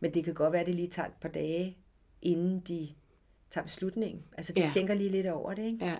Men 0.00 0.14
det 0.14 0.24
kan 0.24 0.34
godt 0.34 0.52
være, 0.52 0.60
at 0.60 0.66
det 0.66 0.74
lige 0.74 0.88
tager 0.88 1.06
et 1.08 1.14
par 1.20 1.28
dage, 1.28 1.76
inden 2.24 2.60
de 2.68 2.88
tager 3.50 3.62
beslutningen. 3.64 4.22
Altså, 4.36 4.52
de 4.52 4.60
Ja. 4.62 4.70
tænker 4.72 4.94
lige 4.94 5.10
lidt 5.10 5.26
over 5.26 5.54
det, 5.54 5.62
ikke? 5.64 5.84
Ja. 5.84 5.94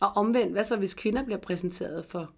Og 0.00 0.08
omvendt, 0.16 0.52
hvad 0.52 0.64
så 0.64 0.76
hvis 0.76 0.94
kvinder 0.94 1.24
bliver 1.24 1.38
præsenteret 1.40 2.04
for? 2.04 2.30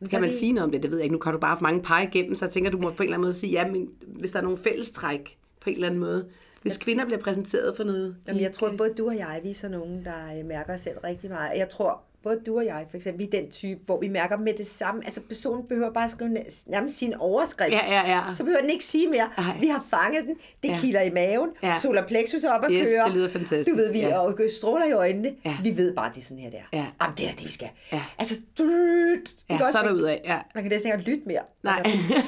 Men 0.00 0.08
Kan 0.08 0.20
man 0.20 0.30
vi- 0.30 0.34
sige 0.34 0.52
noget 0.52 0.64
om 0.64 0.70
det? 0.70 0.82
Det 0.82 0.90
ved 0.90 0.98
jeg 0.98 1.04
ikke. 1.04 1.12
Nu 1.14 1.18
kan 1.18 1.32
du 1.32 1.38
bare 1.38 1.54
have 1.56 1.62
mange 1.62 1.82
pege 1.82 2.06
igennem, 2.08 2.34
så 2.34 2.44
jeg 2.44 2.52
tænker, 2.52 2.70
du 2.70 2.78
må 2.78 2.90
på 2.90 3.02
en 3.02 3.06
eller 3.06 3.16
anden 3.16 3.26
måde 3.26 3.34
sige, 3.34 3.52
ja, 3.52 3.70
men 3.70 3.88
hvis 4.06 4.30
der 4.30 4.38
er 4.38 4.42
nogle 4.42 4.58
fællestræk 4.58 5.38
på 5.60 5.70
en 5.70 5.74
eller 5.76 5.86
anden 5.86 6.00
måde. 6.00 6.28
Hvis 6.62 6.78
kvinder 6.78 7.04
bliver 7.06 7.20
præsenteret 7.20 7.76
for 7.76 7.84
noget. 7.84 8.16
Jamen, 8.28 8.42
jeg 8.42 8.52
tror, 8.52 8.74
både 8.78 8.94
du 8.94 9.06
og 9.08 9.16
jeg, 9.16 9.40
vi 9.42 9.50
er 9.50 9.54
så 9.54 9.68
nogen, 9.68 10.04
der 10.04 10.38
øh, 10.38 10.44
mærker 10.46 10.74
os 10.74 10.80
selv 10.80 10.98
rigtig 11.04 11.30
meget. 11.30 11.58
Jeg 11.58 11.68
tror, 11.68 12.02
både 12.22 12.40
du 12.46 12.56
og 12.58 12.66
jeg, 12.66 12.86
for 12.90 12.96
eksempel, 12.96 13.18
vi 13.18 13.36
er 13.36 13.40
den 13.42 13.50
type, 13.50 13.80
hvor 13.86 14.00
vi 14.00 14.08
mærker 14.08 14.36
med 14.36 14.52
det 14.58 14.66
samme. 14.66 15.04
Altså, 15.04 15.20
personen 15.20 15.66
behøver 15.68 15.92
bare 15.92 16.04
at 16.04 16.10
skrive 16.10 16.30
næ- 16.30 16.40
nærmest 16.66 16.98
sin 16.98 17.14
overskrift. 17.14 17.72
Ja, 17.72 17.80
ja, 17.94 18.10
ja. 18.16 18.22
Så 18.32 18.44
behøver 18.44 18.60
den 18.60 18.70
ikke 18.70 18.84
sige 18.84 19.08
mere. 19.08 19.28
Ej. 19.38 19.44
Vi 19.60 19.66
har 19.66 19.84
fanget 19.90 20.24
den. 20.26 20.34
Det 20.62 20.68
Ja. 20.68 20.78
kilder 20.80 21.00
i 21.02 21.10
maven. 21.10 21.50
Ja. 21.62 21.74
Solar 21.82 22.06
plexus 22.06 22.44
er 22.44 22.52
op 22.52 22.64
at 22.64 22.70
Yes, 22.72 22.82
køre. 22.88 23.04
det 23.06 23.14
lyder 23.14 23.28
fantastisk. 23.28 23.70
Du 23.70 23.76
ved, 23.76 23.92
vi 23.92 23.98
Ja. 24.00 24.18
og 24.18 24.38
stråler 24.58 24.86
i 24.86 24.92
øjnene. 24.92 25.34
Ja. 25.44 25.56
Vi 25.62 25.76
ved 25.76 25.94
bare, 25.94 26.10
det 26.14 26.20
er 26.20 26.24
sådan 26.24 26.38
her, 26.38 26.50
der. 26.50 26.58
Ja. 26.72 26.86
Jamen, 27.02 27.16
det 27.16 27.28
er 27.28 27.32
det, 27.32 27.44
vi 27.46 27.52
skal. 27.52 27.68
Ja. 27.92 28.02
Altså, 28.18 28.34
drrrt. 28.58 29.34
Ja, 29.50 29.58
så 29.72 29.78
er 29.78 29.82
der 29.82 29.92
ud 29.92 30.02
af. 30.02 30.20
Ja. 30.24 30.38
Man 30.54 30.64
kan 30.64 30.70
næsten 30.72 30.92
ikke 30.98 31.10
lytte 31.10 31.22
mere. 31.26 31.42
Nej. 31.62 31.82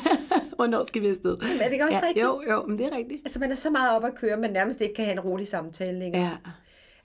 Hvornår 0.57 0.85
skal 0.87 1.03
vi 1.03 1.07
afsted? 1.09 1.31
er 1.33 1.65
det 1.65 1.73
ikke 1.73 1.85
også 1.85 1.97
ja, 2.03 2.07
rigtigt? 2.07 2.25
Jo, 2.25 2.43
jo, 2.51 2.67
men 2.67 2.79
det 2.79 2.87
er 2.87 2.97
rigtigt. 2.97 3.21
Altså, 3.25 3.39
man 3.39 3.51
er 3.53 3.57
så 3.57 3.71
meget 3.71 3.97
op 3.97 4.05
at 4.05 4.15
køre, 4.15 4.37
man 4.37 4.51
nærmest 4.51 4.81
ikke 4.81 4.95
kan 4.95 5.05
have 5.05 5.13
en 5.13 5.21
rolig 5.21 5.49
samtale 5.49 5.99
længere. 5.99 6.23
Ja. 6.23 6.51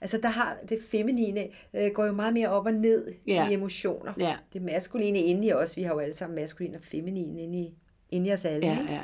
Altså, 0.00 0.18
der 0.22 0.28
har 0.28 0.56
det 0.68 0.78
feminine 0.90 1.46
øh, 1.74 1.90
går 1.94 2.06
jo 2.06 2.12
meget 2.12 2.34
mere 2.34 2.48
op 2.48 2.66
og 2.66 2.72
ned 2.72 3.12
ja. 3.26 3.48
i 3.48 3.54
emotioner. 3.54 4.12
Ja. 4.18 4.36
Det 4.52 4.62
maskuline 4.62 5.18
inde 5.18 5.46
i 5.46 5.52
os, 5.52 5.76
vi 5.76 5.82
har 5.82 5.92
jo 5.94 5.98
alle 5.98 6.14
sammen 6.14 6.34
maskulin 6.36 6.74
og 6.74 6.82
feminin 6.82 7.38
inde 7.38 7.58
i, 7.58 7.74
inde 8.10 8.28
i 8.30 8.32
os 8.32 8.44
alle. 8.44 8.66
Ja, 8.66 8.72
ikke? 8.80 8.92
ja, 8.92 8.94
ja. 8.94 9.00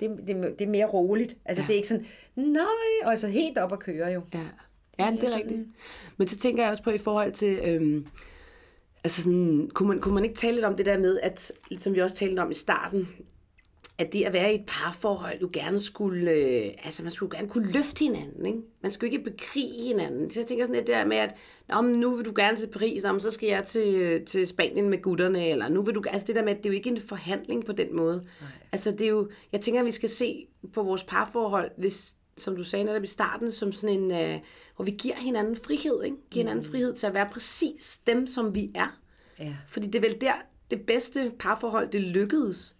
Det, 0.00 0.18
det, 0.26 0.58
det 0.58 0.64
er 0.66 0.70
mere 0.70 0.86
roligt. 0.86 1.36
Altså, 1.44 1.62
ja. 1.62 1.66
det 1.66 1.72
er 1.72 1.76
ikke 1.76 1.88
sådan, 1.88 2.06
nej, 2.36 2.62
og 3.04 3.10
altså 3.10 3.26
helt 3.28 3.58
op 3.58 3.72
at 3.72 3.78
køre 3.78 4.08
jo. 4.08 4.22
Ja, 4.34 4.38
ja 4.98 5.10
det 5.10 5.22
er 5.24 5.26
sådan- 5.28 5.38
rigtigt. 5.42 5.68
Men 6.16 6.28
så 6.28 6.38
tænker 6.38 6.62
jeg 6.62 6.70
også 6.70 6.82
på 6.82 6.90
i 6.90 6.98
forhold 6.98 7.32
til, 7.32 7.58
øhm, 7.64 8.06
altså 9.04 9.22
sådan, 9.22 9.70
kunne 9.74 9.88
man, 9.88 10.00
kunne 10.00 10.14
man 10.14 10.24
ikke 10.24 10.36
tale 10.36 10.54
lidt 10.54 10.64
om 10.64 10.76
det 10.76 10.86
der 10.86 10.98
med, 10.98 11.20
at, 11.22 11.52
som 11.78 11.94
vi 11.94 12.00
også 12.00 12.16
talte 12.16 12.40
om 12.40 12.50
i 12.50 12.54
starten, 12.54 13.08
at 13.98 14.12
det 14.12 14.24
at 14.24 14.32
være 14.32 14.52
i 14.52 14.54
et 14.54 14.64
parforhold 14.66 15.40
jo 15.40 15.50
gerne 15.52 15.78
skulle, 15.78 16.30
øh, 16.30 16.72
altså 16.84 17.02
man 17.02 17.12
skulle 17.12 17.36
gerne 17.36 17.48
kunne 17.48 17.72
løfte 17.72 18.04
hinanden, 18.04 18.46
ikke? 18.46 18.58
Man 18.82 18.92
skulle 18.92 19.12
ikke 19.12 19.30
bekrige 19.30 19.86
hinanden. 19.86 20.30
Så 20.30 20.40
jeg 20.40 20.46
tænker 20.46 20.64
sådan 20.64 20.74
lidt 20.74 20.86
der 20.86 21.04
med, 21.04 21.16
at 21.16 21.34
Nå, 21.68 21.80
men 21.80 22.00
nu 22.00 22.16
vil 22.16 22.24
du 22.24 22.32
gerne 22.36 22.56
til 22.56 22.66
Paris, 22.66 23.02
Nå, 23.02 23.12
men 23.12 23.20
så 23.20 23.30
skal 23.30 23.48
jeg 23.48 23.64
til, 23.64 24.24
til 24.26 24.46
Spanien 24.46 24.88
med 24.88 25.02
gutterne, 25.02 25.48
eller 25.48 25.68
nu 25.68 25.82
vil 25.82 25.94
du, 25.94 26.02
altså 26.10 26.26
det 26.26 26.36
der 26.36 26.44
med, 26.44 26.52
at 26.52 26.58
det 26.58 26.66
er 26.66 26.70
jo 26.70 26.76
ikke 26.76 26.90
en 26.90 27.00
forhandling 27.00 27.64
på 27.64 27.72
den 27.72 27.96
måde. 27.96 28.16
Nej. 28.40 28.50
Altså 28.72 28.90
det 28.90 29.00
er 29.00 29.08
jo, 29.08 29.30
jeg 29.52 29.60
tænker, 29.60 29.80
at 29.80 29.86
vi 29.86 29.90
skal 29.90 30.08
se 30.08 30.46
på 30.72 30.82
vores 30.82 31.02
parforhold, 31.02 31.70
hvis, 31.78 32.14
som 32.36 32.56
du 32.56 32.64
sagde 32.64 32.84
netop 32.84 33.02
i 33.02 33.06
starten, 33.06 33.52
som 33.52 33.72
sådan 33.72 33.98
en, 33.98 34.10
øh, 34.10 34.40
hvor 34.76 34.84
vi 34.84 34.90
giver 34.90 35.16
hinanden 35.16 35.56
frihed, 35.56 36.02
ikke? 36.04 36.16
Giver 36.30 36.44
mm. 36.44 36.48
hinanden 36.48 36.70
frihed 36.70 36.94
til 36.94 37.06
at 37.06 37.14
være 37.14 37.28
præcis 37.32 38.00
dem, 38.06 38.26
som 38.26 38.54
vi 38.54 38.70
er. 38.74 38.98
Ja. 39.38 39.56
Fordi 39.68 39.86
det 39.86 39.94
er 39.94 40.08
vel 40.08 40.20
der, 40.20 40.32
det 40.70 40.80
bedste 40.86 41.32
parforhold, 41.38 41.90
det 41.90 42.00
lykkedes. 42.00 42.75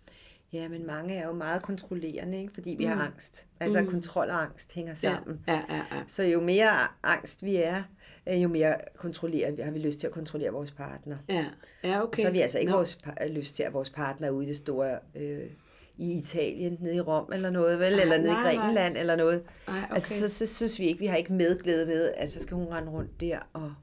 Ja, 0.53 0.69
men 0.69 0.87
mange 0.87 1.15
er 1.15 1.27
jo 1.27 1.33
meget 1.33 1.63
kontrollerende, 1.63 2.41
ikke? 2.41 2.55
fordi 2.55 2.75
vi 2.79 2.87
mm. 2.87 2.93
har 2.93 3.05
angst. 3.05 3.47
Altså 3.61 3.81
mm. 3.81 3.91
kontrol 3.91 4.31
og 4.31 4.43
angst 4.43 4.75
hænger 4.75 4.95
sammen. 4.95 5.41
Ja, 5.49 5.53
ja, 5.53 5.61
ja, 5.69 5.77
ja. 5.77 6.03
Så 6.07 6.23
jo 6.23 6.41
mere 6.41 6.71
angst 7.03 7.43
vi 7.43 7.57
er, 7.57 7.83
øh, 8.29 8.43
jo 8.43 8.49
mere 8.49 8.77
kontrollerer 8.97 9.53
vi, 9.53 9.63
har 9.63 9.71
vi 9.71 9.79
lyst 9.79 10.01
til 10.01 10.07
at 10.07 10.13
kontrollere 10.13 10.51
vores 10.51 10.73
partner. 10.73 11.17
Ja, 11.29 11.47
ja 11.85 12.03
okay. 12.03 12.13
Og 12.13 12.19
så 12.19 12.25
har 12.25 12.33
vi 12.33 12.41
altså 12.41 12.59
ikke 12.59 12.73
no. 12.73 12.77
vores, 12.77 12.99
lyst 13.31 13.57
til, 13.57 13.63
at 13.63 13.73
vores 13.73 13.91
partner 13.91 14.27
er 14.27 14.31
ude 14.31 14.45
i 14.45 14.49
det 14.49 14.57
store... 14.57 14.99
Øh, 15.15 15.51
i 15.99 16.19
Italien, 16.19 16.79
nede 16.81 16.97
i 16.97 17.01
Rom 17.01 17.33
eller 17.33 17.51
noget, 17.51 17.79
vel? 17.79 17.93
Ej, 17.93 18.01
eller 18.01 18.19
nede 18.19 18.33
nej, 18.33 18.51
i 18.53 18.57
Grækenland 18.57 18.93
nej. 18.93 19.01
eller 19.01 19.17
noget. 19.17 19.43
Ej, 19.69 19.75
okay. 19.79 19.95
Altså, 19.95 20.29
så, 20.29 20.37
så, 20.47 20.55
synes 20.55 20.79
vi 20.79 20.85
ikke, 20.85 20.99
vi 20.99 21.07
har 21.07 21.17
ikke 21.17 21.33
medglæde 21.33 21.87
med, 21.87 22.13
at 22.17 22.33
så 22.33 22.41
skal 22.41 22.57
hun 22.57 22.67
rende 22.67 22.93
rundt 22.93 23.21
der 23.21 23.39
og, 23.53 23.75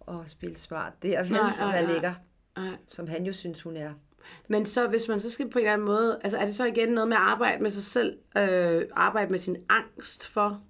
og 0.00 0.24
spille 0.26 0.56
smart 0.56 0.92
der, 1.02 1.22
vel? 1.22 1.32
Nej, 1.32 1.52
og 1.60 1.72
være 1.72 1.86
lækker. 1.86 2.14
Som 2.88 3.06
han 3.06 3.26
jo 3.26 3.32
synes, 3.32 3.62
hun 3.62 3.76
er. 3.76 3.92
Men 4.48 4.66
så, 4.66 4.88
hvis 4.88 5.08
man 5.08 5.20
så 5.20 5.30
skal 5.30 5.50
på 5.50 5.58
en 5.58 5.64
eller 5.64 5.72
anden 5.72 5.86
måde, 5.86 6.20
altså 6.24 6.38
er 6.38 6.44
det 6.44 6.54
så 6.54 6.64
igen 6.64 6.88
noget 6.88 7.08
med 7.08 7.16
at 7.16 7.22
arbejde 7.22 7.62
med 7.62 7.70
sig 7.70 7.82
selv, 7.82 8.18
øh, 8.36 8.82
arbejde 8.92 9.30
med 9.30 9.38
sin 9.38 9.56
angst 9.68 10.26
for, 10.26 10.62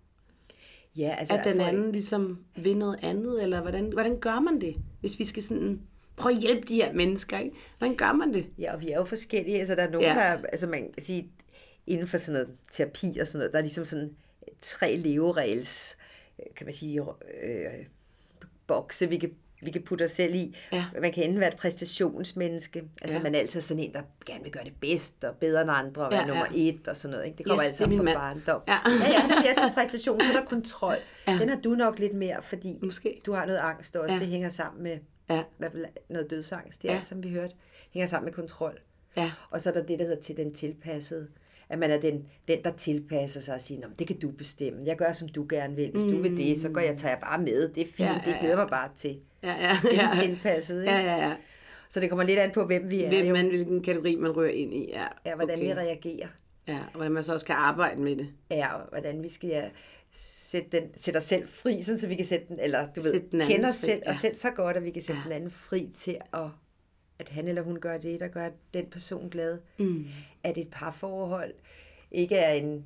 ja, 0.97 1.15
altså, 1.19 1.35
at 1.35 1.45
den 1.45 1.61
anden 1.61 1.93
ligesom 1.93 2.39
vil 2.57 2.77
noget 2.77 2.99
andet, 3.03 3.43
eller 3.43 3.61
hvordan, 3.61 3.93
hvordan 3.93 4.21
gør 4.21 4.41
man 4.41 4.61
det, 4.61 4.77
hvis 5.01 5.19
vi 5.19 5.25
skal 5.25 5.43
sådan 5.43 5.81
prøve 6.17 6.35
at 6.35 6.41
hjælpe 6.41 6.69
de 6.69 6.75
her 6.75 6.93
mennesker, 6.93 7.39
ikke? 7.39 7.57
Hvordan 7.79 7.97
gør 7.97 8.13
man 8.13 8.35
det? 8.35 8.47
Ja, 8.59 8.75
og 8.75 8.81
vi 8.81 8.91
er 8.91 8.99
jo 8.99 9.05
forskellige, 9.05 9.59
altså 9.59 9.75
der 9.75 9.83
er 9.83 9.91
nogen, 9.91 10.07
ja. 10.07 10.15
der, 10.15 10.49
altså 10.53 10.67
man 10.67 10.93
kan 10.93 11.05
sige, 11.05 11.31
inden 11.87 12.07
for 12.07 12.19
sådan 12.19 12.41
noget 12.41 12.59
terapi 12.71 13.19
og 13.21 13.27
sådan 13.27 13.39
noget, 13.39 13.53
der 13.53 13.59
er 13.59 13.63
ligesom 13.63 13.85
sådan 13.85 14.17
tre 14.61 14.97
leveregels, 14.97 15.97
kan 16.57 16.67
man 16.67 16.73
sige, 16.73 17.01
øh, 17.45 17.87
bokse, 18.67 19.09
vi 19.09 19.17
kan 19.17 19.31
vi 19.63 19.71
kan 19.71 19.83
putte 19.83 20.03
os 20.03 20.11
selv 20.11 20.35
i. 20.35 20.57
Ja. 20.73 20.85
Man 21.01 21.13
kan 21.13 21.25
enten 21.25 21.41
være 21.41 21.49
et 21.49 21.57
præstationsmenneske, 21.57 22.85
altså 23.03 23.17
ja. 23.17 23.23
man 23.23 23.35
er 23.35 23.39
altid 23.39 23.61
sådan 23.61 23.83
en, 23.83 23.93
der 23.93 24.03
gerne 24.27 24.43
vil 24.43 24.53
gøre 24.53 24.65
det 24.65 24.73
bedst 24.81 25.25
og 25.25 25.35
bedre 25.35 25.63
end 25.63 25.71
andre, 25.71 26.05
og 26.05 26.13
være 26.13 26.21
ja, 26.21 26.27
nummer 26.27 26.47
ja. 26.55 26.69
et 26.69 26.89
og 26.89 26.97
sådan 26.97 27.13
noget. 27.13 27.27
Ikke? 27.27 27.39
Det 27.39 27.47
kommer 27.47 27.65
yes, 27.65 27.81
altid 27.81 27.97
fra 27.99 28.05
barndom. 28.05 28.61
Ja. 28.69 28.79
ja, 28.87 29.09
ja, 29.13 29.35
der 29.35 29.41
bliver 29.41 29.67
til 29.67 29.75
præstation, 29.75 30.21
så 30.21 30.27
er 30.29 30.41
der 30.41 30.45
kontrol. 30.45 30.97
Ja. 31.29 31.39
Den 31.41 31.49
har 31.49 31.57
du 31.57 31.71
nok 31.71 31.99
lidt 31.99 32.15
mere, 32.15 32.43
fordi 32.43 32.79
Måske. 32.83 33.21
du 33.27 33.33
har 33.33 33.47
noget 33.47 33.59
angst 33.59 33.97
også. 33.97 34.15
Ja. 34.15 34.21
Det 34.21 34.29
hænger 34.29 34.49
sammen 34.49 34.83
med 34.83 34.99
ja. 35.31 35.43
hvad, 35.59 35.71
noget 36.09 36.31
dødsangst, 36.31 36.83
det 36.83 36.91
er, 36.91 36.95
ja. 36.95 37.01
som 37.01 37.23
vi 37.23 37.31
hørte, 37.31 37.55
hænger 37.91 38.07
sammen 38.07 38.25
med 38.25 38.33
kontrol. 38.33 38.79
Ja. 39.17 39.33
Og 39.51 39.61
så 39.61 39.71
er 39.71 39.75
der 39.75 39.83
det, 39.83 39.99
der 39.99 40.05
hedder 40.05 40.21
til 40.21 40.37
den 40.37 40.55
tilpassede 40.55 41.29
at 41.69 41.79
man 41.79 41.91
er 41.91 42.01
den, 42.01 42.27
den 42.49 42.59
der 42.65 42.71
tilpasser 42.71 43.41
sig 43.41 43.55
og 43.55 43.61
siger, 43.61 43.89
det 43.99 44.07
kan 44.07 44.19
du 44.19 44.31
bestemme. 44.31 44.83
Jeg 44.85 44.97
gør, 44.97 45.13
som 45.13 45.29
du 45.29 45.47
gerne 45.49 45.77
vil. 45.77 45.91
Hvis 45.91 46.05
mm. 46.05 46.11
du 46.11 46.23
vil 46.23 46.37
det, 46.37 46.59
så 46.59 46.69
går 46.69 46.81
jeg, 46.81 46.97
tager 46.97 47.13
jeg 47.13 47.21
bare 47.21 47.39
med. 47.39 47.69
Det 47.69 47.83
er 47.83 47.87
fint, 47.87 47.99
ja, 47.99 48.05
ja, 48.07 48.21
ja. 48.27 48.33
det 48.33 48.41
glæder 48.41 48.57
mig 48.57 48.69
bare 48.69 48.91
til. 48.97 49.19
Ja, 49.47 49.53
ja, 49.53 49.78
ja. 50.03 50.11
Det 50.11 50.18
tilpasset. 50.18 50.80
Ikke? 50.80 50.92
Ja, 50.92 51.01
ja, 51.01 51.28
ja. 51.28 51.34
Så 51.88 52.01
det 52.01 52.09
kommer 52.09 52.24
lidt 52.24 52.38
an 52.38 52.51
på, 52.51 52.64
hvem 52.64 52.90
vi 52.90 53.05
er. 53.05 53.09
Hvem 53.09 53.32
man, 53.32 53.49
hvilken 53.49 53.82
kategori 53.82 54.16
man 54.16 54.36
rører 54.36 54.51
ind 54.51 54.74
i. 54.74 54.88
Ja, 54.88 55.07
ja 55.26 55.34
hvordan 55.34 55.59
okay. 55.59 55.66
vi 55.66 55.74
reagerer. 55.74 56.28
Ja, 56.68 56.78
og 56.78 56.92
hvordan 56.94 57.12
man 57.12 57.22
så 57.22 57.32
også 57.32 57.47
kan 57.47 57.55
arbejde 57.55 58.03
med 58.03 58.16
det. 58.16 58.28
Ja, 58.51 58.74
og 58.74 58.88
hvordan 58.88 59.22
vi 59.22 59.28
skal 59.28 59.49
ja, 59.49 59.68
sætte, 60.12 60.68
den, 60.72 60.82
sætte 60.97 61.16
os 61.16 61.22
selv 61.22 61.49
fri, 61.49 61.82
sådan, 61.82 61.99
så 61.99 62.09
vi 62.09 62.14
kan 62.14 62.24
sætte 62.24 62.47
den, 62.49 62.61
eller 62.61 62.88
du 62.97 63.03
sætte 63.03 63.28
ved, 63.32 63.47
kende 63.47 63.68
os 63.68 63.74
selv, 63.74 64.03
ja. 64.05 64.11
og 64.11 64.16
selv 64.16 64.36
så 64.36 64.51
godt, 64.51 64.76
at 64.76 64.84
vi 64.84 64.90
kan 64.90 65.03
sætte 65.03 65.20
ja. 65.20 65.24
den 65.24 65.32
anden 65.32 65.51
fri 65.51 65.90
til 65.94 66.16
at 66.32 66.49
at 67.18 67.28
han 67.28 67.49
eller 67.49 67.62
hun 67.62 67.80
gør 67.80 67.99
det, 67.99 68.20
der 68.20 68.28
gør 68.28 68.51
den 68.74 68.86
person 68.86 69.30
glad. 69.30 69.59
Mm. 69.78 70.07
At 70.42 70.59
et 70.59 70.68
parforhold 70.70 71.55
ikke 72.11 72.36
er 72.36 72.53
en, 72.53 72.84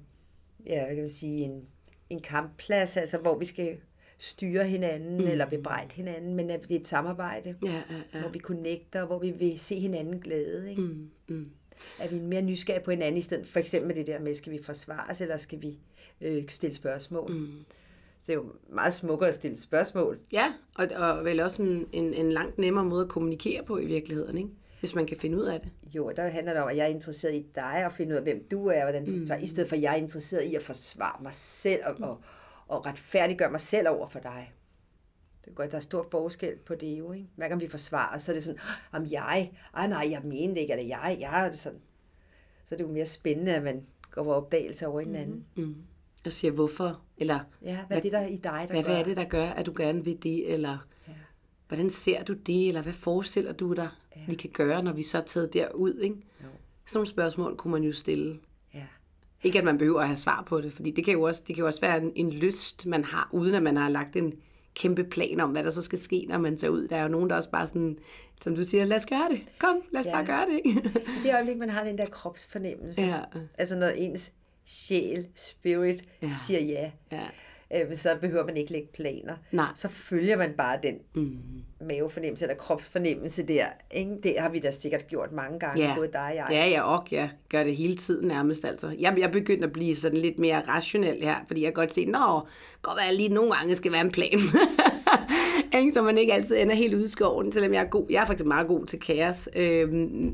ja, 0.67 0.85
hvad 0.85 0.95
kan 0.95 1.03
man 1.03 1.11
sige, 1.11 1.45
en, 1.45 1.67
en 2.11 2.21
kampplads, 2.21 2.97
altså 2.97 3.19
hvor 3.19 3.39
vi 3.39 3.45
skal 3.45 3.77
styre 4.21 4.65
hinanden 4.65 5.19
mm. 5.19 5.31
eller 5.31 5.47
bebrejde 5.47 5.95
hinanden, 5.95 6.35
men 6.35 6.51
at 6.51 6.63
det 6.63 6.77
er 6.77 6.81
et 6.81 6.89
samarbejde, 6.89 7.57
ja, 7.63 7.69
ja, 7.69 7.81
ja. 8.15 8.21
hvor 8.21 8.29
vi 8.29 8.39
connecter, 8.39 9.07
hvor 9.07 9.19
vi 9.19 9.31
vil 9.31 9.59
se 9.59 9.79
hinanden 9.79 10.21
glæde. 10.21 10.71
Ikke? 10.71 10.83
Mm. 10.83 11.11
Mm. 11.29 11.51
At 11.99 12.13
vi 12.13 12.17
er 12.17 12.23
mere 12.23 12.43
nysgerrige 12.43 12.85
på 12.85 12.91
hinanden, 12.91 13.17
i 13.17 13.23
stedet 13.23 13.47
for 13.47 13.59
eksempel 13.59 13.97
det 13.97 14.07
der 14.07 14.19
med, 14.19 14.35
skal 14.35 14.53
vi 14.53 14.63
forsvare 14.63 15.11
os, 15.11 15.21
eller 15.21 15.37
skal 15.37 15.63
vi 15.63 15.79
øh, 16.21 16.45
stille 16.49 16.77
spørgsmål. 16.77 17.33
Mm. 17.33 17.65
Så 18.19 18.25
det 18.27 18.33
er 18.33 18.37
jo 18.37 18.53
meget 18.69 18.93
smukkere 18.93 19.29
at 19.29 19.35
stille 19.35 19.57
spørgsmål. 19.57 20.19
Ja, 20.33 20.53
og, 20.75 20.89
og 20.97 21.25
vel 21.25 21.41
også 21.41 21.63
en, 21.63 21.87
en, 21.93 22.15
en 22.15 22.33
langt 22.33 22.59
nemmere 22.59 22.85
måde 22.85 23.03
at 23.03 23.09
kommunikere 23.09 23.63
på 23.65 23.79
i 23.79 23.87
virkeligheden, 23.87 24.39
ikke? 24.39 24.51
hvis 24.81 24.95
man 24.95 25.07
kan 25.07 25.17
finde 25.17 25.39
ud 25.39 25.45
af 25.45 25.61
det. 25.61 25.71
Jo, 25.95 26.13
der 26.17 26.29
handler 26.29 26.53
det 26.53 26.63
om, 26.63 26.69
at 26.69 26.77
jeg 26.77 26.85
er 26.85 26.95
interesseret 26.95 27.35
i 27.35 27.47
dig 27.55 27.83
og 27.87 27.93
finde 27.93 28.13
ud 28.13 28.17
af, 28.17 28.23
hvem 28.23 28.47
du 28.51 28.67
er, 28.67 28.77
og 28.77 28.91
hvordan 28.91 29.07
du 29.07 29.13
mm. 29.13 29.27
tager, 29.27 29.41
i 29.41 29.47
stedet 29.47 29.69
for 29.69 29.77
at 29.77 29.83
jeg 29.83 29.93
er 29.93 29.97
interesseret 29.97 30.43
i 30.43 30.55
at 30.55 30.63
forsvare 30.63 31.23
mig 31.23 31.35
selv 31.35 31.81
og, 31.87 32.09
og, 32.09 32.21
og 32.71 32.87
retfærdiggøre 32.87 33.51
mig 33.51 33.61
selv 33.61 33.89
over 33.89 34.09
for 34.09 34.19
dig. 34.19 34.53
Det 35.45 35.55
går, 35.55 35.65
der 35.65 35.77
er 35.77 35.81
stor 35.81 36.07
forskel 36.11 36.57
på 36.67 36.75
det 36.75 36.99
jo, 36.99 37.13
ikke? 37.13 37.27
Hver 37.37 37.49
gang 37.49 37.61
vi 37.61 37.69
forsvarer, 37.69 38.19
så 38.19 38.33
er 38.33 38.35
det 38.35 38.43
sådan, 38.43 38.61
om 38.93 39.07
jeg, 39.11 39.51
ah 39.75 39.91
nej, 39.91 40.09
jeg 40.11 40.23
mener 40.25 40.55
det 40.55 40.61
ikke, 40.61 40.73
eller 40.73 40.87
jeg, 40.87 41.17
jeg 41.21 41.47
er 41.47 41.53
sådan. 41.53 41.81
Så 42.65 42.75
er 42.75 42.77
det 42.77 42.85
jo 42.85 42.89
mere 42.89 43.07
spændende, 43.07 43.55
at 43.55 43.63
man 43.63 43.87
går 44.11 44.25
på 44.25 44.33
opdagelse 44.33 44.87
over 44.87 45.01
hinanden. 45.01 45.45
Mm. 45.57 45.63
Mm. 45.63 45.75
Og 46.25 46.33
siger, 46.33 46.51
hvorfor? 46.51 47.01
Eller, 47.19 47.41
ja, 47.63 47.75
hvad, 47.75 47.87
hvad 47.87 47.97
er 47.97 48.03
det 48.03 48.13
der 48.13 48.27
i 48.27 48.37
dig, 48.37 48.43
der 48.43 48.67
hvad, 48.67 48.83
gør? 48.83 48.83
Hvad 48.83 49.01
er 49.01 49.05
det, 49.05 49.17
der 49.17 49.25
gør, 49.25 49.47
at 49.47 49.67
du 49.67 49.73
gerne 49.77 50.05
vil 50.05 50.23
det? 50.23 50.53
Eller, 50.53 50.89
ja. 51.09 51.13
hvordan 51.69 51.91
ser 51.91 52.25
du 52.25 52.33
det? 52.33 52.69
Eller 52.69 52.83
hvad 52.83 52.93
forestiller 52.93 53.53
du 53.53 53.73
dig, 53.73 53.89
ja. 54.17 54.21
vi 54.27 54.35
kan 54.35 54.51
gøre, 54.51 54.83
når 54.83 54.93
vi 54.93 55.03
så 55.03 55.19
er 55.19 55.23
taget 55.23 55.55
derud? 55.55 55.95
Ikke? 55.95 56.17
Jo. 56.17 56.47
Sådan 56.87 56.99
nogle 56.99 57.07
spørgsmål 57.07 57.57
kunne 57.57 57.73
man 57.73 57.83
jo 57.83 57.93
stille. 57.93 58.41
Ikke 59.43 59.59
at 59.59 59.65
man 59.65 59.79
behøver 59.79 60.01
at 60.01 60.07
have 60.07 60.17
svar 60.17 60.43
på 60.47 60.61
det, 60.61 60.73
fordi 60.73 60.91
det 60.91 61.05
kan 61.05 61.15
jo 61.15 61.23
også, 61.23 61.43
det 61.47 61.55
kan 61.55 61.63
jo 61.63 61.67
også 61.67 61.81
være 61.81 61.97
en, 61.97 62.13
en 62.17 62.31
lyst, 62.31 62.87
man 62.87 63.05
har, 63.05 63.29
uden 63.33 63.55
at 63.55 63.63
man 63.63 63.77
har 63.77 63.89
lagt 63.89 64.17
en 64.17 64.33
kæmpe 64.75 65.05
plan 65.05 65.41
om, 65.41 65.51
hvad 65.51 65.65
der 65.65 65.71
så 65.71 65.83
skal 65.83 65.99
ske, 65.99 66.27
når 66.29 66.39
man 66.39 66.57
tager 66.57 66.71
ud. 66.71 66.89
Der 66.89 66.97
er 66.97 67.03
jo 67.03 67.09
nogen, 67.09 67.31
der 67.31 67.37
også 67.37 67.51
bare 67.51 67.67
sådan, 67.67 67.99
som 68.43 68.57
du 68.57 68.63
siger, 68.63 68.85
lad 68.85 68.97
os 68.97 69.07
gøre 69.07 69.29
det. 69.31 69.41
Kom, 69.59 69.77
lad 69.93 70.01
os 70.01 70.07
ja. 70.07 70.13
bare 70.13 70.27
gøre 70.27 70.47
det. 70.47 70.85
det 71.23 71.31
er 71.31 71.35
øjeblik, 71.35 71.57
man 71.57 71.71
har 71.71 71.85
den 71.85 71.99
der 71.99 72.07
kropsfornemmelse. 72.07 73.03
Ja. 73.03 73.21
Altså 73.59 73.77
når 73.77 73.87
ens 73.87 74.33
sjæl, 74.65 75.27
spirit, 75.35 76.05
ja. 76.23 76.33
siger 76.47 76.61
ja. 76.61 76.91
ja 77.13 77.27
øh, 77.75 77.97
så 77.97 78.09
behøver 78.21 78.47
man 78.47 78.57
ikke 78.57 78.73
lægge 78.73 78.89
planer. 78.95 79.35
Nej. 79.53 79.67
Så 79.75 79.89
følger 79.89 80.37
man 80.37 80.53
bare 80.59 80.79
den 80.83 80.95
mm. 81.15 81.39
mavefornemmelse 81.81 82.45
eller 82.45 82.57
kropsfornemmelse 82.57 83.43
der. 83.43 83.65
Ikke? 83.91 84.17
Det 84.23 84.35
har 84.39 84.49
vi 84.49 84.59
da 84.59 84.71
sikkert 84.71 85.07
gjort 85.07 85.33
mange 85.33 85.59
gange, 85.59 85.83
ja. 85.83 85.95
både 85.97 86.09
dig 86.13 86.21
og 86.21 86.35
jeg. 86.35 86.47
Ja, 86.51 86.67
ja, 86.67 86.83
og 86.83 87.07
jeg 87.11 87.31
gør 87.49 87.65
det 87.65 87.77
hele 87.77 87.97
tiden 87.97 88.29
nærmest. 88.29 88.65
Altså. 88.65 88.95
Jeg, 88.99 89.15
jeg 89.19 89.31
begynder 89.31 89.67
at 89.67 89.73
blive 89.73 89.97
sådan 89.97 90.19
lidt 90.19 90.39
mere 90.39 90.61
rationel 90.69 91.23
her, 91.23 91.37
fordi 91.47 91.65
jeg 91.65 91.75
godt 91.75 91.95
se, 91.95 92.05
nå, 92.05 92.41
godt 92.83 92.97
være 92.97 93.15
lige 93.15 93.29
nogle 93.29 93.53
gange 93.53 93.75
skal 93.75 93.93
være 93.93 94.01
en 94.01 94.13
plan. 94.13 94.41
så 95.95 96.03
man 96.03 96.19
ikke 96.19 96.35
altid 96.35 96.57
ender 96.57 96.75
helt 96.75 96.95
ude 96.95 97.05
i 97.05 97.09
skoven, 97.09 97.53
selvom 97.53 97.75
jeg 97.75 97.83
er 97.83 97.89
god. 97.89 98.07
Jeg 98.11 98.23
er 98.23 98.27
faktisk 98.27 98.47
meget 98.47 98.67
god 98.67 98.87
til 98.87 99.01
kaos, 99.01 99.49
øh, 99.57 99.89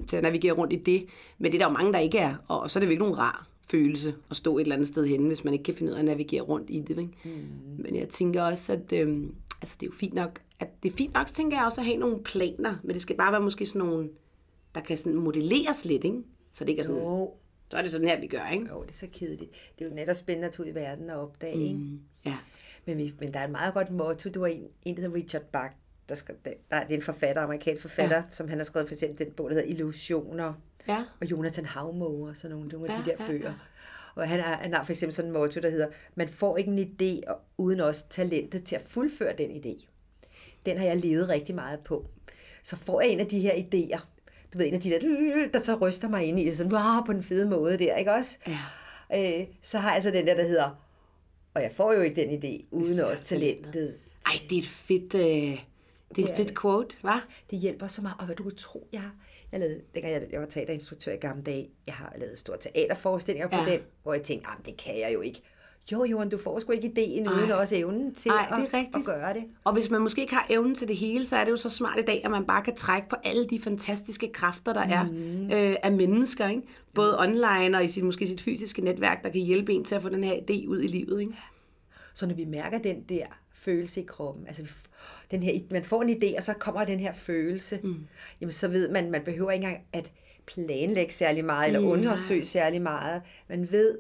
til 0.06 0.16
at 0.16 0.22
navigere 0.22 0.52
rundt 0.52 0.72
i 0.72 0.76
det. 0.76 1.06
Men 1.38 1.52
det 1.52 1.62
er 1.62 1.64
der 1.64 1.72
jo 1.72 1.78
mange, 1.78 1.92
der 1.92 1.98
ikke 1.98 2.18
er, 2.18 2.34
og 2.48 2.70
så 2.70 2.78
er 2.78 2.80
det 2.80 2.88
virkelig 2.88 3.08
nogen 3.08 3.18
rar 3.18 3.46
følelse 3.70 4.14
at 4.30 4.36
stå 4.36 4.58
et 4.58 4.62
eller 4.62 4.74
andet 4.74 4.88
sted 4.88 5.06
henne, 5.06 5.26
hvis 5.26 5.44
man 5.44 5.52
ikke 5.52 5.62
kan 5.62 5.74
finde 5.74 5.92
ud 5.92 5.96
af 5.96 6.00
at 6.00 6.04
navigere 6.04 6.42
rundt 6.42 6.70
i 6.70 6.80
det. 6.80 6.98
Ikke? 6.98 7.12
Mm. 7.24 7.82
Men 7.82 7.96
jeg 7.96 8.08
tænker 8.08 8.42
også, 8.42 8.72
at 8.72 8.92
øh, 8.92 9.22
altså, 9.62 9.76
det 9.80 9.86
er 9.86 9.90
jo 9.90 9.92
fint 9.92 10.14
nok, 10.14 10.40
at 10.60 10.82
det 10.82 10.92
er 10.92 10.96
fint 10.96 11.14
nok, 11.14 11.26
tænker 11.26 11.56
jeg 11.56 11.64
også, 11.64 11.80
at 11.80 11.84
have 11.84 11.96
nogle 11.96 12.22
planer, 12.22 12.76
men 12.82 12.94
det 12.94 13.02
skal 13.02 13.16
bare 13.16 13.32
være 13.32 13.40
måske 13.40 13.66
sådan 13.66 13.88
nogle, 13.88 14.08
der 14.74 14.80
kan 14.80 14.98
sådan 14.98 15.18
modelleres 15.18 15.84
lidt, 15.84 16.04
ikke? 16.04 16.22
Så 16.52 16.64
det 16.64 16.70
ikke 16.70 16.80
er 16.80 16.84
sådan, 16.84 17.00
jo. 17.00 17.34
så 17.70 17.76
er 17.76 17.82
det 17.82 17.90
sådan 17.90 18.08
her, 18.08 18.20
vi 18.20 18.26
gør, 18.26 18.48
ikke? 18.52 18.66
Jo, 18.68 18.82
det 18.82 18.90
er 18.90 18.98
så 18.98 19.08
kedeligt. 19.12 19.50
Det 19.78 19.84
er 19.84 19.88
jo 19.88 19.94
netop 19.94 20.14
spændende 20.14 20.46
at 20.48 20.54
tage 20.54 20.66
ud 20.66 20.72
i 20.72 20.74
verden 20.74 21.10
og 21.10 21.20
opdage, 21.20 21.56
mm. 21.56 21.62
ikke? 21.62 21.98
Ja. 22.26 22.36
Men, 22.86 22.98
vi, 22.98 23.12
men 23.20 23.34
der 23.34 23.40
er 23.40 23.44
et 23.44 23.50
meget 23.50 23.74
godt 23.74 23.90
motto, 23.90 24.30
du 24.30 24.40
har 24.40 24.46
en, 24.46 24.66
en 24.84 24.96
der 24.96 25.02
hedder 25.02 25.16
Richard 25.16 25.42
Bach, 25.42 25.74
der, 26.08 26.14
skal, 26.14 26.34
der, 26.44 26.50
der, 26.70 26.84
det 26.84 26.90
er 26.90 26.96
en 26.96 27.02
forfatter, 27.02 27.42
amerikansk 27.42 27.82
forfatter, 27.82 28.16
ja. 28.16 28.22
som 28.30 28.48
han 28.48 28.58
har 28.58 28.64
skrevet 28.64 28.88
for 28.88 28.94
eksempel 28.94 29.26
den 29.26 29.34
bog, 29.34 29.50
der 29.50 29.54
hedder 29.54 29.68
Illusioner. 29.68 30.54
Ja. 30.88 31.04
Og 31.20 31.30
Jonathan 31.30 31.64
Havmåge 31.64 32.30
og 32.30 32.36
sådan 32.36 32.56
nogle, 32.56 32.68
nogle 32.68 32.90
af 32.90 32.98
ja, 32.98 33.02
de 33.02 33.10
der 33.10 33.26
bøger. 33.26 33.40
Ja, 33.40 33.48
ja. 33.48 33.54
Og 34.14 34.28
han, 34.28 34.40
er, 34.40 34.42
han 34.42 34.74
har 34.74 34.84
for 34.84 34.92
eksempel 34.92 35.14
sådan 35.14 35.28
en 35.28 35.32
motto, 35.32 35.60
der 35.60 35.70
hedder, 35.70 35.88
man 36.14 36.28
får 36.28 36.56
ikke 36.56 36.70
en 36.70 36.78
idé 36.78 37.32
uden 37.58 37.80
også 37.80 38.04
talentet 38.10 38.64
til 38.64 38.76
at 38.76 38.82
fuldføre 38.82 39.34
den 39.38 39.50
idé. 39.50 39.86
Den 40.66 40.78
har 40.78 40.84
jeg 40.84 40.96
levet 40.96 41.28
rigtig 41.28 41.54
meget 41.54 41.80
på. 41.84 42.06
Så 42.62 42.76
får 42.76 43.00
jeg 43.00 43.10
en 43.10 43.20
af 43.20 43.26
de 43.26 43.40
her 43.40 43.52
idéer, 43.52 44.00
du 44.52 44.58
ved, 44.58 44.66
en 44.66 44.74
af 44.74 44.80
de 44.80 44.90
der, 44.90 44.98
der 45.52 45.62
så 45.62 45.74
ryster 45.74 46.08
mig 46.08 46.24
ind 46.24 46.40
i, 46.40 46.54
sådan, 46.54 46.72
wow, 46.72 47.04
på 47.06 47.12
den 47.12 47.22
fede 47.22 47.48
måde 47.48 47.78
der, 47.78 47.96
ikke 47.96 48.12
også? 48.12 48.38
Ja. 49.10 49.40
Øh, 49.40 49.46
så 49.62 49.78
har 49.78 49.88
jeg 49.88 49.94
altså 49.94 50.10
den 50.10 50.26
der, 50.26 50.34
der 50.34 50.44
hedder, 50.44 50.86
og 51.54 51.62
jeg 51.62 51.72
får 51.72 51.92
jo 51.92 52.00
ikke 52.00 52.22
den 52.22 52.30
idé, 52.30 52.64
uden 52.70 53.00
også 53.00 53.24
talentet. 53.24 53.94
Ej, 54.26 54.32
det 54.50 54.58
er 54.58 54.62
et 54.62 54.68
fedt, 54.68 55.14
øh, 55.14 55.64
det 56.16 56.24
er 56.24 56.28
et 56.32 56.36
fedt 56.36 56.60
quote, 56.60 56.96
hva'? 57.04 57.20
Det 57.50 57.58
hjælper 57.58 57.86
så 57.88 58.02
meget, 58.02 58.16
og 58.18 58.24
hvad 58.26 58.36
du 58.36 58.42
kan 58.42 58.54
tro, 58.56 58.88
jeg 58.92 59.00
har 59.00 59.14
Jeg, 59.52 59.60
lavede, 59.60 59.80
dengang 59.94 60.14
jeg, 60.14 60.22
jeg 60.32 60.40
var 60.40 60.46
teaterinstruktør 60.46 61.12
i 61.12 61.16
gamle 61.16 61.42
dage, 61.42 61.68
jeg 61.86 61.94
har 61.94 62.12
lavet 62.18 62.38
store 62.38 62.56
teaterforestillinger 62.60 63.48
på 63.48 63.56
Ja. 63.56 63.72
den, 63.72 63.80
hvor 64.02 64.14
jeg 64.14 64.22
tænkte, 64.22 64.46
"Ah, 64.48 64.56
det 64.66 64.76
kan 64.76 65.00
jeg 65.00 65.10
jo 65.14 65.20
ikke. 65.20 65.42
Jo, 65.92 66.04
Johan, 66.04 66.28
du 66.28 66.38
får 66.38 66.58
sgu 66.58 66.72
ikke 66.72 66.88
ideen 66.88 67.28
uden 67.28 67.50
også 67.50 67.76
evnen 67.76 68.14
til 68.14 68.30
Ej, 68.30 68.46
det 68.50 68.52
er 68.52 68.66
at, 68.66 68.74
rigtigt. 68.74 68.96
at 68.96 69.04
gøre 69.04 69.34
det. 69.34 69.44
Og 69.64 69.72
hvis 69.72 69.90
man 69.90 70.00
måske 70.00 70.20
ikke 70.20 70.34
har 70.34 70.46
evnen 70.50 70.74
til 70.74 70.88
det 70.88 70.96
hele, 70.96 71.26
så 71.26 71.36
er 71.36 71.44
det 71.44 71.50
jo 71.50 71.56
så 71.56 71.68
smart 71.70 71.98
i 71.98 72.02
dag, 72.02 72.20
at 72.24 72.30
man 72.30 72.44
bare 72.46 72.62
kan 72.62 72.76
trække 72.76 73.08
på 73.08 73.16
alle 73.24 73.46
de 73.46 73.60
fantastiske 73.60 74.32
kræfter, 74.32 74.72
der 74.72 74.80
er 74.80 75.04
Mhm. 75.04 75.50
øh, 75.52 75.76
af 75.82 75.92
mennesker. 75.92 76.48
Ikke? 76.48 76.62
Både 76.94 77.18
online 77.20 77.76
og 77.76 77.84
i 77.84 77.88
sit, 77.88 78.04
måske 78.04 78.26
sit 78.26 78.40
fysiske 78.42 78.82
netværk, 78.82 79.24
der 79.24 79.30
kan 79.30 79.40
hjælpe 79.40 79.72
en 79.72 79.84
til 79.84 79.94
at 79.94 80.02
få 80.02 80.08
den 80.08 80.24
her 80.24 80.34
idé 80.34 80.66
ud 80.68 80.82
i 80.82 80.86
livet. 80.86 81.20
Ikke? 81.20 81.32
Så 82.14 82.26
når 82.26 82.34
vi 82.34 82.44
mærker 82.44 82.78
den 82.78 83.02
der 83.02 83.26
følelse 83.56 84.00
i 84.00 84.04
kroppen, 84.04 84.46
altså 84.46 84.62
den 85.30 85.42
her, 85.42 85.58
man 85.70 85.84
får 85.84 86.02
en 86.02 86.10
idé, 86.10 86.36
og 86.36 86.42
så 86.42 86.52
kommer 86.52 86.84
den 86.84 87.00
her 87.00 87.12
følelse, 87.12 87.80
mm. 87.82 88.06
jamen 88.40 88.52
så 88.52 88.68
ved 88.68 88.90
man, 88.90 89.10
man 89.10 89.22
behøver 89.24 89.50
ikke 89.50 89.64
engang 89.64 89.84
at 89.92 90.12
planlægge 90.46 91.12
særlig 91.12 91.44
meget, 91.44 91.66
eller 91.66 91.80
Mm, 91.80 91.86
undersøge 91.86 92.44
særlig 92.44 92.82
meget. 92.82 93.22
Man 93.48 93.70
ved, 93.70 93.98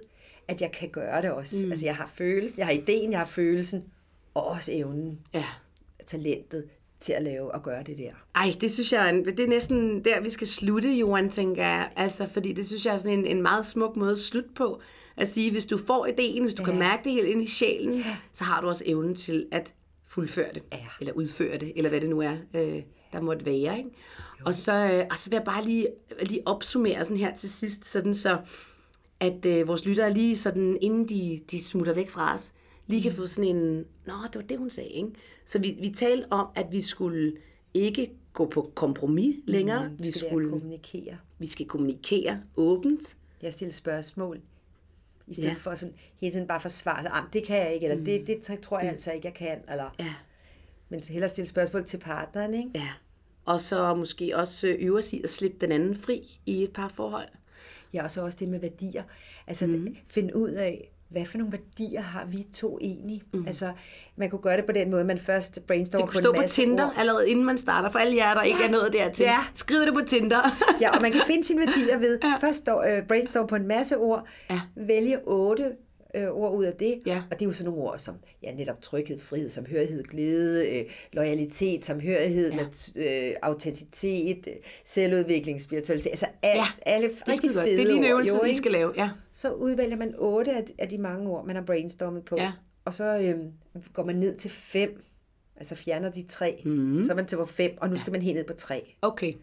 at 0.48 0.60
jeg 0.60 0.72
kan 0.72 0.88
gøre 0.88 1.22
det 1.22 1.30
også. 1.30 1.64
Mm. 1.66 1.70
Altså 1.70 1.86
jeg 1.86 1.96
har 1.96 2.10
følelsen, 2.14 2.58
jeg 2.58 2.66
har 2.66 2.72
ideen, 2.72 3.10
jeg 3.10 3.18
har 3.18 3.26
følelsen, 3.26 3.84
og 4.34 4.46
også 4.46 4.72
evnen, 4.74 5.18
Ja. 5.34 5.44
talentet 6.06 6.64
til 7.00 7.12
at 7.12 7.22
lave 7.22 7.52
og 7.54 7.62
gøre 7.62 7.82
det 7.82 7.98
der. 7.98 8.10
Ej, 8.34 8.52
det 8.60 8.72
synes 8.72 8.92
jeg, 8.92 9.08
er 9.08 9.12
det 9.12 9.40
er 9.40 9.46
næsten 9.48 10.04
der, 10.04 10.20
vi 10.20 10.30
skal 10.30 10.46
slutte, 10.46 10.88
Johan, 10.88 11.30
tænker 11.30 11.62
jeg. 11.66 11.90
Altså, 11.96 12.26
fordi 12.26 12.52
det 12.52 12.66
synes 12.66 12.86
jeg 12.86 12.94
er 12.94 12.98
sådan 12.98 13.18
en, 13.18 13.26
en 13.26 13.42
meget 13.42 13.66
smuk 13.66 13.96
måde 13.96 14.10
at 14.10 14.18
slutte 14.18 14.50
på. 14.56 14.80
At 15.16 15.28
sige, 15.28 15.50
hvis 15.50 15.66
du 15.66 15.78
får 15.78 16.06
ideen, 16.06 16.42
hvis 16.42 16.54
du 16.54 16.62
ja. 16.62 16.70
kan 16.70 16.78
mærke 16.78 17.04
det 17.04 17.12
helt 17.12 17.28
ind 17.28 17.42
i 17.42 17.46
sjælen, 17.46 17.94
ja. 17.94 18.16
så 18.32 18.44
har 18.44 18.60
du 18.60 18.68
også 18.68 18.84
evnen 18.86 19.14
til 19.14 19.46
at 19.52 19.74
fuldføre 20.06 20.48
det. 20.54 20.62
Ja. 20.72 20.78
Eller 21.00 21.12
udføre 21.12 21.58
det, 21.58 21.72
eller 21.76 21.90
hvad 21.90 22.00
det 22.00 22.10
nu 22.10 22.20
er, 22.20 22.36
øh, 22.54 22.82
der 23.12 23.20
måtte 23.20 23.46
være. 23.46 23.78
Ikke? 23.78 23.90
Og, 24.44 24.54
så, 24.54 24.72
øh, 24.72 25.06
og 25.10 25.18
så 25.18 25.30
vil 25.30 25.36
jeg 25.36 25.44
bare 25.44 25.64
lige, 25.64 25.86
lige 26.22 26.40
opsummere 26.46 27.04
sådan 27.04 27.16
her 27.16 27.34
til 27.34 27.50
sidst, 27.50 27.86
sådan 27.86 28.14
så 28.14 28.38
at 29.20 29.46
øh, 29.46 29.68
vores 29.68 29.84
lyttere 29.84 30.12
lige 30.12 30.36
sådan, 30.36 30.78
inden 30.80 31.08
de, 31.08 31.40
de 31.50 31.64
smutter 31.64 31.94
væk 31.94 32.10
fra 32.10 32.34
os, 32.34 32.52
lige 32.86 33.02
kan 33.02 33.12
få 33.12 33.26
sådan 33.26 33.56
en, 33.56 33.84
nå, 34.06 34.14
det 34.26 34.34
var 34.34 34.42
det, 34.42 34.58
hun 34.58 34.70
sagde, 34.70 34.88
ikke? 34.90 35.10
Så 35.44 35.58
vi, 35.58 35.76
vi 35.80 35.90
talte 35.90 36.32
om, 36.32 36.46
at 36.54 36.66
vi 36.72 36.80
skulle 36.80 37.32
ikke 37.74 38.10
gå 38.32 38.46
på 38.46 38.72
kompromis 38.74 39.36
længere. 39.44 39.88
Mm, 39.88 39.98
vi, 39.98 40.10
skal 40.10 40.28
skulle, 40.28 40.50
kommunikere. 40.50 41.16
vi 41.38 41.46
skal 41.46 41.66
kommunikere 41.66 42.40
åbent. 42.56 43.16
Jeg 43.42 43.52
stiller 43.52 43.72
spørgsmål, 43.72 44.40
i 45.26 45.34
stedet 45.34 45.48
Ja. 45.48 45.54
for 45.54 45.74
sådan 45.74 45.94
hele 46.20 46.32
tiden 46.32 46.46
bare 46.46 46.60
forsvare 46.60 47.02
sig, 47.02 47.10
"Ah, 47.14 47.22
men 47.24 47.30
det 47.32 47.44
kan 47.44 47.56
jeg 47.56 47.74
ikke, 47.74 47.86
eller 47.86 47.98
mm. 47.98 48.04
det, 48.04 48.26
det 48.26 48.60
tror 48.60 48.80
jeg 48.80 48.88
altså 48.90 49.12
ikke, 49.12 49.26
jeg 49.26 49.34
kan, 49.34 49.58
eller, 49.70 49.94
Ja. 49.98 50.14
men 50.88 51.02
hellere 51.08 51.28
stille 51.28 51.48
spørgsmål 51.48 51.84
til 51.86 51.98
partneren, 51.98 52.54
ikke? 52.54 52.70
Ja. 52.74 52.88
Og 53.44 53.60
så 53.60 53.94
måske 53.94 54.36
også 54.36 54.66
øh, 54.68 54.76
øve 54.78 55.02
i 55.12 55.20
at 55.22 55.30
slippe 55.30 55.56
den 55.60 55.72
anden 55.72 55.96
fri 55.96 56.40
i 56.46 56.62
et 56.62 56.72
par 56.72 56.88
forhold. 56.88 57.28
Ja, 57.92 58.04
og 58.04 58.10
så 58.10 58.22
også 58.24 58.38
det 58.40 58.48
med 58.48 58.60
værdier. 58.60 59.02
Altså 59.46 59.66
mm. 59.66 59.96
finde 60.06 60.36
ud 60.36 60.50
af, 60.50 60.90
hvad 61.08 61.24
for 61.24 61.38
nogle 61.38 61.52
værdier 61.52 62.00
har 62.00 62.26
vi 62.26 62.46
to 62.54 62.78
egentlig? 62.80 63.22
Mm. 63.32 63.46
Altså, 63.46 63.72
man 64.16 64.30
kunne 64.30 64.42
gøre 64.42 64.56
det 64.56 64.64
på 64.66 64.72
den 64.72 64.90
måde, 64.90 65.04
man 65.04 65.18
først 65.18 65.60
brainstormer 65.66 66.06
Det 66.06 66.12
på 66.12 66.12
kunne 66.12 66.18
en 66.20 66.24
stå 66.24 66.32
på 66.32 66.40
masse 66.40 66.62
Tinder 66.62 66.84
ord. 66.86 66.94
allerede 66.98 67.30
inden 67.30 67.44
man 67.44 67.58
starter, 67.58 67.90
for 67.90 67.98
alle 67.98 68.16
jer, 68.16 68.34
der 68.34 68.42
ikke 68.42 68.64
er 68.64 68.70
nået 68.70 68.92
dertil. 68.92 69.24
Ja. 69.24 69.38
Skriv 69.54 69.80
det 69.80 69.94
på 69.94 70.00
Tinder. 70.06 70.40
Ja, 70.80 70.90
og 70.96 71.02
man 71.02 71.12
kan 71.12 71.20
finde 71.26 71.44
sine 71.44 71.60
værdier 71.66 71.98
ved 71.98 72.18
ja. 72.22 72.34
først 72.46 72.58
stå, 72.58 72.82
øh, 72.82 73.06
brainstorm 73.08 73.46
på 73.46 73.56
en 73.56 73.66
masse 73.68 73.96
ord, 73.98 74.26
Ja. 74.50 74.60
vælge 74.76 75.18
otte 75.26 75.64
øh, 76.16 76.28
ord 76.28 76.54
ud 76.58 76.64
af 76.64 76.72
det, 76.72 76.94
Ja. 77.06 77.22
og 77.30 77.38
det 77.38 77.42
er 77.42 77.46
jo 77.46 77.52
sådan 77.52 77.70
nogle 77.72 77.88
ord 77.90 77.98
som 77.98 78.14
ja, 78.42 78.52
netop 78.54 78.80
tryghed, 78.82 79.20
frihed, 79.20 79.48
samhørighed, 79.50 80.04
glæde, 80.04 80.78
øh, 80.78 80.84
loyalitet, 81.12 81.84
samhørighed, 81.84 82.52
Ja. 82.52 82.66
ja. 82.96 83.28
øh, 83.30 83.34
autenticitet, 83.42 84.46
øh, 84.48 84.54
selvudvikling, 84.84 85.60
spiritualitet, 85.60 86.10
altså 86.10 86.26
al, 86.42 86.56
Ja, 86.56 86.64
alle 86.86 87.08
det 87.08 87.28
rigtig 87.28 87.50
fede 87.50 87.64
Det 87.64 87.72
er 87.80 87.84
lige 87.84 87.96
en 87.96 88.04
ord, 88.04 88.10
øvelse, 88.10 88.34
jo, 88.34 88.40
vi 88.42 88.48
ikke? 88.48 88.58
skal 88.58 88.72
lave. 88.72 88.92
Ja. 88.96 89.08
Så 89.36 89.52
udvælger 89.52 89.96
man 89.96 90.14
otte 90.18 90.64
af, 90.78 90.88
de 90.88 90.98
mange 90.98 91.30
ord, 91.30 91.46
man 91.46 91.56
har 91.56 91.62
brainstormet 91.62 92.24
på. 92.24 92.36
Ja. 92.38 92.52
Og 92.84 92.94
så 92.94 93.18
øhm, 93.18 93.52
går 93.92 94.04
man 94.04 94.16
ned 94.16 94.36
til 94.36 94.50
fem. 94.50 95.04
Altså 95.56 95.74
fjerner 95.74 96.10
de 96.10 96.26
tre. 96.28 96.62
Mm. 96.64 97.04
Så 97.04 97.12
er 97.12 97.16
man 97.16 97.26
til 97.26 97.36
på 97.36 97.46
fem, 97.46 97.78
og 97.80 97.90
nu 97.90 97.96
skal 97.96 98.10
man 98.10 98.22
helt 98.22 98.36
ned 98.36 98.44
på 98.44 98.52
tre. 98.52 98.96
Okay. 99.02 99.34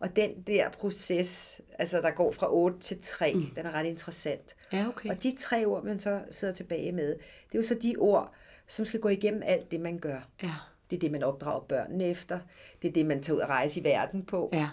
Og 0.00 0.16
den 0.16 0.42
der 0.46 0.70
proces, 0.70 1.60
altså 1.78 2.00
der 2.00 2.10
går 2.10 2.32
fra 2.32 2.54
8 2.54 2.78
til 2.78 2.98
3, 3.02 3.32
mm. 3.34 3.46
den 3.56 3.66
er 3.66 3.74
ret 3.74 3.86
interessant. 3.86 4.56
Ja, 4.72 4.88
okay. 4.88 5.10
Og 5.10 5.22
de 5.22 5.36
tre 5.38 5.66
ord, 5.66 5.84
man 5.84 5.98
så 5.98 6.22
sidder 6.30 6.54
tilbage 6.54 6.92
med, 6.92 7.08
det 7.08 7.54
er 7.54 7.58
jo 7.58 7.62
så 7.62 7.74
de 7.74 7.94
ord, 7.98 8.32
som 8.66 8.84
skal 8.84 9.00
gå 9.00 9.08
igennem 9.08 9.42
alt 9.44 9.70
det, 9.70 9.80
man 9.80 9.98
gør. 9.98 10.28
Ja. 10.42 10.54
Det 10.90 10.96
er 10.96 11.00
det, 11.00 11.12
man 11.12 11.22
opdrager 11.22 11.60
børnene 11.60 12.04
efter. 12.04 12.38
Det 12.82 12.88
er 12.88 12.92
det, 12.92 13.06
man 13.06 13.22
tager 13.22 13.36
ud 13.36 13.40
og 13.40 13.48
rejse 13.48 13.80
i 13.80 13.84
verden 13.84 14.24
på. 14.24 14.50
Ja. 14.52 14.68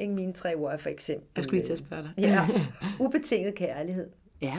Ikke 0.00 0.12
mine 0.14 0.32
tre 0.32 0.54
ord 0.56 0.72
er 0.72 0.76
for 0.76 0.88
eksempel... 0.88 1.26
Jeg 1.36 1.44
skulle 1.44 1.58
lige 1.58 1.66
til 1.66 1.72
at 1.72 1.78
spørge 1.78 2.02
dig. 2.02 2.12
Ja, 2.18 2.48
ubetinget 3.04 3.54
kærlighed 3.54 4.08
Ja. 4.42 4.56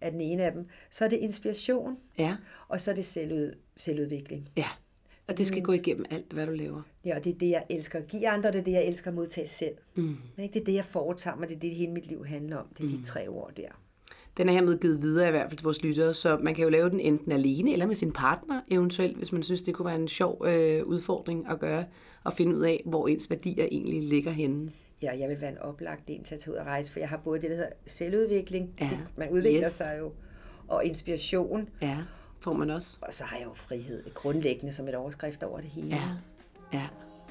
er 0.00 0.10
den 0.10 0.20
ene 0.20 0.44
af 0.44 0.52
dem. 0.52 0.66
Så 0.90 1.04
er 1.04 1.08
det 1.08 1.16
inspiration, 1.16 1.96
Ja. 2.18 2.36
og 2.68 2.80
så 2.80 2.90
er 2.90 2.94
det 2.94 3.04
selvud, 3.04 3.52
selvudvikling. 3.76 4.48
Ja. 4.56 4.66
Og 5.28 5.38
det 5.38 5.46
skal 5.46 5.62
gå 5.62 5.72
igennem 5.72 6.04
alt, 6.10 6.32
hvad 6.32 6.46
du 6.46 6.52
laver. 6.52 6.82
Ja, 7.04 7.16
og 7.18 7.24
det 7.24 7.34
er 7.34 7.38
det, 7.38 7.48
jeg 7.50 7.64
elsker 7.70 7.98
at 7.98 8.06
give 8.06 8.28
andre, 8.28 8.52
det 8.52 8.58
er 8.58 8.64
det, 8.64 8.72
jeg 8.72 8.84
elsker 8.86 9.08
at 9.10 9.14
modtage 9.14 9.46
selv. 9.46 9.74
Mm. 9.94 10.16
Ikke? 10.38 10.54
Det 10.54 10.60
er 10.60 10.64
det, 10.64 10.74
jeg 10.74 10.84
foretager 10.84 11.36
mig, 11.36 11.48
det 11.48 11.54
er 11.56 11.60
det, 11.60 11.70
hele 11.70 11.92
mit 11.92 12.06
liv 12.06 12.24
handler 12.26 12.56
om. 12.56 12.66
Det 12.78 12.84
er 12.84 12.88
mm. 12.96 12.96
de 12.98 13.04
tre 13.04 13.28
ord 13.28 13.52
der. 13.56 13.68
Den 14.36 14.48
er 14.48 14.52
hermed 14.52 14.78
givet 14.78 15.02
videre 15.02 15.28
i 15.28 15.30
hvert 15.30 15.48
fald 15.50 15.58
til 15.58 15.64
vores 15.64 15.82
lyttere, 15.82 16.14
så 16.14 16.36
man 16.42 16.54
kan 16.54 16.62
jo 16.64 16.70
lave 16.70 16.90
den 16.90 17.00
enten 17.00 17.32
alene 17.32 17.72
eller 17.72 17.86
med 17.86 17.94
sin 17.94 18.12
partner 18.12 18.60
eventuelt, 18.70 19.16
hvis 19.16 19.32
man 19.32 19.42
synes, 19.42 19.62
det 19.62 19.74
kunne 19.74 19.86
være 19.86 19.96
en 20.00 20.08
sjov 20.08 20.46
øh, 20.46 20.84
udfordring 20.86 21.46
at 21.50 21.58
gøre, 21.60 21.84
og 22.24 22.32
finde 22.32 22.56
ud 22.56 22.62
af, 22.62 22.82
hvor 22.86 23.08
ens 23.08 23.30
værdier 23.30 23.64
egentlig 23.70 24.02
ligger 24.02 24.30
henne. 24.30 24.70
Ja, 25.04 25.18
jeg 25.18 25.28
vil 25.28 25.40
være 25.40 25.50
en 25.50 25.58
oplagt 25.58 26.02
en 26.10 26.24
til 26.24 26.34
at 26.34 26.40
tage 26.40 26.54
ud 26.54 26.58
og 26.58 26.66
rejse, 26.66 26.92
for 26.92 27.00
jeg 27.00 27.08
har 27.08 27.16
både 27.16 27.40
det, 27.40 27.50
der 27.50 27.56
hedder 27.56 27.70
selvudvikling, 27.86 28.74
Ja. 28.80 28.84
det, 28.90 28.98
man 29.16 29.30
udvikler 29.30 29.66
Yes. 29.66 29.72
sig 29.72 29.96
jo, 30.00 30.12
og 30.68 30.84
inspiration, 30.84 31.68
Ja, 31.82 31.98
får 32.40 32.52
man 32.52 32.70
også. 32.70 32.98
og 33.00 33.14
så 33.14 33.24
har 33.24 33.36
jeg 33.36 33.46
jo 33.46 33.54
frihed 33.54 34.14
grundlæggende 34.14 34.72
som 34.72 34.88
et 34.88 34.94
overskrift 34.94 35.42
over 35.42 35.60
det 35.60 35.70
hele. 35.70 35.88
Ja. 35.88 36.02
Ja. 36.72 36.86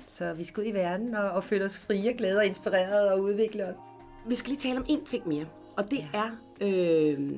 Så 0.07 0.33
vi 0.33 0.43
skal 0.43 0.61
ud 0.61 0.67
i 0.67 0.71
verden 0.71 1.15
og, 1.15 1.31
og 1.31 1.43
føle 1.43 1.65
os 1.65 1.77
frie, 1.77 2.13
glade 2.13 2.37
og 2.37 2.45
inspirerede 2.45 3.13
og 3.13 3.21
udvikle 3.21 3.65
os. 3.65 3.75
Vi 4.27 4.35
skal 4.35 4.49
lige 4.49 4.59
tale 4.59 4.77
om 4.79 4.85
én 4.89 5.05
ting 5.05 5.27
mere, 5.27 5.45
og 5.77 5.91
det 5.91 5.97
ja. 6.13 6.19
er, 6.19 6.29
øh, 6.61 7.31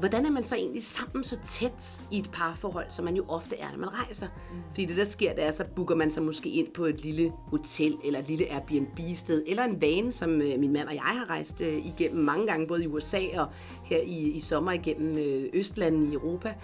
hvordan 0.00 0.26
er 0.26 0.30
man 0.30 0.44
så 0.44 0.56
egentlig 0.56 0.82
sammen 0.82 1.24
så 1.24 1.38
tæt 1.44 2.02
i 2.10 2.18
et 2.18 2.30
parforhold, 2.32 2.86
som 2.88 3.04
man 3.04 3.16
jo 3.16 3.24
ofte 3.28 3.58
er, 3.58 3.70
når 3.70 3.78
man 3.78 3.88
rejser? 3.94 4.26
Mm. 4.26 4.56
Fordi 4.68 4.84
det, 4.84 4.96
der 4.96 5.04
sker, 5.04 5.34
det 5.34 5.44
er, 5.44 5.50
så 5.50 5.64
booker 5.76 5.94
man 5.94 6.10
sig 6.10 6.22
måske 6.22 6.48
ind 6.48 6.68
på 6.74 6.84
et 6.84 7.00
lille 7.00 7.32
hotel, 7.46 7.96
eller 8.04 8.18
et 8.18 8.28
lille 8.28 8.52
Airbnb-sted, 8.52 9.44
eller 9.46 9.64
en 9.64 9.82
vane, 9.82 10.12
som 10.12 10.42
øh, 10.42 10.58
min 10.58 10.72
mand 10.72 10.88
og 10.88 10.94
jeg 10.94 11.02
har 11.02 11.30
rejst 11.30 11.60
øh, 11.60 11.86
igennem 11.86 12.24
mange 12.24 12.46
gange, 12.46 12.66
både 12.66 12.84
i 12.84 12.86
USA 12.86 13.20
og 13.36 13.48
her 13.84 13.98
i, 13.98 14.30
i 14.30 14.40
sommer 14.40 14.72
igennem 14.72 15.18
øh, 15.18 15.50
Østlanden 15.52 16.12
i 16.12 16.14
Europa. 16.14 16.54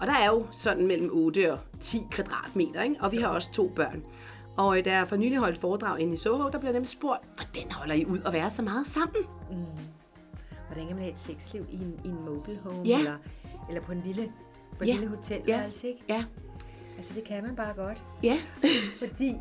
Og 0.00 0.06
der 0.06 0.14
er 0.14 0.26
jo 0.26 0.46
sådan 0.50 0.86
mellem 0.86 1.10
8 1.12 1.52
og 1.52 1.58
10 1.80 1.98
kvadratmeter, 2.10 2.82
ikke? 2.82 2.96
og 3.00 3.12
vi 3.12 3.16
har 3.16 3.28
også 3.28 3.52
to 3.52 3.72
børn. 3.76 4.02
Og 4.56 4.78
øh, 4.78 4.84
da 4.84 4.92
jeg 4.92 5.08
for 5.08 5.16
nylig 5.16 5.38
holdt 5.38 5.58
foredrag 5.58 6.00
inde 6.00 6.12
i 6.12 6.16
Soho, 6.16 6.48
der 6.50 6.58
blev 6.58 6.72
nemlig 6.72 6.88
spurgt, 6.88 7.20
hvordan 7.36 7.72
holder 7.72 7.94
I 7.94 8.04
ud 8.04 8.18
at 8.26 8.32
være 8.32 8.50
så 8.50 8.62
meget 8.62 8.86
sammen? 8.86 9.24
Hvordan 10.72 10.86
kan 10.86 10.96
man 10.96 11.02
have 11.04 11.12
et 11.12 11.18
sexliv 11.18 11.66
i 11.70 11.74
en, 11.74 12.00
i 12.04 12.08
en 12.08 12.24
mobile 12.24 12.58
home, 12.58 12.82
Ja. 12.84 12.98
eller, 12.98 13.16
eller 13.68 13.82
på 13.82 13.92
en 13.92 14.00
lille, 14.04 14.32
på 14.78 14.84
et 14.84 14.88
Ja. 14.88 14.92
lille 14.92 15.08
hotelværelse, 15.08 15.86
ikke? 15.88 16.02
Ja, 16.08 16.24
Altså, 16.96 17.14
det 17.14 17.24
kan 17.24 17.44
man 17.44 17.56
bare 17.56 17.74
godt. 17.74 18.04
ja, 18.22 18.36
Fordi, 19.08 19.34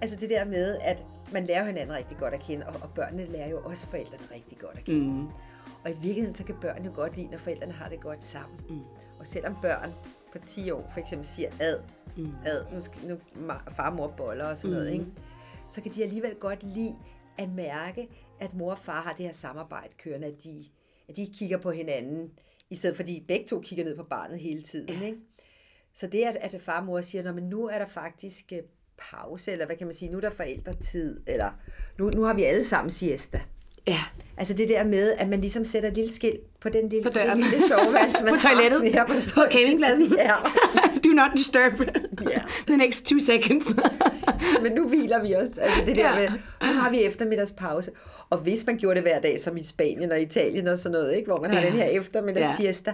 altså 0.00 0.16
det 0.16 0.30
der 0.30 0.44
med, 0.44 0.78
at 0.82 1.04
man 1.32 1.44
lærer 1.44 1.64
hinanden 1.66 1.96
rigtig 1.96 2.16
godt 2.18 2.34
at 2.34 2.40
kende, 2.40 2.66
og, 2.66 2.74
og 2.82 2.90
børnene 2.94 3.24
lærer 3.32 3.50
jo 3.50 3.60
også 3.64 3.86
forældrene 3.86 4.22
rigtig 4.34 4.58
godt 4.58 4.78
at 4.78 4.84
kende. 4.84 5.06
Mm. 5.12 5.26
Og 5.84 5.90
i 5.90 5.94
virkeligheden, 5.94 6.34
så 6.34 6.44
kan 6.44 6.54
børn 6.60 6.84
jo 6.84 6.90
godt 6.94 7.16
lide, 7.16 7.26
når 7.30 7.38
forældrene 7.38 7.72
har 7.72 7.88
det 7.88 8.00
godt 8.00 8.24
sammen. 8.24 8.58
Mm. 8.68 8.80
Og 9.18 9.26
selvom 9.26 9.56
børn 9.62 9.92
på 10.32 10.38
10 10.46 10.70
år 10.70 10.88
for 10.92 11.00
eksempel 11.00 11.26
siger 11.26 11.48
ad, 11.60 11.78
mm. 12.16 12.32
ad, 12.46 12.74
nu 12.74 12.80
skal 12.80 13.08
nu 13.08 13.16
far 13.70 13.90
og 13.90 13.96
mor 13.96 14.08
boller 14.16 14.44
og 14.44 14.58
sådan 14.58 14.70
mm. 14.70 14.76
noget, 14.76 14.92
ikke? 14.92 15.06
så 15.68 15.82
kan 15.82 15.92
de 15.92 16.02
alligevel 16.02 16.34
godt 16.34 16.62
lide 16.62 16.94
at 17.38 17.48
mærke, 17.50 18.08
at 18.40 18.54
mor 18.54 18.70
og 18.70 18.78
far 18.78 19.02
har 19.02 19.12
det 19.12 19.26
her 19.26 19.32
samarbejde 19.32 19.92
kørende, 19.98 20.26
at 20.26 20.44
de, 20.44 20.64
at 21.08 21.16
de 21.16 21.28
kigger 21.34 21.56
på 21.58 21.70
hinanden, 21.70 22.30
i 22.70 22.74
stedet 22.74 22.96
for 22.96 23.02
at 23.02 23.06
de 23.08 23.24
begge 23.28 23.46
to 23.46 23.60
kigger 23.60 23.84
ned 23.84 23.96
på 23.96 24.04
barnet 24.04 24.38
hele 24.38 24.62
tiden. 24.62 24.88
Ja. 24.88 25.06
Ikke? 25.06 25.18
Så 25.94 26.06
det, 26.06 26.22
at, 26.22 26.36
at 26.54 26.60
far 26.62 26.80
og 26.80 26.86
mor 26.86 27.00
siger, 27.00 27.22
"Nå, 27.22 27.32
men 27.32 27.44
nu 27.44 27.66
er 27.66 27.78
der 27.78 27.86
faktisk 27.86 28.52
øh, 28.52 28.58
pause, 29.10 29.52
eller 29.52 29.66
hvad 29.66 29.76
kan 29.76 29.86
man 29.86 29.94
sige, 29.94 30.10
nu 30.10 30.16
er 30.16 30.20
der 30.20 30.30
forældretid, 30.30 31.20
eller 31.26 31.50
nu, 31.98 32.10
nu 32.10 32.22
har 32.22 32.34
vi 32.34 32.44
alle 32.44 32.64
sammen 32.64 32.90
siesta. 32.90 33.40
ja. 33.86 33.98
Altså 34.36 34.54
det 34.54 34.68
der 34.68 34.84
med, 34.84 35.12
at 35.12 35.28
man 35.28 35.40
ligesom 35.40 35.64
sætter 35.64 35.88
et 35.88 35.94
lille 35.94 36.12
skilt 36.12 36.40
på 36.60 36.68
den 36.68 36.88
lille, 36.88 37.02
På 37.02 37.10
døren. 37.10 37.38
det 37.42 37.50
lille 37.52 37.68
soveværelse, 37.68 38.24
man 38.24 38.34
På 38.34 38.40
toilettet. 38.40 38.80
Har. 38.80 39.00
Ja, 39.00 39.04
på, 39.04 39.12
På 39.14 39.20
toilettet. 39.20 39.52
campingpladsen. 39.52 40.12
Ja. 40.18 40.34
Do 41.04 41.08
not 41.08 41.30
disturb 41.36 41.72
the 42.66 42.76
next 42.76 43.06
two 43.06 43.18
seconds. 43.18 43.74
Men 44.62 44.72
nu 44.72 44.88
hviler 44.88 45.22
vi 45.22 45.34
os. 45.34 45.58
Altså 45.58 45.80
det 45.86 45.96
der 45.96 46.20
Ja. 46.20 46.30
med, 46.30 46.38
nu 46.62 46.80
har 46.80 46.90
vi 46.90 47.02
eftermiddagspause. 47.02 47.90
Og 48.30 48.38
hvis 48.38 48.66
man 48.66 48.76
gjorde 48.78 48.94
det 48.94 49.02
hver 49.02 49.20
dag, 49.20 49.40
som 49.40 49.56
i 49.56 49.62
Spanien 49.62 50.12
og 50.12 50.20
Italien 50.20 50.68
og 50.68 50.78
sådan 50.78 50.92
noget, 50.92 51.14
ikke? 51.16 51.26
hvor 51.26 51.40
man 51.40 51.50
har 51.50 51.60
Ja. 51.60 51.66
den 51.66 51.72
her 51.74 51.84
eftermiddags 51.84 52.46
Ja. 52.46 52.54
siesta, 52.56 52.92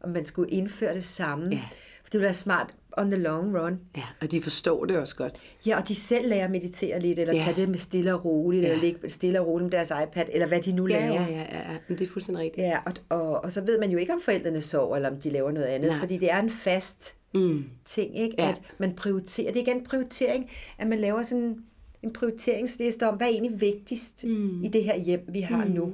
og 0.00 0.08
man 0.10 0.26
skulle 0.26 0.50
indføre 0.50 0.94
det 0.94 1.04
sammen. 1.04 1.52
Ja. 1.52 1.58
det 2.04 2.12
vil 2.12 2.20
være 2.22 2.34
smart 2.34 2.66
on 2.98 3.10
the 3.10 3.20
long 3.20 3.58
run. 3.58 3.80
Ja, 3.96 4.02
og 4.20 4.30
de 4.32 4.42
forstår 4.42 4.84
det 4.84 4.96
også 4.96 5.16
godt. 5.16 5.42
Ja, 5.66 5.80
og 5.80 5.88
de 5.88 5.94
selv 5.94 6.28
lærer 6.28 6.44
at 6.44 6.50
meditere 6.50 7.00
lidt, 7.00 7.18
eller 7.18 7.34
Ja. 7.34 7.40
tage 7.40 7.56
det 7.56 7.68
med 7.68 7.78
stille 7.78 8.14
og 8.14 8.24
roligt, 8.24 8.62
Ja. 8.62 8.68
eller 8.68 8.82
ligge 8.82 9.10
stille 9.10 9.40
og 9.40 9.46
roligt 9.46 9.64
med 9.64 9.70
deres 9.78 9.92
iPad, 10.06 10.24
eller 10.32 10.46
hvad 10.46 10.60
de 10.60 10.72
nu 10.72 10.86
Ja, 10.88 11.00
laver. 11.00 11.14
ja, 11.14 11.22
ja, 11.22 11.38
ja, 11.38 11.72
ja. 11.72 11.76
Men 11.88 11.98
det 11.98 12.04
er 12.04 12.08
fuldstændig 12.12 12.44
rigtigt. 12.44 12.66
Ja, 12.66 12.78
og, 12.86 12.92
og, 13.08 13.44
og 13.44 13.52
så 13.52 13.60
ved 13.60 13.78
man 13.80 13.90
jo 13.90 13.98
ikke, 13.98 14.12
om 14.12 14.20
forældrene 14.20 14.60
sover, 14.60 14.96
eller 14.96 15.10
om 15.10 15.16
de 15.16 15.30
laver 15.30 15.50
noget 15.50 15.66
andet, 15.66 15.90
Nej. 15.90 15.98
fordi 15.98 16.16
det 16.18 16.30
er 16.32 16.40
en 16.42 16.50
fast 16.50 17.14
Mm. 17.34 17.64
ting, 17.84 18.18
ikke? 18.18 18.34
Ja. 18.38 18.48
at 18.48 18.62
man 18.78 18.92
prioriterer. 18.96 19.52
Det 19.52 19.58
er 19.58 19.62
igen 19.66 19.76
en 19.76 19.84
prioritering, 19.84 20.50
at 20.78 20.86
man 20.86 20.98
laver 20.98 21.22
sådan 21.22 21.56
en 22.02 22.12
prioriteringsliste 22.12 23.08
om, 23.08 23.16
hvad 23.16 23.26
er 23.26 23.30
egentlig 23.30 23.60
vigtigst 23.60 24.24
mm. 24.24 24.64
i 24.64 24.68
det 24.68 24.84
her 24.84 24.96
hjem, 24.98 25.20
vi 25.28 25.40
har 25.40 25.64
mm. 25.64 25.70
nu. 25.70 25.92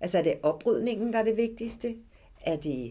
Altså 0.00 0.18
er 0.18 0.22
det 0.22 0.34
oprydningen, 0.42 1.12
der 1.12 1.18
er 1.18 1.24
det 1.24 1.36
vigtigste? 1.36 1.94
Er 2.40 2.56
det 2.56 2.90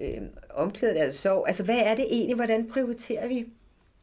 øh, 0.00 0.08
omklædet, 0.54 0.96
det 1.06 1.14
sov? 1.14 1.44
Altså 1.46 1.64
hvad 1.64 1.78
er 1.84 1.94
det 1.94 2.06
egentlig? 2.10 2.34
Hvordan 2.36 2.68
prioriterer 2.68 3.28
vi 3.28 3.44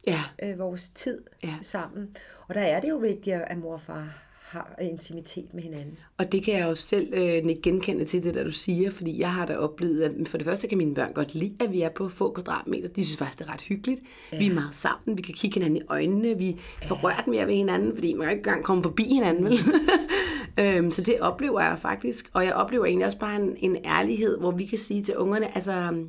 Ja, 0.06 0.20
øh, 0.42 0.58
vores 0.58 0.88
tid 0.88 1.20
Ja. 1.44 1.54
sammen? 1.62 2.16
Og 2.48 2.54
der 2.54 2.60
er 2.60 2.80
det 2.80 2.88
jo 2.90 2.96
vigtigt, 2.96 3.36
at 3.36 3.58
mor 3.58 3.72
og 3.72 3.80
far 3.80 4.18
har 4.40 4.74
intimitet 4.80 5.54
med 5.54 5.62
hinanden. 5.62 5.98
og 6.18 6.32
det 6.32 6.42
kan 6.42 6.54
jeg 6.58 6.68
jo 6.68 6.74
selv 6.74 7.12
øh, 7.14 7.56
genkende 7.62 8.04
til 8.04 8.22
det, 8.24 8.34
der 8.34 8.44
du 8.44 8.50
siger, 8.50 8.90
fordi 8.90 9.20
jeg 9.20 9.32
har 9.32 9.46
da 9.46 9.56
oplevet, 9.56 10.00
at 10.02 10.28
for 10.28 10.38
det 10.38 10.46
første 10.46 10.68
kan 10.68 10.78
mine 10.78 10.94
børn 10.94 11.12
godt 11.12 11.34
lide, 11.34 11.56
at 11.60 11.72
vi 11.72 11.82
er 11.82 11.88
på 11.88 12.08
få 12.08 12.32
kvadratmeter. 12.32 12.88
De 12.88 13.04
synes 13.04 13.18
faktisk, 13.18 13.38
det 13.38 13.48
er 13.48 13.52
ret 13.52 13.62
hyggeligt. 13.62 14.00
Ja. 14.32 14.38
Vi 14.38 14.46
er 14.46 14.54
meget 14.54 14.74
sammen, 14.74 15.16
vi 15.16 15.22
kan 15.22 15.34
kigge 15.34 15.54
hinanden 15.54 15.76
i 15.76 15.82
øjnene, 15.88 16.38
vi 16.38 16.56
får 16.82 16.94
rørt 16.94 17.24
mere 17.26 17.46
ved 17.46 17.54
hinanden, 17.54 17.94
fordi 17.94 18.14
man 18.14 18.22
kan 18.26 18.30
ikke 18.36 18.48
engang 18.48 18.64
komme 18.64 18.82
forbi 18.82 19.04
hinanden, 19.04 19.44
vel? 19.44 19.52
øhm, 20.60 20.90
så 20.90 21.02
det 21.02 21.20
oplever 21.20 21.60
jeg 21.60 21.78
faktisk, 21.78 22.30
og 22.32 22.44
jeg 22.44 22.54
oplever 22.54 22.84
egentlig 22.84 23.06
også 23.06 23.18
bare 23.18 23.36
en, 23.36 23.56
en 23.58 23.76
ærlighed, 23.84 24.38
hvor 24.38 24.50
vi 24.50 24.66
kan 24.66 24.78
sige 24.78 25.02
til 25.02 25.16
ungerne, 25.16 25.54
altså 25.54 26.04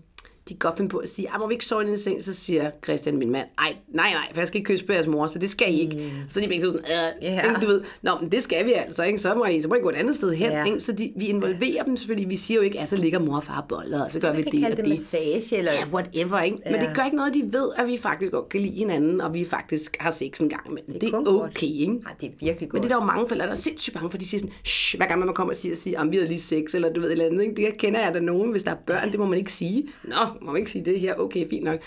de 0.49 0.55
godt 0.55 0.77
finde 0.77 0.89
på 0.89 0.97
at 0.97 1.09
sige, 1.09 1.27
må 1.39 1.47
vi 1.47 1.53
ikke 1.53 1.65
sove 1.65 1.83
i 1.87 1.89
en 1.89 1.97
seng, 1.97 2.23
så 2.23 2.33
siger 2.33 2.71
Christian, 2.83 3.17
min 3.17 3.29
mand, 3.31 3.47
Ej, 3.57 3.75
nej, 3.93 4.11
nej, 4.11 4.27
for 4.33 4.39
jeg 4.41 4.47
skal 4.47 4.57
ikke 4.57 4.67
kysse 4.67 4.85
på 4.85 4.93
jeres 4.93 5.07
mor, 5.07 5.27
så 5.27 5.39
det 5.39 5.49
skal 5.49 5.73
I 5.73 5.79
ikke. 5.79 5.95
Mm. 5.95 6.03
Så 6.29 6.41
de 6.41 6.47
begge 6.47 6.61
sådan, 6.61 6.79
øh, 6.79 7.25
yeah. 7.29 7.61
du 7.61 7.67
ved, 7.67 7.81
nå, 8.01 8.11
men 8.21 8.31
det 8.31 8.43
skal 8.43 8.65
vi 8.65 8.73
altså, 8.73 9.03
ikke? 9.03 9.17
Så, 9.17 9.35
må 9.35 9.45
I, 9.45 9.61
så 9.61 9.67
må 9.67 9.75
I 9.75 9.79
gå 9.79 9.89
et 9.89 9.95
andet 9.95 10.15
sted 10.15 10.33
hen. 10.33 10.65
Ikke? 10.67 10.79
Så 10.79 10.91
de, 10.91 11.13
vi 11.15 11.25
involverer 11.25 11.71
ja. 11.77 11.81
dem 11.85 11.97
selvfølgelig, 11.97 12.29
vi 12.29 12.35
siger 12.35 12.57
jo 12.57 12.61
ikke, 12.63 12.79
at 12.79 12.87
så 12.87 12.95
ligger 12.95 13.19
mor 13.19 13.35
og 13.35 13.43
far 13.43 13.65
boller, 13.69 14.03
og 14.05 14.11
så 14.11 14.19
gør 14.19 14.31
vi 14.31 14.35
Man 14.37 14.43
kan 14.43 14.51
det 14.51 14.61
kalde 14.61 14.75
det 14.75 14.85
det. 14.85 14.89
massage, 14.89 15.57
eller... 15.57 15.71
Ja, 15.71 15.85
whatever, 15.93 16.41
ikke? 16.41 16.57
Men 16.65 16.75
Ja. 16.75 16.87
det 16.87 16.95
gør 16.95 17.03
ikke 17.03 17.17
noget, 17.17 17.33
de 17.33 17.43
ved, 17.53 17.69
at 17.77 17.87
vi 17.87 17.97
faktisk 17.97 18.31
godt 18.31 18.49
kan 18.49 18.61
lide 18.61 18.73
hinanden, 18.75 19.21
og 19.21 19.33
vi 19.33 19.45
faktisk 19.45 19.97
har 19.99 20.11
sex 20.11 20.39
en 20.39 20.49
gang 20.49 20.61
imellem. 20.69 20.93
Det, 20.93 21.01
det 21.01 21.07
er 21.07 21.11
kun 21.11 21.25
godt. 21.25 21.51
okay, 21.51 21.67
ikke? 21.67 21.93
Nej, 21.93 22.13
det 22.21 22.27
er 22.27 22.31
virkelig 22.39 22.69
godt. 22.69 22.73
Men 22.73 22.83
det 22.83 22.91
er 22.91 22.97
der 22.99 23.05
jo 23.05 23.11
mange 23.11 23.27
forældre, 23.27 23.45
der 23.45 23.51
er 23.51 23.55
sindssygt 23.55 23.93
bange 23.93 24.11
for, 24.11 24.17
de 24.17 24.27
siger 24.27 24.39
sådan, 24.39 24.53
Shh, 24.65 24.97
hver 24.97 25.07
gang 25.07 25.19
man 25.25 25.33
kommer 25.33 25.53
og 25.53 25.57
siger, 25.57 25.75
siger 25.75 25.99
om 26.01 26.11
vi 26.11 26.15
havde 26.17 26.27
lige 26.29 26.41
sex, 26.41 26.73
eller 26.75 26.93
du 26.93 26.99
ved 27.01 27.07
et 27.07 27.11
eller 27.11 27.25
andet, 27.25 27.41
ikke? 27.43 27.55
det 27.55 27.77
kender 27.77 27.99
jeg 28.03 28.13
da 28.13 28.19
nogen, 28.19 28.51
hvis 28.51 28.63
der 28.63 28.71
er 28.71 28.75
børn, 28.87 29.11
det 29.11 29.19
må 29.19 29.25
man 29.25 29.37
ikke 29.39 29.53
sige. 29.53 29.83
Nå, 30.03 30.15
må 30.41 30.51
man 30.51 30.59
ikke 30.59 30.71
sige 30.71 30.85
det 30.85 30.99
her, 30.99 31.15
okay, 31.15 31.49
fint 31.49 31.63
nok. 31.63 31.79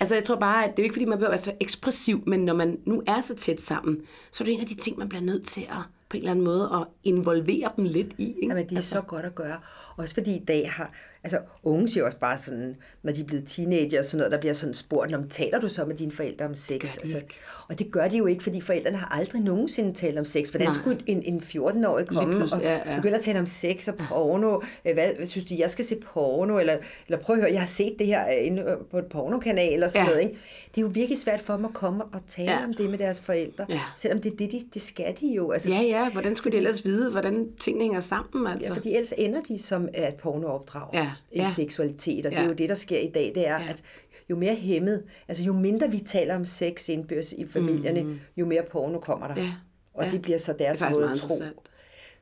Altså 0.00 0.14
jeg 0.14 0.24
tror 0.24 0.36
bare, 0.36 0.64
at 0.64 0.70
det 0.70 0.78
er 0.78 0.82
jo 0.82 0.84
ikke 0.84 0.94
fordi, 0.94 1.04
man 1.04 1.18
behøver 1.18 1.28
at 1.28 1.32
være 1.32 1.44
så 1.44 1.52
ekspressiv, 1.60 2.22
men 2.26 2.40
når 2.40 2.54
man 2.54 2.78
nu 2.86 3.02
er 3.06 3.20
så 3.20 3.36
tæt 3.36 3.60
sammen, 3.60 4.00
så 4.30 4.44
er 4.44 4.46
det 4.46 4.54
en 4.54 4.60
af 4.60 4.66
de 4.66 4.74
ting, 4.74 4.98
man 4.98 5.08
bliver 5.08 5.22
nødt 5.22 5.46
til 5.46 5.60
at 5.60 5.82
på 6.10 6.16
en 6.16 6.20
eller 6.22 6.30
anden 6.30 6.44
måde 6.44 6.70
at 6.74 6.86
involvere 7.04 7.70
dem 7.76 7.84
lidt 7.84 8.14
i. 8.18 8.26
Ikke? 8.28 8.48
Jamen, 8.48 8.64
det 8.64 8.72
er 8.72 8.76
altså. 8.76 8.90
så 8.90 9.00
godt 9.00 9.26
at 9.26 9.34
gøre. 9.34 9.58
Også 9.96 10.14
fordi 10.14 10.36
i 10.36 10.44
dag 10.44 10.70
har, 10.70 10.92
altså 11.24 11.38
unge 11.62 11.88
siger 11.88 12.04
også 12.04 12.18
bare 12.18 12.38
sådan, 12.38 12.76
når 13.02 13.12
de 13.12 13.20
er 13.20 13.24
blevet 13.24 13.44
teenager 13.46 13.98
og 13.98 14.04
sådan 14.04 14.18
noget, 14.18 14.32
der 14.32 14.38
bliver 14.40 14.52
sådan 14.52 14.74
spurgt, 14.74 15.14
om 15.14 15.28
taler 15.28 15.60
du 15.60 15.68
så 15.68 15.84
med 15.84 15.94
dine 15.96 16.12
forældre 16.12 16.44
om 16.44 16.54
sex? 16.54 16.68
Gør 16.80 16.88
de 16.88 16.98
altså, 17.00 17.16
ikke. 17.16 17.34
og 17.68 17.78
det 17.78 17.90
gør 17.92 18.08
de 18.08 18.16
jo 18.16 18.26
ikke, 18.26 18.42
fordi 18.42 18.60
forældrene 18.60 18.96
har 18.96 19.06
aldrig 19.18 19.42
nogensinde 19.42 19.92
talt 19.94 20.18
om 20.18 20.24
sex. 20.24 20.48
Hvordan 20.48 20.68
Nej. 20.68 20.74
skulle 20.74 21.02
en, 21.06 21.22
en 21.22 21.38
14-årig 21.40 22.06
komme 22.06 22.20
og 22.22 22.28
pludselig, 22.36 22.62
ja, 22.62 22.90
ja. 22.90 22.96
begynde 22.96 23.16
at 23.16 23.24
tale 23.24 23.38
om 23.38 23.46
sex 23.46 23.88
og 23.88 23.94
porno? 24.08 24.60
Øh, 24.84 24.94
Hvad, 24.94 25.26
synes 25.26 25.48
du, 25.48 25.54
jeg 25.58 25.70
skal 25.70 25.84
se 25.84 25.96
porno? 25.96 26.58
Eller, 26.58 26.76
eller 27.06 27.18
prøv 27.18 27.36
at 27.36 27.42
høre, 27.42 27.52
jeg 27.52 27.60
har 27.60 27.66
set 27.66 27.94
det 27.98 28.06
her 28.06 28.28
øh, 28.28 28.46
inde 28.46 28.76
på 28.90 28.98
et 28.98 29.06
pornokanal 29.06 29.82
og 29.84 29.90
sådan 29.90 30.06
Ja. 30.06 30.10
noget. 30.10 30.22
Ikke? 30.24 30.38
Det 30.74 30.78
er 30.78 30.82
jo 30.82 30.90
virkelig 30.94 31.18
svært 31.18 31.40
for 31.40 31.54
dem 31.56 31.64
at 31.64 31.72
komme 31.74 32.04
og 32.04 32.20
tale 32.28 32.50
Ja. 32.50 32.64
om 32.64 32.74
det 32.74 32.90
med 32.90 32.98
deres 32.98 33.20
forældre. 33.20 33.66
Ja. 33.68 33.80
Selvom 33.96 34.20
det 34.20 34.32
er 34.32 34.36
det, 34.36 34.52
de, 34.52 34.60
det 34.74 34.82
skal 34.82 35.14
de 35.20 35.26
jo. 35.34 35.50
Altså, 35.50 35.68
Ja, 35.70 35.80
ja, 35.80 36.10
hvordan 36.10 36.36
skulle 36.36 36.52
de 36.52 36.56
ellers 36.56 36.84
vide, 36.84 37.10
hvordan 37.10 37.48
tingene 37.60 37.84
hænger 37.84 38.00
sammen? 38.00 38.46
Altså? 38.46 38.72
Ja, 38.72 38.76
fordi 38.76 38.94
ellers 38.94 39.12
ender 39.18 39.40
de 39.48 39.58
som 39.62 39.84
et 39.84 40.14
pornoopdrag 40.22 41.09
Ja, 41.34 41.46
i 41.48 41.50
seksualitet, 41.50 42.26
og 42.26 42.32
det 42.32 42.38
Ja. 42.38 42.42
er 42.42 42.46
jo 42.48 42.52
det, 42.52 42.68
der 42.68 42.74
sker 42.74 42.98
i 42.98 43.10
dag, 43.14 43.32
det 43.34 43.48
er, 43.48 43.60
Ja. 43.60 43.68
at 43.70 43.82
jo 44.30 44.36
mere 44.36 44.54
hæmmet, 44.54 45.02
altså 45.28 45.44
jo 45.44 45.52
mindre 45.52 45.90
vi 45.90 45.98
taler 45.98 46.34
om 46.36 46.44
sex 46.44 46.88
indbyrdes 46.88 47.32
i 47.32 47.46
familierne, 47.46 48.02
mm. 48.02 48.20
jo 48.36 48.46
mere 48.46 48.62
porno 48.70 48.98
kommer 48.98 49.26
der. 49.34 49.42
Ja, 49.42 49.52
Og 49.94 50.04
ja. 50.04 50.10
det 50.10 50.22
bliver 50.22 50.38
så 50.38 50.52
det 50.52 50.60
er 50.66 50.72
deres 50.74 50.94
måde 50.94 51.10
at 51.10 51.18
tro. 51.18 51.34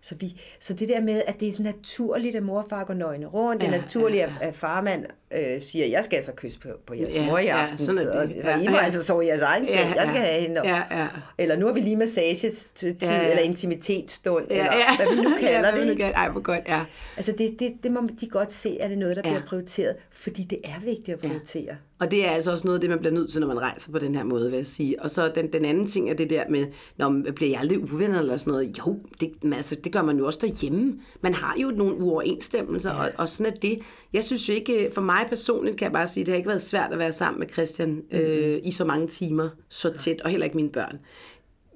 Så, 0.03 0.15
vi, 0.15 0.41
så 0.61 0.75
det 0.75 0.89
der 0.89 1.01
med, 1.01 1.23
at 1.27 1.41
det 1.41 1.49
er 1.49 1.63
naturligt, 1.63 2.37
at 2.37 2.43
mor 2.43 2.63
og 2.63 2.69
far 2.71 2.85
går 2.85 2.95
nøgne 2.95 3.27
rundt, 3.27 3.61
det 3.61 3.69
er 3.69 3.73
Ja, 3.73 3.81
naturligt, 3.81 4.21
ja, 4.21 4.33
at, 4.41 4.49
at 4.49 4.55
farmand 4.55 5.05
øh, 5.33 5.61
siger, 5.61 5.87
jeg 5.87 6.05
skal 6.05 6.17
altså 6.17 6.33
kysse 6.37 6.59
på, 6.61 6.69
på 6.87 6.95
jeres 6.95 7.15
Ja, 7.15 7.27
mor 7.27 7.39
i 7.39 7.45
ja, 7.45 7.57
aften, 7.63 7.79
sådan 7.79 7.99
er 8.09 8.13
så, 8.13 8.21
det. 8.35 8.43
så 8.43 8.51
Ja, 8.51 8.59
I 8.61 8.69
må 8.69 8.77
ja. 8.77 8.83
altså 8.85 9.05
sove 9.05 9.27
jeres 9.27 9.41
egen 9.41 9.65
Ja, 9.65 9.93
jeg 9.97 10.09
skal 10.09 10.21
ja. 10.21 10.27
have 10.27 10.41
hende. 10.41 10.61
Ja, 10.69 10.83
ja. 10.91 11.07
Eller 11.39 11.57
nu 11.57 11.67
har 11.67 11.73
vi 11.73 11.81
lige 11.81 11.97
massage 11.97 12.51
til 12.75 12.97
Ja, 13.03 13.15
ja. 13.15 13.29
eller 13.31 13.43
intimitetsstund, 13.43 14.47
Ja, 14.51 14.55
eller 14.59 14.77
ja. 14.77 14.97
hvad 14.97 15.17
vi 15.17 15.23
nu 15.23 15.31
kalder 15.41 15.77
ja, 15.77 15.85
det. 15.89 15.97
kalder- 15.97 16.15
Ej, 16.17 16.29
hvor 16.31 16.41
godt, 16.41 16.61
ja. 16.69 16.85
Altså 17.17 17.33
det, 17.39 17.57
det, 17.59 17.73
det 17.83 17.93
må 17.93 18.01
de 18.21 18.27
godt 18.29 18.53
se, 18.53 18.79
at 18.81 18.91
det 18.91 18.97
er 18.97 19.01
noget, 19.01 19.17
der 19.17 19.23
Ja. 19.25 19.31
bliver 19.31 19.47
prioriteret, 19.47 19.97
fordi 20.13 20.43
det 20.43 20.59
er 20.65 20.81
vigtigt 20.85 21.09
at 21.09 21.19
prioritere. 21.21 21.77
Og 22.01 22.11
det 22.11 22.27
er 22.27 22.31
altså 22.31 22.53
også 22.53 22.67
noget 22.67 22.77
af 22.77 22.81
det, 22.81 22.91
man 22.91 22.99
bliver 22.99 23.13
nødt 23.13 23.31
til, 23.31 23.41
når 23.41 23.47
man 23.47 23.61
rejser 23.61 23.93
på 23.93 23.99
den 23.99 24.15
her 24.15 24.25
måde, 24.25 24.51
vil 24.51 24.57
jeg 24.57 24.67
sige. 24.67 25.03
Og 25.03 25.11
så 25.11 25.33
den, 25.35 25.53
den 25.53 25.65
anden 25.65 25.87
ting 25.87 26.11
er 26.11 26.15
det 26.15 26.31
der 26.31 26.45
med, 26.49 26.67
når 26.97 27.09
man 27.09 27.35
bliver 27.35 27.51
jeg 27.51 27.61
aldrig 27.61 27.93
uvenner 27.93 28.19
eller 28.19 28.37
sådan 28.37 28.51
noget. 28.51 28.79
Jo, 28.79 28.99
det, 29.21 29.33
altså, 29.53 29.75
det 29.85 29.93
gør 29.93 30.03
man 30.03 30.19
jo 30.19 30.27
også 30.27 30.39
derhjemme. 30.43 31.01
Man 31.21 31.35
har 31.35 31.57
jo 31.63 31.71
nogle 31.71 31.95
uoverensstemmelser, 31.95 32.95
ja. 32.95 33.05
og, 33.05 33.11
og 33.17 33.29
sådan 33.29 33.53
er 33.53 33.57
det. 33.57 33.79
Jeg 34.13 34.25
synes 34.25 34.49
jo 34.49 34.55
ikke, 34.55 34.91
for 34.95 35.01
mig 35.01 35.27
personligt 35.29 35.77
kan 35.77 35.85
jeg 35.85 35.93
bare 35.93 36.07
sige, 36.07 36.25
det 36.25 36.33
har 36.33 36.37
ikke 36.37 36.49
været 36.49 36.63
svært 36.63 36.93
at 36.93 36.99
være 36.99 37.13
sammen 37.13 37.41
med 37.41 37.49
Christian 37.53 37.91
mm-hmm. 37.91 38.19
øh, 38.19 38.61
i 38.65 38.71
så 38.71 38.85
mange 38.85 39.07
timer, 39.07 39.49
så 39.69 39.93
tæt, 39.93 40.21
og 40.21 40.31
heller 40.31 40.45
ikke 40.45 40.57
mine 40.57 40.71
børn. 40.71 40.99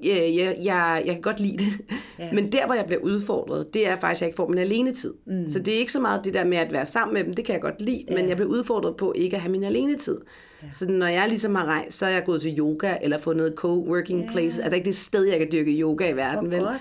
Jeg, 0.05 0.35
jeg, 0.37 0.57
jeg, 0.63 1.03
jeg 1.07 1.15
kan 1.15 1.23
godt 1.23 1.41
lide 1.41 1.57
det. 1.59 1.97
Ja. 2.19 2.33
Men 2.33 2.53
der, 2.53 2.67
hvor 2.67 2.75
jeg 2.75 2.87
bliver 2.87 3.01
udfordret, 3.03 3.75
det 3.75 3.87
er 3.89 3.97
faktisk, 4.01 4.19
at 4.19 4.21
jeg 4.23 4.29
ikke 4.29 4.37
får 4.37 4.49
min 4.49 4.59
alenetid. 4.59 5.15
Mm. 5.27 5.51
Så 5.51 5.59
det 5.59 5.75
er 5.75 5.79
ikke 5.79 5.93
så 5.93 6.01
meget 6.01 6.25
det 6.25 6.35
der 6.35 6.45
med 6.45 6.59
at 6.59 6.73
være 6.73 6.87
sammen 6.87 7.15
med 7.15 7.25
dem, 7.25 7.35
det 7.35 7.45
kan 7.45 7.53
jeg 7.53 7.63
godt 7.63 7.81
lide, 7.81 8.05
ja. 8.11 8.15
men 8.15 8.29
jeg 8.29 8.37
bliver 8.37 8.51
udfordret 8.51 8.97
på 8.97 9.13
ikke 9.17 9.37
at 9.37 9.43
have 9.43 9.53
min 9.53 9.65
alenetid. 9.65 10.19
Ja. 10.63 10.67
Så 10.71 10.89
når 10.89 11.07
jeg 11.07 11.29
ligesom 11.29 11.55
har 11.55 11.65
rejst, 11.65 11.99
så 11.99 12.07
er 12.07 12.11
jeg 12.11 12.25
gået 12.25 12.41
til 12.43 12.59
yoga, 12.59 12.95
eller 13.03 13.19
fundet 13.19 13.55
co-working 13.65 14.25
ja. 14.25 14.33
places. 14.33 14.59
Altså 14.59 14.77
ikke 14.77 14.87
det 14.87 14.97
sted, 14.97 15.25
jeg 15.25 15.39
kan 15.39 15.49
dyrke 15.53 15.71
yoga 15.71 16.11
i 16.11 16.17
verden, 16.17 16.49
Hvor 16.49 16.57
vel? 16.57 16.67
godt. 16.67 16.81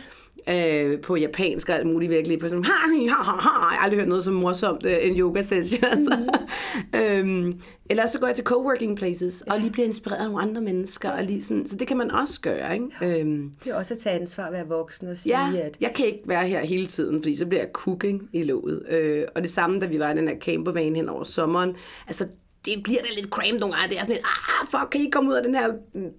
Øh, 0.49 1.01
på 1.01 1.15
japansk 1.15 1.69
og 1.69 1.75
alt 1.75 1.87
muligt 1.87 2.11
virkelig. 2.11 2.39
På 2.39 2.47
sådan, 2.47 2.63
ha, 2.63 2.71
ha, 2.71 3.23
ha, 3.23 3.31
ha. 3.31 3.31
Jeg 3.31 3.77
har 3.77 3.83
aldrig 3.83 3.99
hørt 3.99 4.07
noget 4.07 4.23
så 4.23 4.31
morsomt 4.31 4.85
øh, 4.85 4.97
en 5.01 5.19
yoga 5.19 5.41
session. 5.41 5.83
Altså. 5.83 6.17
øhm, 7.19 7.53
eller 7.89 8.07
så 8.07 8.19
går 8.19 8.27
jeg 8.27 8.35
til 8.35 8.43
co-working 8.49 8.95
places, 8.95 9.41
og 9.41 9.59
lige 9.59 9.71
bliver 9.71 9.85
inspireret 9.85 10.19
af 10.19 10.25
nogle 10.31 10.41
andre 10.41 10.61
mennesker. 10.61 11.09
Og 11.11 11.23
lige 11.23 11.43
sådan, 11.43 11.67
så 11.67 11.75
det 11.75 11.87
kan 11.87 11.97
man 11.97 12.11
også 12.11 12.41
gøre, 12.41 12.73
ikke? 12.73 13.19
Øhm, 13.19 13.51
Det 13.63 13.71
er 13.71 13.75
også 13.75 13.93
at 13.93 13.99
tage 13.99 14.19
ansvar 14.19 14.43
at 14.45 14.53
være 14.53 14.67
voksen 14.67 15.07
og 15.07 15.17
sige, 15.17 15.39
Ja, 15.39 15.61
at 15.61 15.77
jeg 15.81 15.91
kan 15.95 16.05
ikke 16.05 16.21
være 16.25 16.47
her 16.47 16.65
hele 16.65 16.87
tiden, 16.87 17.21
fordi 17.23 17.35
så 17.35 17.45
bliver 17.45 17.61
jeg 17.61 17.69
cooking 17.73 18.29
i 18.33 18.43
låget. 18.43 18.83
Øh, 18.91 19.23
og 19.35 19.41
det 19.41 19.51
samme, 19.51 19.79
da 19.79 19.85
vi 19.85 19.99
var 19.99 20.13
i 20.13 20.17
den 20.17 20.27
her 20.27 20.39
campervan 20.39 20.95
hen 20.95 21.09
over 21.09 21.23
sommeren. 21.23 21.75
Altså, 22.07 22.27
det 22.65 22.83
bliver 22.83 23.01
da 23.01 23.07
lidt 23.15 23.29
cramped 23.29 23.59
nogle 23.59 23.75
gange. 23.75 23.89
Det 23.89 23.97
er 23.97 24.01
sådan 24.01 24.15
lidt, 24.15 24.25
ah, 24.25 24.67
fuck, 24.71 24.89
kan 24.91 25.01
I 25.01 25.03
ikke 25.03 25.11
komme 25.11 25.29
ud 25.29 25.35
af 25.35 25.43
den 25.43 25.55
her 25.55 25.69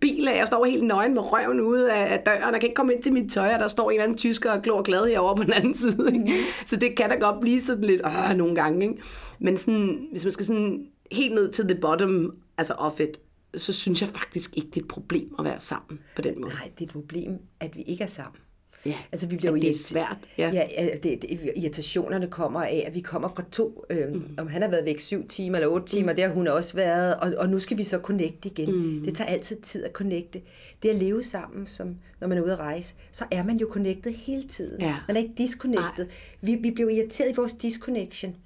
bil, 0.01 0.29
og 0.29 0.37
jeg 0.37 0.47
står 0.47 0.65
helt 0.65 0.85
nøgen 0.85 1.15
med 1.15 1.23
røven 1.33 1.61
ude 1.61 1.93
af, 1.93 2.13
af 2.13 2.21
døren, 2.27 2.55
og 2.55 2.61
kan 2.61 2.63
ikke 2.63 2.75
komme 2.75 2.95
ind 2.95 3.03
til 3.03 3.13
mit 3.13 3.33
tøj, 3.33 3.55
og 3.55 3.61
der 3.61 3.69
står 3.69 3.91
en 3.91 3.95
eller 3.95 4.05
anden 4.05 4.19
tysker 4.19 4.51
og 4.51 4.63
glor 4.63 4.83
glad 4.83 5.07
herovre 5.07 5.37
på 5.37 5.43
den 5.43 5.53
anden 5.53 5.75
side. 5.75 6.11
Ikke? 6.13 6.39
Så 6.71 6.77
det 6.77 6.97
kan 6.97 7.11
da 7.11 7.15
godt 7.15 7.41
blive 7.41 7.63
sådan 7.63 7.85
lidt, 7.85 8.01
ah, 8.05 8.37
nogle 8.37 8.55
gange. 8.55 8.89
Ikke? 8.89 9.03
Men 9.39 9.57
sådan, 9.57 10.09
hvis 10.11 10.25
man 10.25 10.33
skal 10.33 10.47
sådan 10.47 10.87
helt 11.13 11.35
ned 11.35 11.53
til 11.53 11.69
the 11.69 11.81
bottom, 11.81 12.35
altså 12.59 12.75
off 12.75 13.01
it, 13.01 13.21
så 13.57 13.73
synes 13.73 14.01
jeg 14.01 14.09
faktisk 14.09 14.57
ikke, 14.57 14.69
det 14.69 14.77
er 14.77 14.81
et 14.81 14.89
problem 14.89 15.35
at 15.39 15.45
være 15.45 15.61
sammen 15.61 16.01
på 16.17 16.23
den 16.23 16.41
måde. 16.41 16.55
nej, 16.55 16.71
det 16.79 16.85
er 16.85 16.89
et 16.89 16.93
problem, 16.93 17.33
at 17.61 17.77
vi 17.77 17.83
ikke 17.83 18.03
er 18.03 18.09
sammen. 18.09 18.41
Ja, 18.87 18.95
Altså, 19.13 19.27
vi 19.27 19.37
bliver 19.37 19.53
at 19.53 19.59
jo 19.59 19.63
det 19.63 19.71
er 19.71 19.75
svært. 19.75 20.19
Ja. 20.39 20.51
Ja, 20.55 20.67
ja 20.79 20.89
det, 21.03 21.23
det, 21.23 21.53
irritationerne 21.57 22.27
kommer 22.27 22.63
af, 22.63 22.85
at 22.87 22.95
vi 22.95 23.01
kommer 23.01 23.29
fra 23.37 23.45
to, 23.53 23.85
øh, 23.91 24.15
mm. 24.15 24.25
om 24.39 24.47
han 24.47 24.63
har 24.63 24.71
været 24.71 24.85
væk 24.85 25.01
syv 25.01 25.29
timer 25.29 25.59
eller 25.59 25.69
otte 25.69 25.87
timer, 25.87 26.13
mm. 26.13 26.17
det 26.17 26.25
har 26.25 26.33
hun 26.33 26.49
også 26.49 26.75
været, 26.75 27.17
og, 27.17 27.35
og 27.39 27.49
nu 27.49 27.59
skal 27.59 27.77
vi 27.77 27.85
så 27.85 27.99
connecte 27.99 28.49
igen. 28.49 28.73
Mm. 28.73 29.05
Det 29.05 29.17
tager 29.17 29.29
altid 29.29 29.61
tid 29.61 29.85
at 29.85 29.93
connecte. 29.93 30.41
Det 30.83 30.89
at 30.89 30.97
leve 30.97 31.23
sammen, 31.23 31.67
som 31.67 31.97
når 32.21 32.29
man 32.29 32.39
er 32.39 32.43
ude 32.43 32.53
at 32.53 32.59
rejse, 32.59 32.95
så 33.13 33.25
er 33.31 33.45
man 33.45 33.57
jo 33.57 33.69
connected 33.71 34.13
hele 34.13 34.49
tiden. 34.49 34.81
Ja. 34.81 34.97
Man 35.09 35.17
er 35.17 35.21
ikke 35.21 35.35
disconnected. 35.39 36.07
Vi, 36.41 36.55
vi 36.55 36.71
bliver 36.71 36.91
irriteret 36.91 37.31
i 37.31 37.35
vores 37.37 37.53
disconnection. 37.53 38.37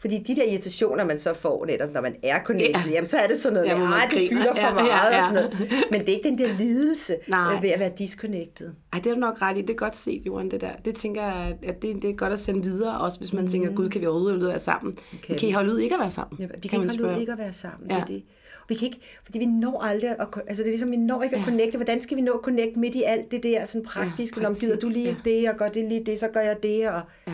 Fordi 0.00 0.18
de 0.18 0.36
der 0.36 0.44
irritationer, 0.44 1.04
man 1.04 1.18
så 1.18 1.34
får 1.34 1.66
netop, 1.66 1.92
når 1.92 2.00
man 2.00 2.14
er 2.22 2.42
connected, 2.44 2.74
Ja. 2.74 2.82
ja. 2.86 2.92
jamen 2.94 3.08
så 3.08 3.16
er 3.16 3.26
det 3.26 3.36
sådan 3.38 3.54
noget, 3.54 3.68
Ja, 3.68 3.72
ja, 3.72 3.78
man 3.88 4.00
det 4.10 4.18
griner. 4.18 4.28
fylder 4.28 4.54
for 4.54 4.66
Ja, 4.66 4.74
meget 4.74 4.88
ja, 4.88 5.16
ja. 5.16 5.18
og 5.18 5.28
sådan 5.28 5.44
noget. 5.60 5.72
Men 5.90 6.00
det 6.00 6.08
er 6.08 6.12
ikke 6.16 6.28
den 6.28 6.38
der 6.38 6.48
lidelse 6.58 7.16
Nej. 7.28 7.54
øh, 7.56 7.62
ved 7.62 7.70
at 7.70 7.80
være 7.80 7.92
disconnected. 7.98 8.70
Ej, 8.92 8.98
det 8.98 9.10
er 9.10 9.14
du 9.14 9.20
nok 9.20 9.42
ret 9.42 9.58
i. 9.58 9.60
Det 9.60 9.70
er 9.70 9.74
godt 9.74 9.96
set, 9.96 10.22
Johan, 10.26 10.50
det 10.50 10.60
der. 10.60 10.70
Det 10.84 10.94
tænker 10.94 11.22
jeg, 11.22 11.56
at 11.62 11.82
det, 11.82 12.02
det 12.02 12.10
er 12.10 12.14
godt 12.14 12.32
at 12.32 12.38
sende 12.38 12.62
videre, 12.62 12.98
også 13.00 13.18
hvis 13.20 13.32
man 13.32 13.44
mm. 13.44 13.50
tænker, 13.50 13.72
gud, 13.74 13.88
kan 13.88 14.00
vi 14.00 14.06
overhovedet 14.06 14.48
være 14.48 14.58
sammen? 14.58 14.96
Kan, 15.22 15.36
kan 15.38 15.48
I 15.48 15.52
holde 15.52 15.72
ud 15.72 15.78
ikke 15.78 15.94
at 15.94 16.00
være 16.00 16.10
sammen? 16.10 16.38
Ja, 16.40 16.46
vi 16.62 16.68
kan, 16.68 16.80
man 16.80 16.90
ikke 16.90 17.02
holde 17.02 17.14
ud 17.16 17.20
ikke 17.20 17.32
at 17.32 17.38
være 17.38 17.52
sammen. 17.52 17.90
Ja. 17.90 17.96
Ja. 17.96 18.00
Det. 18.00 18.14
er 18.14 18.14
det. 18.18 18.22
Vi 18.68 18.74
kan 18.74 18.86
ikke, 18.86 19.00
fordi 19.24 19.38
vi 19.38 19.46
når 19.46 19.82
aldrig 19.84 20.10
at, 20.10 20.26
altså 20.46 20.62
det 20.62 20.68
er 20.68 20.72
ligesom, 20.72 20.90
vi 20.90 20.96
når 20.96 21.22
ikke 21.22 21.36
at 21.36 21.44
connecte. 21.44 21.78
Hvordan 21.78 22.02
skal 22.02 22.16
vi 22.16 22.22
nå 22.22 22.32
at 22.32 22.40
connecte 22.42 22.80
midt 22.80 22.94
i 22.94 23.02
alt 23.02 23.30
det 23.30 23.42
der 23.42 23.64
sådan 23.64 23.84
praktiske? 23.84 24.40
Ja, 24.40 24.46
praktik, 24.46 24.66
gider 24.68 24.76
du 24.80 24.88
lige 24.88 25.08
ja. 25.24 25.30
det, 25.30 25.48
og 25.50 25.56
gør 25.56 25.68
det 25.68 25.88
lige 25.88 26.04
det, 26.06 26.18
så 26.18 26.28
gør 26.28 26.40
jeg 26.40 26.56
det. 26.62 26.88
Og, 26.88 27.00
Ja. 27.26 27.32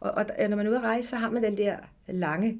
Og, 0.00 0.10
og, 0.10 0.26
når 0.48 0.56
man 0.56 0.66
er 0.66 0.70
ude 0.70 0.78
at 0.78 0.84
rejse, 0.84 1.08
så 1.08 1.16
har 1.16 1.30
man 1.30 1.42
den 1.42 1.56
der 1.56 1.76
lange 2.08 2.58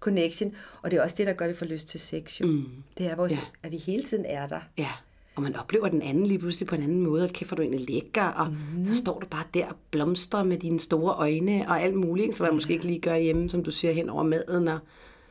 connection. 0.00 0.54
Og 0.82 0.90
det 0.90 0.96
er 0.96 1.02
også 1.02 1.16
det, 1.18 1.26
der 1.26 1.32
gør, 1.32 1.44
at 1.44 1.50
vi 1.50 1.56
får 1.56 1.66
lyst 1.66 1.88
til 1.88 2.00
sex. 2.00 2.40
Jo. 2.40 2.46
Mm. 2.46 2.64
Det 2.98 3.06
er, 3.06 3.16
vores, 3.16 3.32
Ja. 3.32 3.40
at 3.62 3.72
vi 3.72 3.76
hele 3.76 4.02
tiden 4.02 4.24
er 4.24 4.46
der. 4.46 4.60
Ja, 4.78 4.88
og 5.34 5.42
man 5.42 5.56
oplever 5.56 5.88
den 5.88 6.02
anden 6.02 6.26
lige 6.26 6.38
pludselig 6.38 6.68
på 6.68 6.74
en 6.74 6.82
anden 6.82 7.00
måde, 7.00 7.24
at 7.24 7.32
kæft, 7.32 7.50
du 7.50 7.62
egentlig 7.62 7.90
lækker, 7.90 8.22
og 8.24 8.46
mm. 8.76 8.84
så 8.86 8.96
står 8.96 9.20
du 9.20 9.26
bare 9.26 9.44
der 9.54 9.66
og 9.66 9.76
blomstrer 9.90 10.42
med 10.42 10.58
dine 10.58 10.80
store 10.80 11.14
øjne 11.14 11.64
og 11.68 11.82
alt 11.82 11.94
muligt, 11.94 12.36
som 12.36 12.44
man 12.46 12.54
måske 12.54 12.72
ikke 12.72 12.84
lige 12.86 13.00
gør 13.00 13.16
hjemme, 13.16 13.48
som 13.48 13.64
du 13.64 13.70
siger, 13.70 13.92
hen 13.92 14.08
over 14.10 14.22
maden, 14.22 14.68
og 14.68 14.78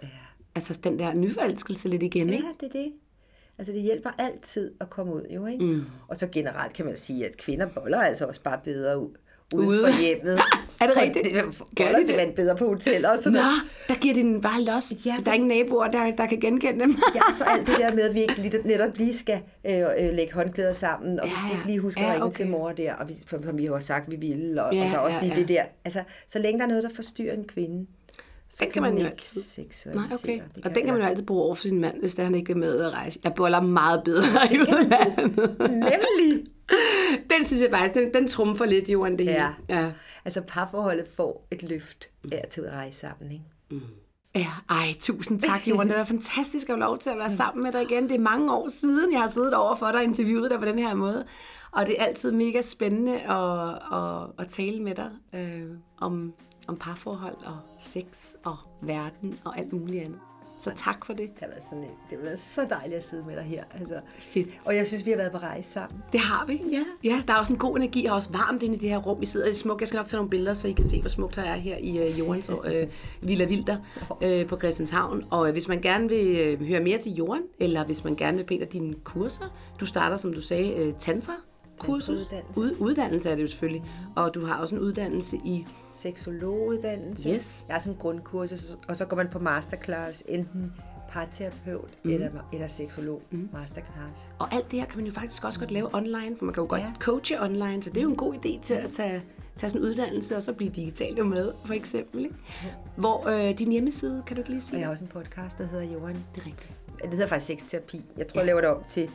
Ja. 0.03 0.07
altså 0.55 0.79
den 0.83 0.99
der 0.99 1.13
nyforelskelse 1.13 1.89
lidt 1.89 2.03
igen, 2.03 2.29
ikke? 2.29 2.43
Ja, 2.45 2.65
det 2.67 2.75
er 2.75 2.79
det. 2.83 2.91
Altså 3.57 3.73
det 3.73 3.81
hjælper 3.81 4.09
altid 4.17 4.71
at 4.79 4.89
komme 4.89 5.13
ud, 5.13 5.25
jo 5.35 5.45
ikke? 5.45 5.65
Mm. 5.65 5.83
Og 6.07 6.17
så 6.17 6.27
generelt 6.27 6.73
kan 6.73 6.85
man 6.85 6.97
sige, 6.97 7.25
at 7.25 7.37
kvinder 7.37 7.67
boller 7.67 8.01
altså 8.01 8.25
også 8.25 8.41
bare 8.43 8.59
bedre 8.63 8.99
ud. 8.99 9.09
Ude. 9.53 9.79
for 9.79 10.01
hjemmet. 10.01 10.39
Er 10.81 10.87
det 10.87 10.97
rigtigt? 10.97 11.25
Det, 11.25 11.63
Gør 11.77 11.85
de 11.85 12.07
det? 12.07 12.35
bedre 12.35 12.55
på 12.55 12.67
hoteller 12.67 13.09
og 13.09 13.17
sådan 13.17 13.33
Nå, 13.33 13.39
noget. 13.39 13.61
der 13.87 13.95
giver 13.95 14.13
den 14.13 14.41
bare 14.41 14.61
los. 14.61 14.93
Ja, 15.05 15.15
der 15.25 15.31
er 15.31 15.35
ingen 15.35 15.47
naboer, 15.47 15.87
der, 15.87 16.11
der 16.11 16.25
kan 16.25 16.39
genkende 16.39 16.79
dem. 16.79 16.95
Ja, 17.15 17.21
så 17.33 17.43
alt 17.43 17.67
det 17.67 17.75
der 17.77 17.93
med, 17.93 18.03
at 18.09 18.13
vi 18.13 18.21
ikke 18.29 18.41
lige, 18.41 18.61
netop 18.65 18.97
lige 18.97 19.13
skal 19.17 19.39
øh, 19.67 19.79
øh, 19.79 20.13
lægge 20.13 20.33
håndklæder 20.33 20.73
sammen, 20.73 21.19
og 21.19 21.27
ja, 21.27 21.33
vi 21.33 21.39
skal 21.39 21.51
ikke 21.51 21.67
lige 21.67 21.79
huske 21.79 22.01
ja, 22.01 22.07
at 22.07 22.13
ringe 22.13 22.25
okay. 22.25 22.35
til 22.35 22.47
mor 22.47 22.71
der, 22.71 22.93
og 22.93 23.09
vi, 23.09 23.13
for, 23.27 23.39
for 23.43 23.51
vi 23.51 23.65
har 23.65 23.71
jo 23.71 23.79
sagt, 23.79 24.05
at 24.05 24.11
vi 24.11 24.27
ville, 24.27 24.63
og, 24.63 24.73
Ja, 24.73 24.85
og 24.85 24.89
der 24.91 24.95
er 24.95 24.99
også 24.99 25.17
ja, 25.21 25.23
lige 25.23 25.33
ja. 25.35 25.39
det 25.39 25.49
der. 25.49 25.63
Altså, 25.85 26.03
så 26.27 26.39
længe 26.39 26.59
der 26.59 26.65
er 26.65 26.69
noget, 26.69 26.83
der 26.83 26.89
forstyrrer 26.95 27.33
en 27.33 27.43
kvinde, 27.47 27.87
så 28.49 28.63
Den 28.63 28.71
kan 28.71 28.81
man 28.81 28.91
jo 28.91 28.97
ikke 28.97 29.09
altid. 29.09 29.63
Nej, 29.95 30.05
okay. 30.13 30.41
Det 30.55 30.65
Og 30.65 30.75
den 30.75 30.83
kan 30.85 30.93
man 30.93 31.01
jo 31.01 31.07
altid 31.07 31.23
bruge 31.25 31.43
over 31.43 31.55
for 31.55 31.61
sin 31.61 31.79
mand, 31.81 31.99
hvis 31.99 32.15
der 32.15 32.23
han 32.23 32.35
ikke 32.35 32.47
vil 32.47 32.57
med 32.57 32.81
at 32.81 32.93
rejse. 32.93 33.19
Jeg 33.23 33.33
boller 33.33 33.61
meget 33.61 34.03
bedre 34.03 34.53
i 34.53 34.59
udlandet. 34.59 35.55
Nemlig! 35.69 36.45
Den 37.37 37.45
synes 37.45 37.61
jeg 37.63 37.71
faktisk, 37.71 37.93
den, 37.95 38.13
den 38.13 38.27
trumfer 38.27 38.65
lidt, 38.65 38.89
Johan, 38.89 39.17
det 39.17 39.25
Ja. 39.25 39.31
hele. 39.31 39.81
Ja. 39.81 39.91
Altså 40.25 40.41
parforholdet 40.47 41.05
får 41.15 41.47
et 41.51 41.63
løft 41.63 42.09
af 42.31 42.41
at 42.43 42.49
tage 42.49 42.65
ud 42.65 42.69
og 42.69 42.75
rejse 42.77 42.99
sammen, 42.99 43.31
ikke? 43.31 43.43
Ja, 44.35 44.47
ej, 44.69 44.93
tusind 44.99 45.39
tak, 45.41 45.67
Johan. 45.67 45.87
Det 45.87 45.95
var 45.97 46.03
fantastisk 46.03 46.69
at 46.69 46.73
få 46.73 46.79
lov 46.79 46.97
til 46.97 47.09
at 47.09 47.17
være 47.17 47.31
sammen 47.41 47.63
med 47.63 47.71
dig 47.71 47.81
igen. 47.81 48.03
Det 48.03 48.15
er 48.15 48.19
mange 48.19 48.53
år 48.53 48.67
siden, 48.67 49.13
jeg 49.13 49.21
har 49.21 49.27
siddet 49.29 49.53
over 49.53 49.75
for 49.75 49.85
dig 49.85 49.95
og 49.95 50.03
interviewet 50.03 50.51
dig 50.51 50.59
på 50.59 50.65
den 50.65 50.79
her 50.79 50.93
måde. 50.95 51.25
Og 51.71 51.87
det 51.87 52.01
er 52.01 52.05
altid 52.05 52.31
mega 52.31 52.61
spændende 52.61 53.13
at, 53.21 53.69
at, 53.93 54.27
at 54.39 54.47
tale 54.49 54.79
med 54.83 54.95
dig 54.95 55.09
øh, 55.35 55.61
om, 56.01 56.33
om 56.67 56.75
parforhold 56.77 57.35
og 57.45 57.57
sex 57.79 58.33
og 58.43 58.57
verden 58.81 59.39
og 59.43 59.57
alt 59.59 59.73
muligt 59.73 60.03
andet. 60.03 60.19
Så 60.59 60.71
tak 60.75 61.05
for 61.05 61.13
det. 61.13 61.29
Det 61.33 61.39
har 61.39 61.47
været, 61.47 61.63
sådan, 61.63 61.83
et- 61.83 61.89
det 62.09 62.17
har 62.17 62.23
været 62.25 62.39
så 62.39 62.65
dejligt 62.69 62.97
at 62.97 63.03
sidde 63.05 63.23
med 63.27 63.35
dig 63.35 63.43
her. 63.43 63.63
Altså. 63.79 63.93
Fedt. 64.19 64.47
Og 64.65 64.75
jeg 64.75 64.87
synes, 64.87 65.05
vi 65.05 65.09
har 65.11 65.17
været 65.17 65.31
på 65.31 65.37
rejse 65.37 65.69
sammen. 65.71 66.03
Det 66.11 66.19
har 66.19 66.45
vi. 66.45 66.61
Ja. 66.71 66.83
ja 67.03 67.23
der 67.27 67.33
er 67.33 67.37
også 67.37 67.53
en 67.53 67.59
god 67.59 67.77
energi, 67.77 68.05
og 68.05 68.15
også 68.15 68.29
varmt 68.31 68.63
inde 68.63 68.75
i 68.75 68.77
det 68.79 68.89
her 68.89 68.97
rum. 68.97 69.21
Vi 69.21 69.25
sidder 69.25 69.45
i 69.45 69.49
det 69.49 69.57
smukt. 69.57 69.81
Jeg 69.81 69.87
skal 69.87 69.97
nok 69.97 70.07
tage 70.07 70.17
nogle 70.17 70.29
billeder, 70.29 70.53
så 70.53 70.67
I 70.67 70.71
kan 70.71 70.85
se, 70.85 70.99
hvor 71.01 71.09
smukt 71.09 71.35
der 71.35 71.41
er 71.41 71.55
her 71.55 71.77
i 71.77 71.97
øh, 72.09 72.19
Jorans 72.19 72.51
øh, 72.73 72.87
Villa 73.21 73.45
Vilder 73.45 73.77
øh, 74.21 74.45
på 74.47 74.57
Christianshavn. 74.57 75.23
Og 75.29 75.47
øh, 75.47 75.53
hvis 75.53 75.67
man 75.67 75.81
gerne 75.81 76.09
vil 76.09 76.37
øh, 76.39 76.67
høre 76.67 76.79
mere 76.79 76.97
til 76.97 77.11
Joran, 77.13 77.41
eller 77.59 77.85
hvis 77.85 78.03
man 78.03 78.15
gerne 78.15 78.37
vil 78.47 78.59
dig 78.59 78.73
dine 78.73 78.93
kurser, 79.03 79.45
du 79.79 79.85
starter, 79.85 80.17
som 80.17 80.33
du 80.33 80.41
sagde, 80.41 80.73
øh, 80.73 80.93
tantra 80.99 81.33
kursus. 81.79 82.05
Tantrauddannelse. 82.27 82.61
Ud, 82.61 82.75
uddannelse 82.89 83.29
er 83.29 83.35
det 83.35 83.43
jo 83.43 83.47
selvfølgelig. 83.47 83.83
Og 84.15 84.35
du 84.35 84.45
har 84.45 84.55
også 84.61 84.75
en 84.75 84.81
uddannelse 84.81 85.37
i... 85.45 85.65
Seksologuddannelse. 85.97 87.29
Yes. 87.29 87.65
Jeg 87.67 87.73
har 87.73 87.79
sådan 87.79 87.93
en 87.93 87.99
grundkursus, 87.99 88.77
og 88.87 88.95
så 88.95 89.05
går 89.05 89.17
man 89.17 89.27
på 89.31 89.39
masterclass, 89.39 90.23
enten 90.27 90.73
parterapeut 91.09 91.89
mm. 92.03 92.11
eller, 92.11 92.29
eller 92.53 92.67
seksolog 92.67 93.21
mm. 93.31 93.49
masterclass. 93.53 94.31
Og 94.39 94.53
alt 94.53 94.71
det 94.71 94.79
her 94.79 94.87
kan 94.87 94.97
man 94.97 95.07
jo 95.07 95.13
faktisk 95.13 95.43
også 95.45 95.59
godt 95.59 95.71
lave 95.71 95.95
online, 95.95 96.35
for 96.37 96.45
man 96.45 96.53
kan 96.53 96.63
jo 96.63 96.69
godt 96.69 96.81
Ja. 96.81 96.93
coache 96.99 97.41
online, 97.43 97.83
så 97.83 97.89
det 97.89 97.97
er 97.97 98.01
jo 98.01 98.09
en 98.09 98.15
god 98.15 98.33
idé 98.33 98.61
til 98.63 98.73
at 98.73 98.91
tage, 98.91 99.23
tage 99.55 99.69
sådan 99.69 99.81
en 99.81 99.89
uddannelse, 99.89 100.35
og 100.35 100.43
så 100.43 100.53
blive 100.53 100.69
digital 100.71 101.25
med, 101.25 101.51
for 101.65 101.73
eksempel. 101.73 102.21
Ikke? 102.23 102.35
Hvor 102.95 103.27
øh, 103.29 103.57
din 103.59 103.71
hjemmeside, 103.71 104.23
kan 104.27 104.35
du 104.35 104.41
ikke 104.41 104.49
lige 104.49 104.59
Og 104.59 104.63
sige? 104.63 104.79
jeg 104.79 104.87
har 104.87 104.91
også 104.91 105.03
en 105.03 105.09
podcast, 105.09 105.57
der 105.57 105.67
hedder 105.67 105.85
Johan. 105.93 106.15
Det 106.35 106.41
er 106.41 106.45
rigtigt. 106.45 106.71
Det 107.01 107.09
hedder 107.09 107.27
faktisk 107.27 107.45
sexterapi. 107.47 108.05
Jeg 108.17 108.27
tror, 108.27 108.39
jeg 108.39 108.45
laver 108.45 108.61
det 108.61 108.69
om 108.69 108.83
til, 108.87 109.09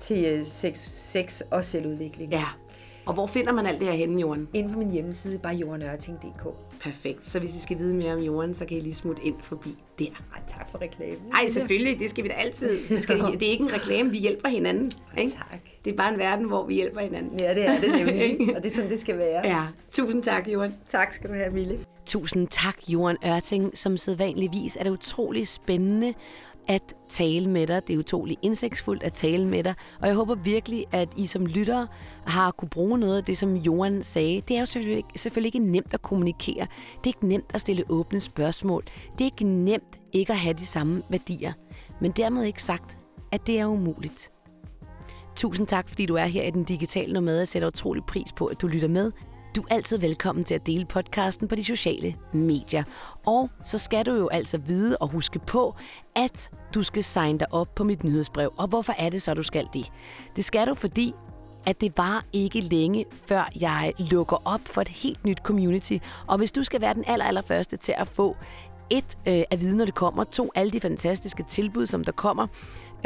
til 0.00 0.24
øh, 0.38 0.44
sex, 0.44 0.78
sex 0.88 1.40
og 1.50 1.64
selvudvikling. 1.64 2.32
Ja. 2.32 2.44
Og 3.06 3.14
hvor 3.14 3.26
finder 3.26 3.52
man 3.52 3.66
alt 3.66 3.80
det 3.80 3.88
her 3.88 3.94
henne, 3.94 4.20
Johan? 4.20 4.48
Inde 4.54 4.72
på 4.72 4.78
min 4.78 4.90
hjemmeside, 4.90 5.38
bare 5.38 5.54
johanørting.dk. 5.54 6.46
Perfekt. 6.80 7.26
Så 7.26 7.38
hvis 7.38 7.56
I 7.56 7.58
skal 7.60 7.78
vide 7.78 7.94
mere 7.94 8.14
om 8.14 8.20
Johan, 8.20 8.54
så 8.54 8.64
kan 8.64 8.76
I 8.76 8.80
lige 8.80 8.94
smutte 8.94 9.22
ind 9.24 9.34
forbi 9.42 9.74
der. 9.98 10.06
Ej, 10.34 10.40
tak 10.48 10.70
for 10.70 10.80
reklamen. 10.80 11.32
Ej, 11.32 11.48
selvfølgelig. 11.48 12.00
Det 12.00 12.10
skal 12.10 12.24
vi 12.24 12.28
da 12.28 12.34
altid. 12.34 12.88
Det, 12.88 13.02
skal, 13.02 13.18
det 13.40 13.42
er 13.42 13.50
ikke 13.50 13.64
en 13.64 13.72
reklame. 13.72 14.10
Vi 14.10 14.18
hjælper 14.18 14.48
hinanden. 14.48 14.92
Ikke? 15.18 15.32
Tak. 15.32 15.60
Det 15.84 15.92
er 15.92 15.96
bare 15.96 16.12
en 16.12 16.18
verden, 16.18 16.46
hvor 16.46 16.66
vi 16.66 16.74
hjælper 16.74 17.00
hinanden. 17.00 17.40
Ja, 17.40 17.54
det 17.54 17.66
er 17.66 17.80
det 17.80 18.06
nemlig. 18.06 18.36
og 18.56 18.62
det 18.62 18.70
er 18.70 18.74
sådan, 18.74 18.90
det 18.90 19.00
skal 19.00 19.18
være. 19.18 19.40
Ja. 19.44 19.62
Tusind 19.90 20.22
tak, 20.22 20.48
Johan. 20.48 20.74
Tak 20.88 21.12
skal 21.12 21.30
du 21.30 21.34
have, 21.34 21.50
Mille. 21.50 21.78
Tusind 22.06 22.48
tak, 22.48 22.76
Johan 22.88 23.16
Ørting. 23.26 23.78
Som 23.78 23.96
sædvanligvis 23.96 24.76
er 24.76 24.84
det 24.84 24.90
utrolig 24.90 25.48
spændende 25.48 26.14
at 26.70 26.94
tale 27.08 27.48
med 27.48 27.66
dig. 27.66 27.88
Det 27.88 27.94
er 27.94 27.98
utrolig 27.98 28.38
indsigtsfuldt 28.42 29.02
at 29.02 29.12
tale 29.12 29.46
med 29.46 29.64
dig. 29.64 29.74
Og 30.00 30.06
jeg 30.06 30.16
håber 30.16 30.34
virkelig, 30.34 30.86
at 30.92 31.08
I 31.16 31.26
som 31.26 31.46
lyttere 31.46 31.88
har 32.26 32.50
kunne 32.50 32.68
bruge 32.68 32.98
noget 32.98 33.16
af 33.16 33.24
det, 33.24 33.38
som 33.38 33.56
Johan 33.56 34.02
sagde. 34.02 34.40
Det 34.48 34.56
er 34.56 34.60
jo 34.60 34.66
selvfølgelig 34.66 35.04
selvfølgelig 35.16 35.54
ikke 35.54 35.70
nemt 35.70 35.94
at 35.94 36.02
kommunikere. 36.02 36.66
Det 36.98 37.04
er 37.04 37.08
ikke 37.08 37.26
nemt 37.26 37.50
at 37.54 37.60
stille 37.60 37.84
åbne 37.88 38.20
spørgsmål. 38.20 38.84
Det 39.12 39.20
er 39.20 39.24
ikke 39.24 39.44
nemt 39.44 40.00
ikke 40.12 40.32
at 40.32 40.38
have 40.38 40.54
de 40.54 40.66
samme 40.66 41.02
værdier. 41.10 41.52
Men 42.00 42.10
dermed 42.10 42.44
ikke 42.44 42.62
sagt, 42.62 42.98
at 43.32 43.46
det 43.46 43.60
er 43.60 43.66
umuligt. 43.66 44.32
Tusind 45.36 45.66
tak, 45.66 45.88
fordi 45.88 46.06
du 46.06 46.14
er 46.14 46.26
her 46.26 46.42
i 46.42 46.50
den 46.50 46.64
digitale 46.64 47.12
nomade. 47.12 47.38
Jeg 47.38 47.48
sætter 47.48 47.68
utrolig 47.68 48.02
pris 48.04 48.32
på, 48.32 48.46
at 48.46 48.60
du 48.60 48.66
lytter 48.66 48.88
med. 48.88 49.12
Du 49.56 49.62
er 49.62 49.74
altid 49.74 49.98
velkommen 49.98 50.44
til 50.44 50.54
at 50.54 50.66
dele 50.66 50.84
podcasten 50.84 51.48
på 51.48 51.54
de 51.54 51.64
sociale 51.64 52.14
medier. 52.32 52.84
Og 53.26 53.50
så 53.64 53.78
skal 53.78 54.06
du 54.06 54.14
jo 54.14 54.28
altså 54.28 54.58
vide 54.58 54.96
og 54.96 55.08
huske 55.08 55.38
på, 55.38 55.74
at 56.16 56.50
du 56.74 56.82
skal 56.82 57.04
signe 57.04 57.38
dig 57.38 57.52
op 57.52 57.74
på 57.74 57.84
mit 57.84 58.04
nyhedsbrev. 58.04 58.52
Og 58.56 58.68
hvorfor 58.68 58.94
er 58.98 59.10
det 59.10 59.22
så, 59.22 59.34
du 59.34 59.42
skal 59.42 59.68
det? 59.72 59.92
Det 60.36 60.44
skal 60.44 60.66
du, 60.66 60.74
fordi 60.74 61.14
at 61.66 61.80
det 61.80 61.92
var 61.96 62.24
ikke 62.32 62.60
længe, 62.60 63.04
før 63.26 63.50
jeg 63.60 63.92
lukker 63.98 64.42
op 64.44 64.60
for 64.64 64.80
et 64.80 64.88
helt 64.88 65.24
nyt 65.24 65.38
community. 65.38 65.98
Og 66.26 66.38
hvis 66.38 66.52
du 66.52 66.62
skal 66.62 66.80
være 66.80 66.94
den 66.94 67.04
aller, 67.06 67.24
aller 67.24 67.42
første 67.42 67.76
til 67.76 67.94
at 67.96 68.08
få 68.08 68.36
et, 68.90 69.18
øh, 69.28 69.42
at 69.50 69.60
vide, 69.60 69.76
når 69.76 69.84
det 69.84 69.94
kommer. 69.94 70.24
To, 70.24 70.50
alle 70.54 70.70
de 70.70 70.80
fantastiske 70.80 71.42
tilbud, 71.42 71.86
som 71.86 72.04
der 72.04 72.12
kommer. 72.12 72.46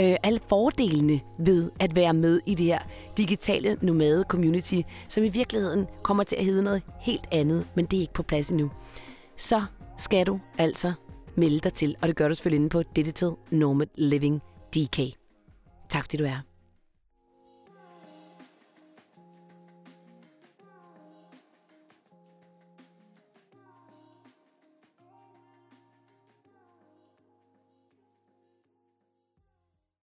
Øh, 0.00 0.16
alle 0.22 0.40
fordelene 0.48 1.20
ved 1.38 1.70
at 1.80 1.96
være 1.96 2.14
med 2.14 2.40
i 2.46 2.54
det 2.54 2.66
her 2.66 2.78
digitale 3.16 3.76
nomade 3.82 4.24
community, 4.28 4.80
som 5.08 5.24
i 5.24 5.28
virkeligheden 5.28 5.86
kommer 6.02 6.24
til 6.24 6.36
at 6.36 6.44
hedde 6.44 6.62
noget 6.62 6.82
helt 7.00 7.26
andet, 7.32 7.66
men 7.74 7.84
det 7.84 7.96
er 7.96 8.00
ikke 8.00 8.12
på 8.12 8.22
plads 8.22 8.50
endnu. 8.50 8.70
Så 9.36 9.62
skal 9.98 10.26
du 10.26 10.40
altså 10.58 10.92
melde 11.36 11.58
dig 11.58 11.72
til, 11.72 11.96
og 12.02 12.08
det 12.08 12.16
gør 12.16 12.28
du 12.28 12.34
selvfølgelig 12.34 12.58
inde 12.60 12.68
på 12.68 12.82
Digital 12.96 13.30
Nomad 13.50 13.86
Living 13.94 14.42
DK. 14.76 15.00
Tak 15.88 16.04
fordi 16.04 16.16
du 16.16 16.24
er 16.24 16.28
her. 16.28 16.53